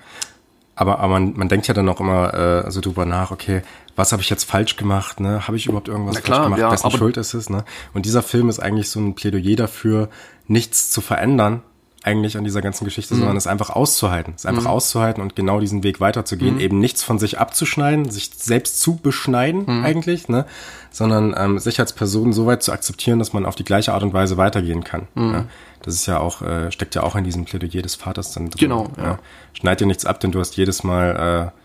Aber, 0.75 0.99
aber 0.99 1.13
man, 1.13 1.33
man 1.37 1.47
denkt 1.47 1.67
ja 1.67 1.73
dann 1.73 1.87
auch 1.87 2.01
immer 2.01 2.33
äh, 2.65 2.71
so 2.71 2.81
drüber 2.81 3.05
nach, 3.05 3.31
okay, 3.31 3.61
was 3.95 4.11
habe 4.11 4.21
ich 4.21 4.29
jetzt 4.29 4.43
falsch 4.43 4.75
gemacht, 4.75 5.21
ne? 5.21 5.47
Habe 5.47 5.55
ich 5.55 5.67
überhaupt 5.67 5.87
irgendwas 5.87 6.21
klar, 6.21 6.39
falsch 6.39 6.45
gemacht, 6.47 6.59
ja, 6.59 6.71
wessen 6.71 6.91
Schuld 6.91 7.15
ist 7.15 7.33
es, 7.33 7.49
ne? 7.49 7.63
Und 7.93 8.05
dieser 8.05 8.21
Film 8.21 8.49
ist 8.49 8.59
eigentlich 8.59 8.89
so 8.89 8.99
ein 8.99 9.15
Plädoyer 9.15 9.55
dafür, 9.55 10.09
nichts 10.47 10.89
zu 10.89 10.99
verändern, 10.99 11.61
eigentlich 12.05 12.37
an 12.37 12.43
dieser 12.43 12.61
ganzen 12.61 12.85
Geschichte, 12.85 13.15
mhm. 13.15 13.19
sondern 13.19 13.37
es 13.37 13.47
einfach 13.47 13.71
auszuhalten. 13.71 14.33
Es 14.35 14.45
einfach 14.45 14.63
mhm. 14.63 14.67
auszuhalten 14.67 15.21
und 15.21 15.35
genau 15.35 15.59
diesen 15.59 15.83
Weg 15.83 15.99
weiterzugehen. 15.99 16.55
Mhm. 16.55 16.61
Eben 16.61 16.79
nichts 16.79 17.03
von 17.03 17.17
sich 17.17 17.39
abzuschneiden, 17.39 18.09
sich 18.11 18.29
selbst 18.37 18.79
zu 18.79 18.95
beschneiden 18.97 19.63
mhm. 19.65 19.83
eigentlich, 19.83 20.29
ne? 20.29 20.45
sondern 20.91 21.33
ähm, 21.37 21.57
sich 21.59 21.79
als 21.79 21.93
Person 21.93 22.31
so 22.31 22.45
weit 22.45 22.61
zu 22.61 22.71
akzeptieren, 22.71 23.19
dass 23.19 23.33
man 23.33 23.45
auf 23.45 23.55
die 23.55 23.63
gleiche 23.63 23.93
Art 23.93 24.03
und 24.03 24.13
Weise 24.13 24.37
weitergehen 24.37 24.83
kann. 24.83 25.07
Mhm. 25.15 25.33
Ja? 25.33 25.45
Das 25.81 25.95
ist 25.95 26.05
ja 26.05 26.19
auch, 26.19 26.41
äh, 26.41 26.71
steckt 26.71 26.95
ja 26.95 27.03
auch 27.03 27.15
in 27.15 27.23
diesem 27.23 27.45
Plädoyer 27.45 27.81
des 27.81 27.95
Vaters 27.95 28.33
dann 28.33 28.49
drin. 28.49 28.59
Genau, 28.59 28.87
ja. 28.97 29.03
ja. 29.03 29.19
Schneid 29.53 29.81
dir 29.81 29.87
nichts 29.87 30.05
ab, 30.05 30.19
denn 30.19 30.31
du 30.31 30.39
hast 30.39 30.57
jedes 30.57 30.83
Mal 30.83 31.51
äh, 31.51 31.59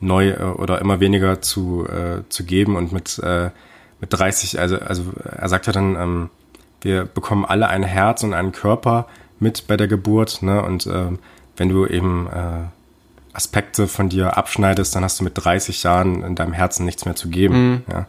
neu 0.00 0.30
äh, 0.30 0.42
oder 0.42 0.80
immer 0.80 1.00
weniger 1.00 1.40
zu, 1.40 1.86
äh, 1.86 2.22
zu 2.28 2.44
geben 2.44 2.76
und 2.76 2.92
mit, 2.92 3.18
äh, 3.20 3.50
mit 4.00 4.12
30, 4.12 4.58
also, 4.58 4.78
also 4.78 5.04
er 5.24 5.48
sagt 5.48 5.66
ja 5.66 5.72
dann, 5.72 5.96
ähm, 5.96 6.30
wir 6.80 7.04
bekommen 7.04 7.44
alle 7.44 7.68
ein 7.68 7.82
Herz 7.82 8.22
und 8.22 8.34
einen 8.34 8.52
Körper 8.52 9.06
mit 9.44 9.68
bei 9.68 9.76
der 9.76 9.86
Geburt, 9.86 10.42
ne? 10.42 10.60
Und 10.62 10.88
ähm, 10.88 11.20
wenn 11.56 11.68
du 11.68 11.86
eben 11.86 12.26
äh, 12.26 12.64
Aspekte 13.32 13.86
von 13.86 14.08
dir 14.08 14.36
abschneidest, 14.36 14.96
dann 14.96 15.04
hast 15.04 15.20
du 15.20 15.24
mit 15.24 15.34
30 15.36 15.84
Jahren 15.84 16.24
in 16.24 16.34
deinem 16.34 16.52
Herzen 16.52 16.84
nichts 16.84 17.04
mehr 17.04 17.14
zu 17.14 17.28
geben. 17.28 17.70
Mhm. 17.70 17.82
Ja? 17.90 18.06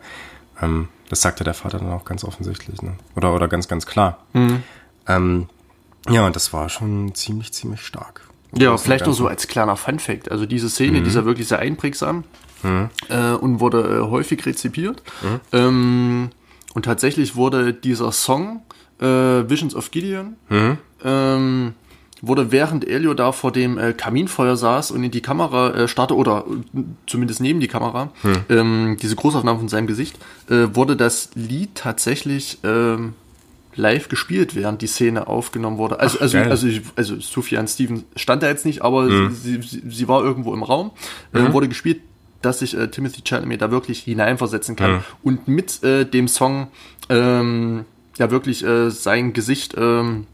Ähm, 0.62 0.88
das 1.10 1.22
sagte 1.22 1.44
der 1.44 1.53
Vater 1.53 1.78
dann 1.78 1.91
auch 1.91 2.06
ganz 2.06 2.24
offensichtlich, 2.24 2.82
ne? 2.82 2.94
Oder, 3.16 3.36
oder 3.36 3.48
ganz, 3.48 3.68
ganz 3.68 3.86
klar. 3.86 4.18
Mhm. 4.34 4.64
Ähm, 5.07 5.49
ja, 6.10 6.26
und 6.26 6.36
das 6.36 6.53
war 6.53 6.70
schon 6.70 7.14
ziemlich, 7.14 7.53
ziemlich 7.53 7.82
stark. 7.82 8.22
Ja, 8.53 8.78
vielleicht 8.78 9.06
nur 9.06 9.14
so 9.14 9.28
als 9.28 9.48
kleiner 9.48 9.76
Fun-Fact. 9.76 10.32
Also 10.32 10.45
diese 10.45 10.70
Szene, 10.70 10.99
mhm. 10.99 11.03
die 11.03 11.10
ist 11.10 11.16
ja 11.16 11.26
wirklich 11.26 11.48
sehr 11.48 11.60
einprägsam 11.60 12.24
mhm. 12.64 12.90
äh, 13.10 13.32
und 13.32 13.60
wurde 13.60 13.82
äh, 13.82 14.10
häufig 14.10 14.45
rezipiert. 14.45 15.03
Mhm. 15.22 15.40
Ähm, 15.52 16.30
und 16.74 16.86
tatsächlich 16.86 17.36
wurde 17.36 17.74
dieser 17.74 18.12
Song 18.12 18.62
äh, 19.00 19.06
Visions 19.50 19.76
of 19.76 19.92
Gideon 19.92 20.36
mhm. 20.50 20.78
ähm, 21.04 21.74
wurde 22.22 22.52
während 22.52 22.88
Elio 22.88 23.14
da 23.14 23.32
vor 23.32 23.52
dem 23.52 23.78
äh, 23.78 23.94
Kaminfeuer 23.94 24.56
saß 24.56 24.92
und 24.92 25.04
in 25.04 25.12
die 25.12 25.22
Kamera 25.22 25.72
äh, 25.72 25.88
starrte, 25.88 26.16
oder 26.16 26.46
äh, 26.48 26.82
zumindest 27.08 27.42
neben 27.42 27.60
die 27.60 27.68
Kamera, 27.68 28.12
hm. 28.22 28.36
ähm, 28.50 28.98
diese 29.02 29.16
Großaufnahme 29.16 29.60
von 29.60 29.68
seinem 29.68 29.88
Gesicht, 29.88 30.18
äh, 30.50 30.68
wurde 30.74 30.96
das 30.96 31.30
Lied 31.36 31.76
tatsächlich 31.76 32.60
ähm, 32.64 33.14
live 33.76 34.08
gespielt, 34.08 34.56
während 34.56 34.82
die 34.82 34.88
Szene 34.88 35.28
aufgenommen 35.28 35.78
wurde. 35.78 36.00
Also, 36.00 36.18
Ach, 36.20 36.24
also, 36.24 36.38
also, 36.38 36.68
ich, 36.68 36.82
also 36.96 37.20
Sufjan 37.20 37.68
Steven 37.68 38.04
stand 38.16 38.42
da 38.42 38.48
jetzt 38.48 38.66
nicht, 38.66 38.82
aber 38.82 39.08
hm. 39.08 39.32
sie, 39.32 39.62
sie, 39.62 39.84
sie, 39.88 40.08
war 40.08 40.24
irgendwo 40.24 40.54
im 40.54 40.64
Raum, 40.64 40.92
mhm. 41.34 41.54
wurde 41.54 41.68
gespielt, 41.68 42.02
dass 42.42 42.60
sich 42.60 42.78
äh, 42.78 42.88
Timothy 42.90 43.22
Chalamet 43.28 43.62
da 43.62 43.72
wirklich 43.72 44.00
hineinversetzen 44.04 44.76
kann 44.76 44.92
mhm. 44.92 45.00
und 45.24 45.48
mit 45.48 45.84
äh, 45.84 46.06
dem 46.06 46.28
Song 46.28 46.68
ähm, 47.10 47.86
ja 48.18 48.32
wirklich 48.32 48.64
äh, 48.64 48.90
sein 48.90 49.34
Gesicht 49.34 49.76
ähm, 49.78 50.28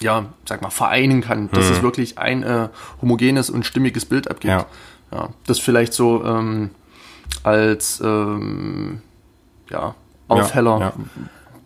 ja, 0.00 0.26
sag 0.44 0.62
mal, 0.62 0.70
vereinen 0.70 1.20
kann, 1.20 1.50
dass 1.50 1.66
mhm. 1.66 1.72
es 1.72 1.82
wirklich 1.82 2.18
ein 2.18 2.42
äh, 2.42 2.68
homogenes 3.00 3.50
und 3.50 3.64
stimmiges 3.64 4.04
Bild 4.04 4.30
abgibt. 4.30 4.52
Ja. 4.52 4.66
ja 5.12 5.28
das 5.46 5.58
vielleicht 5.58 5.92
so 5.92 6.24
ähm, 6.24 6.70
als 7.42 8.00
ähm, 8.04 9.00
ja, 9.70 9.94
Aufheller. 10.28 10.78
Ja, 10.78 10.86
ja. 10.86 10.92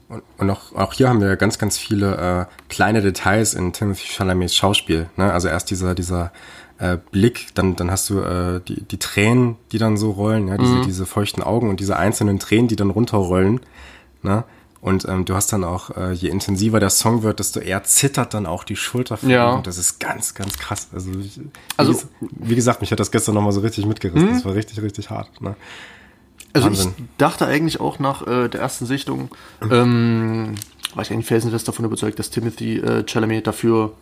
Und, 0.09 0.23
und 0.39 0.51
auch, 0.51 0.75
auch 0.75 0.93
hier 0.93 1.09
haben 1.09 1.21
wir 1.21 1.37
ganz, 1.37 1.59
ganz 1.59 1.79
viele 1.79 2.49
äh, 2.49 2.69
kleine 2.69 3.01
Details 3.01 3.55
in 3.55 3.73
Timothy 3.73 4.09
Chalamets 4.09 4.57
Schauspiel. 4.57 5.09
Ne? 5.17 5.33
Also 5.33 5.49
erst 5.49 5.71
dieser, 5.71 5.95
dieser 5.95 6.33
äh, 6.79 6.97
Blick, 7.13 7.55
dann, 7.55 7.77
dann 7.77 7.91
hast 7.91 8.11
du 8.11 8.21
äh, 8.21 8.61
die, 8.67 8.83
die 8.83 8.99
Tränen, 8.99 9.57
die 9.71 9.79
dann 9.79 9.97
so 9.97 10.11
rollen, 10.11 10.49
ja? 10.49 10.57
diese, 10.57 10.75
mhm. 10.77 10.83
diese 10.83 11.07
feuchten 11.07 11.43
Augen 11.43 11.69
und 11.69 11.79
diese 11.79 11.97
einzelnen 11.97 12.41
Tränen, 12.41 12.69
die 12.69 12.77
dann 12.77 12.91
runterrollen. 12.91 13.61
Ne? 14.23 14.45
Und 14.81 15.07
ähm, 15.07 15.27
du 15.27 15.35
hast 15.35 15.53
dann 15.53 15.63
auch, 15.63 15.95
äh, 15.97 16.13
je 16.13 16.31
intensiver 16.31 16.81
der 16.81 16.89
Song 16.89 17.23
wird, 17.23 17.39
desto 17.39 17.61
eher 17.61 17.85
zittert 17.85 18.33
dann 18.33 18.47
auch 18.47 18.65
die 18.65 18.77
Schulter. 18.77 19.19
Ja. 19.23 19.53
Und 19.53 19.67
das 19.67 19.77
ist 19.77 20.01
ganz, 20.01 20.35
ganz 20.35 20.57
krass. 20.57 20.89
Also, 20.93 21.13
ich, 21.21 21.39
also 21.77 21.95
wie, 22.21 22.51
wie, 22.51 22.55
gesagt, 22.55 22.81
mich 22.81 22.91
hat 22.91 22.99
das 22.99 23.11
gestern 23.11 23.35
nochmal 23.35 23.53
so 23.53 23.61
richtig 23.61 23.85
mitgerissen. 23.85 24.31
Mhm. 24.31 24.35
Das 24.35 24.45
war 24.45 24.55
richtig, 24.55 24.81
richtig 24.81 25.11
hart. 25.11 25.41
Ne? 25.43 25.55
Also 26.55 26.69
Wahnsinn. 26.69 26.95
ich 26.97 27.05
dachte 27.19 27.47
eigentlich 27.47 27.79
auch 27.79 27.99
nach 27.99 28.27
äh, 28.27 28.49
der 28.49 28.61
ersten 28.61 28.87
Sichtung, 28.87 29.29
ähm, 29.71 30.55
war 30.95 31.03
ich 31.03 31.13
eigentlich 31.13 31.27
felsenfest 31.27 31.69
davon 31.69 31.85
überzeugt, 31.85 32.19
dass 32.19 32.31
Timothy 32.31 32.79
äh, 32.79 33.05
Chalamet 33.07 33.47
dafür 33.47 33.93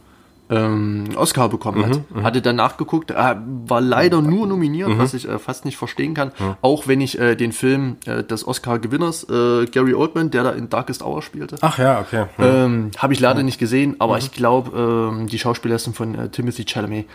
ähm, 0.51 1.05
Oscar 1.17 1.49
bekommen 1.49 1.85
hat. 1.85 1.97
Mhm, 1.97 2.21
mhm, 2.21 2.23
Hatte 2.23 2.43
dann 2.43 2.57
nachgeguckt, 2.57 3.11
äh, 3.11 3.37
war 3.67 3.81
leider 3.81 4.23
nur 4.23 4.47
nominiert, 4.47 4.89
mhm. 4.89 4.99
was 4.99 5.15
ich 5.15 5.29
äh, 5.29 5.39
fast 5.39 5.65
nicht 5.65 5.77
verstehen 5.77 6.15
kann. 6.15 6.29
Mhm. 6.39 6.57
Auch 6.63 6.87
wenn 6.87 7.01
ich 7.01 7.19
äh, 7.19 7.35
den 7.35 7.53
Film 7.53 7.97
äh, 8.07 8.25
des 8.25 8.47
Oscar-Gewinners 8.47 9.25
äh, 9.29 9.67
Gary 9.67 9.95
Oldman, 9.95 10.31
der 10.31 10.45
da 10.45 10.51
in 10.51 10.69
Darkest 10.69 11.03
Hour 11.03 11.23
spielte, 11.23 11.57
ach 11.61 11.79
ja, 11.79 12.01
okay, 12.01 12.27
mhm. 12.39 12.45
ähm, 12.45 12.91
habe 12.99 13.13
ich 13.13 13.21
leider 13.21 13.43
nicht 13.43 13.59
gesehen. 13.59 13.97
Aber 13.99 14.15
mhm. 14.15 14.19
ich 14.21 14.33
glaube, 14.33 15.11
ähm, 15.13 15.27
die 15.27 15.39
Schauspielerin 15.39 15.93
von 15.93 16.15
äh, 16.15 16.29
Timothy 16.31 16.65
Chalamet 16.65 17.07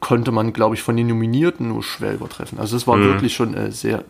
konnte 0.00 0.32
man, 0.32 0.52
glaube 0.52 0.74
ich, 0.74 0.82
von 0.82 0.96
den 0.96 1.06
Nominierten 1.06 1.68
nur 1.68 1.82
schwer 1.82 2.12
übertreffen. 2.12 2.58
Also 2.58 2.76
es 2.76 2.86
war 2.86 2.98
wirklich 2.98 3.34
schon 3.34 3.72
sehr 3.72 4.04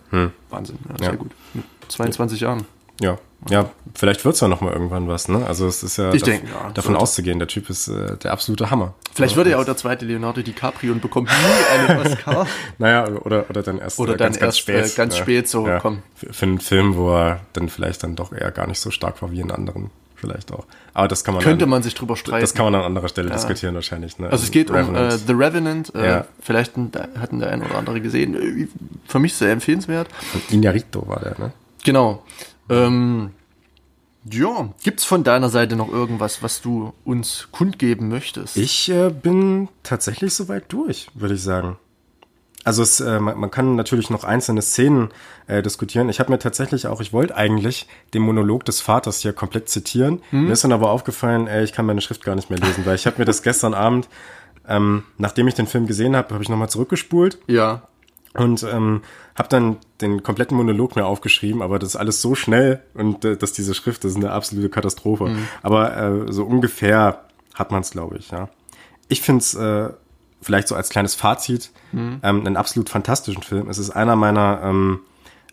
Wahnsinn, 0.50 0.76
ja, 0.88 0.98
sehr 0.98 1.10
ja. 1.10 1.14
gut. 1.14 1.30
Mit 1.52 1.64
22 1.86 2.40
Jahren. 2.40 2.64
Ja, 3.00 3.18
ja, 3.50 3.70
vielleicht 3.94 4.24
wird's 4.24 4.40
ja 4.40 4.48
noch 4.48 4.60
mal 4.60 4.72
irgendwann 4.72 5.06
was, 5.06 5.28
ne? 5.28 5.46
Also 5.46 5.66
es 5.66 5.82
ist 5.82 5.98
ja, 5.98 6.14
ich 6.14 6.22
denk, 6.22 6.44
ja 6.44 6.70
davon 6.70 6.96
auszugehen, 6.96 7.38
der 7.38 7.48
Typ 7.48 7.68
ist 7.68 7.88
äh, 7.88 8.16
der 8.16 8.32
absolute 8.32 8.70
Hammer. 8.70 8.94
Vielleicht 9.12 9.36
wird 9.36 9.46
er 9.46 9.52
ja 9.52 9.58
auch 9.58 9.64
der 9.64 9.76
zweite 9.76 10.06
Leonardo 10.06 10.40
DiCaprio 10.40 10.92
und 10.92 11.02
bekommt 11.02 11.28
nie 11.28 11.88
einen 11.88 12.06
Oscar. 12.06 12.46
naja, 12.78 13.06
oder, 13.06 13.44
oder 13.50 13.62
dann 13.62 13.78
erst 13.78 13.98
oder 13.98 14.14
äh, 14.14 14.16
ganz, 14.16 14.36
dann 14.36 14.46
ganz 14.46 14.56
erst, 14.56 14.58
spät. 14.60 14.86
Äh, 14.86 14.96
ganz 14.96 15.16
spät 15.16 15.48
so, 15.48 15.66
ja, 15.68 15.78
komm. 15.78 16.02
Für, 16.14 16.32
für 16.32 16.46
einen 16.46 16.60
Film, 16.60 16.96
wo 16.96 17.14
er 17.14 17.40
dann 17.52 17.68
vielleicht 17.68 18.02
dann 18.02 18.16
doch 18.16 18.32
eher 18.32 18.50
gar 18.50 18.66
nicht 18.66 18.80
so 18.80 18.90
stark 18.90 19.20
war 19.20 19.30
wie 19.30 19.40
in 19.40 19.50
anderen 19.50 19.90
vielleicht 20.16 20.52
auch. 20.52 20.64
Aber 20.94 21.08
das 21.08 21.22
kann 21.22 21.34
man 21.34 21.42
könnte 21.42 21.60
dann, 21.60 21.68
man 21.68 21.82
sich 21.82 21.94
drüber 21.94 22.16
streiten. 22.16 22.40
Das 22.40 22.54
kann 22.54 22.64
man 22.64 22.74
an 22.74 22.82
anderer 22.82 23.08
Stelle 23.08 23.28
ja. 23.28 23.34
diskutieren 23.34 23.74
wahrscheinlich. 23.74 24.18
Ne? 24.18 24.30
Also 24.30 24.44
es 24.44 24.50
geht 24.50 24.70
Revenant. 24.70 25.12
um 25.12 25.18
äh, 25.18 25.18
The 25.18 25.32
Revenant. 25.32 25.94
Äh, 25.94 26.06
ja. 26.06 26.26
Vielleicht 26.40 26.72
hatten 26.76 27.40
der 27.40 27.50
ein 27.50 27.62
oder 27.62 27.76
andere 27.76 28.00
gesehen. 28.00 28.70
Für 29.06 29.18
mich 29.18 29.34
sehr 29.34 29.50
empfehlenswert. 29.52 30.08
Und 30.32 30.50
Inarito 30.50 31.06
war 31.06 31.20
der, 31.20 31.38
ne? 31.38 31.52
Genau. 31.84 32.22
Ähm, 32.68 33.30
ja, 34.30 34.70
gibt's 34.82 35.04
von 35.04 35.22
deiner 35.22 35.50
Seite 35.50 35.76
noch 35.76 35.90
irgendwas, 35.92 36.42
was 36.42 36.62
du 36.62 36.94
uns 37.04 37.48
kundgeben 37.52 38.08
möchtest? 38.08 38.56
Ich 38.56 38.90
äh, 38.90 39.10
bin 39.10 39.68
tatsächlich 39.82 40.32
soweit 40.32 40.72
durch, 40.72 41.08
würde 41.14 41.34
ich 41.34 41.42
sagen. 41.42 41.76
Also 42.64 42.82
es, 42.82 43.00
äh, 43.00 43.20
man, 43.20 43.38
man 43.38 43.50
kann 43.50 43.76
natürlich 43.76 44.08
noch 44.08 44.24
einzelne 44.24 44.62
Szenen 44.62 45.10
äh, 45.46 45.60
diskutieren. 45.60 46.08
Ich 46.08 46.20
habe 46.20 46.32
mir 46.32 46.38
tatsächlich 46.38 46.86
auch, 46.86 47.02
ich 47.02 47.12
wollte 47.12 47.36
eigentlich 47.36 47.86
den 48.14 48.22
Monolog 48.22 48.64
des 48.64 48.80
Vaters 48.80 49.20
hier 49.20 49.34
komplett 49.34 49.68
zitieren. 49.68 50.22
Hm? 50.30 50.46
Mir 50.46 50.52
ist 50.52 50.64
dann 50.64 50.72
aber 50.72 50.90
aufgefallen, 50.90 51.46
ey, 51.46 51.62
ich 51.62 51.74
kann 51.74 51.84
meine 51.84 52.00
Schrift 52.00 52.24
gar 52.24 52.34
nicht 52.34 52.48
mehr 52.48 52.58
lesen, 52.58 52.86
weil 52.86 52.94
ich 52.94 53.06
habe 53.06 53.18
mir 53.18 53.26
das 53.26 53.42
gestern 53.42 53.74
Abend, 53.74 54.08
ähm, 54.66 55.02
nachdem 55.18 55.46
ich 55.46 55.54
den 55.54 55.66
Film 55.66 55.86
gesehen 55.86 56.16
habe, 56.16 56.32
habe 56.32 56.42
ich 56.42 56.48
nochmal 56.48 56.70
zurückgespult. 56.70 57.38
Ja 57.46 57.82
und 58.34 58.62
ähm, 58.64 59.02
habe 59.36 59.48
dann 59.48 59.76
den 60.00 60.22
kompletten 60.22 60.56
Monolog 60.56 60.96
mir 60.96 61.06
aufgeschrieben, 61.06 61.62
aber 61.62 61.78
das 61.78 61.90
ist 61.90 61.96
alles 61.96 62.20
so 62.20 62.34
schnell 62.34 62.82
und 62.94 63.24
äh, 63.24 63.36
dass 63.36 63.52
diese 63.52 63.74
Schrift, 63.74 64.04
das 64.04 64.12
ist 64.12 64.16
eine 64.16 64.32
absolute 64.32 64.68
Katastrophe. 64.68 65.28
Mhm. 65.28 65.48
Aber 65.62 65.96
äh, 65.96 66.32
so 66.32 66.44
ungefähr 66.44 67.24
hat 67.54 67.70
man 67.70 67.82
es, 67.82 67.90
glaube 67.90 68.18
ich. 68.18 68.30
Ja, 68.30 68.48
ich 69.08 69.22
finde 69.22 69.40
es 69.40 69.54
äh, 69.54 69.90
vielleicht 70.42 70.68
so 70.68 70.74
als 70.74 70.90
kleines 70.90 71.14
Fazit 71.14 71.70
mhm. 71.92 72.20
ähm, 72.22 72.46
einen 72.46 72.56
absolut 72.56 72.88
fantastischen 72.88 73.42
Film. 73.42 73.68
Es 73.68 73.78
ist 73.78 73.90
einer 73.90 74.16
meiner 74.16 74.60
ähm, 74.62 75.00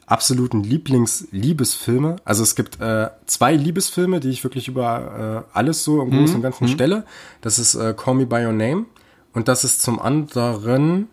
absoluten 0.05 0.63
Lieblings-Liebesfilme. 0.63 2.17
Also 2.25 2.43
es 2.43 2.55
gibt 2.55 2.81
äh, 2.81 3.09
zwei 3.25 3.55
Liebesfilme, 3.55 4.19
die 4.19 4.29
ich 4.29 4.43
wirklich 4.43 4.67
über 4.67 5.45
äh, 5.53 5.57
alles 5.57 5.83
so 5.83 6.01
im 6.01 6.09
Großen 6.09 6.35
und 6.35 6.41
mhm. 6.41 6.43
Ganzen 6.43 6.65
mhm. 6.65 6.69
stelle. 6.69 7.05
Das 7.39 7.59
ist 7.59 7.75
äh, 7.75 7.93
Call 7.95 8.15
Me 8.15 8.25
by 8.25 8.45
Your 8.45 8.51
Name 8.51 8.85
und 9.33 9.47
das 9.47 9.63
ist 9.63 9.81
zum 9.81 10.01
anderen 10.01 11.07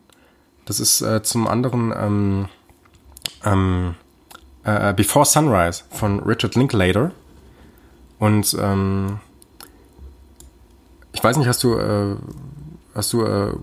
das 0.69 0.81
ist 0.81 1.01
äh, 1.01 1.23
zum 1.23 1.49
anderen 1.49 1.95
ähm, 1.97 2.49
ähm, 3.43 3.95
äh, 4.65 4.93
Before 4.93 5.25
Sunrise 5.25 5.85
von 5.91 6.21
Richard 6.21 6.57
Linklater. 6.57 7.13
Und 8.19 8.55
ähm, 8.61 9.19
ich 11.13 11.25
weiß 11.25 11.39
nicht, 11.39 11.49
hast 11.49 11.65
du, 11.65 11.79
äh, 11.79 12.17
hast 12.95 13.15
du 13.15 13.25
äh, 13.25 13.55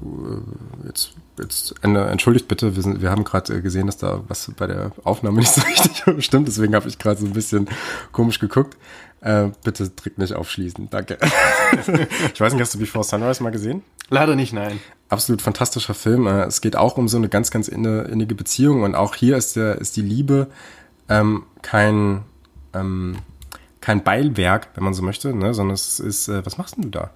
jetzt, 0.87 1.13
jetzt 1.39 1.75
entschuldigt 1.83 2.47
bitte, 2.47 2.75
wir, 2.75 2.83
sind, 2.83 3.01
wir 3.01 3.11
haben 3.11 3.23
gerade 3.23 3.55
äh, 3.55 3.61
gesehen, 3.61 3.87
dass 3.87 3.97
da 3.97 4.23
was 4.27 4.51
bei 4.57 4.67
der 4.67 4.91
Aufnahme 5.03 5.39
nicht 5.39 5.53
so 5.53 5.61
richtig 5.61 6.03
stimmt, 6.23 6.47
deswegen 6.47 6.75
habe 6.75 6.87
ich 6.87 6.97
gerade 6.97 7.19
so 7.19 7.25
ein 7.25 7.33
bisschen 7.33 7.67
komisch 8.11 8.39
geguckt. 8.39 8.77
Äh, 9.21 9.49
bitte 9.63 9.95
Trick 9.95 10.17
nicht 10.17 10.33
aufschließen, 10.33 10.89
danke. 10.91 11.17
ich 12.33 12.39
weiß 12.39 12.53
nicht, 12.53 12.61
hast 12.61 12.75
du 12.75 12.79
Before 12.79 13.03
Sunrise 13.03 13.41
mal 13.41 13.49
gesehen? 13.49 13.81
Leider 14.09 14.35
nicht, 14.35 14.53
nein. 14.53 14.79
Absolut 15.09 15.41
fantastischer 15.41 15.95
Film. 15.95 16.27
Äh, 16.27 16.43
es 16.43 16.61
geht 16.61 16.75
auch 16.75 16.97
um 16.97 17.07
so 17.07 17.17
eine 17.17 17.27
ganz, 17.27 17.49
ganz 17.49 17.67
innige 17.67 18.35
Beziehung 18.35 18.83
und 18.83 18.93
auch 18.93 19.15
hier 19.15 19.35
ist, 19.37 19.55
der, 19.55 19.79
ist 19.79 19.97
die 19.97 20.03
Liebe 20.03 20.47
ähm, 21.09 21.43
kein, 21.63 22.23
ähm, 22.73 23.17
kein 23.81 24.03
Beilwerk, 24.03 24.69
wenn 24.75 24.83
man 24.83 24.93
so 24.93 25.01
möchte, 25.01 25.35
ne? 25.35 25.53
sondern 25.53 25.73
es 25.73 25.99
ist, 25.99 26.27
äh, 26.27 26.45
was 26.45 26.57
machst 26.57 26.75
denn 26.75 26.83
du 26.83 26.89
da? 26.89 27.11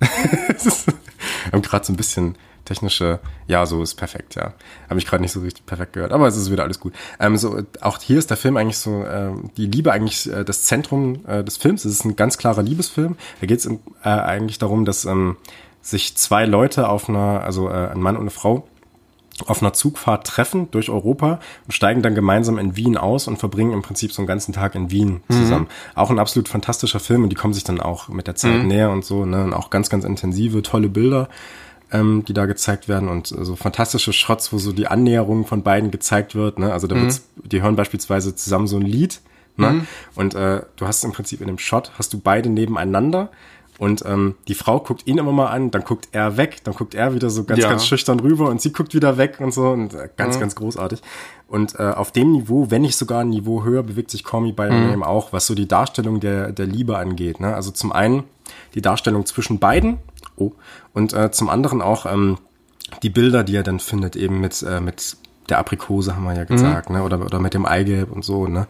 Wir 0.02 1.52
haben 1.52 1.62
gerade 1.62 1.84
so 1.84 1.92
ein 1.92 1.96
bisschen 1.96 2.36
technische, 2.64 3.20
ja, 3.46 3.66
so 3.66 3.82
ist 3.82 3.94
perfekt, 3.94 4.34
ja. 4.34 4.54
Habe 4.88 4.98
ich 4.98 5.06
gerade 5.06 5.22
nicht 5.22 5.32
so 5.32 5.40
richtig 5.40 5.66
perfekt 5.66 5.94
gehört, 5.94 6.12
aber 6.12 6.26
es 6.26 6.36
ist 6.36 6.50
wieder 6.50 6.62
alles 6.62 6.80
gut. 6.80 6.92
Ähm, 7.18 7.36
so, 7.36 7.62
auch 7.80 7.98
hier 8.00 8.18
ist 8.18 8.30
der 8.30 8.36
Film 8.36 8.56
eigentlich 8.56 8.78
so, 8.78 9.02
äh, 9.02 9.30
die 9.56 9.66
Liebe 9.66 9.92
eigentlich 9.92 10.30
äh, 10.30 10.44
das 10.44 10.64
Zentrum 10.64 11.24
äh, 11.26 11.42
des 11.42 11.56
Films. 11.56 11.84
Es 11.84 11.92
ist 11.92 12.04
ein 12.04 12.16
ganz 12.16 12.38
klarer 12.38 12.62
Liebesfilm. 12.62 13.16
Da 13.40 13.46
geht 13.46 13.58
es 13.58 13.66
äh, 13.66 14.08
eigentlich 14.08 14.58
darum, 14.58 14.84
dass 14.84 15.04
ähm, 15.04 15.36
sich 15.80 16.16
zwei 16.16 16.46
Leute 16.46 16.88
auf 16.88 17.08
einer, 17.08 17.42
also 17.42 17.68
äh, 17.68 17.88
ein 17.88 18.00
Mann 18.00 18.16
und 18.16 18.22
eine 18.22 18.30
Frau, 18.30 18.66
auf 19.46 19.62
einer 19.62 19.72
Zugfahrt 19.72 20.26
treffen 20.26 20.70
durch 20.70 20.90
Europa 20.90 21.40
und 21.66 21.72
steigen 21.72 22.02
dann 22.02 22.14
gemeinsam 22.14 22.58
in 22.58 22.76
Wien 22.76 22.96
aus 22.96 23.28
und 23.28 23.38
verbringen 23.38 23.72
im 23.72 23.82
Prinzip 23.82 24.12
so 24.12 24.22
einen 24.22 24.26
ganzen 24.26 24.52
Tag 24.52 24.74
in 24.74 24.90
Wien 24.90 25.22
mhm. 25.26 25.34
zusammen. 25.34 25.64
Mhm. 25.64 25.98
Auch 25.98 26.10
ein 26.10 26.18
absolut 26.18 26.48
fantastischer 26.48 27.00
Film 27.00 27.24
und 27.24 27.30
die 27.30 27.36
kommen 27.36 27.54
sich 27.54 27.64
dann 27.64 27.80
auch 27.80 28.08
mit 28.08 28.26
der 28.26 28.36
Zeit 28.36 28.62
mhm. 28.62 28.68
näher 28.68 28.90
und 28.90 29.04
so, 29.04 29.24
ne? 29.24 29.44
Und 29.44 29.54
auch 29.54 29.70
ganz, 29.70 29.88
ganz 29.90 30.04
intensive, 30.04 30.62
tolle 30.62 30.88
Bilder. 30.88 31.28
Ähm, 31.92 32.24
die 32.26 32.32
da 32.32 32.46
gezeigt 32.46 32.88
werden 32.88 33.08
und 33.08 33.26
so 33.26 33.54
fantastische 33.56 34.12
Shots, 34.12 34.52
wo 34.52 34.58
so 34.58 34.72
die 34.72 34.86
Annäherung 34.86 35.46
von 35.46 35.62
beiden 35.62 35.90
gezeigt 35.90 36.34
wird. 36.34 36.58
Ne? 36.58 36.72
Also 36.72 36.86
da 36.86 36.96
mhm. 36.96 37.02
wird's, 37.02 37.22
die 37.36 37.62
hören 37.62 37.76
beispielsweise 37.76 38.34
zusammen 38.34 38.66
so 38.66 38.76
ein 38.76 38.82
Lied. 38.82 39.20
Ne? 39.56 39.70
Mhm. 39.70 39.86
Und 40.14 40.34
äh, 40.34 40.62
du 40.76 40.86
hast 40.86 41.04
im 41.04 41.12
Prinzip 41.12 41.40
in 41.40 41.46
dem 41.46 41.58
Shot, 41.58 41.92
hast 41.98 42.12
du 42.12 42.18
beide 42.18 42.48
nebeneinander 42.48 43.30
und 43.78 44.04
ähm, 44.06 44.36
die 44.48 44.54
Frau 44.54 44.78
guckt 44.78 45.06
ihn 45.06 45.18
immer 45.18 45.32
mal 45.32 45.48
an, 45.48 45.70
dann 45.70 45.82
guckt 45.82 46.08
er 46.12 46.36
weg, 46.36 46.58
dann 46.64 46.72
guckt 46.74 46.94
er 46.94 47.14
wieder 47.14 47.30
so 47.30 47.44
ganz, 47.44 47.60
ja. 47.60 47.68
ganz 47.68 47.84
schüchtern 47.84 48.20
rüber 48.20 48.48
und 48.48 48.60
sie 48.60 48.72
guckt 48.72 48.94
wieder 48.94 49.16
weg 49.16 49.38
und 49.40 49.52
so 49.52 49.70
und 49.70 49.92
äh, 49.94 50.08
ganz, 50.16 50.36
mhm. 50.36 50.40
ganz 50.40 50.54
großartig. 50.54 51.02
Und 51.48 51.78
äh, 51.78 51.82
auf 51.82 52.12
dem 52.12 52.32
Niveau, 52.32 52.70
wenn 52.70 52.82
nicht 52.82 52.96
sogar 52.96 53.22
ein 53.22 53.30
Niveau 53.30 53.64
höher, 53.64 53.82
bewegt 53.82 54.10
sich 54.10 54.24
Call 54.24 54.42
Me 54.42 54.52
By 54.52 54.70
mhm. 54.70 54.88
Name 54.88 55.06
auch, 55.06 55.32
was 55.32 55.46
so 55.46 55.54
die 55.54 55.66
Darstellung 55.66 56.20
der, 56.20 56.52
der 56.52 56.66
Liebe 56.66 56.96
angeht. 56.96 57.40
Ne? 57.40 57.54
Also 57.54 57.70
zum 57.70 57.92
einen 57.92 58.24
die 58.74 58.82
Darstellung 58.82 59.26
zwischen 59.26 59.58
beiden, 59.58 59.98
oh, 60.36 60.52
und 60.92 61.12
äh, 61.12 61.30
zum 61.30 61.48
anderen 61.48 61.82
auch 61.82 62.06
ähm, 62.06 62.38
die 63.02 63.10
Bilder, 63.10 63.44
die 63.44 63.56
er 63.56 63.62
dann 63.62 63.80
findet, 63.80 64.16
eben 64.16 64.40
mit, 64.40 64.62
äh, 64.62 64.80
mit 64.80 65.16
der 65.48 65.58
Aprikose, 65.58 66.14
haben 66.14 66.24
wir 66.24 66.34
ja 66.34 66.44
gesagt, 66.44 66.90
mhm. 66.90 66.96
ne? 66.96 67.02
oder, 67.02 67.20
oder 67.24 67.38
mit 67.38 67.54
dem 67.54 67.66
Eigelb 67.66 68.12
und 68.12 68.24
so. 68.24 68.46
Ne? 68.46 68.66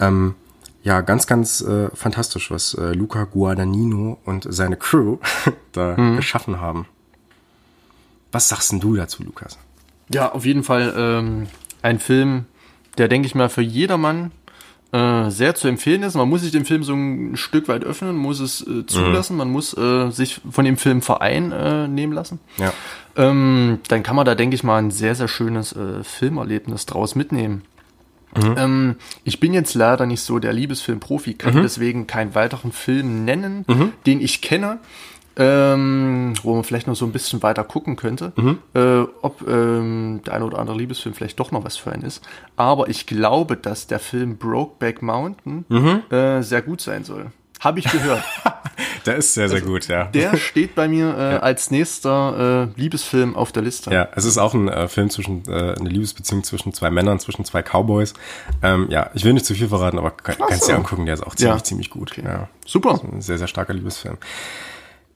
Ähm, 0.00 0.34
ja, 0.82 1.00
ganz, 1.00 1.26
ganz 1.26 1.60
äh, 1.60 1.90
fantastisch, 1.94 2.50
was 2.50 2.74
äh, 2.74 2.92
Luca 2.92 3.24
Guadagnino 3.24 4.18
und 4.24 4.46
seine 4.48 4.76
Crew 4.76 5.18
da 5.72 5.96
mhm. 5.96 6.16
geschaffen 6.16 6.60
haben. 6.60 6.86
Was 8.32 8.48
sagst 8.48 8.72
denn 8.72 8.80
du 8.80 8.96
dazu, 8.96 9.22
Lukas? 9.22 9.58
Ja, 10.08 10.32
auf 10.32 10.44
jeden 10.44 10.64
Fall 10.64 10.92
ähm, 10.96 11.46
ein 11.82 11.98
Film, 11.98 12.46
der, 12.98 13.08
denke 13.08 13.26
ich 13.26 13.34
mal, 13.34 13.48
für 13.48 13.62
jedermann 13.62 14.32
äh, 14.92 15.30
sehr 15.30 15.54
zu 15.54 15.68
empfehlen 15.68 16.02
ist. 16.02 16.14
Man 16.14 16.28
muss 16.28 16.42
sich 16.42 16.52
den 16.52 16.64
Film 16.64 16.84
so 16.84 16.94
ein 16.94 17.36
Stück 17.36 17.68
weit 17.68 17.82
öffnen, 17.82 18.14
muss 18.16 18.40
es 18.40 18.66
äh, 18.66 18.86
zulassen, 18.86 19.34
mhm. 19.34 19.38
man 19.38 19.50
muss 19.50 19.76
äh, 19.76 20.10
sich 20.10 20.40
von 20.50 20.64
dem 20.64 20.76
Film 20.76 21.00
Verein 21.02 21.50
äh, 21.50 21.88
nehmen 21.88 22.12
lassen. 22.12 22.40
Ja. 22.58 22.72
Ähm, 23.16 23.78
dann 23.88 24.02
kann 24.02 24.16
man 24.16 24.26
da, 24.26 24.34
denke 24.34 24.54
ich 24.54 24.64
mal, 24.64 24.78
ein 24.78 24.90
sehr, 24.90 25.14
sehr 25.14 25.28
schönes 25.28 25.72
äh, 25.72 26.04
Filmerlebnis 26.04 26.86
draus 26.86 27.14
mitnehmen. 27.14 27.62
Mhm. 28.36 28.54
Ähm, 28.56 28.96
ich 29.24 29.40
bin 29.40 29.52
jetzt 29.52 29.74
leider 29.74 30.06
nicht 30.06 30.22
so 30.22 30.38
der 30.38 30.52
Liebesfilm-Profi, 30.52 31.34
kann 31.34 31.54
mhm. 31.54 31.62
deswegen 31.62 32.06
keinen 32.06 32.34
weiteren 32.34 32.72
Film 32.72 33.24
nennen, 33.24 33.64
mhm. 33.68 33.92
den 34.06 34.20
ich 34.20 34.40
kenne. 34.40 34.78
Ähm, 35.36 36.34
wo 36.42 36.54
man 36.54 36.64
vielleicht 36.64 36.86
noch 36.86 36.96
so 36.96 37.06
ein 37.06 37.12
bisschen 37.12 37.42
weiter 37.42 37.64
gucken 37.64 37.96
könnte, 37.96 38.32
mhm. 38.36 38.58
äh, 38.74 39.02
ob 39.22 39.46
ähm, 39.48 40.20
der 40.26 40.34
eine 40.34 40.44
oder 40.44 40.58
andere 40.58 40.76
Liebesfilm 40.76 41.14
vielleicht 41.14 41.40
doch 41.40 41.52
noch 41.52 41.64
was 41.64 41.76
für 41.76 41.90
einen 41.90 42.02
ist. 42.02 42.22
Aber 42.56 42.88
ich 42.88 43.06
glaube, 43.06 43.56
dass 43.56 43.86
der 43.86 43.98
Film 43.98 44.36
Brokeback 44.36 45.00
Mountain 45.00 45.64
mhm. 45.68 46.02
äh, 46.10 46.42
sehr 46.42 46.60
gut 46.62 46.80
sein 46.80 47.04
soll. 47.04 47.30
Habe 47.62 47.78
ich 47.78 47.84
gehört. 47.84 48.24
der 49.06 49.16
ist 49.16 49.34
sehr, 49.34 49.48
sehr 49.48 49.58
also, 49.58 49.70
gut, 49.70 49.86
ja. 49.86 50.04
Der 50.06 50.36
steht 50.36 50.74
bei 50.74 50.88
mir 50.88 51.16
äh, 51.16 51.32
ja. 51.34 51.38
als 51.38 51.70
nächster 51.70 52.68
äh, 52.74 52.80
Liebesfilm 52.80 53.36
auf 53.36 53.52
der 53.52 53.62
Liste. 53.62 53.92
Ja, 53.92 54.08
es 54.16 54.24
ist 54.24 54.36
auch 54.36 54.52
ein 54.52 54.66
äh, 54.66 54.88
Film 54.88 55.10
zwischen, 55.10 55.44
äh, 55.46 55.76
eine 55.78 55.88
Liebesbeziehung 55.88 56.42
zwischen 56.42 56.72
zwei 56.72 56.90
Männern, 56.90 57.20
zwischen 57.20 57.44
zwei 57.44 57.62
Cowboys. 57.62 58.14
Ähm, 58.62 58.88
ja, 58.90 59.10
ich 59.14 59.24
will 59.24 59.32
nicht 59.32 59.46
zu 59.46 59.54
viel 59.54 59.68
verraten, 59.68 59.98
aber 59.98 60.10
kann, 60.10 60.34
kannst 60.38 60.64
du 60.64 60.72
dir 60.72 60.76
angucken, 60.76 61.06
der 61.06 61.14
ist 61.14 61.24
auch 61.24 61.36
ziemlich, 61.36 61.58
ja. 61.58 61.64
ziemlich 61.64 61.90
gut. 61.90 62.10
Okay. 62.10 62.24
Ja. 62.24 62.48
Super. 62.66 63.00
ein 63.00 63.20
sehr, 63.20 63.38
sehr 63.38 63.46
starker 63.46 63.74
Liebesfilm. 63.74 64.18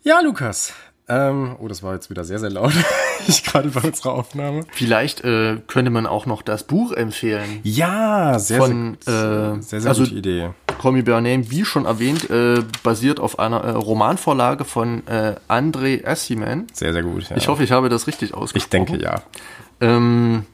Ja, 0.06 0.20
Lukas. 0.20 0.72
Ähm, 1.08 1.56
oh, 1.58 1.66
das 1.66 1.82
war 1.82 1.94
jetzt 1.94 2.10
wieder 2.10 2.22
sehr, 2.22 2.38
sehr 2.38 2.50
laut. 2.50 2.72
ich 3.26 3.42
gerade 3.42 3.70
bei 3.70 3.80
unserer 3.80 4.12
Aufnahme. 4.12 4.64
Vielleicht 4.70 5.24
äh, 5.24 5.56
könnte 5.66 5.90
man 5.90 6.06
auch 6.06 6.26
noch 6.26 6.42
das 6.42 6.62
Buch 6.62 6.92
empfehlen. 6.92 7.58
Ja, 7.64 8.38
sehr, 8.38 8.60
von, 8.60 8.98
sehr, 9.00 9.56
äh, 9.58 9.62
sehr, 9.62 9.80
sehr 9.80 9.88
also, 9.88 10.04
gute 10.04 10.14
Idee. 10.14 10.50
Call 10.80 10.92
Me 10.92 11.02
By 11.02 11.10
Your 11.10 11.20
Name, 11.22 11.50
wie 11.50 11.64
schon 11.64 11.86
erwähnt, 11.86 12.30
äh, 12.30 12.62
basiert 12.84 13.18
auf 13.18 13.40
einer 13.40 13.64
äh, 13.64 13.70
Romanvorlage 13.70 14.64
von 14.64 15.04
äh, 15.08 15.34
André 15.48 16.06
Assiman. 16.06 16.68
Sehr, 16.72 16.92
sehr 16.92 17.02
gut. 17.02 17.28
Ja. 17.28 17.36
Ich 17.36 17.48
hoffe, 17.48 17.64
ich 17.64 17.72
habe 17.72 17.88
das 17.88 18.06
richtig 18.06 18.32
ausgesprochen. 18.32 18.84
Ich 18.84 18.88
denke, 18.88 19.02
ja. 19.02 19.22
Ähm, 19.80 20.46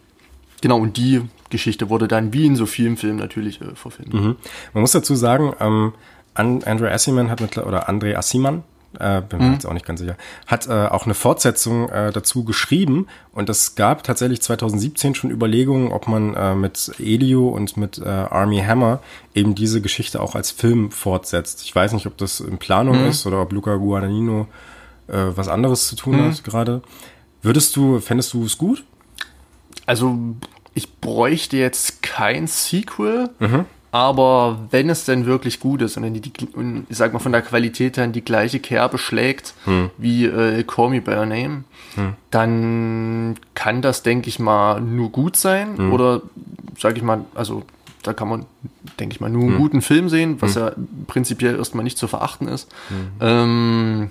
genau, 0.63 0.79
und 0.79 0.97
die 0.97 1.29
Geschichte 1.51 1.91
wurde 1.91 2.09
dann 2.09 2.33
wie 2.33 2.47
in 2.47 2.57
so 2.57 2.65
vielen 2.65 2.97
Filmen 2.97 3.19
natürlich 3.19 3.61
äh, 3.61 3.75
verfilmt. 3.75 4.15
Mhm. 4.15 4.37
Man 4.73 4.81
muss 4.81 4.93
dazu 4.93 5.15
sagen, 5.15 5.53
ähm, 5.61 5.93
André 6.35 6.91
Assiman 6.91 7.29
hat 7.29 7.43
mit, 7.43 7.59
oder 7.59 7.91
André 7.91 8.17
Assiman 8.17 8.65
äh, 8.99 9.23
bin 9.23 9.39
mir 9.39 9.47
mhm. 9.47 9.53
jetzt 9.55 9.67
auch 9.67 9.73
nicht 9.73 9.87
ganz 9.87 10.01
sicher, 10.01 10.17
hat 10.47 10.69
äh, 10.69 10.87
auch 10.87 11.05
eine 11.05 11.15
Fortsetzung 11.15 11.89
äh, 11.89 12.13
dazu 12.13 12.45
geschrieben 12.45 13.07
und 13.33 13.49
es 13.49 13.75
gab 13.75 14.03
tatsächlich 14.03 14.43
2017 14.43 15.15
schon 15.15 15.31
Überlegungen, 15.31 15.93
ob 15.93 16.09
man 16.09 16.35
äh, 16.35 16.55
mit 16.55 16.93
Elio 16.99 17.49
und 17.49 17.77
mit 17.77 17.99
äh, 17.99 18.09
Army 18.09 18.61
Hammer 18.61 19.01
eben 19.35 19.55
diese 19.55 19.81
Geschichte 19.81 20.21
auch 20.21 20.35
als 20.35 20.51
Film 20.51 20.91
fortsetzt. 20.91 21.63
Ich 21.63 21.75
weiß 21.75 21.93
nicht, 21.93 22.07
ob 22.07 22.17
das 22.19 22.41
in 22.41 22.59
Planung 22.59 23.03
mhm. 23.03 23.09
ist 23.09 23.27
oder 23.27 23.43
ob 23.43 23.53
Luca 23.53 23.77
Guadagnino 23.77 24.47
äh, 25.09 25.15
was 25.35 25.49
anderes 25.49 25.89
zu 25.89 25.97
tun 25.97 26.17
mhm. 26.17 26.31
hat 26.31 26.45
gerade. 26.45 26.83
Würdest 27.43 27.75
du, 27.77 28.01
fändest 28.01 28.33
du 28.35 28.45
es 28.45 28.57
gut? 28.57 28.85
Also 29.87 30.17
ich 30.75 30.97
bräuchte 31.01 31.57
jetzt 31.57 32.03
kein 32.03 32.47
Sequel. 32.47 33.31
Mhm. 33.39 33.65
Aber 33.93 34.59
wenn 34.71 34.89
es 34.89 35.05
denn 35.05 35.27
wirklich 35.27 35.61
gut 35.61 35.83
ist 35.83 35.99
und, 35.99 36.15
die, 36.15 36.21
die, 36.21 36.47
und 36.55 36.87
ich 36.89 36.97
sag 36.97 37.13
mal 37.13 37.19
von 37.19 37.31
der 37.31 37.43
Qualität 37.43 37.99
her 37.99 38.05
in 38.05 38.13
die 38.13 38.25
gleiche 38.25 38.59
Kerbe 38.59 38.97
schlägt 38.97 39.53
hm. 39.67 39.91
wie 39.99 40.25
äh, 40.25 40.65
Call 40.65 40.89
Me 40.89 41.03
By 41.03 41.11
Your 41.13 41.27
Name, 41.27 41.65
hm. 41.95 42.15
dann 42.31 43.35
kann 43.55 43.83
das, 43.83 44.03
denke 44.03 44.31
ich 44.31 44.39
mal, 44.39 44.81
nur 44.81 45.11
gut 45.11 45.37
sein. 45.37 45.77
Hm. 45.77 45.93
Oder 45.93 46.23
sag 46.79 46.97
ich 46.97 47.03
mal, 47.03 47.27
also 47.35 47.65
da 48.03 48.15
kann 48.15 48.29
man, 48.29 48.47
denke 48.99 49.15
ich 49.15 49.21
mal, 49.21 49.29
nur 49.29 49.43
einen 49.43 49.53
hm. 49.53 49.59
guten 49.59 49.83
Film 49.83 50.09
sehen, 50.09 50.41
was 50.41 50.57
hm. 50.57 50.63
ja 50.63 50.73
prinzipiell 51.07 51.57
erstmal 51.57 51.85
nicht 51.85 51.99
zu 51.99 52.09
verachten 52.09 52.49
ist. 52.49 52.73
Hm. 52.89 53.11
Ähm, 53.21 54.11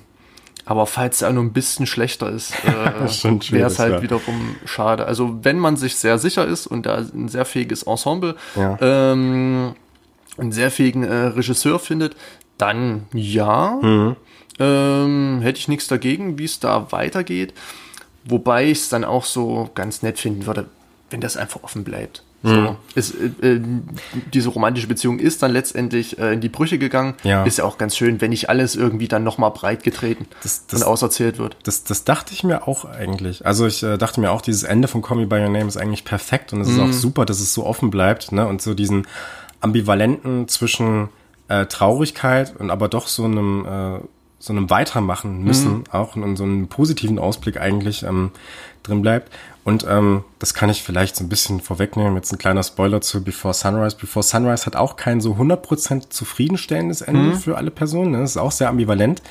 aber 0.71 0.85
falls 0.85 1.21
er 1.21 1.33
nur 1.33 1.43
ein 1.43 1.51
bisschen 1.51 1.85
schlechter 1.85 2.29
ist, 2.29 2.53
äh, 2.63 3.51
wäre 3.51 3.67
es 3.67 3.77
halt 3.77 3.95
ja. 3.95 4.01
wiederum 4.01 4.55
schade. 4.63 5.05
Also 5.05 5.43
wenn 5.43 5.59
man 5.59 5.75
sich 5.75 5.97
sehr 5.97 6.17
sicher 6.17 6.47
ist 6.47 6.65
und 6.65 6.85
da 6.85 6.99
ein 6.99 7.27
sehr 7.27 7.43
fähiges 7.43 7.83
Ensemble, 7.83 8.37
ja. 8.55 8.77
ähm, 8.79 9.75
einen 10.37 10.53
sehr 10.53 10.71
fähigen 10.71 11.03
äh, 11.03 11.13
Regisseur 11.13 11.77
findet, 11.77 12.15
dann 12.57 13.03
ja, 13.11 13.79
mhm. 13.81 14.15
ähm, 14.59 15.39
hätte 15.41 15.59
ich 15.59 15.67
nichts 15.67 15.87
dagegen, 15.87 16.37
wie 16.37 16.45
es 16.45 16.61
da 16.61 16.93
weitergeht. 16.93 17.53
Wobei 18.23 18.63
ich 18.67 18.77
es 18.77 18.87
dann 18.87 19.03
auch 19.03 19.25
so 19.25 19.69
ganz 19.75 20.03
nett 20.03 20.19
finden 20.19 20.45
würde, 20.45 20.67
wenn 21.09 21.19
das 21.19 21.35
einfach 21.35 21.63
offen 21.63 21.83
bleibt. 21.83 22.23
So, 22.43 22.49
mhm. 22.49 22.75
ist, 22.95 23.13
äh, 23.13 23.55
äh, 23.55 23.61
diese 24.33 24.49
romantische 24.49 24.87
Beziehung 24.87 25.19
ist 25.19 25.43
dann 25.43 25.51
letztendlich 25.51 26.17
äh, 26.17 26.33
in 26.33 26.41
die 26.41 26.49
Brüche 26.49 26.79
gegangen. 26.79 27.13
Ja. 27.23 27.43
Ist 27.43 27.59
ja 27.59 27.65
auch 27.65 27.77
ganz 27.77 27.95
schön, 27.95 28.19
wenn 28.19 28.31
nicht 28.31 28.49
alles 28.49 28.75
irgendwie 28.75 29.07
dann 29.07 29.23
nochmal 29.23 29.51
breit 29.51 29.83
getreten 29.83 30.25
das, 30.41 30.65
das, 30.65 30.81
und 30.81 30.87
auserzählt 30.87 31.37
wird. 31.37 31.55
Das, 31.63 31.83
das 31.83 32.03
dachte 32.03 32.33
ich 32.33 32.43
mir 32.43 32.67
auch 32.67 32.85
eigentlich. 32.85 33.45
Also 33.45 33.67
ich 33.67 33.83
äh, 33.83 33.97
dachte 33.97 34.19
mir 34.19 34.31
auch, 34.31 34.41
dieses 34.41 34.63
Ende 34.63 34.87
von 34.87 35.03
Call 35.03 35.17
Me 35.17 35.27
By 35.27 35.35
Your 35.35 35.49
Name 35.49 35.67
ist 35.67 35.77
eigentlich 35.77 36.03
perfekt 36.03 36.51
und 36.51 36.61
es 36.61 36.69
mhm. 36.69 36.75
ist 36.75 36.81
auch 36.81 36.93
super, 36.93 37.25
dass 37.25 37.39
es 37.39 37.53
so 37.53 37.65
offen 37.65 37.91
bleibt 37.91 38.31
ne? 38.31 38.47
und 38.47 38.61
so 38.61 38.73
diesen 38.73 39.05
ambivalenten 39.59 40.47
zwischen 40.47 41.09
äh, 41.47 41.67
Traurigkeit 41.67 42.55
und 42.57 42.71
aber 42.71 42.87
doch 42.87 43.07
so 43.07 43.25
einem 43.25 43.65
äh, 43.65 43.99
so 44.39 44.53
einem 44.53 44.71
Weitermachen 44.71 45.43
müssen, 45.43 45.71
mhm. 45.71 45.83
auch 45.91 46.15
in 46.15 46.35
so 46.35 46.43
einem 46.43 46.67
positiven 46.67 47.19
Ausblick 47.19 47.61
eigentlich 47.61 48.01
ähm, 48.01 48.31
drin 48.81 49.03
bleibt. 49.03 49.31
Und 49.63 49.85
ähm, 49.87 50.23
das 50.39 50.53
kann 50.53 50.69
ich 50.69 50.81
vielleicht 50.81 51.15
so 51.15 51.23
ein 51.23 51.29
bisschen 51.29 51.61
vorwegnehmen. 51.61 52.15
Jetzt 52.15 52.31
ein 52.31 52.39
kleiner 52.39 52.63
Spoiler 52.63 53.01
zu 53.01 53.23
Before 53.23 53.53
Sunrise. 53.53 53.95
Before 53.95 54.23
Sunrise 54.23 54.65
hat 54.65 54.75
auch 54.75 54.95
kein 54.95 55.21
so 55.21 55.33
100% 55.33 56.09
zufriedenstellendes 56.09 57.01
Ende 57.01 57.21
mhm. 57.21 57.35
für 57.35 57.57
alle 57.57 57.69
Personen. 57.69 58.13
Das 58.13 58.31
ist 58.31 58.37
auch 58.37 58.51
sehr 58.51 58.69
ambivalent. 58.69 59.21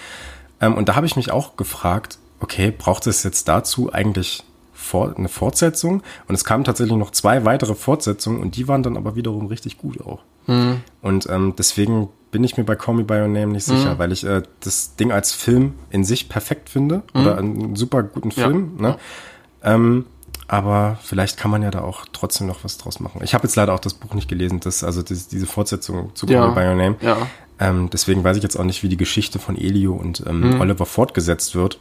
Ähm, 0.61 0.75
und 0.75 0.89
da 0.89 0.95
habe 0.95 1.07
ich 1.07 1.17
mich 1.17 1.33
auch 1.33 1.57
gefragt, 1.57 2.19
okay, 2.39 2.73
braucht 2.77 3.07
es 3.07 3.23
jetzt 3.25 3.49
dazu 3.49 3.93
eigentlich 3.93 4.45
vor, 4.73 5.15
eine 5.17 5.29
Fortsetzung? 5.29 6.03
Und 6.29 6.35
es 6.35 6.45
kamen 6.45 6.63
tatsächlich 6.63 6.97
noch 6.97 7.11
zwei 7.11 7.45
weitere 7.45 7.75
Fortsetzungen 7.75 8.41
und 8.41 8.57
die 8.57 8.69
waren 8.69 8.83
dann 8.83 8.97
aber 8.97 9.17
wiederum 9.17 9.47
richtig 9.47 9.79
gut 9.79 10.01
auch. 10.01 10.21
Mhm. 10.47 10.83
Und 11.03 11.29
ähm, 11.29 11.55
deswegen 11.59 12.09
bin 12.31 12.45
ich 12.45 12.57
mir 12.57 12.65
bei 12.65 12.77
Call 12.77 12.95
Me 12.95 13.05
By 13.05 13.15
Your 13.15 13.29
Name 13.29 13.49
nicht 13.49 13.65
sicher, 13.65 13.95
mhm. 13.95 13.99
weil 13.99 14.13
ich 14.13 14.25
äh, 14.25 14.43
das 14.61 14.95
Ding 14.95 15.11
als 15.11 15.33
Film 15.33 15.75
in 15.91 16.05
sich 16.05 16.29
perfekt 16.29 16.69
finde 16.69 17.03
mhm. 17.13 17.21
oder 17.21 17.39
einen 17.39 17.77
super 17.77 18.03
guten 18.05 18.31
Film. 18.31 18.77
Ja. 18.77 18.83
Ne? 18.83 18.97
Ähm, 19.63 20.07
aber 20.51 20.99
vielleicht 21.01 21.37
kann 21.37 21.49
man 21.53 21.63
ja 21.63 21.71
da 21.71 21.83
auch 21.83 22.07
trotzdem 22.13 22.49
noch 22.49 22.65
was 22.65 22.77
draus 22.77 22.99
machen. 22.99 23.21
Ich 23.23 23.35
habe 23.35 23.45
jetzt 23.45 23.55
leider 23.55 23.73
auch 23.73 23.79
das 23.79 23.95
Buch 23.95 24.15
nicht 24.15 24.29
gelesen, 24.29 24.59
das, 24.59 24.83
also 24.83 25.01
das, 25.01 25.29
diese 25.29 25.47
Fortsetzung 25.47 26.11
zu 26.17 26.27
ja. 26.27 26.45
By 26.49 26.63
Your 26.63 26.75
Name. 26.75 26.97
Ja. 27.01 27.19
Ähm, 27.61 27.89
deswegen 27.93 28.25
weiß 28.25 28.37
ich 28.37 28.43
jetzt 28.43 28.57
auch 28.57 28.65
nicht, 28.65 28.83
wie 28.83 28.89
die 28.89 28.97
Geschichte 28.97 29.39
von 29.39 29.57
Elio 29.57 29.93
und 29.93 30.25
ähm, 30.27 30.55
mhm. 30.55 30.61
Oliver 30.61 30.87
fortgesetzt 30.87 31.55
wird. 31.55 31.79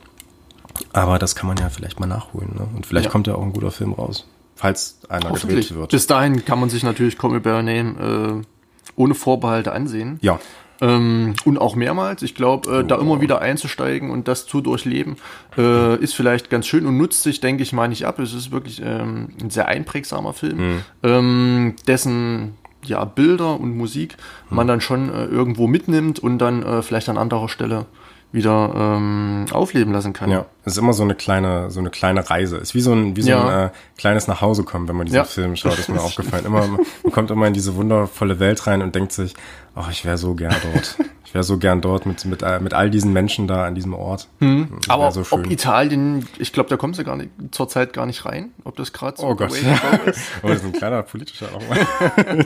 Aber 0.93 1.17
das 1.17 1.35
kann 1.35 1.47
man 1.47 1.57
ja 1.57 1.69
vielleicht 1.69 1.99
mal 1.99 2.05
nachholen. 2.05 2.51
Ne? 2.53 2.67
Und 2.75 2.85
vielleicht 2.85 3.05
ja. 3.05 3.11
kommt 3.11 3.25
ja 3.25 3.33
auch 3.33 3.41
ein 3.41 3.53
guter 3.53 3.71
Film 3.71 3.93
raus, 3.93 4.27
falls 4.55 4.99
einer 5.09 5.31
gedreht 5.31 5.73
wird. 5.73 5.89
Bis 5.89 6.05
dahin 6.05 6.45
kann 6.45 6.59
man 6.59 6.69
sich 6.69 6.83
natürlich 6.83 7.17
Call 7.17 7.31
Me 7.31 7.39
By 7.39 7.49
Your 7.49 7.63
Name 7.63 8.43
äh, 8.43 8.91
ohne 8.97 9.15
Vorbehalte 9.15 9.71
ansehen. 9.71 10.19
Ja. 10.21 10.39
Ähm, 10.81 11.35
und 11.45 11.57
auch 11.57 11.75
mehrmals. 11.75 12.21
Ich 12.21 12.35
glaube, 12.35 12.69
äh, 12.69 12.79
oh. 12.79 12.83
da 12.83 12.95
immer 12.97 13.21
wieder 13.21 13.41
einzusteigen 13.41 14.11
und 14.11 14.27
das 14.27 14.45
zu 14.45 14.61
durchleben, 14.61 15.17
äh, 15.57 15.97
ist 15.97 16.15
vielleicht 16.15 16.49
ganz 16.49 16.67
schön 16.67 16.85
und 16.85 16.97
nutzt 16.97 17.23
sich, 17.23 17.41
denke 17.41 17.63
ich 17.63 17.73
mal, 17.73 17.87
nicht 17.87 18.05
ab. 18.05 18.19
Es 18.19 18.33
ist 18.33 18.51
wirklich 18.51 18.81
ähm, 18.83 19.29
ein 19.41 19.49
sehr 19.49 19.67
einprägsamer 19.67 20.33
Film, 20.33 20.57
mhm. 20.57 20.81
ähm, 21.03 21.75
dessen 21.87 22.53
ja, 22.85 23.03
Bilder 23.03 23.59
und 23.59 23.75
Musik 23.75 24.15
mhm. 24.49 24.55
man 24.55 24.67
dann 24.67 24.81
schon 24.81 25.13
äh, 25.13 25.25
irgendwo 25.25 25.67
mitnimmt 25.67 26.19
und 26.19 26.37
dann 26.39 26.63
äh, 26.63 26.81
vielleicht 26.81 27.09
an 27.09 27.17
anderer 27.17 27.49
Stelle 27.49 27.85
wieder 28.31 28.71
ähm, 28.75 29.45
aufleben 29.51 29.91
lassen 29.91 30.13
kann. 30.13 30.29
Ja, 30.29 30.45
es 30.63 30.73
ist 30.73 30.77
immer 30.77 30.93
so 30.93 31.01
eine 31.03 31.15
kleine, 31.15 31.71
so 31.71 31.79
eine 31.79 31.89
kleine 31.89 32.29
Reise. 32.29 32.57
Es 32.57 32.69
ist 32.69 32.75
wie 32.75 32.81
so 32.81 32.93
ein, 32.93 33.15
wie 33.15 33.23
so 33.23 33.29
Ja. 33.31 33.47
ein 33.47 33.67
äh, 33.67 33.69
kleines 33.97 34.27
Nachhausekommen, 34.27 34.87
wenn 34.87 34.95
man 34.95 35.05
diesen 35.07 35.15
Ja. 35.17 35.23
Film 35.23 35.55
schaut, 35.55 35.79
ist 35.79 35.89
mir 35.89 35.99
aufgefallen. 36.01 36.45
Immer, 36.45 36.67
man 36.67 37.11
kommt 37.11 37.31
immer 37.31 37.47
in 37.47 37.53
diese 37.53 37.75
wundervolle 37.75 38.39
Welt 38.39 38.67
rein 38.67 38.81
und 38.83 38.93
denkt 38.93 39.11
sich, 39.13 39.33
ach, 39.75 39.89
ich 39.89 40.05
wäre 40.05 40.17
so 40.17 40.35
gern 40.35 40.55
dort. 40.73 40.97
Ich 41.29 41.35
wäre 41.35 41.43
so 41.43 41.59
gern 41.59 41.79
dort 41.79 42.07
mit, 42.07 42.25
mit, 42.25 42.41
äh, 42.41 42.59
mit 42.59 42.73
all 42.73 42.89
diesen 42.89 43.13
Menschen 43.13 43.47
da 43.47 43.67
an 43.67 43.75
diesem 43.75 43.93
Ort. 43.93 44.27
Hm. 44.39 44.79
Aber 44.87 45.11
so 45.11 45.23
ob 45.29 45.45
Italien, 45.51 46.27
ich 46.39 46.53
glaube, 46.53 46.69
da 46.71 46.75
kommen 46.75 46.95
sie 46.95 47.03
gar 47.03 47.15
nicht 47.15 47.29
zurzeit 47.51 47.93
gar 47.93 48.07
nicht 48.07 48.25
rein, 48.25 48.49
ob 48.63 48.75
das 48.77 48.93
gerade 48.93 49.15
so 49.15 49.27
Oh 49.27 49.35
Gott. 49.35 49.51
ist. 50.07 50.21
Oh, 50.41 50.47
das 50.47 50.57
ist 50.57 50.65
ein 50.65 50.71
kleiner 50.71 51.03
politischer 51.03 51.49
auch 51.53 51.61
mal. 51.69 52.45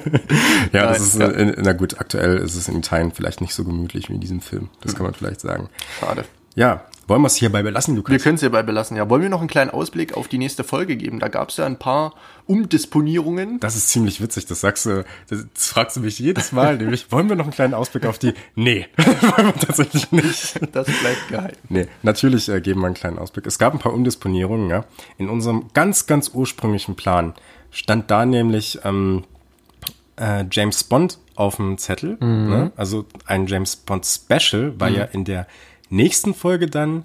ja, 0.73 0.87
das 0.87 0.99
ist, 0.99 1.17
ja. 1.17 1.27
äh, 1.27 1.43
in, 1.43 1.55
na 1.59 1.71
gut, 1.71 2.01
aktuell 2.01 2.39
ist 2.39 2.55
es 2.55 2.67
in 2.67 2.77
Italien 2.77 3.13
vielleicht 3.13 3.39
nicht 3.39 3.53
so 3.53 3.63
gemütlich 3.63 4.09
wie 4.09 4.15
in 4.15 4.19
diesem 4.19 4.41
Film. 4.41 4.67
Das 4.81 4.95
kann 4.95 5.05
man 5.05 5.13
vielleicht 5.13 5.39
sagen. 5.39 5.69
Schade. 6.01 6.25
Ja, 6.55 6.83
wollen 7.07 7.21
wir 7.21 7.27
es 7.27 7.35
hierbei 7.35 7.63
belassen, 7.63 7.95
Lukas? 7.95 8.11
Wir 8.11 8.19
können 8.19 8.35
es 8.35 8.41
hierbei 8.41 8.63
belassen. 8.63 8.95
Ja, 8.95 9.09
wollen 9.09 9.21
wir 9.21 9.29
noch 9.29 9.39
einen 9.39 9.49
kleinen 9.49 9.71
Ausblick 9.71 10.15
auf 10.15 10.27
die 10.27 10.37
nächste 10.37 10.63
Folge 10.63 10.95
geben? 10.95 11.19
Da 11.19 11.27
gab 11.27 11.49
es 11.49 11.57
ja 11.57 11.65
ein 11.65 11.77
paar 11.77 12.13
Umdisponierungen. 12.45 13.59
Das 13.59 13.75
ist 13.75 13.89
ziemlich 13.89 14.21
witzig, 14.21 14.45
das 14.45 14.61
sagst 14.61 14.85
du, 14.85 15.03
das, 15.29 15.45
fragst 15.55 15.97
du 15.97 16.01
mich 16.01 16.19
jedes 16.19 16.51
Mal, 16.51 16.77
nämlich, 16.77 17.11
wollen 17.11 17.29
wir 17.29 17.35
noch 17.35 17.45
einen 17.45 17.53
kleinen 17.53 17.73
Ausblick 17.73 18.05
auf 18.05 18.19
die? 18.19 18.33
Nee, 18.55 18.87
wollen 18.97 19.47
wir 19.47 19.55
tatsächlich 19.55 20.11
nicht. 20.11 20.59
Das 20.73 20.85
bleibt 20.85 21.27
geheim. 21.29 21.51
Nee, 21.69 21.87
natürlich 22.03 22.49
äh, 22.49 22.61
geben 22.61 22.81
wir 22.81 22.87
einen 22.87 22.95
kleinen 22.95 23.19
Ausblick. 23.19 23.45
Es 23.47 23.59
gab 23.59 23.73
ein 23.73 23.79
paar 23.79 23.93
Umdisponierungen, 23.93 24.69
ja. 24.69 24.85
In 25.17 25.29
unserem 25.29 25.69
ganz, 25.73 26.05
ganz 26.07 26.31
ursprünglichen 26.33 26.95
Plan 26.95 27.33
stand 27.71 28.11
da 28.11 28.25
nämlich 28.25 28.79
ähm, 28.83 29.23
äh, 30.15 30.45
James 30.49 30.83
Bond 30.83 31.17
auf 31.35 31.55
dem 31.55 31.77
Zettel. 31.77 32.17
Ne? 32.19 32.71
Also 32.75 33.05
ein 33.25 33.47
James 33.47 33.75
Bond 33.75 34.05
Special 34.05 34.79
war 34.79 34.89
ja 34.89 35.03
in 35.05 35.25
der 35.25 35.47
nächsten 35.93 36.33
Folge 36.33 36.67
dann 36.67 37.03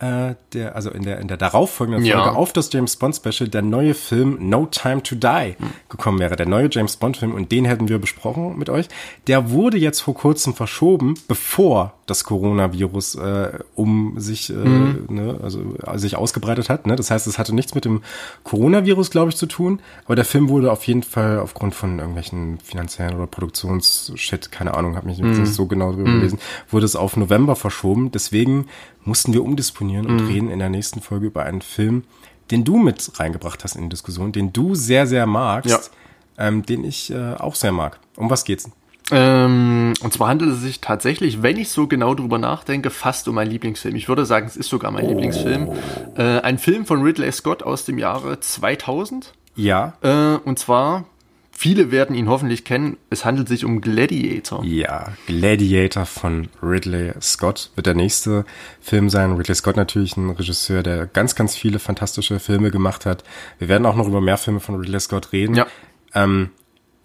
äh, 0.00 0.34
der, 0.52 0.76
also 0.76 0.90
in 0.90 1.02
der 1.02 1.18
in 1.18 1.26
der 1.28 1.36
darauffolgenden 1.36 2.02
Folge 2.04 2.16
Ja. 2.26 2.32
auf 2.32 2.52
das 2.52 2.72
James 2.72 2.96
Bond 2.96 3.16
Special 3.16 3.48
der 3.48 3.62
neue 3.62 3.94
Film 3.94 4.38
No 4.48 4.66
Time 4.66 5.02
to 5.02 5.16
Die 5.16 5.56
gekommen 5.88 6.20
wäre, 6.20 6.36
der 6.36 6.46
neue 6.46 6.68
James 6.70 6.96
Bond 6.96 7.16
Film 7.16 7.34
und 7.34 7.50
den 7.50 7.64
hätten 7.64 7.88
wir 7.88 7.98
besprochen 7.98 8.56
mit 8.56 8.70
euch. 8.70 8.86
Der 9.26 9.50
wurde 9.50 9.76
jetzt 9.76 10.00
vor 10.00 10.14
kurzem 10.14 10.54
verschoben, 10.54 11.14
bevor 11.26 11.94
das 12.10 12.24
Coronavirus 12.24 13.16
äh, 13.16 13.58
um 13.74 14.14
sich 14.18 14.50
äh, 14.50 14.54
ne, 14.54 15.38
also 15.42 15.60
sich 15.94 16.16
ausgebreitet 16.16 16.68
hat. 16.68 16.86
Ne? 16.86 16.96
Das 16.96 17.10
heißt, 17.10 17.26
es 17.26 17.38
hatte 17.38 17.54
nichts 17.54 17.74
mit 17.74 17.84
dem 17.84 18.02
Coronavirus, 18.44 19.10
glaube 19.10 19.30
ich, 19.30 19.36
zu 19.36 19.46
tun. 19.46 19.80
Aber 20.06 20.16
der 20.16 20.24
Film 20.24 20.48
wurde 20.48 20.72
auf 20.72 20.84
jeden 20.84 21.02
Fall 21.02 21.38
aufgrund 21.38 21.74
von 21.74 21.98
irgendwelchen 21.98 22.58
finanziellen 22.60 23.14
oder 23.14 23.26
Produktionsshit, 23.26 24.50
keine 24.50 24.74
Ahnung, 24.74 24.96
habe 24.96 25.06
mich 25.06 25.18
jetzt 25.18 25.38
nicht 25.38 25.52
so 25.52 25.66
genau 25.66 25.92
drüber 25.92 26.10
gelesen, 26.10 26.38
wurde 26.70 26.86
es 26.86 26.96
auf 26.96 27.16
November 27.16 27.56
verschoben. 27.56 28.10
Deswegen 28.10 28.66
mussten 29.04 29.32
wir 29.32 29.44
umdisponieren 29.44 30.06
und 30.06 30.28
reden 30.28 30.50
in 30.50 30.58
der 30.58 30.70
nächsten 30.70 31.00
Folge 31.00 31.26
über 31.26 31.44
einen 31.44 31.62
Film, 31.62 32.04
den 32.50 32.64
du 32.64 32.78
mit 32.78 33.20
reingebracht 33.20 33.62
hast 33.64 33.76
in 33.76 33.82
die 33.82 33.88
Diskussion, 33.90 34.32
den 34.32 34.52
du 34.52 34.74
sehr, 34.74 35.06
sehr 35.06 35.26
magst, 35.26 35.90
ähm, 36.38 36.64
den 36.64 36.84
ich 36.84 37.10
äh, 37.10 37.34
auch 37.34 37.54
sehr 37.54 37.72
mag. 37.72 37.98
Um 38.16 38.30
was 38.30 38.44
geht's? 38.44 38.70
Ähm, 39.10 39.94
und 40.00 40.12
zwar 40.12 40.28
handelt 40.28 40.52
es 40.52 40.60
sich 40.60 40.80
tatsächlich, 40.80 41.42
wenn 41.42 41.56
ich 41.56 41.70
so 41.70 41.86
genau 41.86 42.14
drüber 42.14 42.38
nachdenke, 42.38 42.90
fast 42.90 43.28
um 43.28 43.36
meinen 43.36 43.50
Lieblingsfilm. 43.50 43.96
Ich 43.96 44.08
würde 44.08 44.26
sagen, 44.26 44.46
es 44.46 44.56
ist 44.56 44.68
sogar 44.68 44.90
mein 44.90 45.08
Lieblingsfilm. 45.08 45.72
Äh, 46.16 46.40
ein 46.40 46.58
Film 46.58 46.84
von 46.84 47.02
Ridley 47.02 47.32
Scott 47.32 47.62
aus 47.62 47.84
dem 47.84 47.98
Jahre 47.98 48.40
2000. 48.40 49.32
Ja. 49.56 49.94
Äh, 50.02 50.36
und 50.44 50.58
zwar, 50.58 51.06
viele 51.50 51.90
werden 51.90 52.14
ihn 52.14 52.28
hoffentlich 52.28 52.64
kennen, 52.64 52.98
es 53.08 53.24
handelt 53.24 53.48
sich 53.48 53.64
um 53.64 53.80
Gladiator. 53.80 54.62
Ja, 54.64 55.12
Gladiator 55.26 56.04
von 56.04 56.48
Ridley 56.62 57.12
Scott 57.22 57.70
wird 57.74 57.86
der 57.86 57.94
nächste 57.94 58.44
Film 58.80 59.08
sein. 59.08 59.32
Ridley 59.32 59.54
Scott 59.54 59.76
natürlich 59.76 60.16
ein 60.18 60.30
Regisseur, 60.30 60.82
der 60.82 61.06
ganz, 61.06 61.34
ganz 61.34 61.56
viele 61.56 61.78
fantastische 61.78 62.38
Filme 62.40 62.70
gemacht 62.70 63.06
hat. 63.06 63.24
Wir 63.58 63.68
werden 63.68 63.86
auch 63.86 63.96
noch 63.96 64.06
über 64.06 64.20
mehr 64.20 64.38
Filme 64.38 64.60
von 64.60 64.76
Ridley 64.76 65.00
Scott 65.00 65.32
reden. 65.32 65.54
Ja. 65.54 65.66
Ähm, 66.14 66.50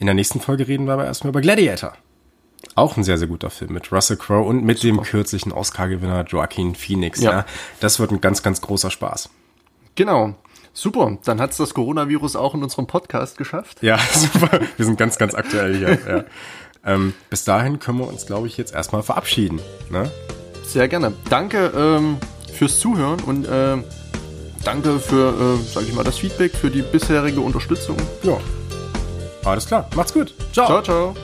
in 0.04 0.08
der 0.08 0.16
nächsten 0.16 0.42
Folge 0.42 0.68
reden 0.68 0.86
wir 0.86 0.94
aber 0.96 1.06
erstmal 1.06 1.30
über 1.30 1.40
Gladiator. 1.40 1.94
Auch 2.76 2.98
ein 2.98 3.06
sehr, 3.06 3.18
sehr 3.18 3.30
guter 3.30 3.50
Film 3.50 3.72
mit 3.72 3.90
Russell 3.90 4.18
Crowe 4.18 4.46
und 4.46 4.66
mit 4.66 4.84
dem 4.84 5.02
kürzlichen 5.02 5.54
Oscar-Gewinner 5.54 6.26
Joaquin 6.26 6.76
Phoenix. 6.76 7.22
Ja. 7.22 7.32
Ja. 7.32 7.46
Das 7.80 8.02
wird 8.02 8.12
ein 8.12 8.20
ganz, 8.20 8.44
ganz 8.44 8.60
großer 8.60 8.92
Spaß. 8.92 9.30
Genau. 9.96 10.36
Super, 10.74 11.20
dann 11.24 11.40
hat 11.40 11.52
es 11.52 11.58
das 11.58 11.74
Coronavirus 11.74 12.36
auch 12.36 12.54
in 12.54 12.64
unserem 12.64 12.86
Podcast 12.86 13.38
geschafft. 13.38 13.82
Ja, 13.82 13.98
super. 14.14 14.60
Wir 14.76 14.86
sind 14.86 14.98
ganz, 14.98 15.18
ganz 15.18 15.36
aktuell 15.36 15.78
hier. 15.78 16.00
Ja. 16.06 16.24
Ähm, 16.86 17.14
bis 17.30 17.46
dahin 17.46 17.80
können 17.80 18.00
wir 18.00 18.08
uns, 18.08 18.26
glaube 18.26 18.48
ich, 18.48 18.58
jetzt 18.58 18.74
erstmal 18.74 19.04
verabschieden. 19.04 19.62
Ne? 19.90 20.12
Sehr 20.66 20.90
gerne. 20.90 21.14
Danke 21.30 21.72
ähm, 21.74 22.18
fürs 22.52 22.78
Zuhören 22.78 23.22
und 23.22 23.48
ähm, 23.50 23.86
danke 24.66 25.00
für, 25.00 25.60
äh, 25.62 25.64
sage 25.64 25.86
ich 25.86 25.94
mal, 25.94 26.04
das 26.04 26.18
Feedback, 26.18 26.54
für 26.54 26.70
die 26.70 26.82
bisherige 26.82 27.40
Unterstützung. 27.40 27.96
Ja. 28.24 28.38
Alles 29.46 29.66
klar, 29.68 29.88
macht's 29.96 30.14
gut. 30.14 30.34
Ciao. 30.54 30.68
Ciao, 30.68 30.82
ciao. 30.82 31.16